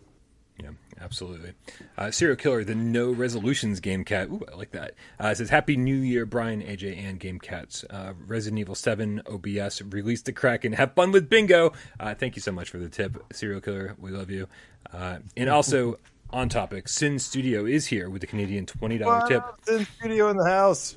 Absolutely. 1.02 1.52
Uh, 1.98 2.10
Serial 2.10 2.36
Killer, 2.36 2.64
the 2.64 2.74
No 2.74 3.10
Resolutions 3.10 3.80
Game 3.80 4.04
Cat. 4.04 4.28
Ooh, 4.28 4.44
I 4.52 4.56
like 4.56 4.70
that. 4.70 4.94
Uh, 5.18 5.34
says, 5.34 5.50
Happy 5.50 5.76
New 5.76 5.96
Year, 5.96 6.24
Brian, 6.24 6.62
AJ, 6.62 6.96
and 6.96 7.18
Game 7.18 7.40
Cats. 7.40 7.84
Uh, 7.90 8.12
Resident 8.26 8.60
Evil 8.60 8.74
7 8.74 9.22
OBS 9.26 9.82
release 9.82 10.22
the 10.22 10.32
Kraken. 10.32 10.72
Have 10.74 10.94
fun 10.94 11.10
with 11.10 11.28
bingo. 11.28 11.72
Uh, 11.98 12.14
thank 12.14 12.36
you 12.36 12.42
so 12.42 12.52
much 12.52 12.70
for 12.70 12.78
the 12.78 12.88
tip, 12.88 13.22
Serial 13.32 13.60
Killer. 13.60 13.96
We 13.98 14.10
love 14.10 14.30
you. 14.30 14.48
Uh, 14.92 15.18
and 15.36 15.50
also, 15.50 15.98
on 16.30 16.48
topic, 16.48 16.88
Sinn 16.88 17.18
Studio 17.18 17.66
is 17.66 17.86
here 17.86 18.08
with 18.08 18.20
the 18.20 18.26
Canadian 18.26 18.66
$20 18.66 19.28
tip. 19.28 19.44
Sinn 19.64 19.86
Studio 19.98 20.30
in 20.30 20.36
the 20.36 20.44
house. 20.44 20.96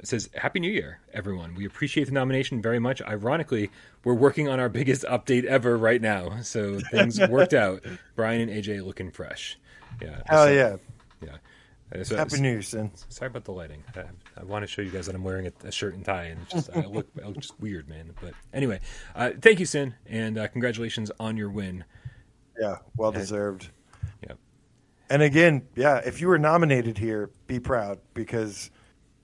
It 0.00 0.08
says, 0.08 0.30
Happy 0.34 0.60
New 0.60 0.70
Year, 0.70 0.98
everyone. 1.12 1.54
We 1.54 1.66
appreciate 1.66 2.04
the 2.04 2.12
nomination 2.12 2.62
very 2.62 2.78
much. 2.78 3.02
Ironically, 3.02 3.70
we're 4.02 4.14
working 4.14 4.48
on 4.48 4.58
our 4.58 4.70
biggest 4.70 5.04
update 5.04 5.44
ever 5.44 5.76
right 5.76 6.00
now. 6.00 6.40
So 6.40 6.80
things 6.80 7.20
worked 7.28 7.52
out. 7.52 7.84
Brian 8.16 8.48
and 8.48 8.50
AJ 8.50 8.82
looking 8.82 9.10
fresh. 9.10 9.58
Yeah. 10.00 10.22
Hell 10.24 10.46
so, 10.46 10.52
yeah. 10.52 10.76
Yeah. 11.22 12.02
So, 12.02 12.16
Happy 12.16 12.40
New 12.40 12.50
Year, 12.50 12.62
Sinn. 12.62 12.90
Sorry 13.10 13.26
about 13.26 13.44
the 13.44 13.52
lighting. 13.52 13.82
I, 13.94 14.04
I, 14.40 14.44
want 14.44 14.62
to 14.62 14.66
show 14.66 14.80
you 14.80 14.90
guys 14.90 15.04
that 15.06 15.14
I'm 15.14 15.24
wearing 15.24 15.48
a, 15.48 15.66
a 15.66 15.72
shirt 15.72 15.94
and 15.94 16.04
tie, 16.04 16.26
and 16.26 16.48
just, 16.48 16.70
I 16.74 16.86
look, 16.86 17.08
I 17.22 17.26
look 17.26 17.40
just 17.40 17.58
weird, 17.58 17.88
man. 17.88 18.14
But 18.22 18.34
anyway, 18.54 18.80
uh, 19.16 19.32
thank 19.40 19.58
you, 19.58 19.66
Sinn, 19.66 19.96
and 20.06 20.38
uh, 20.38 20.46
congratulations 20.48 21.10
on 21.18 21.36
your 21.36 21.50
win. 21.50 21.84
Yeah, 22.58 22.76
well 22.96 23.10
deserved. 23.10 23.70
Yeah. 24.22 24.34
And 25.10 25.20
again, 25.20 25.66
yeah, 25.74 25.96
if 25.96 26.20
you 26.20 26.28
were 26.28 26.38
nominated 26.38 26.96
here, 26.96 27.30
be 27.48 27.58
proud 27.58 27.98
because 28.14 28.70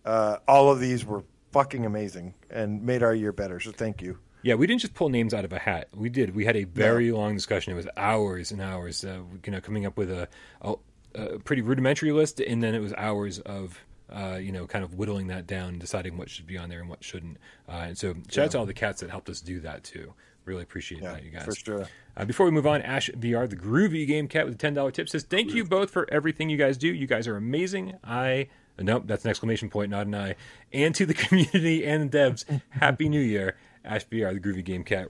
uh, 0.07 0.39
all 0.49 0.71
of 0.71 0.81
these 0.81 1.05
were 1.05 1.25
fucking 1.53 1.85
amazing 1.85 2.35
and 2.51 2.83
made 2.83 3.03
our 3.03 3.15
year 3.15 3.33
better. 3.33 3.61
So 3.61 3.73
thank 3.73 4.01
you. 4.01 4.19
Yeah, 4.43 4.55
we 4.55 4.67
didn't 4.67 4.81
just 4.81 4.95
pull 4.95 5.09
names 5.09 5.35
out 5.35 5.45
of 5.45 5.53
a 5.53 5.59
hat. 5.59 5.89
We 5.95 6.09
did. 6.09 6.35
We 6.35 6.45
had 6.45 6.57
a 6.57 6.65
very 6.65 7.11
long 7.11 7.35
discussion. 7.35 7.73
It 7.73 7.77
was 7.77 7.89
hours 7.97 8.53
and 8.53 8.63
hours, 8.63 9.05
uh, 9.05 9.21
you 9.45 9.51
know, 9.51 9.61
coming 9.61 9.85
up 9.87 9.97
with 9.97 10.11
a, 10.11 10.29
a, 10.63 10.75
a, 11.17 11.39
pretty 11.41 11.63
rudimentary 11.63 12.13
list, 12.13 12.39
and 12.39 12.63
then 12.63 12.73
it 12.73 12.79
was 12.79 12.93
hours 12.95 13.41
of, 13.41 13.81
uh, 14.09 14.39
you 14.41 14.53
know, 14.53 14.67
kind 14.67 14.85
of 14.85 14.95
whittling 14.95 15.27
that 15.29 15.49
down, 15.49 15.81
deciding 15.81 16.17
what 16.17 16.31
should 16.31 16.47
be 16.47 16.57
on 16.57 16.69
there 16.69 16.79
and 16.79 16.89
what 16.89 17.03
shouldn't. 17.03 17.39
Uh, 17.69 17.87
and 17.89 17.99
so, 17.99 18.15
shout 18.29 18.37
yeah. 18.37 18.45
out 18.45 18.51
to 18.53 18.59
all 18.59 18.67
the 18.67 18.75
cats 18.75 19.01
that 19.01 19.11
helped 19.11 19.29
us 19.29 19.41
do 19.41 19.59
that 19.61 19.83
too. 19.83 20.13
Really 20.45 20.63
appreciate 20.63 21.03
yeah, 21.03 21.15
that, 21.15 21.25
you 21.25 21.31
guys. 21.31 21.45
For 21.45 21.55
sure. 21.55 21.89
Uh, 22.17 22.25
before 22.25 22.47
we 22.47 22.53
move 22.53 22.69
on, 22.69 22.83
Ash 22.83 23.11
VR, 23.11 23.51
the 23.51 23.57
groovy 23.57 24.07
game 24.07 24.29
cat 24.29 24.45
with 24.45 24.55
a 24.55 24.59
ten 24.59 24.75
dollar 24.75 24.93
tip, 24.93 25.09
says, 25.09 25.25
"Thank 25.25 25.55
you 25.55 25.65
both 25.65 25.91
for 25.91 26.07
everything 26.13 26.51
you 26.51 26.57
guys 26.57 26.77
do. 26.77 26.87
You 26.87 27.09
guys 27.09 27.27
are 27.27 27.37
amazing. 27.37 27.95
I 28.05 28.47
Nope, 28.79 29.05
that's 29.07 29.25
an 29.25 29.31
exclamation 29.31 29.71
point, 29.71 29.91
not 29.91 30.07
an 30.07 30.15
I. 30.15 30.35
And 30.73 30.95
to 30.95 31.07
the 31.07 31.15
community 31.15 31.85
and 31.87 32.11
the 32.11 32.19
devs, 32.19 32.45
Happy 32.71 33.09
New 33.09 33.21
Year. 33.21 33.57
Ash 33.87 34.07
VR, 34.09 34.35
the 34.35 34.41
Groovy 34.41 34.65
Game 34.65 34.83
Cat. 34.83 35.09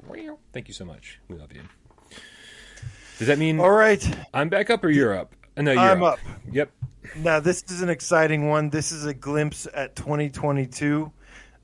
Thank 0.53 0.69
you 0.69 0.75
so 0.75 0.85
much. 0.85 1.19
We 1.29 1.37
love 1.37 1.53
you. 1.53 1.63
Does 3.19 3.29
that 3.29 3.39
mean 3.39 3.59
all 3.59 3.71
right? 3.71 4.07
I'm 4.35 4.51
back 4.51 4.69
up 4.69 4.85
or 4.85 4.91
you're 4.91 5.17
up? 5.17 5.35
Uh, 5.57 5.63
no, 5.63 5.73
you're 5.73 5.81
I'm 5.81 6.03
up. 6.03 6.15
up. 6.15 6.19
Yep. 6.53 6.71
Now 7.17 7.41
this 7.41 7.65
is 7.69 7.81
an 7.81 7.89
exciting 7.89 8.49
one. 8.49 8.69
This 8.69 8.93
is 8.93 9.07
a 9.07 9.15
glimpse 9.15 9.67
at 9.73 9.97
2022, 9.97 11.11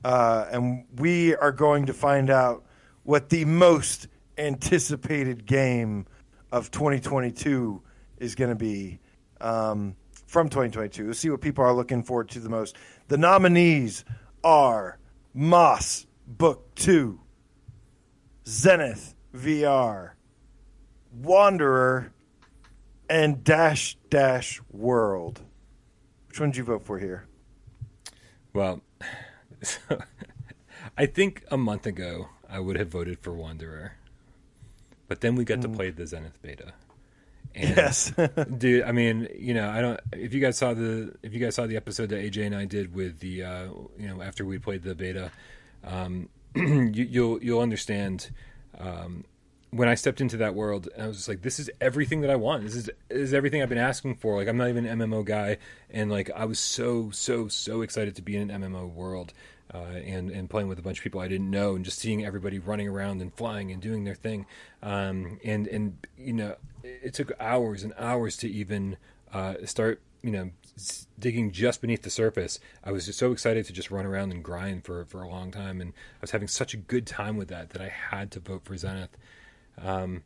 uh, 0.03 0.45
and 0.51 0.85
we 0.95 1.35
are 1.35 1.51
going 1.51 1.85
to 1.85 1.93
find 1.93 2.31
out 2.31 2.63
what 3.03 3.29
the 3.29 3.45
most 3.45 4.07
anticipated 4.37 5.45
game 5.45 6.07
of 6.51 6.71
2022 6.71 7.81
is 8.17 8.33
going 8.33 8.49
to 8.49 8.55
be. 8.55 8.99
Um, 9.39 9.95
from 10.33 10.49
2022. 10.49 11.05
We'll 11.05 11.13
see 11.13 11.29
what 11.29 11.41
people 11.41 11.63
are 11.63 11.73
looking 11.73 12.01
forward 12.01 12.27
to 12.29 12.39
the 12.39 12.49
most. 12.49 12.75
The 13.07 13.17
nominees 13.17 14.03
are 14.43 14.97
Moss 15.31 16.07
Book 16.27 16.73
2, 16.73 17.19
Zenith 18.47 19.13
VR, 19.35 20.13
Wanderer, 21.21 22.11
and 23.07 23.43
Dash 23.43 23.95
Dash 24.09 24.59
World. 24.71 25.41
Which 26.27 26.39
one 26.39 26.49
did 26.49 26.57
you 26.57 26.63
vote 26.63 26.83
for 26.83 26.97
here? 26.97 27.27
Well, 28.53 28.81
I 30.97 31.05
think 31.05 31.43
a 31.51 31.57
month 31.57 31.85
ago 31.85 32.29
I 32.49 32.59
would 32.59 32.77
have 32.79 32.89
voted 32.89 33.19
for 33.19 33.33
Wanderer. 33.33 33.93
But 35.07 35.21
then 35.21 35.35
we 35.35 35.43
got 35.43 35.61
to 35.61 35.69
mm. 35.69 35.75
play 35.75 35.91
the 35.91 36.07
Zenith 36.07 36.41
beta. 36.41 36.73
And, 37.55 37.77
yes, 37.77 38.11
dude. 38.57 38.83
I 38.83 38.91
mean, 38.91 39.27
you 39.37 39.53
know, 39.53 39.69
I 39.69 39.81
don't. 39.81 39.99
If 40.11 40.33
you 40.33 40.41
guys 40.41 40.57
saw 40.57 40.73
the 40.73 41.13
if 41.21 41.33
you 41.33 41.39
guys 41.39 41.55
saw 41.55 41.67
the 41.67 41.75
episode 41.75 42.09
that 42.09 42.19
AJ 42.19 42.45
and 42.45 42.55
I 42.55 42.65
did 42.65 42.95
with 42.95 43.19
the, 43.19 43.43
uh, 43.43 43.65
you 43.97 44.07
know, 44.07 44.21
after 44.21 44.43
we 44.45 44.57
played 44.57 44.83
the 44.83 44.95
beta, 44.95 45.31
um, 45.83 46.29
you, 46.55 46.91
you'll, 46.91 47.43
you'll 47.43 47.61
understand. 47.61 48.29
Um, 48.79 49.25
when 49.73 49.89
I 49.89 49.95
stepped 49.95 50.21
into 50.21 50.37
that 50.37 50.53
world, 50.53 50.87
I 50.99 51.07
was 51.07 51.17
just 51.17 51.27
like, 51.27 51.41
"This 51.41 51.59
is 51.59 51.69
everything 51.81 52.21
that 52.21 52.29
I 52.29 52.35
want. 52.35 52.63
This 52.63 52.75
is 52.75 52.85
this 53.09 53.19
is 53.19 53.33
everything 53.33 53.61
I've 53.61 53.69
been 53.69 53.77
asking 53.77 54.15
for." 54.15 54.37
Like, 54.37 54.47
I'm 54.47 54.57
not 54.57 54.69
even 54.69 54.85
an 54.85 54.99
MMO 54.99 55.25
guy, 55.25 55.57
and 55.89 56.11
like, 56.11 56.29
I 56.35 56.45
was 56.45 56.59
so 56.59 57.09
so 57.11 57.47
so 57.47 57.81
excited 57.81 58.15
to 58.15 58.21
be 58.21 58.37
in 58.37 58.49
an 58.51 58.61
MMO 58.61 58.91
world, 58.93 59.33
uh, 59.73 59.77
and 59.77 60.29
and 60.29 60.49
playing 60.49 60.67
with 60.67 60.77
a 60.77 60.83
bunch 60.83 60.99
of 60.99 61.03
people 61.03 61.21
I 61.21 61.27
didn't 61.27 61.49
know, 61.49 61.75
and 61.75 61.83
just 61.83 61.97
seeing 61.97 62.23
everybody 62.23 62.59
running 62.59 62.87
around 62.87 63.21
and 63.21 63.33
flying 63.33 63.71
and 63.71 63.81
doing 63.81 64.03
their 64.03 64.15
thing, 64.15 64.45
um, 64.83 65.39
and 65.43 65.67
and 65.67 65.97
you 66.17 66.33
know, 66.33 66.55
it 66.83 67.13
took 67.13 67.31
hours 67.39 67.83
and 67.83 67.93
hours 67.97 68.37
to 68.37 68.49
even 68.49 68.97
uh, 69.31 69.55
start, 69.65 70.01
you 70.21 70.31
know, 70.31 70.51
digging 71.19 71.51
just 71.51 71.81
beneath 71.81 72.01
the 72.01 72.09
surface. 72.09 72.59
I 72.83 72.91
was 72.91 73.05
just 73.05 73.19
so 73.19 73.31
excited 73.31 73.65
to 73.65 73.73
just 73.73 73.91
run 73.91 74.05
around 74.05 74.31
and 74.31 74.43
grind 74.43 74.83
for 74.83 75.05
for 75.05 75.21
a 75.21 75.27
long 75.27 75.51
time, 75.51 75.81
and 75.81 75.91
I 75.91 76.21
was 76.21 76.31
having 76.31 76.47
such 76.47 76.73
a 76.73 76.77
good 76.77 77.07
time 77.07 77.37
with 77.37 77.47
that 77.49 77.71
that 77.71 77.81
I 77.81 77.89
had 77.89 78.31
to 78.31 78.39
vote 78.39 78.65
for 78.65 78.75
Zenith. 78.77 79.17
Um, 79.81 80.23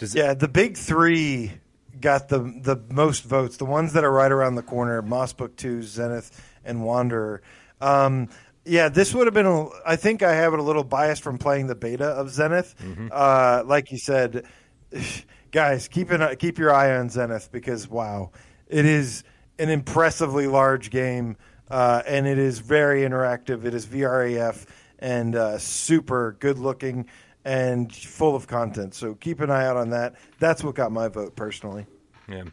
yeah, 0.00 0.34
the 0.34 0.48
big 0.48 0.76
three 0.76 1.52
got 2.00 2.28
the 2.28 2.38
the 2.38 2.80
most 2.90 3.24
votes. 3.24 3.56
The 3.56 3.64
ones 3.64 3.92
that 3.94 4.04
are 4.04 4.12
right 4.12 4.32
around 4.32 4.54
the 4.54 4.62
corner: 4.62 5.02
Moss 5.02 5.32
Book 5.32 5.56
Two, 5.56 5.82
Zenith, 5.82 6.42
and 6.64 6.84
Wanderer. 6.84 7.42
Um, 7.80 8.28
yeah, 8.64 8.88
this 8.88 9.14
would 9.14 9.26
have 9.26 9.34
been. 9.34 9.46
A, 9.46 9.68
I 9.86 9.96
think 9.96 10.22
I 10.22 10.34
have 10.34 10.52
it 10.52 10.58
a 10.58 10.62
little 10.62 10.84
biased 10.84 11.22
from 11.22 11.38
playing 11.38 11.68
the 11.68 11.74
beta 11.74 12.06
of 12.06 12.30
Zenith. 12.30 12.74
Mm-hmm. 12.82 13.08
Uh, 13.12 13.62
like 13.64 13.90
you 13.92 13.98
said, 13.98 14.44
guys, 15.50 15.88
keep 15.88 16.10
an, 16.10 16.36
keep 16.36 16.58
your 16.58 16.72
eye 16.72 16.96
on 16.96 17.08
Zenith 17.10 17.50
because 17.52 17.88
wow, 17.88 18.30
it 18.68 18.84
is 18.84 19.24
an 19.58 19.70
impressively 19.70 20.46
large 20.46 20.90
game, 20.90 21.36
uh, 21.70 22.02
and 22.06 22.26
it 22.26 22.38
is 22.38 22.58
very 22.58 23.02
interactive. 23.02 23.64
It 23.64 23.74
is 23.74 23.86
VRAF 23.86 24.66
and 24.98 25.34
uh, 25.34 25.58
super 25.58 26.36
good 26.40 26.58
looking 26.58 27.06
and 27.44 27.94
full 27.94 28.34
of 28.34 28.46
content. 28.46 28.94
So 28.94 29.14
keep 29.14 29.40
an 29.40 29.50
eye 29.50 29.66
out 29.66 29.76
on 29.76 29.90
that. 29.90 30.14
That's 30.38 30.64
what 30.64 30.74
got 30.74 30.92
my 30.92 31.08
vote 31.08 31.36
personally. 31.36 31.86
Yeah, 32.28 32.44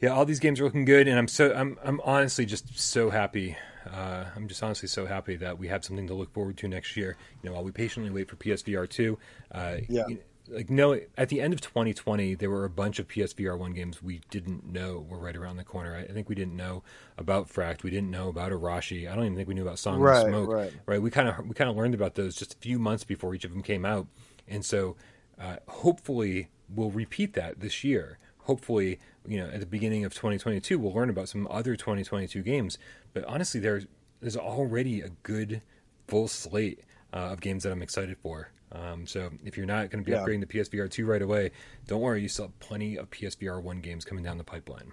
yeah. 0.00 0.10
All 0.10 0.24
these 0.24 0.40
games 0.40 0.60
are 0.60 0.64
looking 0.64 0.84
good, 0.84 1.08
and 1.08 1.18
I'm 1.18 1.28
so 1.28 1.52
I'm 1.54 1.78
I'm 1.82 2.00
honestly 2.04 2.46
just 2.46 2.78
so 2.78 3.10
happy 3.10 3.56
Uh, 3.90 4.24
I'm 4.34 4.48
just 4.48 4.62
honestly 4.62 4.88
so 4.88 5.06
happy 5.06 5.36
that 5.36 5.58
we 5.58 5.68
have 5.68 5.84
something 5.84 6.08
to 6.08 6.14
look 6.14 6.32
forward 6.32 6.56
to 6.58 6.68
next 6.68 6.96
year. 6.96 7.16
You 7.42 7.48
know, 7.48 7.54
while 7.54 7.64
we 7.64 7.70
patiently 7.70 8.10
wait 8.10 8.28
for 8.28 8.36
PSVR 8.36 8.88
two. 8.88 9.18
Uh, 9.52 9.76
yeah. 9.88 10.04
You 10.08 10.14
know, 10.16 10.20
like 10.48 10.70
no, 10.70 11.00
at 11.16 11.28
the 11.28 11.40
end 11.40 11.52
of 11.52 11.60
2020, 11.60 12.34
there 12.34 12.50
were 12.50 12.64
a 12.64 12.70
bunch 12.70 12.98
of 12.98 13.08
PSVR 13.08 13.58
one 13.58 13.72
games 13.72 14.02
we 14.02 14.20
didn't 14.30 14.64
know 14.64 15.04
were 15.08 15.18
right 15.18 15.36
around 15.36 15.56
the 15.56 15.64
corner. 15.64 15.96
I, 15.96 16.12
think 16.12 16.28
we 16.28 16.34
didn't 16.34 16.56
know 16.56 16.82
about 17.18 17.48
Fracked 17.48 17.82
We 17.82 17.90
didn't 17.90 18.10
know 18.10 18.28
about 18.28 18.52
Arashi. 18.52 19.10
I 19.10 19.14
don't 19.14 19.24
even 19.24 19.36
think 19.36 19.48
we 19.48 19.54
knew 19.54 19.62
about 19.62 19.78
Song 19.78 20.00
right, 20.00 20.22
of 20.22 20.28
Smoke. 20.28 20.48
Right, 20.48 20.72
right. 20.86 21.02
We 21.02 21.10
kind 21.10 21.28
of 21.28 21.46
we 21.46 21.54
kind 21.54 21.70
of 21.70 21.76
learned 21.76 21.94
about 21.94 22.14
those 22.14 22.36
just 22.36 22.54
a 22.54 22.58
few 22.58 22.78
months 22.78 23.04
before 23.04 23.34
each 23.34 23.44
of 23.44 23.52
them 23.52 23.62
came 23.62 23.84
out, 23.84 24.06
and 24.48 24.64
so 24.64 24.96
uh, 25.40 25.56
hopefully 25.68 26.48
we'll 26.74 26.90
repeat 26.90 27.34
that 27.34 27.60
this 27.60 27.84
year. 27.84 28.18
Hopefully, 28.40 29.00
you 29.26 29.38
know, 29.38 29.48
at 29.48 29.60
the 29.60 29.66
beginning 29.66 30.04
of 30.04 30.14
2022, 30.14 30.78
we'll 30.78 30.92
learn 30.92 31.10
about 31.10 31.28
some 31.28 31.48
other 31.50 31.74
2022 31.74 32.42
games. 32.42 32.78
But 33.12 33.24
honestly, 33.24 33.60
there's 33.60 33.86
there's 34.20 34.36
already 34.36 35.00
a 35.00 35.10
good 35.22 35.62
full 36.06 36.28
slate 36.28 36.80
uh, 37.16 37.32
of 37.32 37.40
games 37.40 37.62
that 37.62 37.72
I'm 37.72 37.82
excited 37.82 38.18
for. 38.18 38.50
Um, 38.72 39.06
so 39.06 39.30
if 39.44 39.56
you're 39.56 39.64
not 39.66 39.90
going 39.90 40.04
to 40.04 40.08
be 40.08 40.12
Yeah. 40.12 40.18
upgrading 40.24 40.40
to 40.40 40.46
PSVR 40.46 40.90
2 40.90 41.06
right 41.06 41.22
away, 41.22 41.52
don't 41.86 42.00
worry. 42.00 42.20
You 42.20 42.28
still 42.28 42.46
have 42.46 42.58
plenty 42.58 42.96
of 42.96 43.10
PSVR 43.10 43.62
1 43.62 43.80
games 43.80 44.04
coming 44.04 44.22
down 44.24 44.36
the 44.38 44.44
pipeline. 44.44 44.92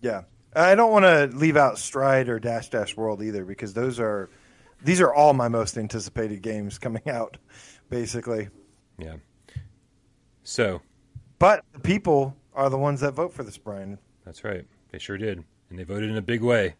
Yeah, 0.00 0.22
I 0.54 0.74
don't 0.74 0.92
want 0.92 1.04
to 1.04 1.36
leave 1.36 1.56
out 1.56 1.78
Stride 1.78 2.28
or 2.28 2.38
Dash 2.38 2.68
Dash 2.68 2.96
World 2.96 3.22
either 3.22 3.44
because 3.44 3.72
those 3.72 3.98
are 3.98 4.28
these 4.82 5.00
are 5.00 5.14
all 5.14 5.32
my 5.32 5.48
most 5.48 5.78
anticipated 5.78 6.42
games 6.42 6.78
coming 6.78 7.08
out, 7.08 7.38
basically. 7.88 8.48
Yeah. 8.98 9.16
So 10.42 10.82
But 11.38 11.64
the 11.72 11.80
people 11.80 12.36
are 12.52 12.68
the 12.68 12.76
ones 12.78 13.00
that 13.00 13.12
vote 13.14 13.32
for 13.32 13.44
this, 13.44 13.56
Brian, 13.56 13.98
that's 14.26 14.44
right. 14.44 14.66
They 14.92 14.98
sure 14.98 15.16
did, 15.16 15.42
and 15.70 15.78
they 15.78 15.84
voted 15.84 16.10
in 16.10 16.16
a 16.16 16.22
big 16.22 16.42
way. 16.42 16.74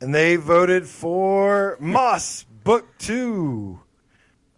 And 0.00 0.14
they 0.14 0.36
voted 0.36 0.86
for 0.86 1.76
Moss 1.80 2.44
Book 2.64 2.86
Two. 2.98 3.80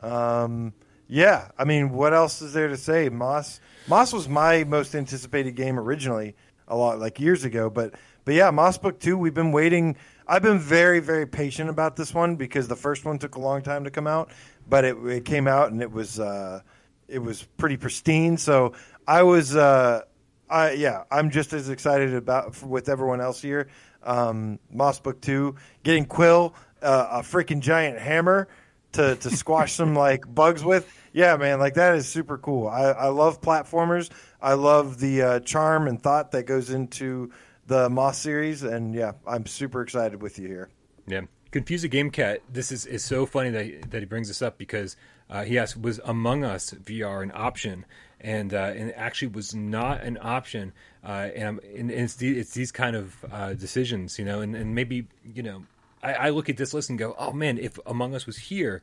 Um, 0.01 0.73
yeah, 1.09 1.49
I 1.59 1.65
mean, 1.65 1.91
what 1.91 2.15
else 2.15 2.43
is 2.43 2.53
there 2.53 2.69
to 2.69 2.77
say? 2.77 3.09
Moss 3.09 3.61
Moss 3.89 4.13
was 4.13 4.29
my 4.29 4.65
most 4.65 4.95
anticipated 4.95 5.57
game 5.57 5.79
originally, 5.79 6.37
a 6.69 6.77
lot 6.77 6.99
like 6.99 7.21
years 7.21 7.45
ago, 7.45 7.71
but 7.71 7.95
but 8.25 8.35
yeah, 8.35 8.51
Moss 8.51 8.79
Book 8.79 9.01
Two. 9.01 9.17
We've 9.17 9.35
been 9.35 9.53
waiting. 9.53 9.97
I've 10.27 10.43
been 10.43 10.59
very 10.59 11.01
very 11.01 11.27
patient 11.27 11.71
about 11.71 11.97
this 11.97 12.15
one 12.15 12.37
because 12.37 12.69
the 12.69 12.77
first 12.77 13.05
one 13.05 13.19
took 13.19 13.35
a 13.35 13.41
long 13.41 13.63
time 13.63 13.85
to 13.85 13.91
come 13.91 14.07
out, 14.07 14.31
but 14.69 14.85
it, 14.85 14.97
it 15.07 15.25
came 15.25 15.49
out 15.49 15.73
and 15.73 15.83
it 15.83 15.91
was 15.91 16.21
uh, 16.21 16.61
it 17.09 17.19
was 17.19 17.43
pretty 17.57 17.77
pristine. 17.77 18.37
So 18.37 18.75
I 19.07 19.23
was. 19.23 19.57
Uh, 19.57 20.03
I 20.49 20.73
yeah, 20.73 21.05
I'm 21.11 21.31
just 21.31 21.53
as 21.53 21.69
excited 21.69 22.13
about 22.13 22.61
with 22.63 22.89
everyone 22.89 23.21
else 23.21 23.41
here. 23.41 23.69
Um, 24.03 24.59
Moss 24.73 25.01
Book 25.01 25.21
Two, 25.21 25.57
getting 25.83 26.07
Quill 26.07 26.55
uh, 26.83 27.09
a 27.11 27.19
freaking 27.21 27.61
giant 27.61 27.99
hammer 27.99 28.49
to 28.93 29.17
to 29.17 29.31
squash 29.37 29.73
some 29.75 29.95
like 29.95 30.33
bugs 30.33 30.65
with. 30.65 30.91
Yeah, 31.13 31.37
man, 31.37 31.59
like 31.59 31.75
that 31.75 31.97
is 31.97 32.09
super 32.09 32.39
cool. 32.39 32.69
I, 32.69 32.85
I 32.85 33.09
love 33.09 33.41
platformers. 33.41 34.11
I 34.41 34.55
love 34.55 35.01
the 35.01 35.23
uh, 35.23 35.41
charm 35.41 35.89
and 35.89 36.01
thought 36.01 36.33
that 36.33 36.45
goes 36.45 36.71
into 36.71 37.31
the 37.67 37.89
Moss 37.91 38.19
series, 38.19 38.63
and 38.63 38.95
yeah, 38.95 39.13
I'm 39.27 39.47
super 39.47 39.83
excited 39.83 40.23
with 40.23 40.39
you 40.39 40.49
here. 40.49 40.71
Yeah. 41.07 41.23
Confuse 41.51 41.83
a 41.83 41.89
Game 41.89 42.11
Cat. 42.11 42.43
This 42.53 42.71
is, 42.71 42.87
is 42.87 43.05
so 43.05 43.27
funny 43.27 43.51
that 43.51 43.65
he, 43.65 43.77
that 43.91 43.99
he 43.99 44.05
brings 44.05 44.29
this 44.29 44.41
up 44.41 44.57
because 44.57 44.97
uh, 45.29 45.43
he 45.43 45.59
asked, 45.59 45.81
was 45.81 46.01
Among 46.05 46.45
Us 46.45 46.71
VR 46.73 47.25
an 47.25 47.33
option? 47.35 47.85
And, 48.21 48.53
uh, 48.53 48.73
and 48.77 48.91
it 48.91 48.95
actually 48.97 49.29
was 49.29 49.55
not 49.55 50.03
an 50.03 50.19
option. 50.21 50.73
Uh, 51.03 51.29
and, 51.35 51.59
and 51.61 51.91
it's, 51.91 52.17
the, 52.17 52.39
it's 52.39 52.53
these 52.53 52.71
kind 52.71 52.95
of 52.97 53.25
uh, 53.33 53.55
decisions, 53.55 54.19
you 54.19 54.25
know, 54.25 54.41
and, 54.43 54.55
and 54.55 54.75
maybe, 54.75 55.07
you 55.35 55.43
know, 55.43 55.65
I, 56.03 56.13
I 56.15 56.31
look 56.31 56.49
at 56.49 56.57
this 56.57 56.75
list 56.75 56.91
and 56.91 56.99
go, 56.99 57.15
oh 57.19 57.33
man, 57.33 57.59
if 57.59 57.79
Among 57.87 58.15
Us 58.15 58.27
was 58.27 58.37
here, 58.37 58.83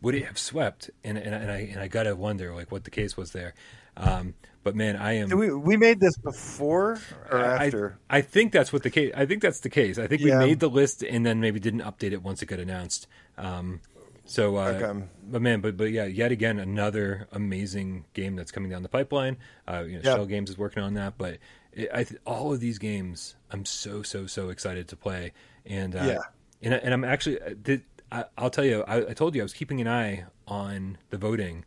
would 0.00 0.14
it 0.14 0.24
have 0.24 0.38
swept? 0.38 0.90
And, 1.04 1.18
and, 1.18 1.34
and 1.34 1.50
I, 1.50 1.58
and 1.72 1.80
I 1.80 1.88
got 1.88 2.04
to 2.04 2.14
wonder 2.16 2.54
like 2.54 2.72
what 2.72 2.84
the 2.84 2.90
case 2.90 3.16
was 3.16 3.32
there. 3.32 3.54
Um, 3.96 4.34
but 4.62 4.76
man, 4.76 4.96
I 4.96 5.14
am. 5.14 5.30
We 5.30 5.52
we 5.52 5.76
made 5.76 5.98
this 5.98 6.16
before 6.18 6.98
or 7.30 7.38
I- 7.38 7.66
after. 7.66 7.98
I, 8.08 8.20
think 8.20 8.52
that's 8.52 8.72
what 8.72 8.82
the 8.82 8.90
case. 8.90 9.12
I 9.16 9.26
think 9.26 9.42
that's 9.42 9.60
the 9.60 9.70
case. 9.70 9.98
I 9.98 10.06
think 10.06 10.20
Yeah. 10.22 10.38
we 10.38 10.46
made 10.46 10.60
the 10.60 10.68
list 10.68 11.02
and 11.02 11.24
then 11.24 11.40
maybe 11.40 11.58
didn't 11.58 11.80
update 11.80 12.12
it 12.12 12.22
once 12.22 12.42
it 12.42 12.46
got 12.46 12.58
announced. 12.58 13.06
Um, 13.36 13.80
so, 14.28 14.56
uh, 14.56 14.78
Okay. 14.80 15.04
but 15.30 15.42
man, 15.42 15.60
but 15.60 15.76
but 15.76 15.90
yeah, 15.90 16.04
yet 16.04 16.30
again 16.32 16.58
another 16.58 17.26
amazing 17.32 18.04
game 18.14 18.36
that's 18.36 18.52
coming 18.52 18.70
down 18.70 18.82
the 18.82 18.88
pipeline. 18.88 19.36
Uh, 19.66 19.84
you 19.86 19.94
know, 19.94 20.00
Yeah. 20.04 20.14
Schell 20.14 20.26
Games 20.26 20.50
is 20.50 20.56
working 20.58 20.82
on 20.82 20.94
that, 20.94 21.18
but 21.18 21.38
it, 21.72 21.88
I 21.92 22.04
th- 22.04 22.20
all 22.26 22.52
of 22.52 22.60
these 22.60 22.78
games, 22.78 23.34
I'm 23.50 23.64
so 23.64 24.02
so 24.02 24.26
so 24.26 24.50
excited 24.50 24.86
to 24.88 24.96
play. 24.96 25.32
And 25.66 25.96
uh, 25.96 26.02
Yeah. 26.04 26.18
and, 26.62 26.74
I- 26.74 26.78
and 26.78 26.94
I'm 26.94 27.04
actually 27.04 27.40
uh, 27.42 27.54
did, 27.60 27.82
I, 28.12 28.24
I'll 28.36 28.50
tell 28.50 28.64
you, 28.64 28.84
I, 28.86 29.10
I 29.10 29.12
told 29.14 29.34
you 29.34 29.42
I 29.42 29.44
was 29.44 29.52
keeping 29.54 29.80
an 29.80 29.88
eye 29.88 30.24
on 30.46 30.98
the 31.10 31.18
voting 31.18 31.64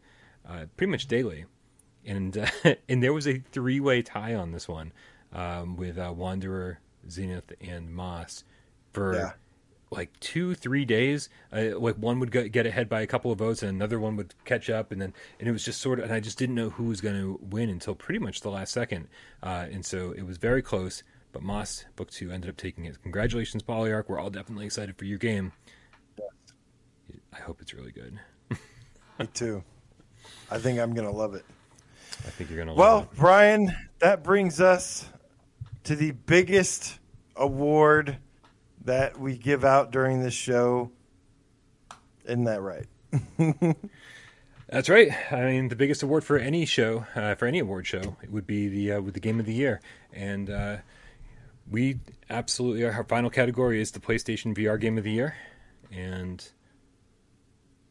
uh, 0.47 0.65
pretty 0.77 0.89
much 0.91 1.07
daily 1.07 1.45
and 2.05 2.35
uh, 2.37 2.47
and 2.89 3.01
there 3.03 3.13
was 3.13 3.27
a 3.27 3.39
three 3.51 3.79
way 3.79 4.01
tie 4.01 4.33
on 4.35 4.51
this 4.51 4.67
one 4.67 4.91
um, 5.33 5.77
with 5.77 5.97
uh, 5.99 6.11
Wanderer, 6.15 6.79
Zenith, 7.09 7.53
and 7.61 7.93
Moss 7.93 8.43
for 8.91 9.15
Yeah. 9.15 9.31
Like 9.91 10.17
two 10.21 10.55
three 10.55 10.85
days. 10.85 11.27
Uh, 11.51 11.77
like 11.77 11.97
one 11.97 12.19
would 12.21 12.31
go, 12.31 12.47
get 12.47 12.65
ahead 12.65 12.87
by 12.87 13.01
a 13.01 13.07
couple 13.07 13.31
of 13.31 13.37
votes, 13.37 13.61
and 13.61 13.69
another 13.69 13.99
one 13.99 14.15
would 14.15 14.33
catch 14.45 14.69
up, 14.69 14.91
and 14.91 15.01
then 15.01 15.13
and 15.37 15.49
it 15.49 15.51
was 15.51 15.65
just 15.65 15.81
sort 15.81 15.99
of, 15.99 16.05
and 16.05 16.13
I 16.13 16.21
just 16.21 16.37
didn't 16.37 16.55
know 16.55 16.69
who 16.69 16.85
was 16.85 17.01
going 17.01 17.15
to 17.15 17.37
win 17.41 17.69
until 17.69 17.93
pretty 17.93 18.19
much 18.19 18.39
the 18.39 18.49
last 18.49 18.71
second, 18.71 19.09
uh, 19.43 19.67
and 19.69 19.85
so 19.85 20.13
it 20.13 20.25
was 20.25 20.37
very 20.37 20.61
close. 20.61 21.03
But 21.33 21.43
Moss 21.43 21.85
Book 21.97 22.09
Two 22.09 22.31
ended 22.31 22.49
up 22.49 22.57
taking 22.57 22.85
it. 22.85 23.01
Congratulations, 23.03 23.63
Polyarc. 23.63 24.05
We're 24.07 24.19
all 24.19 24.29
definitely 24.29 24.65
excited 24.65 24.97
for 24.97 25.05
your 25.05 25.17
game. 25.17 25.51
I 27.33 27.39
hope 27.39 27.61
it's 27.61 27.73
really 27.73 27.91
good. 27.91 28.17
Me 29.19 29.27
too. 29.33 29.63
I 30.49 30.57
think 30.57 30.79
I'm 30.79 30.93
gonna 30.93 31.11
love 31.11 31.35
it. 31.35 31.45
I 32.25 32.29
think 32.29 32.49
you're 32.49 32.65
love 32.65 32.77
it. 32.77 32.79
Well. 32.79 33.09
Brian, 33.15 33.75
that 33.99 34.23
brings 34.23 34.61
us 34.61 35.07
to 35.83 35.95
the 35.95 36.11
biggest 36.11 36.99
award 37.35 38.17
that 38.85 39.19
we 39.19 39.37
give 39.37 39.63
out 39.63 39.91
during 39.91 40.21
this 40.21 40.33
show. 40.33 40.91
Isn't 42.25 42.45
that 42.45 42.61
right? 42.61 42.87
That's 44.69 44.87
right. 44.87 45.11
I 45.31 45.41
mean, 45.47 45.67
the 45.67 45.75
biggest 45.75 46.01
award 46.01 46.23
for 46.23 46.37
any 46.37 46.65
show, 46.65 47.05
uh, 47.15 47.35
for 47.35 47.45
any 47.45 47.59
award 47.59 47.85
show, 47.85 48.15
it 48.23 48.31
would 48.31 48.47
be 48.47 48.69
the 48.69 48.93
uh, 48.93 49.01
with 49.01 49.13
the 49.13 49.19
game 49.19 49.39
of 49.39 49.45
the 49.45 49.53
year, 49.53 49.81
and 50.13 50.49
uh, 50.49 50.77
we 51.69 51.99
absolutely 52.29 52.85
our 52.85 53.03
final 53.03 53.29
category 53.29 53.81
is 53.81 53.91
the 53.91 53.99
PlayStation 53.99 54.55
VR 54.55 54.79
Game 54.79 54.97
of 54.97 55.03
the 55.03 55.11
Year, 55.11 55.35
and 55.91 56.47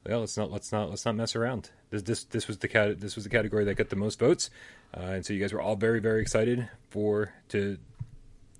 well, 0.07 0.21
let's 0.21 0.39
not 0.39 0.51
let's 0.51 0.73
not 0.73 0.89
let's 0.89 1.05
not 1.05 1.17
mess 1.17 1.37
around. 1.37 1.71
This 1.91 2.03
this 2.03 2.25
this 2.25 2.49
was 2.49 2.59
the 2.59 2.69
cat 2.69 2.99
this 2.99 3.15
was 3.15 3.25
the 3.25 3.31
category 3.31 3.65
that 3.65 3.75
got 3.75 3.91
the 3.91 3.97
most 3.97 4.19
votes, 4.19 4.49
uh, 4.97 5.01
and 5.01 5.27
so 5.27 5.35
you 5.35 5.41
guys 5.41 5.53
were 5.53 5.61
all 5.61 5.77
very 5.77 6.01
very 6.01 6.23
excited 6.23 6.69
for 6.89 7.35
to 7.51 7.77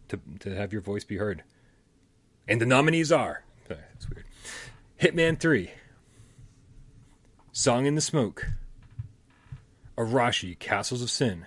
to 0.09 0.21
to 0.41 0.55
have 0.55 0.75
your 0.75 0.83
voice 0.83 1.05
be 1.05 1.17
heard, 1.17 1.43
and 2.49 2.61
the 2.61 2.67
nominees 2.67 3.13
are 3.13 3.45
that's 3.69 4.09
weird, 4.09 4.25
Hitman 5.01 5.39
Three. 5.39 5.71
Song 7.53 7.85
in 7.85 7.97
the 7.97 8.01
Smoke, 8.01 8.47
Arashi 9.99 10.59
Castles 10.59 11.03
of 11.03 11.11
Sin, 11.11 11.47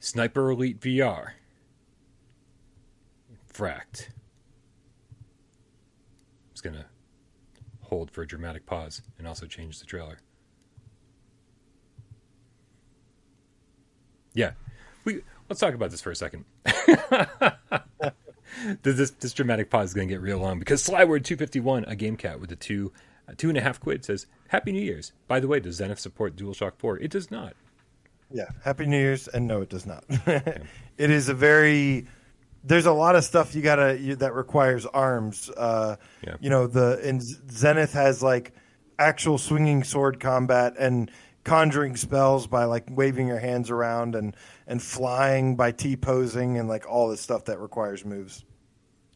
Sniper 0.00 0.50
Elite 0.50 0.80
VR, 0.80 1.32
Fracked. 3.52 4.08
I 4.08 4.12
was 6.52 6.60
gonna 6.62 6.86
hold 7.82 8.10
for 8.10 8.22
a 8.22 8.26
dramatic 8.26 8.66
pause 8.66 9.02
and 9.18 9.28
also 9.28 9.46
change 9.46 9.78
the 9.78 9.86
trailer. 9.86 10.18
Yeah, 14.32 14.52
we 15.04 15.20
let's 15.48 15.60
talk 15.60 15.74
about 15.74 15.90
this 15.90 16.00
for 16.00 16.10
a 16.10 16.16
second. 16.16 16.44
this, 18.82 19.10
this 19.10 19.32
dramatic 19.32 19.70
pause 19.70 19.90
is 19.90 19.94
going 19.94 20.08
to 20.08 20.14
get 20.14 20.20
real 20.20 20.38
long 20.38 20.58
because 20.58 20.82
Slyword 20.86 21.24
two 21.24 21.36
fifty 21.36 21.60
one, 21.60 21.84
a 21.84 21.96
game 21.96 22.16
cat 22.16 22.40
with 22.40 22.52
a 22.52 22.56
two 22.56 22.92
a 23.28 23.34
two 23.34 23.48
and 23.48 23.56
a 23.58 23.60
half 23.60 23.80
quid 23.80 24.04
says 24.04 24.26
Happy 24.48 24.72
New 24.72 24.82
Year's. 24.82 25.12
By 25.28 25.40
the 25.40 25.48
way, 25.48 25.60
does 25.60 25.76
Zenith 25.76 26.00
support 26.00 26.36
DualShock 26.36 26.72
Four? 26.78 26.98
It 26.98 27.10
does 27.10 27.30
not. 27.30 27.54
Yeah. 28.32 28.46
Happy 28.64 28.86
New 28.86 28.98
Year's, 28.98 29.28
and 29.28 29.46
no, 29.46 29.60
it 29.60 29.68
does 29.68 29.86
not. 29.86 30.04
it 30.26 31.10
is 31.10 31.28
a 31.28 31.34
very. 31.34 32.06
There's 32.62 32.86
a 32.86 32.92
lot 32.92 33.16
of 33.16 33.24
stuff 33.24 33.54
you 33.54 33.62
gotta 33.62 33.98
you, 33.98 34.16
that 34.16 34.34
requires 34.34 34.84
arms. 34.86 35.50
Uh, 35.56 35.96
Yeah. 36.26 36.36
You 36.40 36.50
know 36.50 36.66
the 36.66 37.00
and 37.02 37.22
Zenith 37.22 37.92
has 37.94 38.22
like 38.22 38.52
actual 38.98 39.38
swinging 39.38 39.82
sword 39.82 40.20
combat 40.20 40.74
and 40.78 41.10
conjuring 41.44 41.96
spells 41.96 42.46
by 42.46 42.64
like 42.64 42.84
waving 42.90 43.26
your 43.26 43.38
hands 43.38 43.70
around 43.70 44.14
and 44.14 44.36
and 44.70 44.80
flying 44.80 45.56
by 45.56 45.72
T 45.72 45.96
posing 45.96 46.56
and 46.56 46.68
like 46.68 46.88
all 46.88 47.08
this 47.08 47.20
stuff 47.20 47.44
that 47.46 47.58
requires 47.58 48.04
moves. 48.04 48.44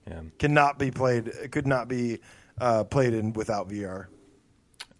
Yeah, 0.06 0.20
Cannot 0.38 0.78
be 0.80 0.90
played. 0.90 1.28
It 1.28 1.52
could 1.52 1.66
not 1.66 1.86
be 1.88 2.18
uh, 2.60 2.84
played 2.84 3.14
in 3.14 3.32
without 3.32 3.68
VR. 3.68 4.06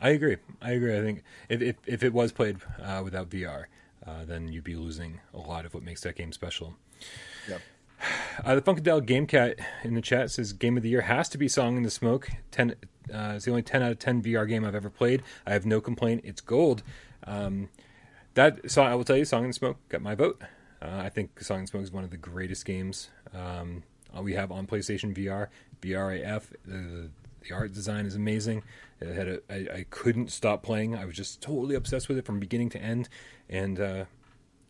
I 0.00 0.10
agree. 0.10 0.36
I 0.62 0.70
agree. 0.70 0.96
I 0.96 1.02
think 1.02 1.24
if 1.48 1.60
if, 1.60 1.76
if 1.86 2.02
it 2.04 2.12
was 2.12 2.32
played 2.32 2.58
uh, 2.80 3.02
without 3.04 3.28
VR, 3.30 3.64
uh, 4.06 4.24
then 4.24 4.48
you'd 4.48 4.64
be 4.64 4.76
losing 4.76 5.20
a 5.34 5.38
lot 5.38 5.66
of 5.66 5.74
what 5.74 5.82
makes 5.82 6.02
that 6.02 6.14
game 6.14 6.32
special. 6.32 6.76
Yep. 7.48 7.60
Uh, 8.44 8.54
the 8.54 8.62
Funkadelic 8.62 9.06
Game 9.06 9.26
Cat 9.26 9.58
in 9.82 9.94
the 9.94 10.02
chat 10.02 10.30
says 10.30 10.52
game 10.52 10.76
of 10.76 10.82
the 10.84 10.88
year 10.88 11.00
has 11.00 11.28
to 11.30 11.38
be 11.38 11.48
Song 11.48 11.76
in 11.76 11.82
the 11.82 11.90
Smoke. 11.90 12.28
Ten, 12.52 12.76
uh, 13.12 13.32
it's 13.34 13.44
the 13.44 13.50
only 13.50 13.62
ten 13.62 13.82
out 13.82 13.90
of 13.90 13.98
ten 13.98 14.22
VR 14.22 14.48
game 14.48 14.64
I've 14.64 14.74
ever 14.76 14.90
played. 14.90 15.22
I 15.46 15.52
have 15.52 15.66
no 15.66 15.80
complaint. 15.80 16.20
It's 16.24 16.40
gold. 16.40 16.84
Um, 17.26 17.70
that 18.34 18.70
song, 18.70 18.86
I 18.86 18.94
will 18.94 19.04
tell 19.04 19.16
you, 19.16 19.24
Song 19.24 19.44
and 19.44 19.54
Smoke 19.54 19.76
got 19.88 20.02
my 20.02 20.14
vote. 20.14 20.42
Uh, 20.82 20.88
I 21.04 21.08
think 21.08 21.40
Song 21.40 21.60
and 21.60 21.68
Smoke 21.68 21.82
is 21.82 21.92
one 21.92 22.04
of 22.04 22.10
the 22.10 22.16
greatest 22.16 22.64
games 22.64 23.10
um, 23.32 23.82
we 24.20 24.34
have 24.34 24.52
on 24.52 24.66
PlayStation 24.66 25.14
VR. 25.16 25.48
VRAF, 25.80 26.44
the, 26.64 27.10
the 27.46 27.54
art 27.54 27.72
design 27.72 28.06
is 28.06 28.14
amazing. 28.14 28.62
It 29.00 29.14
had 29.14 29.28
a, 29.28 29.40
I, 29.50 29.78
I 29.78 29.86
couldn't 29.90 30.30
stop 30.30 30.62
playing. 30.62 30.94
I 30.96 31.04
was 31.04 31.16
just 31.16 31.40
totally 31.40 31.74
obsessed 31.74 32.08
with 32.08 32.18
it 32.18 32.24
from 32.24 32.38
beginning 32.40 32.70
to 32.70 32.78
end, 32.80 33.08
and 33.48 33.78
uh, 33.80 34.04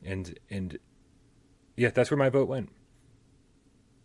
and 0.04 0.38
and 0.50 0.78
yeah, 1.76 1.90
that's 1.90 2.10
where 2.10 2.18
my 2.18 2.28
vote 2.30 2.48
went. 2.48 2.70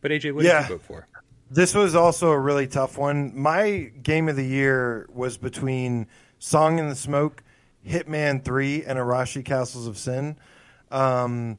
But 0.01 0.11
AJ, 0.11 0.33
what 0.35 0.45
Yeah. 0.45 0.61
did 0.61 0.69
you 0.69 0.75
vote 0.77 0.85
for? 0.85 1.07
This 1.51 1.73
was 1.73 1.95
also 1.95 2.29
a 2.29 2.39
really 2.39 2.67
tough 2.67 2.97
one. 2.97 3.31
My 3.35 3.91
game 4.03 4.29
of 4.29 4.35
the 4.35 4.45
year 4.45 5.07
was 5.11 5.37
between 5.37 6.07
Song 6.37 6.77
in 6.77 6.89
the 6.89 6.95
Smoke, 6.95 7.43
Hitman 7.87 8.43
3, 8.43 8.83
and 8.83 8.99
Arashi 8.99 9.43
Castles 9.43 9.87
of 9.87 9.97
Sin. 9.97 10.37
Um, 10.91 11.57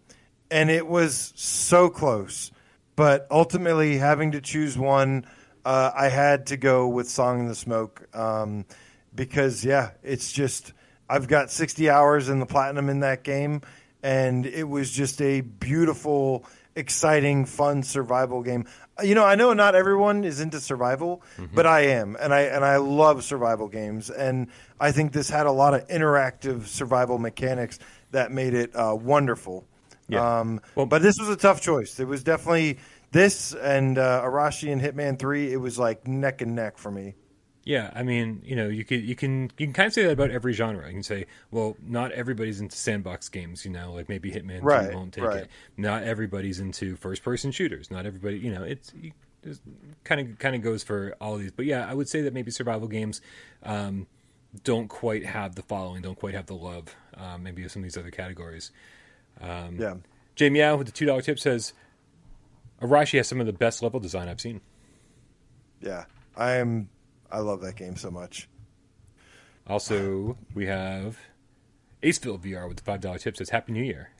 and 0.50 0.70
it 0.70 0.86
was 0.86 1.32
so 1.36 1.88
close. 1.88 2.50
But 2.96 3.26
ultimately, 3.30 3.96
having 3.96 4.32
to 4.32 4.40
choose 4.40 4.76
one, 4.76 5.24
uh, 5.64 5.90
I 5.94 6.08
had 6.08 6.46
to 6.46 6.56
go 6.56 6.88
with 6.88 7.08
Song 7.08 7.40
in 7.40 7.48
the 7.48 7.54
Smoke 7.54 8.06
um, 8.14 8.66
because, 9.14 9.64
yeah, 9.64 9.92
it's 10.02 10.32
just, 10.32 10.72
I've 11.08 11.28
got 11.28 11.50
60 11.50 11.88
hours 11.88 12.28
in 12.28 12.40
the 12.40 12.46
platinum 12.46 12.88
in 12.88 13.00
that 13.00 13.24
game, 13.24 13.62
and 14.02 14.44
it 14.46 14.64
was 14.64 14.90
just 14.90 15.22
a 15.22 15.40
beautiful, 15.40 16.44
exciting, 16.80 17.44
fun 17.44 17.84
survival 17.84 18.42
game. 18.42 18.64
You 19.02 19.14
know, 19.14 19.24
I 19.24 19.36
know 19.36 19.52
not 19.52 19.74
everyone 19.76 20.24
is 20.24 20.40
into 20.40 20.58
survival, 20.60 21.22
but 21.54 21.66
I 21.66 21.82
am, 21.82 22.16
and 22.20 22.34
I 22.34 22.40
and 22.42 22.64
I 22.64 22.76
love 22.78 23.22
survival 23.22 23.68
games, 23.68 24.10
and 24.10 24.48
I 24.80 24.90
think 24.92 25.12
this 25.12 25.30
had 25.30 25.46
a 25.46 25.52
lot 25.52 25.74
of 25.74 25.86
interactive 25.88 26.66
survival 26.66 27.18
mechanics 27.18 27.78
that 28.10 28.32
made 28.32 28.52
it 28.54 28.74
uh, 28.74 28.94
wonderful. 29.00 29.64
Yeah. 30.08 30.40
Um, 30.40 30.60
Well- 30.74 30.86
but 30.86 31.02
this 31.02 31.18
was 31.20 31.28
a 31.28 31.36
tough 31.36 31.60
choice. 31.60 32.00
It 32.00 32.08
was 32.08 32.24
definitely 32.24 32.78
this 33.12 33.54
and 33.54 33.96
uh, 33.96 34.22
Arashi 34.24 34.72
and 34.72 34.82
Hitman 34.82 35.18
Three. 35.18 35.52
It 35.52 35.58
was 35.60 35.78
like 35.78 36.06
neck 36.08 36.42
and 36.42 36.54
neck 36.56 36.76
for 36.78 36.90
me. 36.90 37.14
Yeah, 37.64 37.90
I 37.94 38.02
mean, 38.02 38.42
you 38.44 38.56
know, 38.56 38.68
you 38.68 38.84
can 38.84 39.04
you 39.04 39.14
can 39.14 39.50
you 39.58 39.66
can 39.66 39.72
kind 39.72 39.86
of 39.86 39.92
say 39.92 40.04
that 40.04 40.12
about 40.12 40.30
every 40.30 40.52
genre. 40.54 40.86
You 40.86 40.94
can 40.94 41.02
say, 41.02 41.26
well, 41.50 41.76
not 41.82 42.10
everybody's 42.12 42.60
into 42.60 42.76
sandbox 42.76 43.28
games. 43.28 43.64
You 43.64 43.70
know, 43.70 43.92
like 43.92 44.08
maybe 44.08 44.30
Hitman 44.30 44.60
Right, 44.62 44.90
2 44.90 44.96
won't 44.96 45.12
take 45.12 45.24
right. 45.24 45.42
it. 45.42 45.50
Not 45.76 46.02
everybody's 46.02 46.58
into 46.58 46.96
first 46.96 47.22
person 47.22 47.50
shooters. 47.52 47.90
Not 47.90 48.06
everybody, 48.06 48.38
you 48.38 48.52
know, 48.52 48.62
it's 48.62 48.92
kind 50.04 50.20
of 50.20 50.38
kind 50.38 50.54
of 50.56 50.62
goes 50.62 50.82
for 50.82 51.14
all 51.20 51.34
of 51.34 51.40
these. 51.40 51.52
But 51.52 51.66
yeah, 51.66 51.88
I 51.88 51.92
would 51.94 52.08
say 52.08 52.22
that 52.22 52.32
maybe 52.32 52.50
survival 52.50 52.88
games 52.88 53.20
um, 53.62 54.06
don't 54.64 54.88
quite 54.88 55.26
have 55.26 55.54
the 55.54 55.62
following, 55.62 56.02
don't 56.02 56.18
quite 56.18 56.34
have 56.34 56.46
the 56.46 56.54
love. 56.54 56.94
Um, 57.14 57.42
maybe 57.42 57.62
of 57.64 57.70
some 57.70 57.80
of 57.80 57.84
these 57.84 57.98
other 57.98 58.10
categories. 58.10 58.70
Um, 59.40 59.76
Yeah. 59.78 59.94
Jay 60.34 60.48
Meow 60.48 60.76
with 60.76 60.86
the 60.86 60.92
two 60.92 61.04
dollar 61.04 61.20
tip 61.20 61.38
says, 61.38 61.74
Arashi 62.80 63.18
has 63.18 63.28
some 63.28 63.40
of 63.40 63.46
the 63.46 63.52
best 63.52 63.82
level 63.82 64.00
design 64.00 64.28
I've 64.28 64.40
seen. 64.40 64.62
Yeah, 65.82 66.04
I 66.36 66.52
am. 66.52 66.88
I 67.32 67.38
love 67.38 67.60
that 67.62 67.76
game 67.76 67.96
so 67.96 68.10
much. 68.10 68.48
Also, 69.66 70.36
we 70.54 70.66
have 70.66 71.18
Aceville 72.02 72.40
VR 72.40 72.66
with 72.68 72.78
the 72.78 72.82
five 72.82 73.00
dollar 73.00 73.18
tip 73.18 73.36
says 73.36 73.50
Happy 73.50 73.72
New 73.72 73.82
Year, 73.84 74.10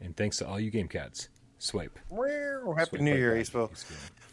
and 0.00 0.16
thanks 0.16 0.36
to 0.38 0.46
all 0.46 0.60
you 0.60 0.70
game 0.70 0.88
cats. 0.88 1.28
Swipe. 1.58 1.98
Happy 2.76 2.90
Swipe 2.90 3.00
New 3.02 3.14
Year. 3.16 3.34
Aceville. 3.34 3.70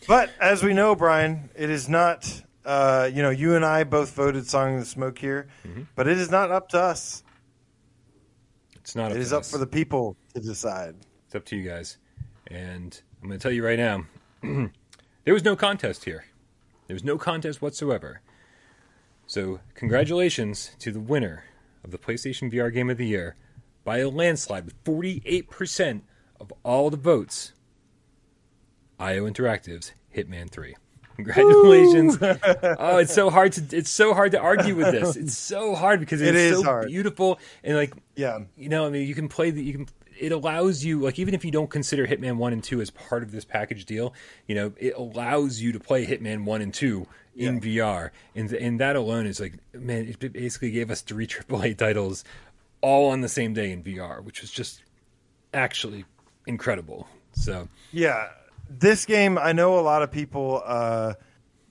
But 0.08 0.30
as 0.40 0.62
we 0.64 0.74
know, 0.74 0.96
Brian, 0.96 1.50
it 1.56 1.70
is 1.70 1.88
not. 1.90 2.42
Uh, 2.66 3.10
you 3.14 3.22
know, 3.22 3.30
you 3.30 3.56
and 3.56 3.64
I 3.64 3.84
both 3.84 4.14
voted 4.16 4.48
"Song 4.48 4.74
of 4.76 4.80
the 4.82 4.86
Smoke" 4.86 5.18
here, 5.20 5.48
Mm-hmm. 5.68 5.84
but 5.96 6.08
it 6.08 6.18
is 6.18 6.30
not 6.32 6.52
up 6.52 6.70
to 6.70 6.80
us. 6.82 7.24
It's 8.76 8.96
not. 8.96 9.12
Up 9.12 9.18
It 9.18 9.22
is 9.22 9.32
up 9.34 9.46
for 9.46 9.58
the 9.60 9.68
people 9.68 10.18
to 10.34 10.40
decide. 10.42 10.96
It's 11.28 11.36
up 11.36 11.46
to 11.46 11.56
you 11.56 11.68
guys, 11.68 11.98
and 12.48 13.00
I'm 13.22 13.30
going 13.30 13.40
to 13.40 13.44
tell 13.44 13.52
you 13.52 13.64
right 13.66 13.78
now, 13.80 14.06
there 15.24 15.34
was 15.34 15.44
no 15.44 15.56
contest 15.56 16.04
here. 16.06 16.26
There 16.88 16.94
was 16.96 17.04
no 17.04 17.18
contest 17.18 17.62
whatsoever. 17.62 18.22
So, 19.28 19.60
congratulations 19.74 20.72
to 20.80 20.92
the 20.92 21.00
winner 21.00 21.46
of 21.84 21.92
the 21.92 21.98
PlayStation 21.98 22.52
VR 22.54 22.72
Game 22.74 22.90
of 22.90 22.98
the 22.98 23.08
Year 23.08 23.36
by 23.84 23.98
a 24.00 24.10
landslide 24.10 24.66
with 24.66 24.84
48% 24.84 26.02
of 26.40 26.54
all 26.64 26.90
the 26.90 26.98
votes. 26.98 27.54
IO 29.00 29.26
Interactive's 29.30 29.94
Hitman 30.16 30.50
3. 30.50 30.76
Congratulations. 31.16 32.18
oh, 32.22 32.98
it's 32.98 33.14
so 33.14 33.30
hard 33.30 33.54
to 33.54 33.78
it's 33.78 33.90
so 33.90 34.14
hard 34.14 34.34
to 34.34 34.40
argue 34.40 34.76
with 34.76 34.92
this. 34.92 35.16
It's 35.16 35.38
so 35.38 35.74
hard 35.74 36.00
because 36.02 36.22
it's 36.22 36.30
It 36.30 36.36
is 36.36 36.58
so 36.58 36.64
hard. 36.64 36.88
beautiful 36.88 37.40
and 37.64 37.78
like 37.78 37.94
Yeah. 38.16 38.40
you 38.58 38.68
know, 38.70 38.86
I 38.86 38.90
mean, 38.90 39.08
you 39.08 39.16
can 39.16 39.30
play 39.30 39.50
the 39.52 39.64
you 39.64 39.74
can. 39.74 39.88
It 40.20 40.32
allows 40.32 40.84
you, 40.84 41.02
like, 41.02 41.20
even 41.20 41.34
if 41.34 41.44
you 41.44 41.52
don't 41.52 41.70
consider 41.70 42.08
Hitman 42.08 42.38
One 42.38 42.54
and 42.54 42.64
Two 42.64 42.82
as 42.82 42.90
part 42.90 43.24
of 43.24 43.32
this 43.32 43.46
package 43.46 43.86
deal, 43.86 44.14
you 44.48 44.56
know, 44.56 44.74
it 44.78 44.94
allows 44.96 45.62
you 45.62 45.72
to 45.72 45.80
play 45.80 46.06
Hitman 46.06 46.46
One 46.46 46.62
and 46.62 46.74
Two 46.74 47.08
in 47.36 47.60
VR, 47.60 48.12
and 48.34 48.52
and 48.54 48.80
that 48.80 48.96
alone 48.96 49.26
is 49.26 49.40
like, 49.40 49.54
man, 49.74 50.08
it 50.08 50.34
basically 50.34 50.72
gave 50.72 50.90
us 50.90 51.02
three 51.02 51.28
AAA 51.28 51.78
titles 51.78 52.24
all 52.82 53.10
on 53.10 53.22
the 53.22 53.30
same 53.30 53.54
day 53.54 53.72
in 53.72 53.84
VR, 53.84 54.24
which 54.24 54.42
was 54.42 54.52
just 54.52 54.84
actually 55.54 56.06
incredible. 56.46 57.08
So, 57.34 57.68
Yeah, 57.92 58.30
this 58.70 59.06
game, 59.06 59.38
I 59.38 59.52
know 59.52 59.80
a 59.80 59.82
lot 59.82 60.02
of 60.02 60.12
people. 60.12 60.62
Uh, 60.66 61.16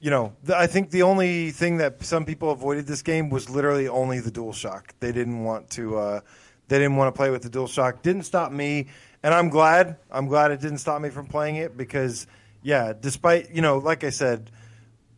you 0.00 0.10
know, 0.10 0.34
I 0.54 0.66
think 0.66 0.90
the 0.90 1.02
only 1.02 1.50
thing 1.50 1.78
that 1.78 2.04
some 2.04 2.26
people 2.26 2.50
avoided 2.50 2.86
this 2.86 3.00
game 3.00 3.30
was 3.30 3.48
literally 3.48 3.88
only 3.88 4.20
the 4.20 4.30
DualShock. 4.30 4.90
They 5.00 5.12
didn't 5.12 5.44
want 5.44 5.70
to. 5.70 5.96
Uh, 5.96 6.20
they 6.68 6.78
didn't 6.78 6.96
want 6.96 7.14
to 7.14 7.16
play 7.16 7.30
with 7.30 7.42
the 7.42 7.50
DualShock. 7.50 8.02
Didn't 8.02 8.22
stop 8.24 8.52
me, 8.52 8.88
and 9.22 9.34
I'm 9.34 9.48
glad. 9.48 9.96
I'm 10.10 10.26
glad 10.26 10.50
it 10.50 10.60
didn't 10.60 10.78
stop 10.78 11.00
me 11.00 11.10
from 11.10 11.26
playing 11.26 11.56
it 11.56 11.76
because, 11.76 12.26
yeah, 12.62 12.92
despite 12.98 13.50
you 13.50 13.62
know, 13.62 13.78
like 13.78 14.04
I 14.04 14.10
said, 14.10 14.50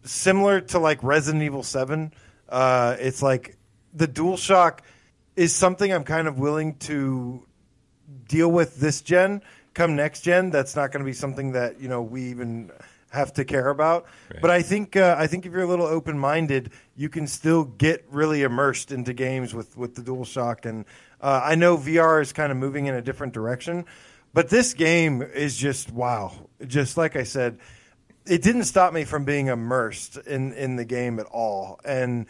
similar 0.05 0.61
to 0.63 0.79
like 0.79 1.03
Resident 1.03 1.43
Evil 1.43 1.63
Seven, 1.63 2.13
uh, 2.49 2.97
it's 2.99 3.23
like 3.23 3.57
the 3.95 4.09
DualShock 4.09 4.81
is 5.37 5.55
something 5.55 5.93
I'm 5.93 6.05
kind 6.05 6.29
of 6.29 6.39
willing 6.39 6.75
to 6.81 7.45
deal 8.29 8.51
with 8.51 8.79
this 8.79 9.03
gen 9.03 9.43
come 9.75 9.95
next 9.95 10.23
gen 10.23 10.51
that's 10.51 10.75
not 10.75 10.91
going 10.91 11.01
to 11.01 11.05
be 11.05 11.13
something 11.13 11.53
that 11.53 11.79
you 11.81 11.87
know 11.89 12.01
we 12.01 12.23
even 12.31 12.71
have 13.11 13.33
to 13.33 13.45
care 13.45 13.69
about 13.69 14.07
Right. 14.33 14.41
but 14.41 14.51
i 14.51 14.63
think 14.63 14.97
uh, 14.97 15.17
i 15.19 15.27
think 15.27 15.45
if 15.45 15.53
you're 15.53 15.63
a 15.63 15.67
little 15.67 15.87
open 15.87 16.19
minded 16.19 16.71
you 16.97 17.09
can 17.09 17.27
still 17.27 17.65
get 17.65 18.05
really 18.11 18.43
immersed 18.43 18.91
into 18.91 19.13
games 19.13 19.53
with 19.55 19.77
with 19.77 19.95
the 19.95 20.03
DualShock 20.03 20.65
and 20.65 20.87
uh, 21.21 21.41
i 21.45 21.55
know 21.55 21.77
vr 21.77 22.21
is 22.23 22.33
kind 22.33 22.51
of 22.51 22.59
moving 22.59 22.87
in 22.87 22.95
a 22.95 23.03
different 23.03 23.33
direction 23.33 23.85
but 24.37 24.51
this 24.51 24.75
game 24.75 25.23
is 25.23 25.57
just 25.57 25.91
wow. 25.91 26.31
Just 26.67 26.99
like 26.99 27.17
i 27.17 27.23
said 27.23 27.59
it 28.27 28.43
didn't 28.43 28.65
stop 28.65 28.93
me 28.93 29.05
from 29.05 29.25
being 29.25 29.47
immersed 29.47 30.19
in 30.19 30.53
in 30.53 30.77
the 30.77 30.85
game 30.85 31.19
at 31.19 31.25
all. 31.25 31.81
And 31.87 32.27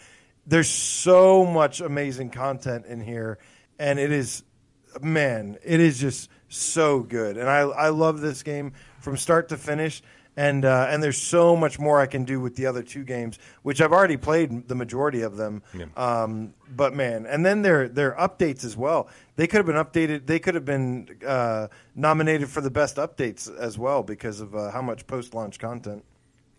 there's 0.47 0.69
so 0.69 1.45
much 1.45 1.81
amazing 1.81 2.31
content 2.31 2.87
in 2.87 3.01
here 3.01 3.39
and 3.81 3.99
it 3.99 4.13
is 4.13 4.45
man 5.03 5.59
it 5.65 5.81
is 5.81 5.99
just 5.99 6.31
so 6.49 7.01
good. 7.01 7.39
And 7.39 7.51
i 7.51 7.63
i 7.63 7.89
love 7.89 8.21
this 8.21 8.45
game 8.45 8.75
from 9.01 9.17
start 9.17 9.49
to 9.49 9.57
finish 9.57 10.01
and 10.37 10.65
uh, 10.65 10.87
and 10.91 11.03
there's 11.03 11.21
so 11.21 11.57
much 11.57 11.79
more 11.79 12.01
I 12.01 12.07
can 12.07 12.25
do 12.25 12.41
with 12.41 12.57
the 12.57 12.67
other 12.67 12.83
two 12.83 13.05
games, 13.05 13.39
which 13.63 13.81
I've 13.81 13.93
already 13.93 14.17
played 14.17 14.69
the 14.69 14.75
majority 14.75 15.23
of 15.23 15.37
them. 15.37 15.63
Yeah. 15.75 15.87
Um, 15.97 16.55
but 16.69 16.95
man, 16.95 17.27
and 17.27 17.45
then 17.45 17.63
their 17.63 17.89
their 17.89 18.13
updates 18.13 18.65
as 18.65 18.77
well. 18.77 19.09
They 19.37 19.47
could 19.47 19.59
have 19.59 19.67
been 19.67 19.77
updated. 19.77 20.27
They 20.27 20.39
could 20.39 20.55
have 20.55 20.65
been 20.65 21.19
uh, 21.27 21.69
nominated 21.95 22.49
for 22.49 22.61
the 22.61 22.71
best 22.71 22.97
updates 22.97 23.55
as 23.57 23.79
well 23.79 24.03
because 24.03 24.41
of 24.41 24.55
uh, 24.55 24.71
how 24.71 24.83
much 24.83 25.07
post 25.07 25.35
launch 25.35 25.59
content. 25.59 26.05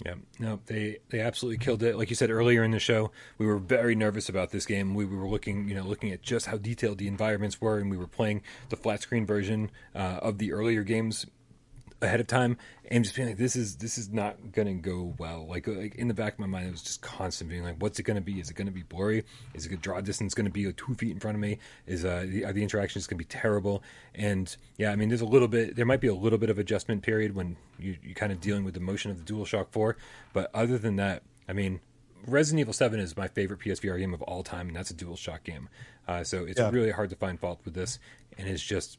Yeah, 0.06 0.14
no, 0.38 0.60
they 0.68 1.00
they 1.10 1.22
absolutely 1.22 1.58
killed 1.58 1.82
it. 1.82 1.98
Like 1.98 2.10
you 2.12 2.16
said 2.16 2.30
earlier 2.30 2.64
in 2.64 2.70
the 2.72 2.80
show, 2.80 3.12
we 3.40 3.48
were 3.48 3.58
very 3.58 3.96
nervous 3.96 4.30
about 4.30 4.52
this 4.52 4.66
game. 4.66 4.94
We, 4.94 5.06
we 5.06 5.16
were 5.16 5.28
looking, 5.28 5.68
you 5.68 5.74
know, 5.74 5.84
looking 5.84 6.12
at 6.12 6.22
just 6.22 6.46
how 6.46 6.58
detailed 6.58 7.00
the 7.00 7.08
environments 7.08 7.60
were, 7.60 7.80
and 7.80 7.90
we 7.90 7.98
were 7.98 8.08
playing 8.08 8.44
the 8.70 8.76
flat 8.76 9.02
screen 9.02 9.26
version 9.26 9.72
uh, 9.96 10.20
of 10.22 10.38
the 10.38 10.54
earlier 10.54 10.84
games 10.84 11.26
ahead 12.02 12.20
of 12.20 12.28
time, 12.28 12.58
and 12.90 13.04
just 13.04 13.16
being 13.16 13.28
like, 13.28 13.38
this 13.38 13.56
is 13.56 13.78
this 13.78 13.98
is 13.98 14.10
not 14.12 14.52
gonna 14.52 14.74
go 14.76 15.16
well. 15.18 15.48
Like, 15.48 15.68
like 15.68 15.96
in 15.96 16.08
the 16.08 16.14
back 16.14 16.34
of 16.34 16.40
my 16.40 16.46
mind, 16.48 16.68
it 16.68 16.72
was 16.72 16.82
just 16.84 17.02
constant 17.02 17.50
being 17.50 17.64
like, 17.64 17.76
what's 17.80 17.98
it 18.00 18.04
gonna 18.04 18.22
be? 18.22 18.40
Is 18.40 18.50
it 18.50 18.56
gonna 18.56 18.72
be 18.72 18.84
blurry? 18.84 19.24
Is 19.54 19.66
it 19.66 19.70
gonna 19.70 19.82
draw 19.82 20.00
distance? 20.02 20.34
Gonna 20.34 20.50
be 20.50 20.68
like 20.68 20.78
two 20.78 20.94
feet 20.96 21.12
in 21.12 21.20
front 21.20 21.36
of 21.36 21.42
me? 21.42 21.58
Is 21.88 22.06
uh 22.06 22.26
the, 22.28 22.46
are 22.46 22.54
the 22.54 22.62
interactions 22.64 23.08
gonna 23.08 23.18
be 23.18 23.26
terrible? 23.26 23.84
And 24.14 24.56
yeah, 24.78 24.92
I 24.92 24.96
mean, 24.96 25.10
there's 25.10 25.22
a 25.22 25.26
little 25.26 25.48
bit. 25.48 25.76
There 25.76 25.86
might 25.86 26.02
be 26.02 26.08
a 26.08 26.14
little 26.16 26.38
bit 26.40 26.50
of 26.50 26.60
adjustment 26.60 27.02
period 27.04 27.34
when 27.36 27.58
you 27.80 27.98
you 28.04 28.14
kind 28.14 28.32
of 28.32 28.40
dealing 28.40 28.64
with 28.64 28.74
the 28.76 28.80
motion 28.80 29.10
of 29.12 29.26
the 29.26 29.34
DualShock 29.34 29.68
Four, 29.72 29.98
but 30.34 30.52
other 30.54 30.78
than 30.78 30.96
that, 30.98 31.24
I 31.48 31.54
mean. 31.54 31.80
Resident 32.26 32.60
Evil 32.60 32.74
7 32.74 33.00
is 33.00 33.16
my 33.16 33.28
favorite 33.30 33.60
PSVR 33.62 34.00
game 34.00 34.14
of 34.14 34.22
all 34.24 34.44
time, 34.44 34.68
and 34.68 34.76
that's 34.76 34.90
a 34.90 34.94
DualShock 34.94 35.44
game. 35.44 35.70
Uh, 36.10 36.26
so 36.26 36.44
it's 36.44 36.60
Yeah. 36.60 36.72
really 36.72 36.92
hard 36.92 37.10
to 37.12 37.16
find 37.16 37.40
fault 37.40 37.62
with 37.64 37.74
this, 37.74 38.00
and 38.38 38.50
it's 38.50 38.62
just 38.62 38.98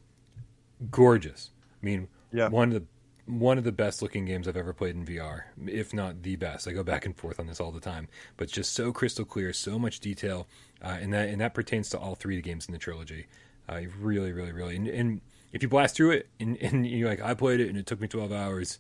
gorgeous. 0.91 1.51
I 1.83 1.85
mean, 1.85 2.09
Yeah. 2.33 2.49
one 2.49 2.73
of 2.73 2.75
the 2.75 2.87
one 3.27 3.59
of 3.59 3.65
the 3.65 3.73
best 3.73 4.01
looking 4.01 4.25
games 4.25 4.49
I've 4.49 4.57
ever 4.57 4.73
played 4.73 4.95
in 4.95 5.05
VR, 5.05 5.43
if 5.67 5.93
not 5.93 6.23
the 6.23 6.37
best. 6.37 6.67
I 6.67 6.73
go 6.73 6.83
back 6.83 7.05
and 7.05 7.15
forth 7.15 7.39
on 7.39 7.47
this 7.47 7.61
all 7.61 7.71
the 7.71 7.81
time, 7.81 8.09
but 8.39 8.45
it's 8.45 8.55
just 8.55 8.73
so 8.73 8.91
crystal 8.91 9.27
clear, 9.27 9.53
so 9.53 9.79
much 9.79 10.01
detail, 10.01 10.47
uh, 10.83 10.97
and 11.01 11.13
that 11.13 11.29
and 11.29 11.41
that 11.41 11.53
pertains 11.53 11.91
to 11.91 11.99
all 11.99 12.15
three 12.15 12.39
of 12.39 12.43
the 12.43 12.49
games 12.49 12.67
in 12.67 12.73
the 12.73 12.79
trilogy. 12.79 13.27
Uh, 13.69 13.83
really, 14.01 14.33
really, 14.33 14.53
really, 14.53 14.77
and, 14.77 14.89
and, 14.89 15.21
if 15.53 15.63
you 15.63 15.69
blast 15.69 15.97
through 15.97 16.11
it 16.11 16.29
and, 16.39 16.57
and 16.59 16.87
you're 16.87 17.09
like, 17.09 17.23
I 17.23 17.35
played 17.35 17.61
it 17.61 17.69
and 17.69 17.79
it 17.79 17.87
took 17.87 18.01
me 18.01 18.09
12 18.09 18.33
hours, 18.33 18.79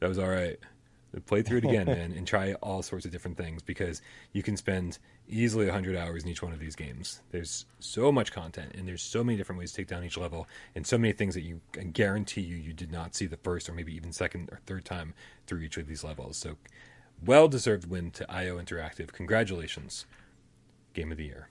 that 0.00 0.08
was 0.08 0.18
all 0.18 0.28
right. 0.28 0.58
Play 1.24 1.42
through 1.42 1.58
it 1.58 1.64
again, 1.64 1.86
man, 1.86 2.12
and 2.12 2.26
try 2.26 2.54
all 2.54 2.82
sorts 2.82 3.06
of 3.06 3.10
different 3.10 3.36
things 3.36 3.62
because 3.62 4.02
you 4.32 4.42
can 4.42 4.56
spend 4.56 4.98
easily 5.28 5.64
100 5.64 5.96
hours 5.96 6.24
in 6.24 6.28
each 6.28 6.42
one 6.42 6.52
of 6.52 6.58
these 6.58 6.76
games. 6.76 7.22
There's 7.30 7.64
so 7.78 8.12
much 8.12 8.32
content, 8.32 8.72
and 8.74 8.86
there's 8.86 9.02
so 9.02 9.24
many 9.24 9.38
different 9.38 9.58
ways 9.58 9.70
to 9.72 9.78
take 9.78 9.88
down 9.88 10.04
each 10.04 10.18
level, 10.18 10.46
and 10.74 10.86
so 10.86 10.98
many 10.98 11.12
things 11.12 11.34
that 11.34 11.42
you 11.42 11.60
I 11.78 11.84
guarantee 11.84 12.42
you 12.42 12.56
you 12.56 12.72
did 12.72 12.92
not 12.92 13.14
see 13.14 13.26
the 13.26 13.38
first 13.38 13.68
or 13.68 13.72
maybe 13.72 13.94
even 13.94 14.12
second 14.12 14.50
or 14.52 14.60
third 14.66 14.84
time 14.84 15.14
through 15.46 15.60
each 15.60 15.76
of 15.76 15.86
these 15.86 16.04
levels. 16.04 16.36
So, 16.36 16.56
well 17.24 17.48
deserved 17.48 17.88
win 17.88 18.10
to 18.12 18.30
IO 18.30 18.60
Interactive. 18.60 19.12
Congratulations, 19.12 20.04
Game 20.92 21.10
of 21.10 21.18
the 21.18 21.24
Year. 21.24 21.48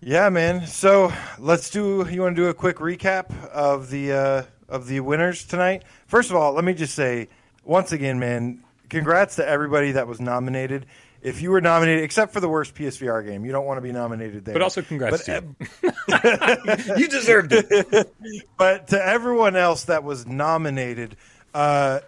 Yeah, 0.00 0.28
man. 0.28 0.66
So 0.66 1.12
let's 1.38 1.70
do. 1.70 2.06
You 2.08 2.22
want 2.22 2.36
to 2.36 2.42
do 2.42 2.48
a 2.48 2.54
quick 2.54 2.76
recap 2.76 3.32
of 3.48 3.90
the 3.90 4.12
uh, 4.12 4.42
of 4.68 4.86
the 4.86 5.00
winners 5.00 5.44
tonight? 5.44 5.82
First 6.06 6.30
of 6.30 6.36
all, 6.36 6.52
let 6.52 6.64
me 6.64 6.72
just 6.72 6.94
say 6.94 7.28
once 7.68 7.92
again, 7.92 8.18
man, 8.18 8.64
congrats 8.88 9.36
to 9.36 9.46
everybody 9.46 9.92
that 9.92 10.08
was 10.08 10.20
nominated. 10.20 10.86
If 11.20 11.42
you 11.42 11.50
were 11.50 11.60
nominated, 11.60 12.02
except 12.02 12.32
for 12.32 12.40
the 12.40 12.48
worst 12.48 12.74
PSVR 12.74 13.26
game, 13.26 13.44
you 13.44 13.52
don't 13.52 13.66
want 13.66 13.76
to 13.76 13.82
be 13.82 13.92
nominated 13.92 14.44
there. 14.44 14.54
But 14.54 14.62
also, 14.62 14.82
congrats 14.82 15.26
but, 15.26 15.42
to 15.42 16.86
you. 16.86 16.96
you 16.96 17.08
deserved 17.08 17.52
it. 17.52 18.14
but 18.56 18.88
to 18.88 19.04
everyone 19.04 19.54
else 19.54 19.84
that 19.84 20.02
was 20.02 20.26
nominated, 20.26 21.16
uh, 21.52 22.00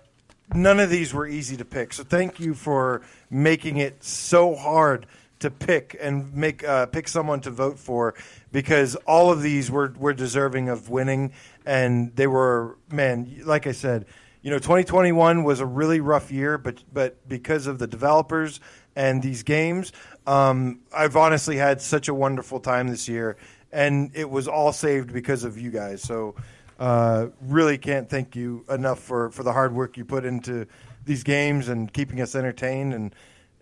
none 0.55 0.81
of 0.81 0.89
these 0.89 1.12
were 1.12 1.27
easy 1.27 1.57
to 1.59 1.65
pick. 1.65 1.93
So 1.93 2.05
thank 2.05 2.41
you 2.41 2.55
for 2.55 3.03
making 3.28 3.77
it 3.77 4.03
so 4.03 4.55
hard 4.55 5.07
to 5.41 5.51
pick 5.51 5.97
and 6.01 6.35
make 6.35 6.65
uh, 6.65 6.87
pick 6.87 7.09
someone 7.09 7.41
to 7.41 7.51
vote 7.51 7.78
for 7.78 8.15
because 8.53 8.95
all 9.07 9.31
of 9.31 9.43
these 9.43 9.70
were 9.70 9.93
were 9.99 10.12
deserving 10.12 10.69
of 10.69 10.89
winning 10.89 11.32
and 11.65 12.15
they 12.15 12.27
were 12.27 12.77
man 12.91 13.41
like 13.45 13.66
I 13.66 13.73
said 13.73 14.05
you 14.43 14.51
know, 14.51 14.59
2021 14.59 15.45
was 15.45 15.61
a 15.61 15.67
really 15.67 16.01
rough 16.01 16.31
year, 16.31 16.57
but 16.57 16.83
but 16.93 17.29
because 17.29 17.67
of 17.67 17.79
the 17.79 17.87
developers 17.87 18.61
and 18.97 19.23
these 19.23 19.43
games, 19.43 19.93
um, 20.27 20.81
I've 20.95 21.17
honestly 21.17 21.57
had 21.57 21.81
such 21.81 22.09
a 22.09 22.15
wonderful 22.15 22.61
time 22.61 22.89
this 22.89 23.09
year, 23.09 23.37
and 23.71 24.11
it 24.15 24.29
was 24.29 24.49
all 24.49 24.73
saved 24.73 25.12
because 25.12 25.45
of 25.45 25.59
you 25.59 25.71
guys. 25.71 26.03
So, 26.03 26.35
uh, 26.79 27.27
really 27.43 27.77
can't 27.77 28.09
thank 28.09 28.35
you 28.35 28.65
enough 28.71 29.01
for 29.01 29.31
for 29.31 29.43
the 29.43 29.53
hard 29.53 29.75
work 29.75 29.97
you 29.97 30.05
put 30.05 30.25
into 30.25 30.67
these 31.05 31.23
games 31.23 31.69
and 31.69 31.93
keeping 31.93 32.21
us 32.21 32.35
entertained. 32.35 32.95
And 32.95 33.15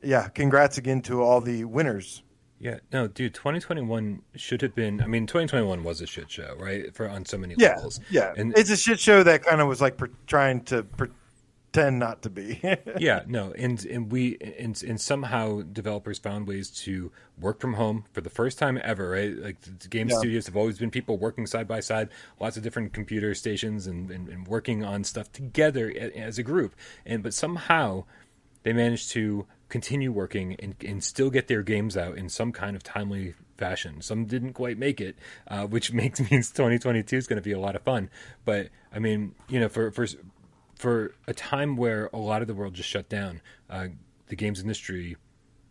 yeah, 0.02 0.28
congrats 0.28 0.78
again 0.78 1.02
to 1.02 1.22
all 1.22 1.40
the 1.40 1.64
winners. 1.64 2.22
Yeah, 2.60 2.78
no, 2.92 3.06
dude, 3.06 3.34
2021 3.34 4.22
should 4.34 4.62
have 4.62 4.74
been. 4.74 5.00
I 5.00 5.06
mean, 5.06 5.26
2021 5.26 5.84
was 5.84 6.00
a 6.00 6.06
shit 6.06 6.30
show, 6.30 6.56
right? 6.58 6.92
For 6.94 7.08
on 7.08 7.24
so 7.24 7.38
many 7.38 7.54
yeah, 7.56 7.76
levels. 7.76 8.00
Yeah, 8.10 8.32
and 8.36 8.56
it's 8.58 8.70
a 8.70 8.76
shit 8.76 8.98
show 8.98 9.22
that 9.22 9.44
kind 9.44 9.60
of 9.60 9.68
was 9.68 9.80
like 9.80 9.96
per, 9.96 10.08
trying 10.26 10.62
to 10.64 10.82
pretend 10.82 12.00
not 12.00 12.22
to 12.22 12.30
be. 12.30 12.60
yeah, 12.98 13.22
no, 13.28 13.52
and 13.52 13.84
and 13.86 14.10
we 14.10 14.38
and 14.58 14.82
and 14.82 15.00
somehow 15.00 15.62
developers 15.72 16.18
found 16.18 16.48
ways 16.48 16.70
to 16.82 17.12
work 17.40 17.60
from 17.60 17.74
home 17.74 18.06
for 18.12 18.20
the 18.20 18.30
first 18.30 18.58
time 18.58 18.80
ever, 18.82 19.10
right? 19.10 19.36
Like 19.36 19.88
game 19.88 20.08
yeah. 20.08 20.18
studios 20.18 20.46
have 20.46 20.56
always 20.56 20.78
been 20.78 20.90
people 20.90 21.16
working 21.16 21.46
side 21.46 21.68
by 21.68 21.78
side, 21.78 22.08
lots 22.40 22.56
of 22.56 22.64
different 22.64 22.92
computer 22.92 23.36
stations, 23.36 23.86
and, 23.86 24.10
and, 24.10 24.28
and 24.28 24.48
working 24.48 24.84
on 24.84 25.04
stuff 25.04 25.30
together 25.30 25.92
as 26.16 26.38
a 26.38 26.42
group. 26.42 26.74
And 27.06 27.22
but 27.22 27.34
somehow 27.34 28.04
they 28.64 28.72
managed 28.72 29.12
to 29.12 29.46
continue 29.68 30.10
working 30.12 30.56
and, 30.60 30.74
and 30.84 31.02
still 31.04 31.30
get 31.30 31.48
their 31.48 31.62
games 31.62 31.96
out 31.96 32.16
in 32.16 32.28
some 32.28 32.52
kind 32.52 32.74
of 32.74 32.82
timely 32.82 33.34
fashion. 33.56 34.00
Some 34.00 34.24
didn't 34.24 34.54
quite 34.54 34.78
make 34.78 35.00
it, 35.00 35.16
uh, 35.48 35.66
which 35.66 35.92
makes 36.00 36.20
means 36.30 36.50
2022 36.50 37.16
is 37.16 37.26
going 37.26 37.36
to 37.36 37.42
be 37.42 37.52
a 37.52 37.60
lot 37.60 37.76
of 37.76 37.82
fun. 37.82 38.10
But 38.44 38.68
I 38.92 38.98
mean, 38.98 39.34
you 39.48 39.60
know, 39.60 39.68
for 39.68 39.90
for 39.90 40.06
for 40.76 41.14
a 41.26 41.34
time 41.34 41.76
where 41.76 42.08
a 42.12 42.18
lot 42.18 42.40
of 42.40 42.48
the 42.48 42.54
world 42.54 42.74
just 42.74 42.88
shut 42.88 43.08
down, 43.08 43.40
uh, 43.68 43.88
the 44.28 44.36
games 44.36 44.60
industry 44.60 45.16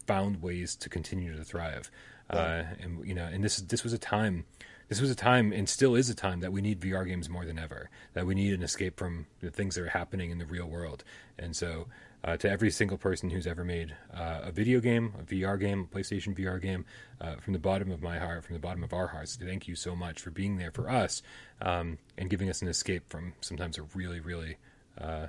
found 0.06 0.42
ways 0.42 0.76
to 0.76 0.90
continue 0.90 1.36
to 1.36 1.44
thrive. 1.44 1.90
Uh, 2.30 2.64
and 2.82 3.06
you 3.08 3.14
know, 3.14 3.24
and 3.26 3.44
this 3.44 3.58
this 3.58 3.84
was 3.84 3.94
a 3.94 3.98
time. 3.98 4.46
This 4.90 5.02
was 5.02 5.12
a 5.12 5.16
time, 5.16 5.52
and 5.52 5.68
still 5.68 5.96
is 5.96 6.10
a 6.10 6.16
time, 6.16 6.40
that 6.40 6.54
we 6.54 6.62
need 6.62 6.80
VR 6.80 7.06
games 7.06 7.30
more 7.30 7.46
than 7.46 7.60
ever. 7.60 7.90
That 8.14 8.26
we 8.26 8.36
need 8.36 8.54
an 8.54 8.64
escape 8.64 8.98
from 8.98 9.28
the 9.42 9.52
things 9.52 9.76
that 9.76 9.84
are 9.84 9.90
happening 9.90 10.32
in 10.32 10.38
the 10.38 10.46
real 10.46 10.66
world. 10.66 11.04
And 11.38 11.56
so, 11.56 11.88
uh, 12.24 12.38
to 12.38 12.50
every 12.50 12.72
single 12.72 12.98
person 12.98 13.30
who's 13.30 13.48
ever 13.48 13.64
made 13.64 13.96
uh, 14.14 14.42
a 14.44 14.52
video 14.52 14.80
game, 14.80 15.14
a 15.20 15.24
VR 15.24 15.60
game, 15.60 15.88
a 15.92 15.96
PlayStation 15.96 16.38
VR 16.38 16.62
game, 16.62 16.86
uh, 17.22 17.36
from 17.36 17.54
the 17.54 17.60
bottom 17.60 17.92
of 17.92 18.02
my 18.02 18.18
heart, 18.20 18.44
from 18.44 18.56
the 18.56 18.60
bottom 18.60 18.84
of 18.84 18.94
our 18.94 19.08
hearts, 19.08 19.36
thank 19.36 19.68
you 19.68 19.76
so 19.76 19.96
much 19.96 20.22
for 20.22 20.32
being 20.32 20.58
there 20.58 20.72
for 20.72 20.90
us 20.90 21.22
um, 21.62 21.98
and 22.18 22.30
giving 22.30 22.50
us 22.50 22.62
an 22.62 22.68
escape 22.68 23.04
from 23.08 23.34
sometimes 23.42 23.78
a 23.78 23.84
really, 23.96 24.20
really 24.20 24.58
uh, 25.00 25.28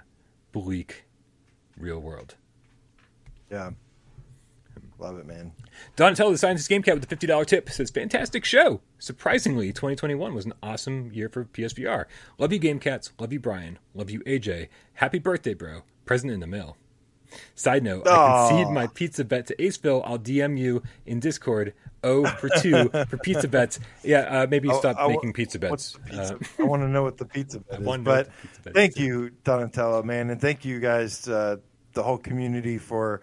bleak 0.52 1.04
real 1.76 1.98
world. 1.98 2.34
Yeah. 3.50 3.70
Love 4.98 5.18
it, 5.18 5.26
man. 5.26 5.52
Donatello, 5.94 6.32
the 6.32 6.38
Scientist 6.38 6.68
Game 6.68 6.82
Cat, 6.82 6.98
with 6.98 7.08
the 7.08 7.16
$50 7.16 7.46
tip 7.46 7.70
says, 7.70 7.90
Fantastic 7.90 8.44
show. 8.44 8.80
Surprisingly, 8.98 9.72
2021 9.72 10.34
was 10.34 10.44
an 10.44 10.52
awesome 10.60 11.12
year 11.12 11.28
for 11.28 11.44
PSVR. 11.44 12.06
Love 12.36 12.52
you, 12.52 12.58
Game 12.58 12.80
Cats. 12.80 13.12
Love 13.18 13.32
you, 13.32 13.38
Brian. 13.38 13.78
Love 13.94 14.10
you, 14.10 14.20
AJ. 14.20 14.68
Happy 14.94 15.20
birthday, 15.20 15.54
bro. 15.54 15.82
Present 16.08 16.32
in 16.32 16.40
the 16.40 16.46
mail. 16.46 16.78
Side 17.54 17.82
note, 17.82 18.06
Aww. 18.06 18.10
I 18.10 18.48
concede 18.48 18.72
my 18.72 18.86
pizza 18.86 19.26
bet 19.26 19.46
to 19.48 19.56
Aceville. 19.56 20.02
I'll 20.06 20.18
DM 20.18 20.58
you 20.58 20.82
in 21.04 21.20
Discord. 21.20 21.74
Oh 22.02 22.24
for 22.24 22.48
two 22.48 22.88
for 22.88 23.18
pizza 23.18 23.46
bets. 23.46 23.78
Yeah, 24.02 24.20
uh, 24.20 24.46
maybe 24.48 24.70
stop 24.72 24.96
I, 24.96 25.04
I, 25.04 25.08
making 25.08 25.34
pizza 25.34 25.58
bets. 25.58 25.98
Pizza? 26.06 26.36
Uh, 26.36 26.62
I 26.62 26.62
want 26.62 26.80
to 26.80 26.88
know 26.88 27.02
what 27.02 27.18
the 27.18 27.26
pizza 27.26 27.58
bet 27.70 27.80
is. 27.80 27.86
But 27.86 28.04
bet 28.64 28.74
thank 28.74 28.96
is. 28.96 29.02
you, 29.02 29.30
Donatello, 29.44 30.02
man, 30.02 30.30
and 30.30 30.40
thank 30.40 30.64
you 30.64 30.80
guys, 30.80 31.28
uh, 31.28 31.56
the 31.92 32.02
whole 32.02 32.16
community 32.16 32.78
for, 32.78 33.20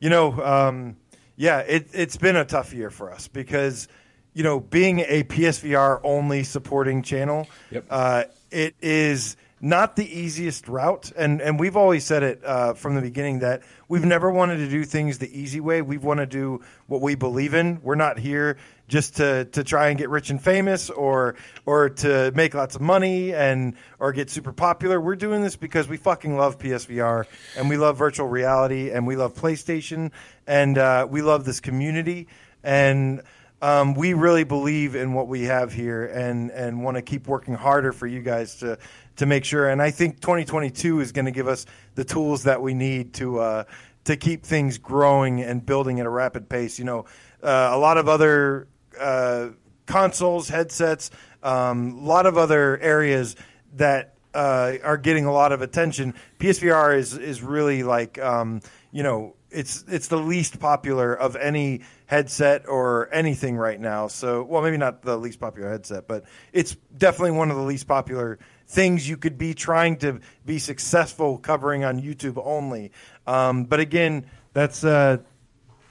you 0.00 0.08
know, 0.08 0.40
um, 0.42 0.96
yeah, 1.36 1.58
it, 1.58 1.88
it's 1.92 2.16
been 2.16 2.36
a 2.36 2.46
tough 2.46 2.72
year 2.72 2.88
for 2.88 3.12
us 3.12 3.28
because, 3.28 3.88
you 4.32 4.42
know, 4.42 4.58
being 4.58 5.00
a 5.00 5.24
PSVR 5.24 6.00
only 6.02 6.44
supporting 6.44 7.02
channel, 7.02 7.46
yep. 7.70 7.84
Uh, 7.90 8.24
it 8.50 8.74
is 8.80 9.36
not 9.64 9.94
the 9.94 10.04
easiest 10.04 10.66
route. 10.66 11.12
And, 11.16 11.40
and 11.40 11.58
we've 11.58 11.76
always 11.76 12.04
said 12.04 12.24
it 12.24 12.44
uh, 12.44 12.74
from 12.74 12.96
the 12.96 13.00
beginning 13.00 13.38
that 13.38 13.62
we've 13.88 14.04
never 14.04 14.28
wanted 14.28 14.56
to 14.56 14.68
do 14.68 14.84
things 14.84 15.18
the 15.18 15.40
easy 15.40 15.60
way. 15.60 15.80
We 15.82 15.98
want 15.98 16.18
to 16.18 16.26
do 16.26 16.62
what 16.88 17.00
we 17.00 17.14
believe 17.14 17.54
in. 17.54 17.80
We're 17.80 17.94
not 17.94 18.18
here 18.18 18.58
just 18.88 19.16
to, 19.18 19.44
to 19.46 19.62
try 19.62 19.88
and 19.88 19.96
get 19.96 20.10
rich 20.10 20.30
and 20.30 20.42
famous 20.42 20.90
or 20.90 21.36
or 21.64 21.90
to 21.90 22.32
make 22.34 22.54
lots 22.54 22.74
of 22.74 22.82
money 22.82 23.32
and 23.32 23.74
or 24.00 24.12
get 24.12 24.30
super 24.30 24.52
popular. 24.52 25.00
We're 25.00 25.16
doing 25.16 25.42
this 25.42 25.54
because 25.54 25.86
we 25.88 25.96
fucking 25.96 26.36
love 26.36 26.58
PSVR 26.58 27.24
and 27.56 27.70
we 27.70 27.76
love 27.76 27.96
virtual 27.96 28.26
reality 28.26 28.90
and 28.90 29.06
we 29.06 29.14
love 29.14 29.34
PlayStation 29.34 30.10
and 30.46 30.76
uh, 30.76 31.06
we 31.08 31.22
love 31.22 31.44
this 31.44 31.60
community 31.60 32.26
and 32.64 33.22
um, 33.62 33.94
we 33.94 34.12
really 34.12 34.42
believe 34.42 34.96
in 34.96 35.14
what 35.14 35.28
we 35.28 35.44
have 35.44 35.72
here 35.72 36.04
and 36.04 36.50
and 36.50 36.82
want 36.82 36.96
to 36.96 37.02
keep 37.02 37.28
working 37.28 37.54
harder 37.54 37.92
for 37.92 38.08
you 38.08 38.20
guys 38.20 38.56
to 38.56 38.76
to 39.16 39.26
make 39.26 39.44
sure. 39.44 39.68
And 39.68 39.82
I 39.82 39.90
think 39.90 40.20
2022 40.20 41.00
is 41.00 41.12
going 41.12 41.26
to 41.26 41.30
give 41.30 41.48
us 41.48 41.66
the 41.94 42.04
tools 42.04 42.44
that 42.44 42.62
we 42.62 42.74
need 42.74 43.14
to 43.14 43.40
uh, 43.40 43.64
to 44.04 44.16
keep 44.16 44.44
things 44.44 44.78
growing 44.78 45.42
and 45.42 45.64
building 45.64 46.00
at 46.00 46.06
a 46.06 46.10
rapid 46.10 46.48
pace. 46.48 46.78
You 46.78 46.84
know, 46.84 47.04
uh, 47.42 47.70
a 47.72 47.78
lot 47.78 47.98
of 47.98 48.08
other 48.08 48.68
uh, 48.98 49.48
consoles, 49.86 50.48
headsets, 50.48 51.10
um, 51.42 51.98
a 51.98 52.04
lot 52.04 52.26
of 52.26 52.36
other 52.36 52.78
areas 52.78 53.36
that 53.74 54.14
uh, 54.34 54.74
are 54.82 54.96
getting 54.96 55.26
a 55.26 55.32
lot 55.32 55.52
of 55.52 55.62
attention. 55.62 56.14
PSVR 56.38 56.96
is 56.96 57.16
is 57.16 57.42
really 57.42 57.82
like 57.82 58.18
um, 58.18 58.60
you 58.90 59.02
know 59.02 59.36
it's 59.50 59.84
it's 59.88 60.08
the 60.08 60.18
least 60.18 60.58
popular 60.58 61.14
of 61.14 61.36
any 61.36 61.82
headset 62.06 62.68
or 62.68 63.08
anything 63.12 63.56
right 63.56 63.80
now. 63.80 64.08
So, 64.08 64.42
well, 64.42 64.62
maybe 64.62 64.76
not 64.76 65.02
the 65.02 65.16
least 65.16 65.40
popular 65.40 65.70
headset, 65.70 66.08
but 66.08 66.24
it's 66.52 66.76
definitely 66.96 67.32
one 67.32 67.50
of 67.50 67.56
the 67.56 67.62
least 67.62 67.86
popular 67.86 68.38
things 68.72 69.06
you 69.08 69.16
could 69.16 69.38
be 69.38 69.54
trying 69.54 69.96
to 69.98 70.20
be 70.44 70.58
successful 70.58 71.38
covering 71.38 71.84
on 71.84 72.00
YouTube 72.00 72.40
only. 72.42 72.90
Um, 73.26 73.64
but 73.64 73.80
again, 73.80 74.26
that's 74.52 74.82
uh, 74.82 75.18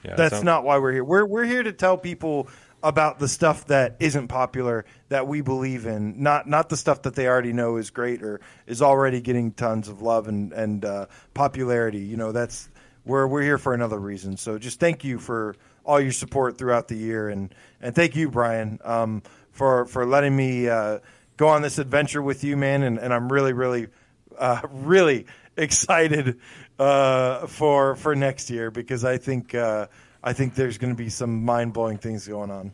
yeah, 0.04 0.16
that's 0.16 0.42
not 0.42 0.64
why 0.64 0.78
we're 0.78 0.92
here. 0.92 1.04
We're 1.04 1.24
we're 1.24 1.44
here 1.44 1.62
to 1.62 1.72
tell 1.72 1.96
people 1.96 2.48
about 2.82 3.20
the 3.20 3.28
stuff 3.28 3.66
that 3.66 3.96
isn't 4.00 4.26
popular 4.26 4.84
that 5.08 5.28
we 5.28 5.40
believe 5.40 5.86
in, 5.86 6.22
not 6.22 6.48
not 6.48 6.68
the 6.68 6.76
stuff 6.76 7.02
that 7.02 7.14
they 7.14 7.28
already 7.28 7.52
know 7.52 7.76
is 7.76 7.90
great 7.90 8.22
or 8.22 8.40
is 8.66 8.82
already 8.82 9.20
getting 9.20 9.52
tons 9.52 9.88
of 9.88 10.02
love 10.02 10.26
and 10.26 10.52
and 10.52 10.84
uh, 10.84 11.06
popularity. 11.34 12.00
You 12.00 12.16
know, 12.16 12.32
that's 12.32 12.68
we're 13.04 13.26
we're 13.26 13.42
here 13.42 13.58
for 13.58 13.74
another 13.74 13.98
reason. 13.98 14.36
So 14.36 14.58
just 14.58 14.80
thank 14.80 15.04
you 15.04 15.18
for 15.20 15.54
all 15.84 16.00
your 16.00 16.12
support 16.12 16.58
throughout 16.58 16.88
the 16.88 16.96
year, 16.96 17.28
and 17.28 17.54
and 17.80 17.94
thank 17.94 18.16
you, 18.16 18.28
Brian, 18.28 18.80
um, 18.84 19.22
for 19.52 19.86
for 19.86 20.04
letting 20.04 20.34
me. 20.34 20.68
Uh, 20.68 20.98
go 21.42 21.48
on 21.48 21.60
this 21.60 21.78
adventure 21.78 22.22
with 22.22 22.44
you, 22.44 22.56
man. 22.56 22.84
And, 22.84 22.98
and 22.98 23.12
I'm 23.12 23.30
really, 23.30 23.52
really 23.52 23.88
uh, 24.38 24.60
really 24.70 25.26
excited 25.56 26.38
uh, 26.78 27.46
for 27.48 27.96
for 27.96 28.14
next 28.14 28.48
year 28.48 28.70
because 28.70 29.04
I 29.04 29.18
think 29.18 29.54
uh, 29.54 29.88
I 30.22 30.32
think 30.32 30.54
there's 30.54 30.78
going 30.78 30.94
to 30.94 30.96
be 30.96 31.10
some 31.10 31.44
mind 31.44 31.72
blowing 31.72 31.98
things 31.98 32.28
going 32.28 32.50
on. 32.50 32.72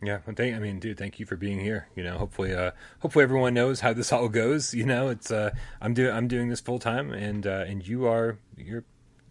Yeah, 0.00 0.18
thank, 0.18 0.54
I 0.54 0.60
mean, 0.60 0.78
dude, 0.78 0.96
thank 0.96 1.18
you 1.18 1.26
for 1.26 1.34
being 1.36 1.58
here. 1.58 1.88
You 1.96 2.04
know, 2.04 2.18
hopefully, 2.18 2.54
uh, 2.54 2.70
hopefully 3.00 3.24
everyone 3.24 3.54
knows 3.54 3.80
how 3.80 3.92
this 3.92 4.12
all 4.12 4.28
goes. 4.28 4.72
You 4.72 4.86
know, 4.86 5.08
it's 5.08 5.30
uh, 5.30 5.50
I'm 5.80 5.94
doing 5.94 6.14
I'm 6.14 6.28
doing 6.28 6.48
this 6.48 6.60
full 6.60 6.78
time, 6.78 7.12
and 7.12 7.46
uh, 7.46 7.64
and 7.68 7.86
you 7.86 8.06
are 8.06 8.36
you're 8.56 8.84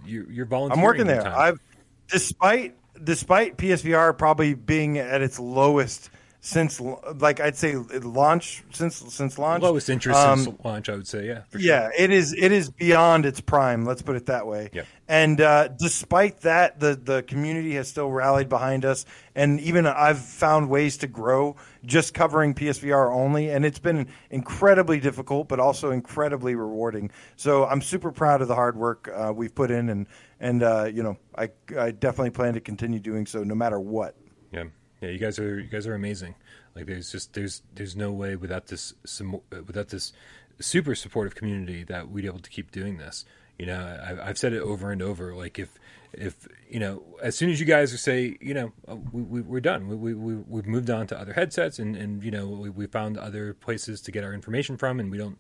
you're, 0.06 0.32
you're 0.32 0.46
volunteering. 0.46 0.80
I'm 0.80 0.86
working 0.86 1.08
there. 1.08 1.28
I've 1.28 1.60
despite 2.08 2.76
despite 3.02 3.58
PSVR 3.58 4.18
probably 4.18 4.54
being 4.54 4.98
at 4.98 5.22
its 5.22 5.40
lowest 5.40 6.10
since 6.48 6.80
like 6.80 7.42
I'd 7.42 7.58
say 7.58 7.76
launch 7.76 8.64
since 8.72 8.96
since 9.14 9.38
launch 9.38 9.64
lowest 9.64 9.90
interest 9.90 10.18
um, 10.18 10.40
since 10.40 10.58
launch 10.64 10.88
I 10.88 10.96
would 10.96 11.08
say 11.08 11.28
yeah 11.28 11.42
sure. 11.52 11.60
yeah 11.60 11.90
it 11.98 12.10
is 12.10 12.34
it 12.34 12.54
is 12.54 12.70
beyond 12.70 13.26
its 13.26 13.42
prime 13.42 13.84
let's 13.84 14.02
put 14.02 14.16
it 14.16 14.28
that 14.28 14.48
way 14.48 14.70
yeah. 14.72 14.84
and 15.10 15.42
uh, 15.42 15.68
despite 15.68 16.42
that 16.42 16.80
the 16.80 16.96
the 16.96 17.24
community 17.24 17.74
has 17.74 17.90
still 17.90 18.10
rallied 18.10 18.48
behind 18.48 18.86
us 18.86 19.06
and 19.36 19.60
even 19.60 19.86
I've 19.86 20.20
found 20.20 20.70
ways 20.70 20.96
to 21.00 21.08
grow 21.08 21.58
just 21.86 22.14
covering 22.14 22.54
PSVR 22.54 23.14
only 23.14 23.50
and 23.50 23.66
it's 23.66 23.80
been 23.80 24.08
incredibly 24.30 25.02
difficult 25.02 25.50
but 25.50 25.60
also 25.60 25.92
incredibly 25.92 26.56
rewarding 26.56 27.12
so 27.36 27.66
I'm 27.66 27.82
super 27.82 28.14
proud 28.14 28.42
of 28.42 28.48
the 28.48 28.56
hard 28.56 28.78
work 28.78 29.12
uh, 29.14 29.34
we've 29.36 29.54
put 29.54 29.70
in 29.70 29.90
and 29.90 30.08
and 30.40 30.64
uh, 30.64 30.86
you 30.86 31.04
know 31.04 31.18
I 31.38 31.50
I 31.78 31.92
definitely 31.92 32.32
plan 32.32 32.54
to 32.54 32.62
continue 32.62 33.00
doing 33.00 33.26
so 33.26 33.44
no 33.44 33.56
matter 33.56 33.82
what 33.82 34.16
yeah 34.54 34.64
yeah, 35.02 35.10
you 35.10 35.20
guys 35.20 35.40
are 35.40 35.60
you 35.60 35.68
guys 35.68 35.88
are 35.88 35.96
amazing. 35.96 36.36
Like 36.76 36.86
there's 36.86 37.12
just 37.12 37.34
there's 37.34 37.62
there's 37.74 37.96
no 37.96 38.12
way 38.12 38.36
without 38.36 38.68
this 38.68 38.94
some, 39.06 39.42
without 39.52 39.90
this 39.90 40.14
super 40.60 40.96
supportive 40.96 41.36
community 41.36 41.84
that 41.84 42.10
we'd 42.10 42.22
be 42.22 42.28
able 42.28 42.40
to 42.40 42.50
keep 42.50 42.72
doing 42.72 42.98
this. 42.98 43.26
You 43.60 43.66
know, 43.66 44.20
I, 44.22 44.28
have 44.28 44.38
said 44.38 44.54
it 44.54 44.62
over 44.62 44.92
and 44.92 45.02
over. 45.02 45.36
Like 45.36 45.58
if 45.58 45.80
if 46.14 46.48
you 46.70 46.80
know, 46.80 47.04
as 47.22 47.36
soon 47.36 47.50
as 47.50 47.60
you 47.60 47.66
guys 47.66 48.00
say, 48.02 48.38
you 48.40 48.54
know, 48.54 48.72
uh, 48.88 48.96
we, 49.12 49.42
we, 49.42 49.58
are 49.58 49.62
done. 49.62 49.88
We, 49.88 50.14
we 50.14 50.36
we've 50.36 50.66
moved 50.66 50.90
on 50.90 51.08
to 51.08 51.20
other 51.20 51.34
headsets, 51.34 51.80
and 51.80 51.96
and 51.96 52.24
you 52.24 52.32
know, 52.32 52.48
we, 52.48 52.70
we 52.70 52.88
found 52.88 53.18
other 53.18 53.54
places 53.54 54.02
to 54.02 54.12
get 54.12 54.24
our 54.24 54.34
information 54.34 54.78
from, 54.78 55.00
and 55.00 55.12
we 55.12 55.18
don't 55.18 55.40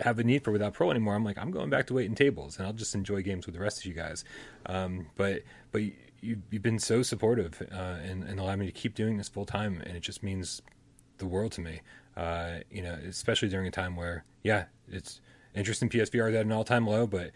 have 0.00 0.18
a 0.18 0.24
need 0.24 0.44
for 0.44 0.52
Without 0.52 0.74
Parole 0.74 0.90
anymore. 0.90 1.14
I'm 1.14 1.24
like, 1.24 1.38
I'm 1.38 1.50
going 1.50 1.70
back 1.70 1.86
to 1.88 1.94
waiting 1.94 2.14
tables, 2.14 2.58
and 2.58 2.66
I'll 2.66 2.72
just 2.72 2.94
enjoy 2.94 3.22
games 3.22 3.46
with 3.46 3.54
the 3.54 3.60
rest 3.60 3.80
of 3.80 3.86
you 3.86 3.94
guys. 3.94 4.24
Um, 4.66 5.06
but 5.16 5.42
but 5.72 5.82
you, 6.26 6.42
have 6.52 6.62
been 6.62 6.78
so 6.78 7.02
supportive 7.02 7.62
uh, 7.72 7.74
and, 7.74 8.24
and 8.24 8.40
allowed 8.40 8.58
me 8.58 8.66
to 8.66 8.72
keep 8.72 8.94
doing 8.94 9.16
this 9.16 9.28
full 9.28 9.46
time, 9.46 9.82
and 9.86 9.96
it 9.96 10.00
just 10.00 10.22
means 10.22 10.62
the 11.18 11.26
world 11.26 11.52
to 11.52 11.60
me. 11.60 11.80
Uh, 12.16 12.58
you 12.70 12.82
know, 12.82 12.96
especially 13.08 13.48
during 13.48 13.66
a 13.66 13.70
time 13.70 13.96
where, 13.96 14.24
yeah, 14.42 14.64
it's 14.90 15.20
interest 15.54 15.82
in 15.82 15.88
PSVR 15.88 16.30
is 16.30 16.34
at 16.36 16.46
an 16.46 16.52
all 16.52 16.64
time 16.64 16.86
low, 16.86 17.06
but 17.06 17.30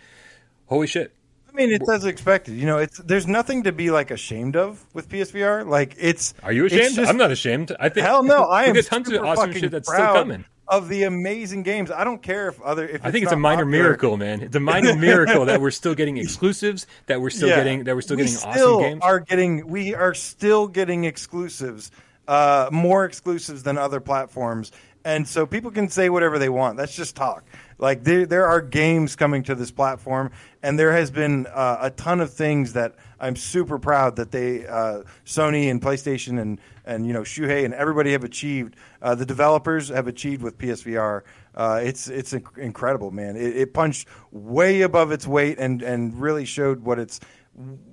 holy 0.67 0.87
shit. 0.87 1.15
I 1.49 1.53
mean, 1.53 1.71
it's 1.71 1.89
as 1.91 2.05
expected. 2.05 2.55
You 2.55 2.67
know, 2.67 2.79
it's 2.79 2.99
there's 2.99 3.27
nothing 3.27 3.65
to 3.65 3.73
be 3.73 3.91
like 3.91 4.11
ashamed 4.11 4.57
of 4.57 4.85
with 4.95 5.09
PSVR. 5.09 5.67
Like, 5.67 5.97
it's. 5.99 6.33
Are 6.45 6.53
you 6.53 6.67
ashamed? 6.67 6.95
Just, 6.95 7.11
I'm 7.11 7.17
not 7.17 7.33
ashamed. 7.33 7.75
I 7.81 7.89
think. 7.89 8.07
Hell 8.07 8.23
no, 8.23 8.45
I 8.51 8.65
am. 8.65 8.81
Tons 8.83 9.11
of 9.11 9.23
awesome 9.23 9.53
shit 9.53 9.71
that's 9.71 9.89
still 9.89 10.13
coming 10.13 10.45
of 10.71 10.89
the 10.89 11.03
amazing 11.03 11.65
games. 11.65 11.91
I 11.91 12.05
don't 12.05 12.23
care 12.23 12.49
if 12.49 12.61
other. 12.63 12.89
If 12.89 13.05
I 13.05 13.11
think 13.11 13.25
it's, 13.25 13.33
a 13.33 13.37
minor 13.37 13.65
popular. 13.65 13.83
miracle, 13.83 14.17
man. 14.17 14.41
It's 14.41 14.57
a 14.57 14.61
minor 14.61 14.95
miracle 14.97 15.45
that 15.47 15.61
we're 15.61 15.73
still 15.73 15.95
getting 15.95 16.17
exclusives. 16.17 16.87
That 17.07 17.21
we're 17.21 17.31
still 17.31 17.49
yeah. 17.49 17.57
getting. 17.57 17.85
That 17.85 17.97
we're 17.97 18.01
still 18.01 18.17
we 18.17 18.23
getting 18.23 18.39
still 18.39 18.77
awesome 18.77 18.91
games. 18.91 19.03
Are 19.03 19.21
getting. 19.21 19.67
We 19.69 19.95
are 19.95 20.15
still 20.15 20.69
getting 20.69 21.05
exclusives. 21.05 21.91
Uh, 22.29 22.69
more 22.71 23.05
exclusives 23.05 23.65
than 23.65 23.77
other 23.77 23.99
platforms, 23.99 24.71
and 25.05 25.27
so 25.27 25.47
people 25.47 25.73
can 25.73 25.89
say 25.89 26.09
whatever 26.09 26.39
they 26.39 26.49
want. 26.49 26.77
That's 26.77 26.95
just 26.95 27.17
talk. 27.17 27.45
Like 27.79 28.05
there, 28.05 28.25
there 28.27 28.47
are 28.47 28.61
games 28.61 29.17
coming 29.17 29.43
to 29.45 29.57
this 29.57 29.73
platform, 29.73 30.31
and 30.63 30.79
there 30.79 30.93
has 30.93 31.11
been 31.11 31.47
uh, 31.47 31.79
a 31.81 31.91
ton 31.91 32.21
of 32.21 32.33
things 32.33 32.75
that 32.75 32.95
I'm 33.19 33.35
super 33.35 33.79
proud 33.79 34.17
that 34.17 34.31
they, 34.31 34.67
uh, 34.67 35.03
Sony 35.25 35.71
and 35.71 35.81
PlayStation 35.83 36.41
and 36.41 36.61
and 36.91 37.07
you 37.07 37.13
know 37.13 37.23
Shuhei 37.23 37.65
and 37.65 37.73
everybody 37.73 38.13
have 38.13 38.25
achieved. 38.25 38.77
Uh, 39.01 39.15
the 39.15 39.25
developers 39.25 39.89
have 39.89 40.09
achieved 40.09 40.43
with 40.43 40.59
PSVR. 40.59 41.23
Uh, 41.55 41.81
it's 41.83 42.09
it's 42.09 42.33
inc- 42.33 42.59
incredible, 42.59 43.11
man. 43.11 43.37
It, 43.37 43.57
it, 43.57 43.75
punched 43.75 44.09
way 44.33 44.83
above 44.83 45.13
its 45.13 45.27
weight 45.27 45.59
and 45.59 45.83
and 45.83 46.21
really 46.21 46.45
showed 46.45 46.81
what 46.81 46.99
it's 46.99 47.21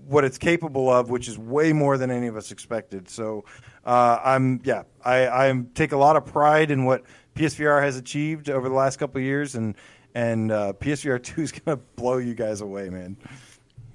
what 0.08 0.24
it's 0.24 0.38
capable 0.38 0.90
of, 0.90 1.10
which 1.10 1.28
is 1.28 1.38
way 1.38 1.74
more 1.74 1.98
than 1.98 2.10
any 2.10 2.28
of 2.28 2.36
us 2.36 2.52
expected. 2.52 3.08
So 3.08 3.46
uh, 3.86 4.20
I'm 4.24 4.62
yeah, 4.64 4.84
I 5.06 5.28
I 5.28 5.64
take 5.76 5.92
a 5.92 5.98
lot 5.98 6.16
of 6.16 6.26
pride 6.26 6.72
in 6.72 6.86
what 6.86 7.04
PSVR 7.36 7.82
has 7.82 7.98
achieved 7.98 8.50
over 8.50 8.68
the 8.68 8.76
last 8.76 8.98
couple 8.98 9.22
years, 9.22 9.54
and 9.56 9.76
and 10.16 10.52
uh, 10.52 10.74
PSVR 10.74 11.22
two 11.22 11.44
is 11.44 11.52
going 11.52 11.78
to 11.78 11.84
blow 11.96 12.18
you 12.18 12.34
guys 12.34 12.62
away, 12.62 12.90
man. 12.90 13.18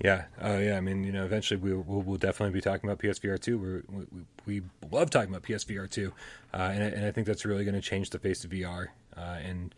Yeah, 0.00 0.24
uh, 0.42 0.58
yeah. 0.60 0.76
I 0.76 0.80
mean, 0.80 1.04
you 1.04 1.12
know, 1.12 1.24
eventually 1.24 1.60
we 1.60 1.74
will 1.74 2.02
we'll 2.02 2.18
definitely 2.18 2.52
be 2.52 2.60
talking 2.60 2.88
about 2.88 2.98
PSVR 2.98 3.38
two. 3.38 3.84
we 3.88 4.04
we, 4.46 4.60
we 4.60 4.62
love 4.90 5.10
talking 5.10 5.30
about 5.30 5.42
PSVR 5.42 5.88
two, 5.88 6.12
uh, 6.52 6.70
and, 6.72 6.82
and 6.82 7.06
I 7.06 7.12
think 7.12 7.26
that's 7.26 7.44
really 7.44 7.64
going 7.64 7.74
to 7.74 7.80
change 7.80 8.10
the 8.10 8.18
face 8.18 8.44
of 8.44 8.50
VR. 8.50 8.88
Uh, 9.16 9.20
and 9.20 9.74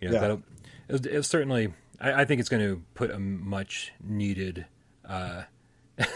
you 0.00 0.08
know, 0.08 0.14
yeah. 0.14 0.20
that'll 0.20 0.42
it'll, 0.88 1.06
it'll 1.06 1.22
certainly. 1.22 1.72
I, 2.00 2.22
I, 2.22 2.24
think 2.24 2.40
it's 2.40 2.48
going 2.48 2.62
to 2.62 2.82
put 2.94 3.10
a 3.10 3.18
much 3.18 3.92
needed, 4.00 4.66
uh, 5.04 5.42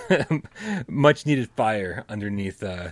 much 0.87 1.27
needed 1.27 1.51
fire 1.51 2.05
underneath 2.09 2.63
uh, 2.63 2.91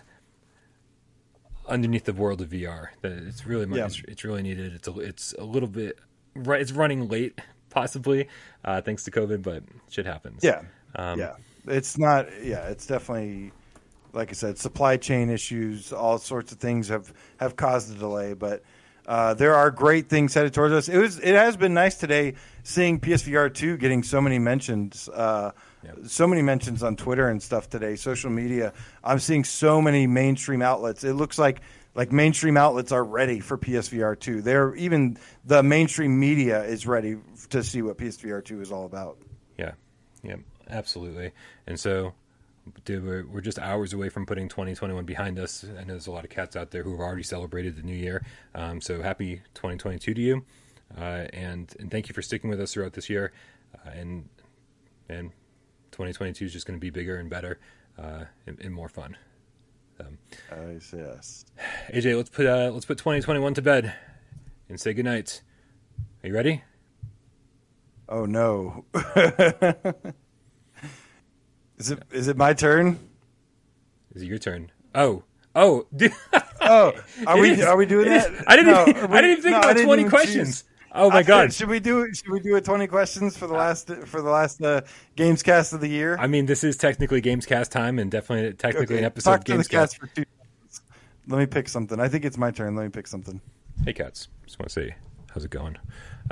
underneath 1.68 2.04
the 2.04 2.12
world 2.12 2.40
of 2.40 2.50
VR. 2.50 2.88
That 3.00 3.12
it's 3.12 3.46
really 3.46 3.66
much, 3.66 3.78
yeah. 3.78 3.86
it's, 3.86 4.02
it's, 4.08 4.24
really 4.24 4.42
needed. 4.42 4.74
It's 4.74 4.88
a 4.88 4.98
it's 4.98 5.34
a 5.38 5.44
little 5.44 5.68
bit 5.68 5.98
right. 6.34 6.60
It's 6.60 6.72
running 6.72 7.08
late, 7.08 7.40
possibly 7.70 8.28
uh, 8.64 8.80
thanks 8.80 9.04
to 9.04 9.10
COVID, 9.10 9.42
but 9.42 9.62
shit 9.88 10.06
happens. 10.06 10.42
Yeah, 10.42 10.62
um, 10.94 11.18
yeah. 11.18 11.36
It's 11.66 11.98
not. 11.98 12.26
Yeah, 12.42 12.68
it's 12.68 12.86
definitely 12.86 13.52
like 14.12 14.30
I 14.30 14.32
said, 14.32 14.58
supply 14.58 14.96
chain 14.96 15.30
issues, 15.30 15.92
all 15.92 16.18
sorts 16.18 16.52
of 16.52 16.58
things 16.58 16.88
have 16.88 17.12
have 17.38 17.56
caused 17.56 17.92
the 17.92 17.98
delay, 17.98 18.34
but. 18.34 18.62
Uh, 19.06 19.34
there 19.34 19.54
are 19.54 19.72
great 19.72 20.08
things 20.08 20.34
headed 20.34 20.54
towards 20.54 20.72
us. 20.72 20.88
It 20.88 20.98
was. 20.98 21.18
It 21.18 21.34
has 21.34 21.56
been 21.56 21.74
nice 21.74 21.96
today 21.96 22.34
seeing 22.62 23.00
PSVR 23.00 23.52
two 23.52 23.76
getting 23.76 24.04
so 24.04 24.20
many 24.20 24.38
mentions. 24.38 25.08
Uh, 25.08 25.50
so 26.06 26.28
many 26.28 26.42
mentions 26.42 26.82
on 26.82 26.94
Twitter 26.96 27.28
and 27.28 27.42
stuff 27.42 27.68
today, 27.68 27.96
social 27.96 28.30
media. 28.30 28.72
I'm 29.02 29.18
seeing 29.18 29.42
so 29.42 29.80
many 29.80 30.06
mainstream 30.06 30.62
outlets. 30.62 31.02
It 31.02 31.14
looks 31.14 31.38
like 31.38 31.60
like 31.94 32.12
mainstream 32.12 32.56
outlets 32.56 32.92
are 32.92 33.04
ready 33.04 33.40
for 33.40 33.58
PSVR 33.58 34.18
2. 34.18 34.42
They're 34.42 34.74
even 34.76 35.16
the 35.44 35.62
mainstream 35.62 36.18
media 36.18 36.62
is 36.64 36.86
ready 36.86 37.16
to 37.50 37.62
see 37.62 37.82
what 37.82 37.98
PSVR 37.98 38.44
2 38.44 38.60
is 38.60 38.72
all 38.72 38.86
about. 38.86 39.18
Yeah. 39.58 39.72
Yeah, 40.22 40.36
absolutely. 40.68 41.32
And 41.66 41.78
so 41.78 42.12
dude, 42.84 43.04
we're, 43.04 43.26
we're 43.26 43.40
just 43.40 43.58
hours 43.58 43.92
away 43.92 44.08
from 44.08 44.26
putting 44.26 44.48
2021 44.48 45.04
behind 45.04 45.38
us. 45.38 45.64
I 45.64 45.80
know 45.80 45.94
there's 45.94 46.06
a 46.06 46.12
lot 46.12 46.24
of 46.24 46.30
cats 46.30 46.56
out 46.56 46.70
there 46.70 46.82
who 46.82 46.92
have 46.92 47.00
already 47.00 47.22
celebrated 47.22 47.76
the 47.76 47.82
new 47.82 47.96
year. 47.96 48.24
Um, 48.54 48.80
so 48.80 49.02
happy 49.02 49.42
2022 49.54 50.14
to 50.14 50.20
you. 50.20 50.44
Uh, 50.96 51.26
and 51.32 51.72
and 51.78 51.90
thank 51.90 52.08
you 52.08 52.14
for 52.14 52.22
sticking 52.22 52.50
with 52.50 52.60
us 52.60 52.72
throughout 52.74 52.94
this 52.94 53.08
year. 53.08 53.32
Uh, 53.74 53.90
and 53.90 54.28
and 55.08 55.30
2022 55.92 56.46
is 56.46 56.52
just 56.52 56.66
going 56.66 56.78
to 56.78 56.80
be 56.80 56.90
bigger 56.90 57.16
and 57.16 57.30
better 57.30 57.58
uh, 57.98 58.24
and, 58.46 58.58
and, 58.60 58.74
more 58.74 58.88
fun. 58.88 59.16
Um, 60.00 60.18
nice, 60.50 60.94
yes. 60.96 61.44
AJ, 61.92 62.16
let's 62.16 62.30
put 62.30 62.46
uh, 62.46 62.70
let's 62.72 62.86
put 62.86 62.98
2021 62.98 63.54
to 63.54 63.62
bed 63.62 63.94
and 64.68 64.80
say 64.80 64.92
goodnight. 64.94 65.42
Are 66.22 66.28
you 66.28 66.34
ready? 66.34 66.62
Oh 68.08 68.24
no. 68.24 68.84
is 71.78 71.90
it 71.90 72.02
is 72.12 72.28
it 72.28 72.36
my 72.36 72.54
turn? 72.54 72.98
Is 74.14 74.22
it 74.22 74.26
your 74.26 74.38
turn? 74.38 74.70
Oh. 74.94 75.24
Oh, 75.52 75.84
oh, 76.60 76.92
are 77.26 77.38
we 77.38 77.60
are 77.60 77.76
we 77.76 77.84
doing 77.84 78.08
that? 78.08 78.30
I 78.46 78.54
didn't. 78.54 78.72
No, 78.72 78.86
even, 78.86 79.10
we, 79.10 79.16
I 79.18 79.20
didn't 79.20 79.30
even 79.38 79.42
think 79.42 79.52
no, 79.54 79.70
about 79.70 79.82
twenty 79.82 80.08
questions. 80.08 80.62
Choose. 80.62 80.69
Oh 80.92 81.10
my 81.10 81.22
god! 81.22 81.52
Should 81.52 81.68
we 81.68 81.78
do 81.78 82.12
should 82.12 82.28
we 82.28 82.40
do 82.40 82.56
a 82.56 82.60
twenty 82.60 82.86
questions 82.86 83.36
for 83.36 83.46
the 83.46 83.54
last 83.54 83.88
for 84.06 84.20
the 84.20 84.30
last 84.30 84.60
uh, 84.60 84.82
Gamescast 85.16 85.72
of 85.72 85.80
the 85.80 85.88
year? 85.88 86.16
I 86.18 86.26
mean, 86.26 86.46
this 86.46 86.64
is 86.64 86.76
technically 86.76 87.20
games 87.20 87.46
cast 87.46 87.70
time, 87.70 87.98
and 87.98 88.10
definitely 88.10 88.52
technically 88.54 88.96
okay. 88.96 88.98
an 88.98 89.04
episode 89.04 89.30
Talk 89.30 89.48
of 89.48 89.56
Gamescast. 89.58 89.98
for 89.98 90.06
two. 90.08 90.24
Let 91.28 91.38
me 91.38 91.46
pick 91.46 91.68
something. 91.68 92.00
I 92.00 92.08
think 92.08 92.24
it's 92.24 92.36
my 92.36 92.50
turn. 92.50 92.74
Let 92.74 92.82
me 92.82 92.88
pick 92.88 93.06
something. 93.06 93.40
Hey, 93.84 93.92
cats. 93.92 94.28
Just 94.44 94.58
want 94.58 94.68
to 94.68 94.72
say, 94.72 94.96
how's 95.32 95.44
it 95.44 95.50
going? 95.50 95.76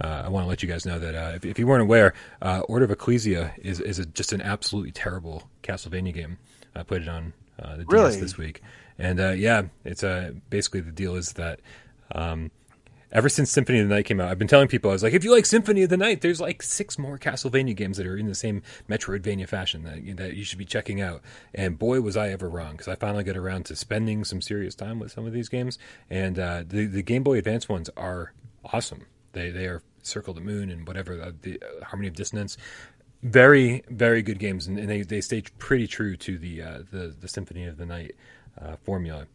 Uh, 0.03 0.23
I 0.25 0.29
want 0.29 0.45
to 0.45 0.49
let 0.49 0.63
you 0.63 0.69
guys 0.69 0.85
know 0.85 0.99
that 0.99 1.15
uh, 1.15 1.33
if, 1.37 1.45
if, 1.45 1.59
you 1.59 1.67
weren't 1.67 1.83
aware, 1.83 2.15
uh, 2.43 2.61
Order 2.69 2.85
of 2.85 2.91
Ecclesia 2.91 3.53
is 3.59 3.81
is 3.81 4.01
a, 4.01 4.07
just 4.07 4.33
an 4.33 4.43
absolutely 4.43 4.91
terrible 4.91 5.49
Castlevania 5.63 6.13
game. 6.13 6.39
I 6.75 6.83
played 6.83 7.03
it 7.03 7.09
on 7.09 7.33
uh, 7.63 7.77
the 7.77 7.85
DS 7.85 7.93
really? 7.93 8.21
this 8.21 8.37
week, 8.37 8.63
and 8.99 9.21
uh, 9.21 9.31
yeah, 9.31 9.63
it's 9.85 10.03
uh, 10.03 10.33
basically 10.51 10.81
the 10.81 10.93
deal 10.93 11.15
is 11.15 11.35
that. 11.35 11.61
Um, 12.11 12.51
ever 13.11 13.29
since 13.29 13.51
Symphony 13.51 13.81
of 13.81 13.89
the 13.89 13.95
Night 13.95 14.05
came 14.05 14.21
out, 14.21 14.31
I've 14.31 14.39
been 14.39 14.49
telling 14.49 14.69
people 14.69 14.91
I 14.91 14.95
was 14.95 15.03
like, 15.03 15.15
if 15.15 15.25
you 15.25 15.33
like 15.33 15.47
Symphony 15.47 15.83
of 15.83 15.91
the 15.91 15.97
Night, 15.97 16.21
there's 16.21 16.41
like 16.41 16.63
six 16.63 16.99
more 16.99 17.19
Castlevania 17.19 17.75
games 17.75 17.97
that 17.97 18.07
are 18.07 18.17
in 18.17 18.27
the 18.27 18.35
same 18.35 18.63
Metroidvania 18.89 19.49
fashion 19.49 19.85
that 19.85 20.17
that 20.17 20.35
you 20.35 20.45
should 20.45 20.59
be 20.59 20.65
checking 20.65 21.01
out. 21.01 21.23
And 21.55 21.79
boy, 21.79 22.01
was 22.01 22.17
I 22.17 22.29
ever 22.31 22.49
wrong 22.49 22.73
because 22.73 22.89
I 22.89 22.95
finally 22.95 23.25
got 23.25 23.37
around 23.37 23.67
to 23.67 23.77
spending 23.77 24.25
some 24.25 24.41
serious 24.41 24.75
time 24.75 24.99
with 24.99 25.13
some 25.13 25.27
of 25.27 25.33
these 25.33 25.49
games. 25.49 25.79
And 26.11 26.39
uh, 26.39 26.65
the 26.67 26.87
the 26.87 27.03
Game 27.03 27.23
Boy 27.23 27.39
Advance 27.39 27.69
ones 27.69 27.91
are 27.97 28.33
awesome. 28.73 29.07
They 29.33 29.51
they 29.51 29.67
are 29.67 29.83
Circle 30.03 30.35
the 30.35 30.41
Moon 30.41 30.71
and 30.71 30.87
whatever 30.87 31.21
uh, 31.21 31.33
the 31.43 31.61
uh, 31.63 31.85
Harmony 31.85 32.09
of 32.09 32.15
Dissonance. 32.15 32.57
Very 33.23 33.83
very 33.89 34.23
good 34.23 34.39
games, 34.39 34.67
and, 34.67 34.79
and 34.79 34.89
they 34.89 35.03
they 35.03 35.21
stay 35.21 35.43
pretty 35.59 35.87
true 35.87 36.17
to 36.17 36.39
the 36.39 36.63
uh, 36.63 36.79
the 36.91 37.15
the 37.21 37.29
Symphony 37.29 37.65
of 37.65 37.77
the 37.77 37.87
Night 37.87 38.15
uh, 38.61 38.77
formula. 38.85 39.27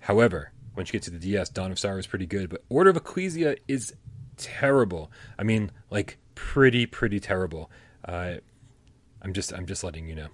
However, 0.00 0.52
once 0.78 0.88
you 0.88 0.92
get 0.92 1.02
to 1.02 1.10
the 1.10 1.18
DS, 1.18 1.48
Dawn 1.50 1.72
of 1.72 1.78
Sorrow 1.78 1.98
is 1.98 2.06
pretty 2.06 2.24
good, 2.24 2.48
but 2.48 2.62
Order 2.68 2.90
of 2.90 2.96
Ecclesia 2.96 3.56
is 3.66 3.92
terrible. 4.36 5.10
I 5.36 5.42
mean, 5.42 5.72
like 5.90 6.18
pretty 6.36 6.86
pretty 6.86 7.18
terrible. 7.18 7.68
Uh, 8.04 8.36
I'm 9.20 9.32
just 9.34 9.52
I'm 9.52 9.66
just 9.66 9.82
letting 9.82 10.08
you 10.08 10.14
know 10.14 10.28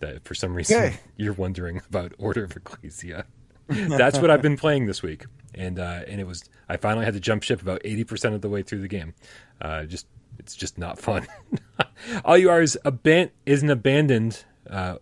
that 0.00 0.24
for 0.24 0.34
some 0.34 0.54
reason 0.54 0.78
Okay. 0.78 0.96
you're 1.16 1.34
wondering 1.34 1.82
about 1.88 2.14
Order 2.18 2.44
of 2.44 2.56
Ecclesia. 2.56 3.26
That's 3.68 4.18
what 4.18 4.30
I've 4.30 4.42
been 4.42 4.56
playing 4.56 4.86
this 4.86 5.02
week, 5.02 5.26
and 5.54 5.78
uh, 5.78 6.00
and 6.08 6.20
it 6.20 6.26
was 6.26 6.42
I 6.70 6.78
finally 6.78 7.04
had 7.04 7.14
to 7.14 7.20
jump 7.20 7.42
ship 7.42 7.60
about 7.60 7.82
eighty 7.84 8.02
percent 8.02 8.34
of 8.34 8.40
the 8.40 8.48
way 8.48 8.62
through 8.62 8.80
the 8.80 8.88
game. 8.88 9.12
Uh, 9.60 9.84
just 9.84 10.06
it's 10.38 10.56
just 10.56 10.78
not 10.78 10.98
fun. 10.98 11.26
all 12.24 12.38
you 12.38 12.48
are 12.48 12.62
is 12.62 12.78
a 12.86 12.92
aban- 12.92 13.30
is 13.44 13.62
an 13.62 13.68
abandoned. 13.68 14.42
Uh, 14.68 14.96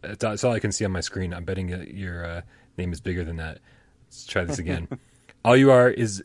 that's, 0.00 0.44
all 0.44 0.52
I 0.52 0.60
can 0.60 0.72
see 0.72 0.84
on 0.84 0.92
my 0.92 1.00
screen. 1.00 1.32
I'm 1.32 1.44
betting 1.44 1.68
your 1.68 2.24
uh, 2.24 2.40
name 2.76 2.92
is 2.92 3.00
bigger 3.00 3.24
than 3.24 3.36
that. 3.36 3.58
Let's 4.14 4.26
try 4.26 4.44
this 4.44 4.58
again. 4.58 4.88
all 5.44 5.56
you 5.56 5.70
are 5.70 5.90
is 5.90 6.22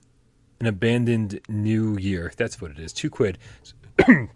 an 0.60 0.68
abandoned 0.68 1.40
new 1.50 1.98
year. 1.98 2.32
That's 2.38 2.62
what 2.62 2.72
it 2.72 2.80
is. 2.80 2.94
Two 2.94 3.10
quid. 3.10 3.38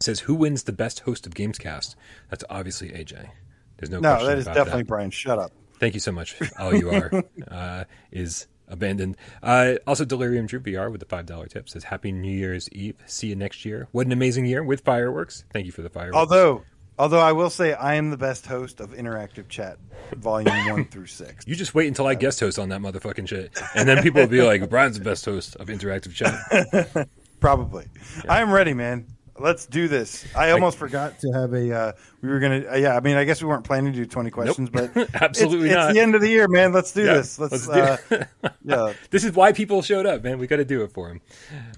says 0.00 0.20
who 0.20 0.34
wins 0.34 0.64
the 0.64 0.72
best 0.72 1.00
host 1.00 1.26
of 1.26 1.34
Gamescast? 1.34 1.94
That's 2.28 2.44
obviously 2.50 2.90
AJ. 2.90 3.30
There's 3.76 3.90
no. 3.90 4.00
No, 4.00 4.24
that 4.26 4.38
is 4.38 4.44
definitely 4.44 4.82
Brian. 4.82 5.10
Shut 5.10 5.38
up. 5.38 5.52
Thank 5.78 5.94
you 5.94 6.00
so 6.00 6.12
much. 6.12 6.36
All 6.58 6.74
you 6.74 6.90
are 6.90 7.24
uh, 7.50 7.84
is 8.12 8.46
abandoned. 8.68 9.16
Uh, 9.42 9.76
also, 9.86 10.04
Delirium 10.04 10.46
Drew 10.46 10.60
VR 10.60 10.90
with 10.90 11.00
the 11.00 11.06
five 11.06 11.24
dollar 11.24 11.46
tip 11.46 11.68
says 11.68 11.84
Happy 11.84 12.12
New 12.12 12.32
Year's 12.32 12.68
Eve. 12.70 12.96
See 13.06 13.28
you 13.28 13.36
next 13.36 13.64
year. 13.64 13.88
What 13.92 14.04
an 14.06 14.12
amazing 14.12 14.44
year 14.44 14.62
with 14.62 14.82
fireworks. 14.82 15.44
Thank 15.52 15.64
you 15.64 15.72
for 15.72 15.80
the 15.82 15.88
fireworks. 15.88 16.16
Although, 16.16 16.62
although 17.00 17.18
I 17.20 17.32
will 17.32 17.50
say, 17.50 17.72
I 17.72 17.94
am 17.94 18.10
the 18.10 18.16
best 18.16 18.46
host 18.46 18.80
of 18.80 18.90
interactive 18.90 19.48
chat, 19.48 19.78
volume 20.16 20.54
one 20.70 20.84
through 20.84 21.06
six. 21.06 21.46
you 21.46 21.56
just 21.56 21.74
wait 21.74 21.88
until 21.88 22.06
I 22.06 22.14
guest 22.14 22.38
host 22.40 22.58
on 22.58 22.68
that 22.68 22.80
motherfucking 22.80 23.26
shit, 23.28 23.58
and 23.74 23.88
then 23.88 24.02
people 24.02 24.20
will 24.20 24.28
be 24.28 24.42
like, 24.42 24.68
"Brian's 24.68 24.98
the 24.98 25.04
best 25.04 25.24
host 25.24 25.56
of 25.56 25.68
interactive 25.68 26.12
chat." 26.14 27.08
Probably. 27.40 27.86
I 28.28 28.40
am 28.42 28.52
ready, 28.52 28.74
man. 28.74 29.06
Let's 29.38 29.64
do 29.64 29.88
this. 29.88 30.26
I 30.36 30.50
almost 30.50 30.76
forgot 30.76 31.18
to 31.20 31.32
have 31.32 31.54
a. 31.54 31.74
Uh, 31.74 31.92
we 32.20 32.28
were 32.28 32.40
gonna. 32.40 32.62
Uh, 32.72 32.76
yeah, 32.76 32.94
I 32.94 33.00
mean, 33.00 33.16
I 33.16 33.24
guess 33.24 33.40
we 33.42 33.48
weren't 33.48 33.64
planning 33.64 33.90
to 33.94 33.98
do 33.98 34.04
twenty 34.04 34.30
questions, 34.30 34.68
but 34.68 34.94
Absolutely 35.14 35.68
it's, 35.68 35.74
not. 35.76 35.86
It's 35.88 35.94
the 35.94 36.02
end 36.02 36.14
of 36.14 36.20
the 36.20 36.28
year, 36.28 36.46
man. 36.46 36.74
Let's 36.74 36.92
do 36.92 37.04
Yeah, 37.04 37.14
this. 37.14 37.38
Let's. 37.38 37.66
let's 37.66 38.06
do- 38.08 38.16
uh, 38.42 38.50
yeah. 38.64 38.92
This 39.08 39.24
is 39.24 39.32
why 39.32 39.52
people 39.52 39.80
showed 39.80 40.04
up, 40.04 40.22
man. 40.22 40.38
We 40.38 40.46
got 40.46 40.56
to 40.56 40.64
do 40.66 40.82
it 40.82 40.92
for 40.92 41.08
them. 41.08 41.22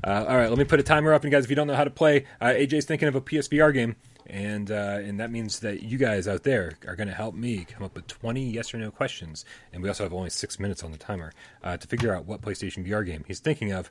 Uh, 0.02 0.24
all 0.28 0.36
right, 0.36 0.48
let 0.48 0.58
me 0.58 0.64
put 0.64 0.80
a 0.80 0.82
timer 0.82 1.12
up. 1.12 1.22
And 1.22 1.30
guys, 1.30 1.44
if 1.44 1.50
you 1.50 1.56
don't 1.56 1.68
know 1.68 1.76
how 1.76 1.84
to 1.84 1.90
play, 1.90 2.26
uh, 2.40 2.46
AJ's 2.46 2.84
thinking 2.86 3.06
of 3.06 3.14
a 3.14 3.20
PSVR 3.20 3.72
game, 3.72 3.94
and 4.26 4.70
uh, 4.70 4.98
and 5.02 5.18
that 5.20 5.30
means 5.30 5.60
that 5.60 5.82
you 5.82 5.98
guys 5.98 6.26
out 6.28 6.42
there 6.42 6.78
are 6.86 6.96
going 6.96 7.08
to 7.08 7.14
help 7.14 7.34
me 7.34 7.64
come 7.64 7.82
up 7.84 7.94
with 7.94 8.06
twenty 8.06 8.44
yes 8.50 8.72
or 8.72 8.78
no 8.78 8.90
questions. 8.90 9.44
And 9.72 9.82
we 9.82 9.88
also 9.88 10.04
have 10.04 10.12
only 10.12 10.30
six 10.30 10.58
minutes 10.60 10.82
on 10.82 10.92
the 10.92 10.98
timer 10.98 11.32
uh, 11.62 11.76
to 11.76 11.86
figure 11.88 12.14
out 12.14 12.26
what 12.26 12.40
PlayStation 12.40 12.86
VR 12.86 13.04
game 13.04 13.24
he's 13.26 13.40
thinking 13.40 13.72
of. 13.72 13.90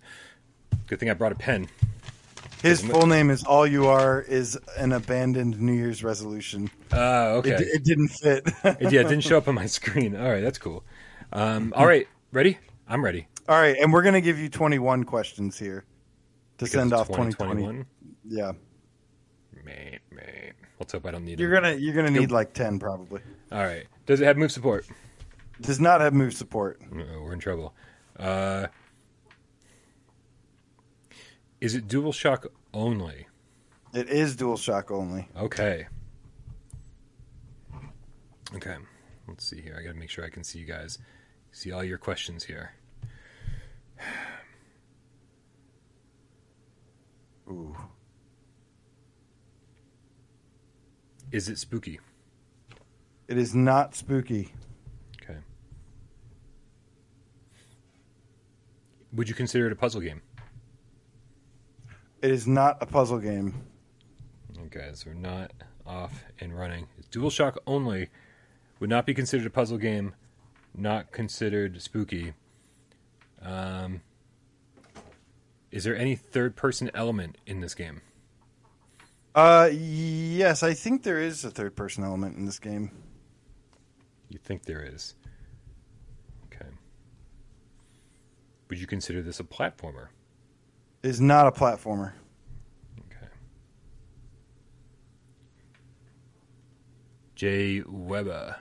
Good 0.88 1.00
thing 1.00 1.10
I 1.10 1.14
brought 1.14 1.32
a 1.32 1.36
pen. 1.36 1.68
His 2.64 2.82
full 2.82 3.08
name 3.08 3.30
is 3.32 3.44
All 3.44 3.66
You 3.66 3.88
Are 3.88 4.22
is 4.22 4.58
an 4.78 4.92
abandoned 4.92 5.60
New 5.60 5.74
Year's 5.74 6.04
resolution. 6.04 6.70
Uh, 6.94 7.38
okay. 7.40 7.52
It, 7.56 7.62
it 7.62 7.84
didn't 7.84 8.10
fit. 8.10 8.44
It- 8.64 8.92
yeah, 8.92 9.02
it 9.02 9.08
didn't 9.10 9.22
show 9.22 9.38
up 9.40 9.48
on 9.48 9.56
my 9.56 9.66
screen. 9.66 10.16
All 10.16 10.30
right, 10.30 10.42
that's 10.42 10.58
cool. 10.60 10.84
Um, 11.34 11.74
all 11.76 11.86
right, 11.88 12.08
ready? 12.32 12.58
I'm 12.88 13.04
ready. 13.04 13.28
All 13.50 13.60
right, 13.60 13.76
and 13.78 13.92
we're 13.92 14.04
gonna 14.04 14.22
give 14.22 14.38
you 14.38 14.48
twenty-one 14.50 15.04
questions 15.06 15.58
here 15.58 15.82
to 16.60 16.66
Because 16.66 16.72
send 16.72 16.94
off 16.94 17.08
twenty 17.08 17.32
twenty. 17.34 17.64
2021. 17.64 17.86
Yeah, 18.28 18.52
Man, 19.72 20.00
man. 20.12 20.54
Let's 20.80 20.94
hope 20.94 21.06
I 21.06 21.12
don't 21.12 21.26
need 21.26 21.40
you're 21.40 21.54
gonna 21.54 21.74
you're 21.74 21.94
gonna 21.94 22.12
need 22.12 22.32
like 22.32 22.54
ten 22.54 22.80
probably. 22.80 23.22
All 23.52 23.64
right. 23.64 23.86
Does 24.06 24.20
it 24.22 24.26
have 24.26 24.38
move 24.38 24.52
support? 24.52 24.86
Does 25.62 25.80
not 25.80 26.02
have 26.02 26.14
move 26.14 26.34
support. 26.34 26.82
Uh-oh, 26.92 27.22
we're 27.22 27.34
in 27.34 27.40
trouble. 27.40 27.74
Uh, 28.18 28.68
is 31.60 31.76
it 31.76 31.88
DualShock 31.88 32.48
only? 32.74 33.28
It 33.94 34.10
is 34.10 34.36
DualShock 34.36 34.90
only. 34.90 35.28
Okay. 35.38 35.88
Okay. 38.56 38.76
Let's 39.28 39.46
see 39.46 39.62
here. 39.62 39.78
I 39.80 39.84
got 39.84 39.94
to 39.94 40.00
make 40.00 40.10
sure 40.10 40.26
I 40.26 40.30
can 40.30 40.44
see 40.44 40.60
you 40.60 40.66
guys. 40.66 40.98
See 41.52 41.72
all 41.72 41.84
your 41.84 42.00
questions 42.00 42.44
here. 42.44 42.72
Ooh. 47.50 47.76
Is 51.32 51.48
it 51.48 51.58
spooky? 51.58 52.00
It 53.28 53.38
is 53.38 53.56
not 53.56 53.96
spooky. 53.96 54.52
Okay. 55.22 55.40
Would 59.14 59.30
you 59.30 59.36
consider 59.36 59.68
it 59.68 59.72
a 59.72 59.76
puzzle 59.76 60.02
game? 60.02 60.22
It 62.22 62.32
is 62.32 62.48
not 62.48 62.78
a 62.82 62.86
puzzle 62.86 63.20
game. 63.20 63.64
Okay, 64.68 64.92
so 64.94 65.10
we're 65.10 65.16
not 65.16 65.52
off 65.88 66.26
and 66.40 66.58
running. 66.58 66.88
DualShock 67.12 67.58
only. 67.66 68.10
Would 68.80 68.90
not 68.90 69.06
be 69.06 69.14
considered 69.14 69.48
a 69.48 69.52
puzzle 69.52 69.78
game. 69.78 70.14
Not 70.76 71.12
considered 71.12 71.82
spooky. 71.82 72.34
Um, 73.42 74.02
is 75.72 75.84
there 75.84 75.96
any 75.96 76.16
third-person 76.16 76.92
element 76.94 77.38
in 77.48 77.62
this 77.62 77.74
game? 77.74 78.02
Uh, 79.34 79.70
yes, 79.72 80.62
I 80.62 80.74
think 80.74 81.04
there 81.04 81.20
is 81.20 81.46
a 81.46 81.52
third-person 81.52 82.04
element 82.04 82.36
in 82.38 82.46
this 82.46 82.60
game. 82.60 82.92
You 84.30 84.38
think 84.40 84.64
there 84.66 84.82
is? 84.84 85.16
Okay. 86.46 86.70
Would 88.70 88.80
you 88.80 88.88
consider 88.88 89.22
this 89.22 89.40
a 89.40 89.44
platformer? 89.44 90.08
It 91.04 91.10
is 91.10 91.22
not 91.22 91.48
a 91.48 91.52
platformer. 91.52 92.14
Okay. 93.00 93.28
Jay 97.36 97.82
Webber, 97.88 98.58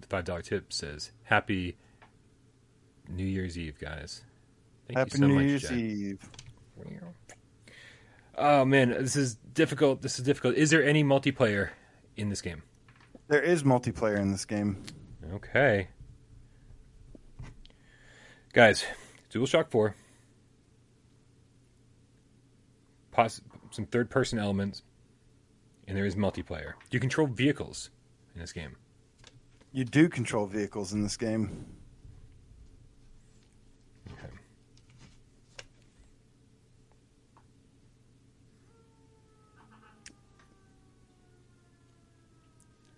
the 0.00 0.06
five 0.06 0.24
dollar 0.24 0.42
tip 0.42 0.72
says, 0.72 1.12
"Happy 1.24 1.76
New 3.08 3.24
Year's 3.24 3.56
Eve, 3.58 3.78
guys." 3.78 4.24
Thank 4.86 4.98
Happy 4.98 5.10
you 5.12 5.18
so 5.18 5.26
New 5.26 5.34
much, 5.34 5.44
Year's 5.44 5.62
Jay. 5.62 5.76
Eve. 5.76 6.30
Oh 8.36 8.64
man, 8.64 8.90
this 8.90 9.16
is 9.16 9.36
difficult. 9.54 10.02
This 10.02 10.18
is 10.18 10.24
difficult. 10.24 10.56
Is 10.56 10.70
there 10.70 10.84
any 10.84 11.02
multiplayer 11.02 11.70
in 12.16 12.28
this 12.28 12.42
game? 12.42 12.62
There 13.28 13.42
is 13.42 13.62
multiplayer 13.62 14.18
in 14.18 14.30
this 14.30 14.44
game. 14.44 14.84
Okay. 15.32 15.88
Guys, 18.52 18.84
DualShock 19.32 19.70
4. 19.70 19.94
Poss- 23.10 23.40
some 23.70 23.86
third 23.86 24.10
person 24.10 24.38
elements. 24.38 24.82
And 25.88 25.96
there 25.96 26.06
is 26.06 26.16
multiplayer. 26.16 26.72
You 26.90 27.00
control 27.00 27.26
vehicles 27.26 27.90
in 28.34 28.40
this 28.40 28.52
game. 28.52 28.76
You 29.72 29.84
do 29.84 30.08
control 30.08 30.46
vehicles 30.46 30.92
in 30.92 31.02
this 31.02 31.16
game. 31.16 31.66
Okay. 34.12 34.32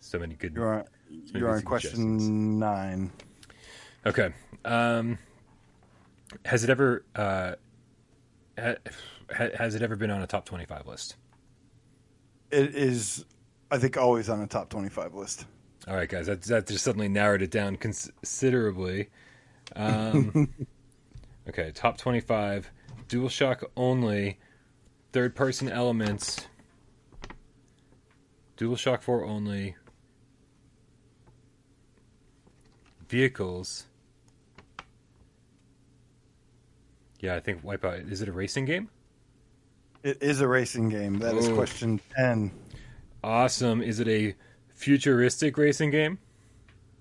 So 0.09 0.19
many 0.19 0.37
good. 0.37 0.55
You're 0.55 0.73
on, 0.73 0.85
many 1.11 1.23
you're 1.35 1.55
on 1.55 1.61
question 1.61 2.59
nine. 2.59 3.13
Okay. 4.07 4.31
Um, 4.65 5.19
has 6.47 6.65
it 6.65 6.71
ever 6.71 7.05
uh, 7.15 7.57
ha, 8.59 8.75
ha- 9.31 9.51
has 9.59 9.75
it 9.75 9.83
ever 9.83 9.97
been 9.97 10.11
on 10.11 10.23
a 10.23 10.27
top 10.27 10.47
twenty 10.47 10.65
five 10.65 10.87
list? 10.87 11.17
It 12.51 12.75
is, 12.75 13.27
I 13.71 13.77
think, 13.77 13.99
always 13.99 14.31
on 14.31 14.41
a 14.41 14.47
top 14.47 14.71
twenty-five 14.71 15.15
list. 15.15 15.45
All 15.87 15.95
right, 15.95 16.09
guys, 16.09 16.27
that 16.27 16.41
that 16.45 16.67
just 16.67 16.85
suddenly 16.85 17.09
narrowed 17.09 17.43
it 17.43 17.51
down 17.51 17.77
considerably. 17.77 19.11
Um, 19.77 20.49
okay, 21.51 21.71
top 21.75 21.99
twenty-five, 21.99 22.71
DualShock 23.09 23.65
only, 23.77 24.39
third-person 25.13 25.69
elements, 25.69 26.47
DualShock 28.57 29.03
Four 29.03 29.27
only, 29.27 29.77
vehicles. 33.09 33.87
Yeah, 37.21 37.35
I 37.35 37.41
think 37.41 37.65
Wipeout. 37.65 38.11
Is 38.11 38.23
it 38.23 38.29
a 38.29 38.33
racing 38.33 38.65
game? 38.65 38.89
It 40.05 40.23
is 40.23 40.41
a 40.41 40.47
racing 40.47 40.89
game. 40.89 41.19
That 41.19 41.35
is 41.35 41.49
question 41.49 42.01
ten. 42.17 42.53
Awesome. 43.25 43.83
Is 43.83 43.99
it 43.99 44.07
a 44.09 44.35
futuristic 44.73 45.59
racing 45.59 45.91
game? 45.91 46.19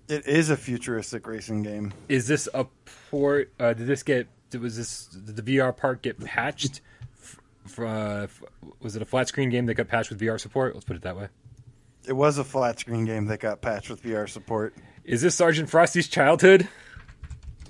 It 0.07 0.25
is 0.25 0.49
a 0.49 0.57
futuristic 0.57 1.27
racing 1.27 1.61
game. 1.63 1.93
Is 2.09 2.27
this 2.27 2.49
a 2.53 2.65
port? 3.11 3.53
Uh, 3.59 3.73
did 3.73 3.85
this 3.85 4.01
get? 4.01 4.27
Was 4.59 4.77
this 4.77 5.05
did 5.07 5.35
the 5.35 5.57
VR 5.57 5.75
part 5.75 6.01
get 6.01 6.17
patched 6.23 6.81
f- 7.67 7.79
uh, 7.79 8.27
was 8.79 8.95
it 8.95 9.01
a 9.01 9.05
flat 9.05 9.27
screen 9.27 9.49
game 9.49 9.65
that 9.65 9.75
got 9.75 9.88
patched 9.88 10.09
with 10.09 10.19
VR 10.19 10.39
support? 10.39 10.73
Let's 10.73 10.85
put 10.85 10.95
it 10.95 11.01
that 11.03 11.17
way. 11.17 11.27
It 12.07 12.13
was 12.13 12.38
a 12.38 12.43
flat 12.43 12.79
screen 12.79 13.05
game 13.05 13.25
that 13.25 13.39
got 13.41 13.61
patched 13.61 13.89
with 13.89 14.01
VR 14.01 14.27
support. 14.29 14.73
Is 15.07 15.21
this 15.21 15.34
Sergeant 15.35 15.69
Frosty's 15.69 16.07
childhood? 16.07 16.67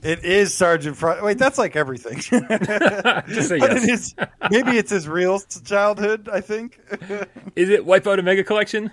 It 0.03 0.23
is 0.23 0.53
Sergeant 0.53 0.95
Frost. 0.97 1.23
Wait, 1.23 1.37
that's 1.37 1.57
like 1.57 1.75
everything. 1.75 2.17
Just 3.27 3.49
say 3.49 3.57
yes. 3.57 3.83
it 3.83 3.89
is, 3.89 4.15
maybe 4.51 4.77
it's 4.77 4.91
his 4.91 5.07
real 5.07 5.39
childhood. 5.65 6.29
I 6.31 6.41
think 6.41 6.79
Is 7.55 7.69
it 7.69 7.85
Wipeout 7.85 8.19
Omega 8.19 8.43
Collection? 8.43 8.91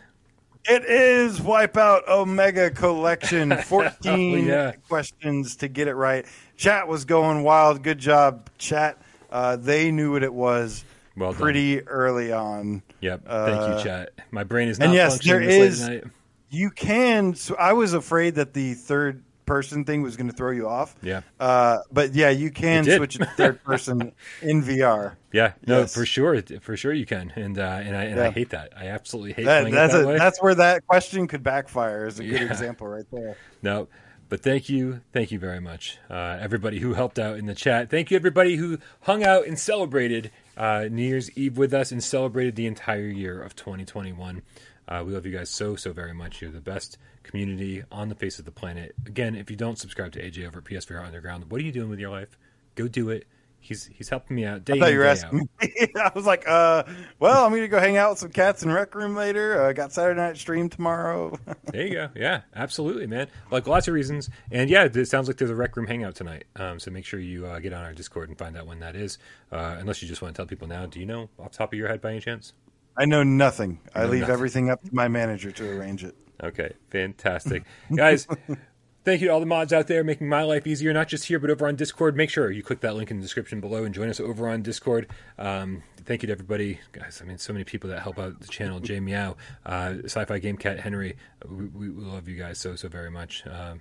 it 0.66 0.82
is 0.86 1.40
Wipeout 1.40 2.08
Omega 2.08 2.70
Collection. 2.70 3.54
Fourteen 3.58 4.50
Oh, 4.50 4.54
yeah. 4.54 4.72
questions 4.88 5.56
to 5.56 5.68
get 5.68 5.88
it 5.88 5.94
right. 5.94 6.24
Chat 6.56 6.88
was 6.88 7.04
going 7.04 7.42
wild. 7.42 7.82
Good 7.82 7.98
job, 7.98 8.48
chat. 8.58 8.98
Uh, 9.30 9.56
they 9.56 9.90
knew 9.90 10.12
what 10.12 10.22
it 10.22 10.32
was 10.32 10.84
Well 11.18 11.34
pretty 11.34 11.82
early 11.86 12.32
on. 12.32 12.82
Yep. 13.02 13.24
Thank 13.26 13.60
Uh, 13.60 13.74
you, 13.76 13.84
chat. 13.84 14.10
My 14.30 14.44
brain 14.44 14.68
is 14.68 14.78
not 14.78 14.86
and 14.86 14.94
yes, 14.94 15.12
functioning 15.14 15.40
there 15.40 15.48
this 15.48 15.58
late 15.60 15.68
is- 15.68 15.82
at 15.82 15.90
night. 16.04 16.12
You 16.55 16.70
can. 16.70 17.35
So 17.35 17.55
I 17.56 17.72
was 17.72 17.93
afraid 17.94 18.36
that 18.36 18.55
the 18.55 18.74
third 18.74 19.22
person 19.47 19.85
thing 19.85 20.01
was 20.01 20.16
going 20.16 20.31
to 20.31 20.36
throw 20.36 20.51
you 20.52 20.66
off. 20.66 20.97
Yeah. 21.02 21.20
Uh, 21.39 21.78
but 21.93 22.14
yeah, 22.14 22.31
you 22.31 22.51
can 22.51 22.89
It 22.89 22.97
switch 22.97 23.16
to 23.16 23.26
third 23.26 23.62
person 23.62 24.12
in 24.43 24.62
VR. 24.62 25.16
Yeah, 25.32 25.52
no, 25.66 25.81
Yes. 25.81 25.94
for 25.94 26.06
sure, 26.06 26.40
for 26.60 26.76
sure 26.78 26.93
you 26.94 27.05
can, 27.05 27.31
and 27.36 27.59
uh, 27.59 27.62
and 27.85 27.94
I 27.97 28.05
and 28.05 28.20
I 28.20 28.31
hate 28.31 28.51
that. 28.51 28.72
I 28.76 28.86
absolutely 28.86 29.32
hate 29.35 29.44
That, 29.44 29.70
that's 29.70 29.93
that 29.93 30.05
a, 30.05 30.06
way. 30.06 30.16
that's 30.18 30.40
where 30.43 30.55
that 30.55 30.86
question 30.86 31.26
could 31.26 31.43
backfire. 31.43 32.06
Is 32.06 32.20
a 32.20 32.24
good 32.24 32.40
Yeah. 32.40 32.47
example 32.51 32.86
right 32.89 33.05
there. 33.12 33.36
No, 33.60 33.89
but 34.31 34.40
thank 34.40 34.68
you, 34.70 35.01
thank 35.12 35.31
you 35.31 35.39
very 35.39 35.60
much, 35.60 35.98
uh, 36.09 36.39
everybody 36.40 36.78
who 36.78 36.94
helped 36.94 37.18
out 37.18 37.36
in 37.36 37.44
the 37.47 37.55
chat. 37.55 37.90
Thank 37.90 38.10
you, 38.10 38.16
everybody 38.16 38.56
who 38.56 38.78
hung 39.02 39.24
out 39.24 39.47
and 39.47 39.59
celebrated 39.59 40.31
uh, 40.56 40.86
New 40.90 41.02
Year's 41.02 41.31
Eve 41.36 41.59
with 41.59 41.74
us 41.74 41.93
and 41.93 42.02
celebrated 42.02 42.55
the 42.56 42.66
entire 42.66 43.09
year 43.09 43.43
of 43.43 43.55
2021. 43.56 44.40
Uh, 44.86 45.02
we 45.06 45.12
love 45.12 45.27
you 45.27 45.32
guys 45.32 45.51
so 45.51 45.77
so 45.77 45.93
very 45.93 46.15
much. 46.15 46.43
You're 46.43 46.51
the 46.51 46.61
best 46.61 46.98
community 47.23 47.82
on 47.90 48.09
the 48.09 48.15
face 48.15 48.39
of 48.39 48.44
the 48.44 48.51
planet. 48.51 48.94
Again, 49.06 49.35
if 49.35 49.51
you 49.51 49.56
don't 49.56 49.78
subscribe 49.78 50.12
to 50.12 50.23
AJ 50.23 50.47
over 50.47 50.59
at 50.59 50.65
PSVR 50.65 51.05
Underground, 51.05 51.51
what 51.51 51.61
are 51.61 51.65
you 51.65 51.73
doing 51.73 51.90
with 51.90 51.98
your 51.98 52.11
life? 52.11 52.39
Go 52.74 52.89
do 52.89 53.11
it. 53.11 53.27
He's 53.65 53.86
he's 53.86 54.11
helping 54.11 54.36
me 54.36 54.44
out 54.44 54.66
day 54.66 54.74
I 54.74 54.78
thought 54.78 54.93
you 54.93 54.98
were 54.98 55.06
asking. 55.06 55.48
I 55.62 56.12
was 56.15 56.27
like, 56.27 56.47
uh, 56.47 56.85
well, 57.19 57.47
I'm 57.47 57.51
going 57.51 57.62
to 57.62 57.69
go 57.69 57.81
hang 57.81 57.97
out 57.97 58.11
with 58.11 58.19
some 58.19 58.31
cats 58.31 58.62
in 58.62 58.70
Rec 58.70 58.94
Room 58.94 59.16
later. 59.16 59.62
I 59.65 59.70
uh, 59.70 59.73
got 59.73 59.90
Saturday 59.90 60.20
Night 60.20 60.36
Stream 60.36 60.69
tomorrow. 60.69 61.39
There 61.73 61.86
you 61.86 61.93
go. 61.94 62.09
Yeah, 62.15 62.43
absolutely, 62.55 63.09
man. 63.09 63.27
Like 63.51 63.66
lots 63.66 63.89
of 63.89 63.94
reasons. 63.94 64.31
And 64.52 64.70
yeah, 64.70 64.85
it 64.85 65.09
sounds 65.09 65.27
like 65.27 65.39
there's 65.39 65.51
a 65.51 65.56
rec 65.56 65.77
room 65.77 65.89
hangout 65.89 66.15
tonight. 66.15 66.44
Um, 66.55 66.78
so 66.78 66.93
make 66.93 67.05
sure 67.05 67.19
you 67.19 67.47
uh, 67.47 67.59
get 67.59 67.73
on 67.73 67.82
our 67.82 67.93
Discord 67.94 68.28
and 68.28 68.39
find 68.39 68.56
out 68.56 68.66
when 68.66 68.78
that 68.78 68.94
is. 68.94 69.19
Uh, 69.51 69.77
unless 69.81 70.01
you 70.01 70.06
just 70.06 70.23
want 70.23 70.35
to 70.35 70.39
tell 70.39 70.47
people 70.47 70.69
now. 70.69 70.86
Do 70.86 71.01
you 71.01 71.06
know 71.06 71.31
off 71.36 71.51
the 71.51 71.59
top 71.59 71.73
of 71.73 71.78
your 71.78 71.89
head 71.89 72.01
by 72.01 72.11
any 72.11 72.20
chance? 72.20 72.52
I 72.96 73.04
know 73.04 73.22
nothing. 73.22 73.80
I 73.94 74.04
know 74.04 74.10
leave 74.10 74.20
nothing. 74.22 74.32
everything 74.32 74.70
up 74.70 74.82
to 74.84 74.94
my 74.94 75.08
manager 75.08 75.50
to 75.52 75.70
arrange 75.70 76.04
it. 76.04 76.14
Okay, 76.42 76.72
fantastic. 76.90 77.64
Guys, 77.94 78.26
thank 79.04 79.20
you 79.20 79.28
to 79.28 79.32
all 79.32 79.40
the 79.40 79.46
mods 79.46 79.72
out 79.72 79.86
there 79.86 80.04
making 80.04 80.28
my 80.28 80.42
life 80.42 80.66
easier, 80.66 80.92
not 80.92 81.08
just 81.08 81.24
here, 81.24 81.38
but 81.38 81.50
over 81.50 81.66
on 81.66 81.76
Discord. 81.76 82.16
Make 82.16 82.30
sure 82.30 82.50
you 82.50 82.62
click 82.62 82.80
that 82.80 82.94
link 82.94 83.10
in 83.10 83.18
the 83.18 83.22
description 83.22 83.60
below 83.60 83.84
and 83.84 83.94
join 83.94 84.08
us 84.08 84.20
over 84.20 84.48
on 84.48 84.62
Discord. 84.62 85.08
Um, 85.38 85.82
thank 86.04 86.22
you 86.22 86.26
to 86.28 86.32
everybody. 86.32 86.80
Guys, 86.92 87.20
I 87.22 87.26
mean, 87.26 87.38
so 87.38 87.52
many 87.52 87.64
people 87.64 87.90
that 87.90 88.00
help 88.00 88.18
out 88.18 88.40
the 88.40 88.48
channel. 88.48 88.80
Jay 88.80 89.00
Meow, 89.00 89.36
uh, 89.64 89.94
Sci 90.04 90.24
Fi 90.24 90.38
Game 90.38 90.56
Cat, 90.56 90.80
Henry. 90.80 91.16
We, 91.48 91.66
we, 91.66 91.90
we 91.90 92.04
love 92.04 92.28
you 92.28 92.36
guys 92.36 92.58
so, 92.58 92.76
so 92.76 92.88
very 92.88 93.10
much. 93.10 93.44
Um, 93.46 93.80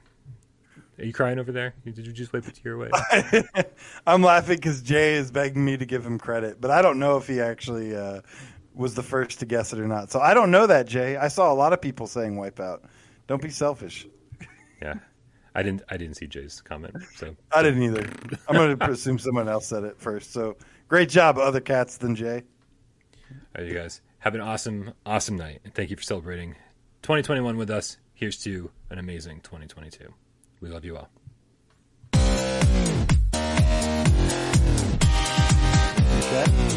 are 1.00 1.06
you 1.06 1.14
crying 1.14 1.40
over 1.40 1.52
there? 1.52 1.74
Did 1.86 2.06
you 2.06 2.14
just 2.14 2.34
wipe 2.34 2.48
a 2.48 2.52
tear 2.52 2.74
away? 2.74 2.92
I'm 4.08 4.22
laughing 4.22 4.58
because 4.58 4.82
Jay 4.84 5.16
is 5.16 5.32
begging 5.32 5.66
me 5.66 5.76
to 5.76 5.86
give 5.86 6.06
him 6.06 6.20
credit, 6.20 6.62
but 6.62 6.70
I 6.70 6.84
don't 6.84 7.00
know 7.00 7.18
if 7.18 7.28
he 7.28 7.42
actually 7.42 7.96
uh, 7.96 8.22
was 8.76 8.96
the 8.96 9.04
first 9.04 9.40
to 9.40 9.46
guess 9.46 9.74
it 9.74 9.80
or 9.80 9.88
not. 9.88 10.12
So 10.12 10.20
I 10.20 10.34
don't 10.34 10.52
know 10.52 10.68
that, 10.68 10.88
Jay. 10.88 11.18
I 11.18 11.28
saw 11.28 11.52
a 11.52 11.56
lot 11.56 11.74
of 11.74 11.82
people 11.82 12.08
saying 12.08 12.36
Wipeout. 12.36 12.84
Don't 13.28 13.42
be 13.42 13.50
selfish. 13.50 14.08
yeah. 14.82 14.96
I 15.56 15.62
didn't. 15.62 15.84
I 15.90 15.98
didn't 15.98 16.16
see 16.18 16.28
Jay's 16.28 16.62
comment. 16.62 16.96
So 17.16 17.36
I 17.52 17.62
didn't 17.62 17.84
either. 17.84 18.10
I'm 18.48 18.56
going 18.56 18.78
to 18.80 18.92
assume 18.92 19.20
someone 19.20 19.48
else 19.48 19.68
said 19.68 19.84
it 19.84 20.00
first. 20.00 20.34
So 20.34 20.58
great 20.88 21.10
job, 21.10 21.38
other 21.38 21.60
cats 21.62 21.98
than 21.98 22.16
Jay. 22.16 22.44
All 23.32 23.38
right, 23.62 23.68
you 23.68 23.74
guys 23.74 24.02
have 24.20 24.34
an 24.36 24.42
awesome, 24.42 24.94
awesome 25.06 25.36
night, 25.36 25.62
and 25.64 25.74
thank 25.74 25.90
you 25.92 25.96
for 25.96 26.04
celebrating 26.04 26.56
2021 27.04 27.58
with 27.58 27.70
us. 27.70 27.98
Here's 28.16 28.42
to 28.44 28.72
an 28.90 28.98
amazing 28.98 29.42
2022. 29.42 30.12
We 30.62 30.70
love 30.70 30.86
you 30.86 30.98
all. 30.98 31.10
Okay. 36.36 36.73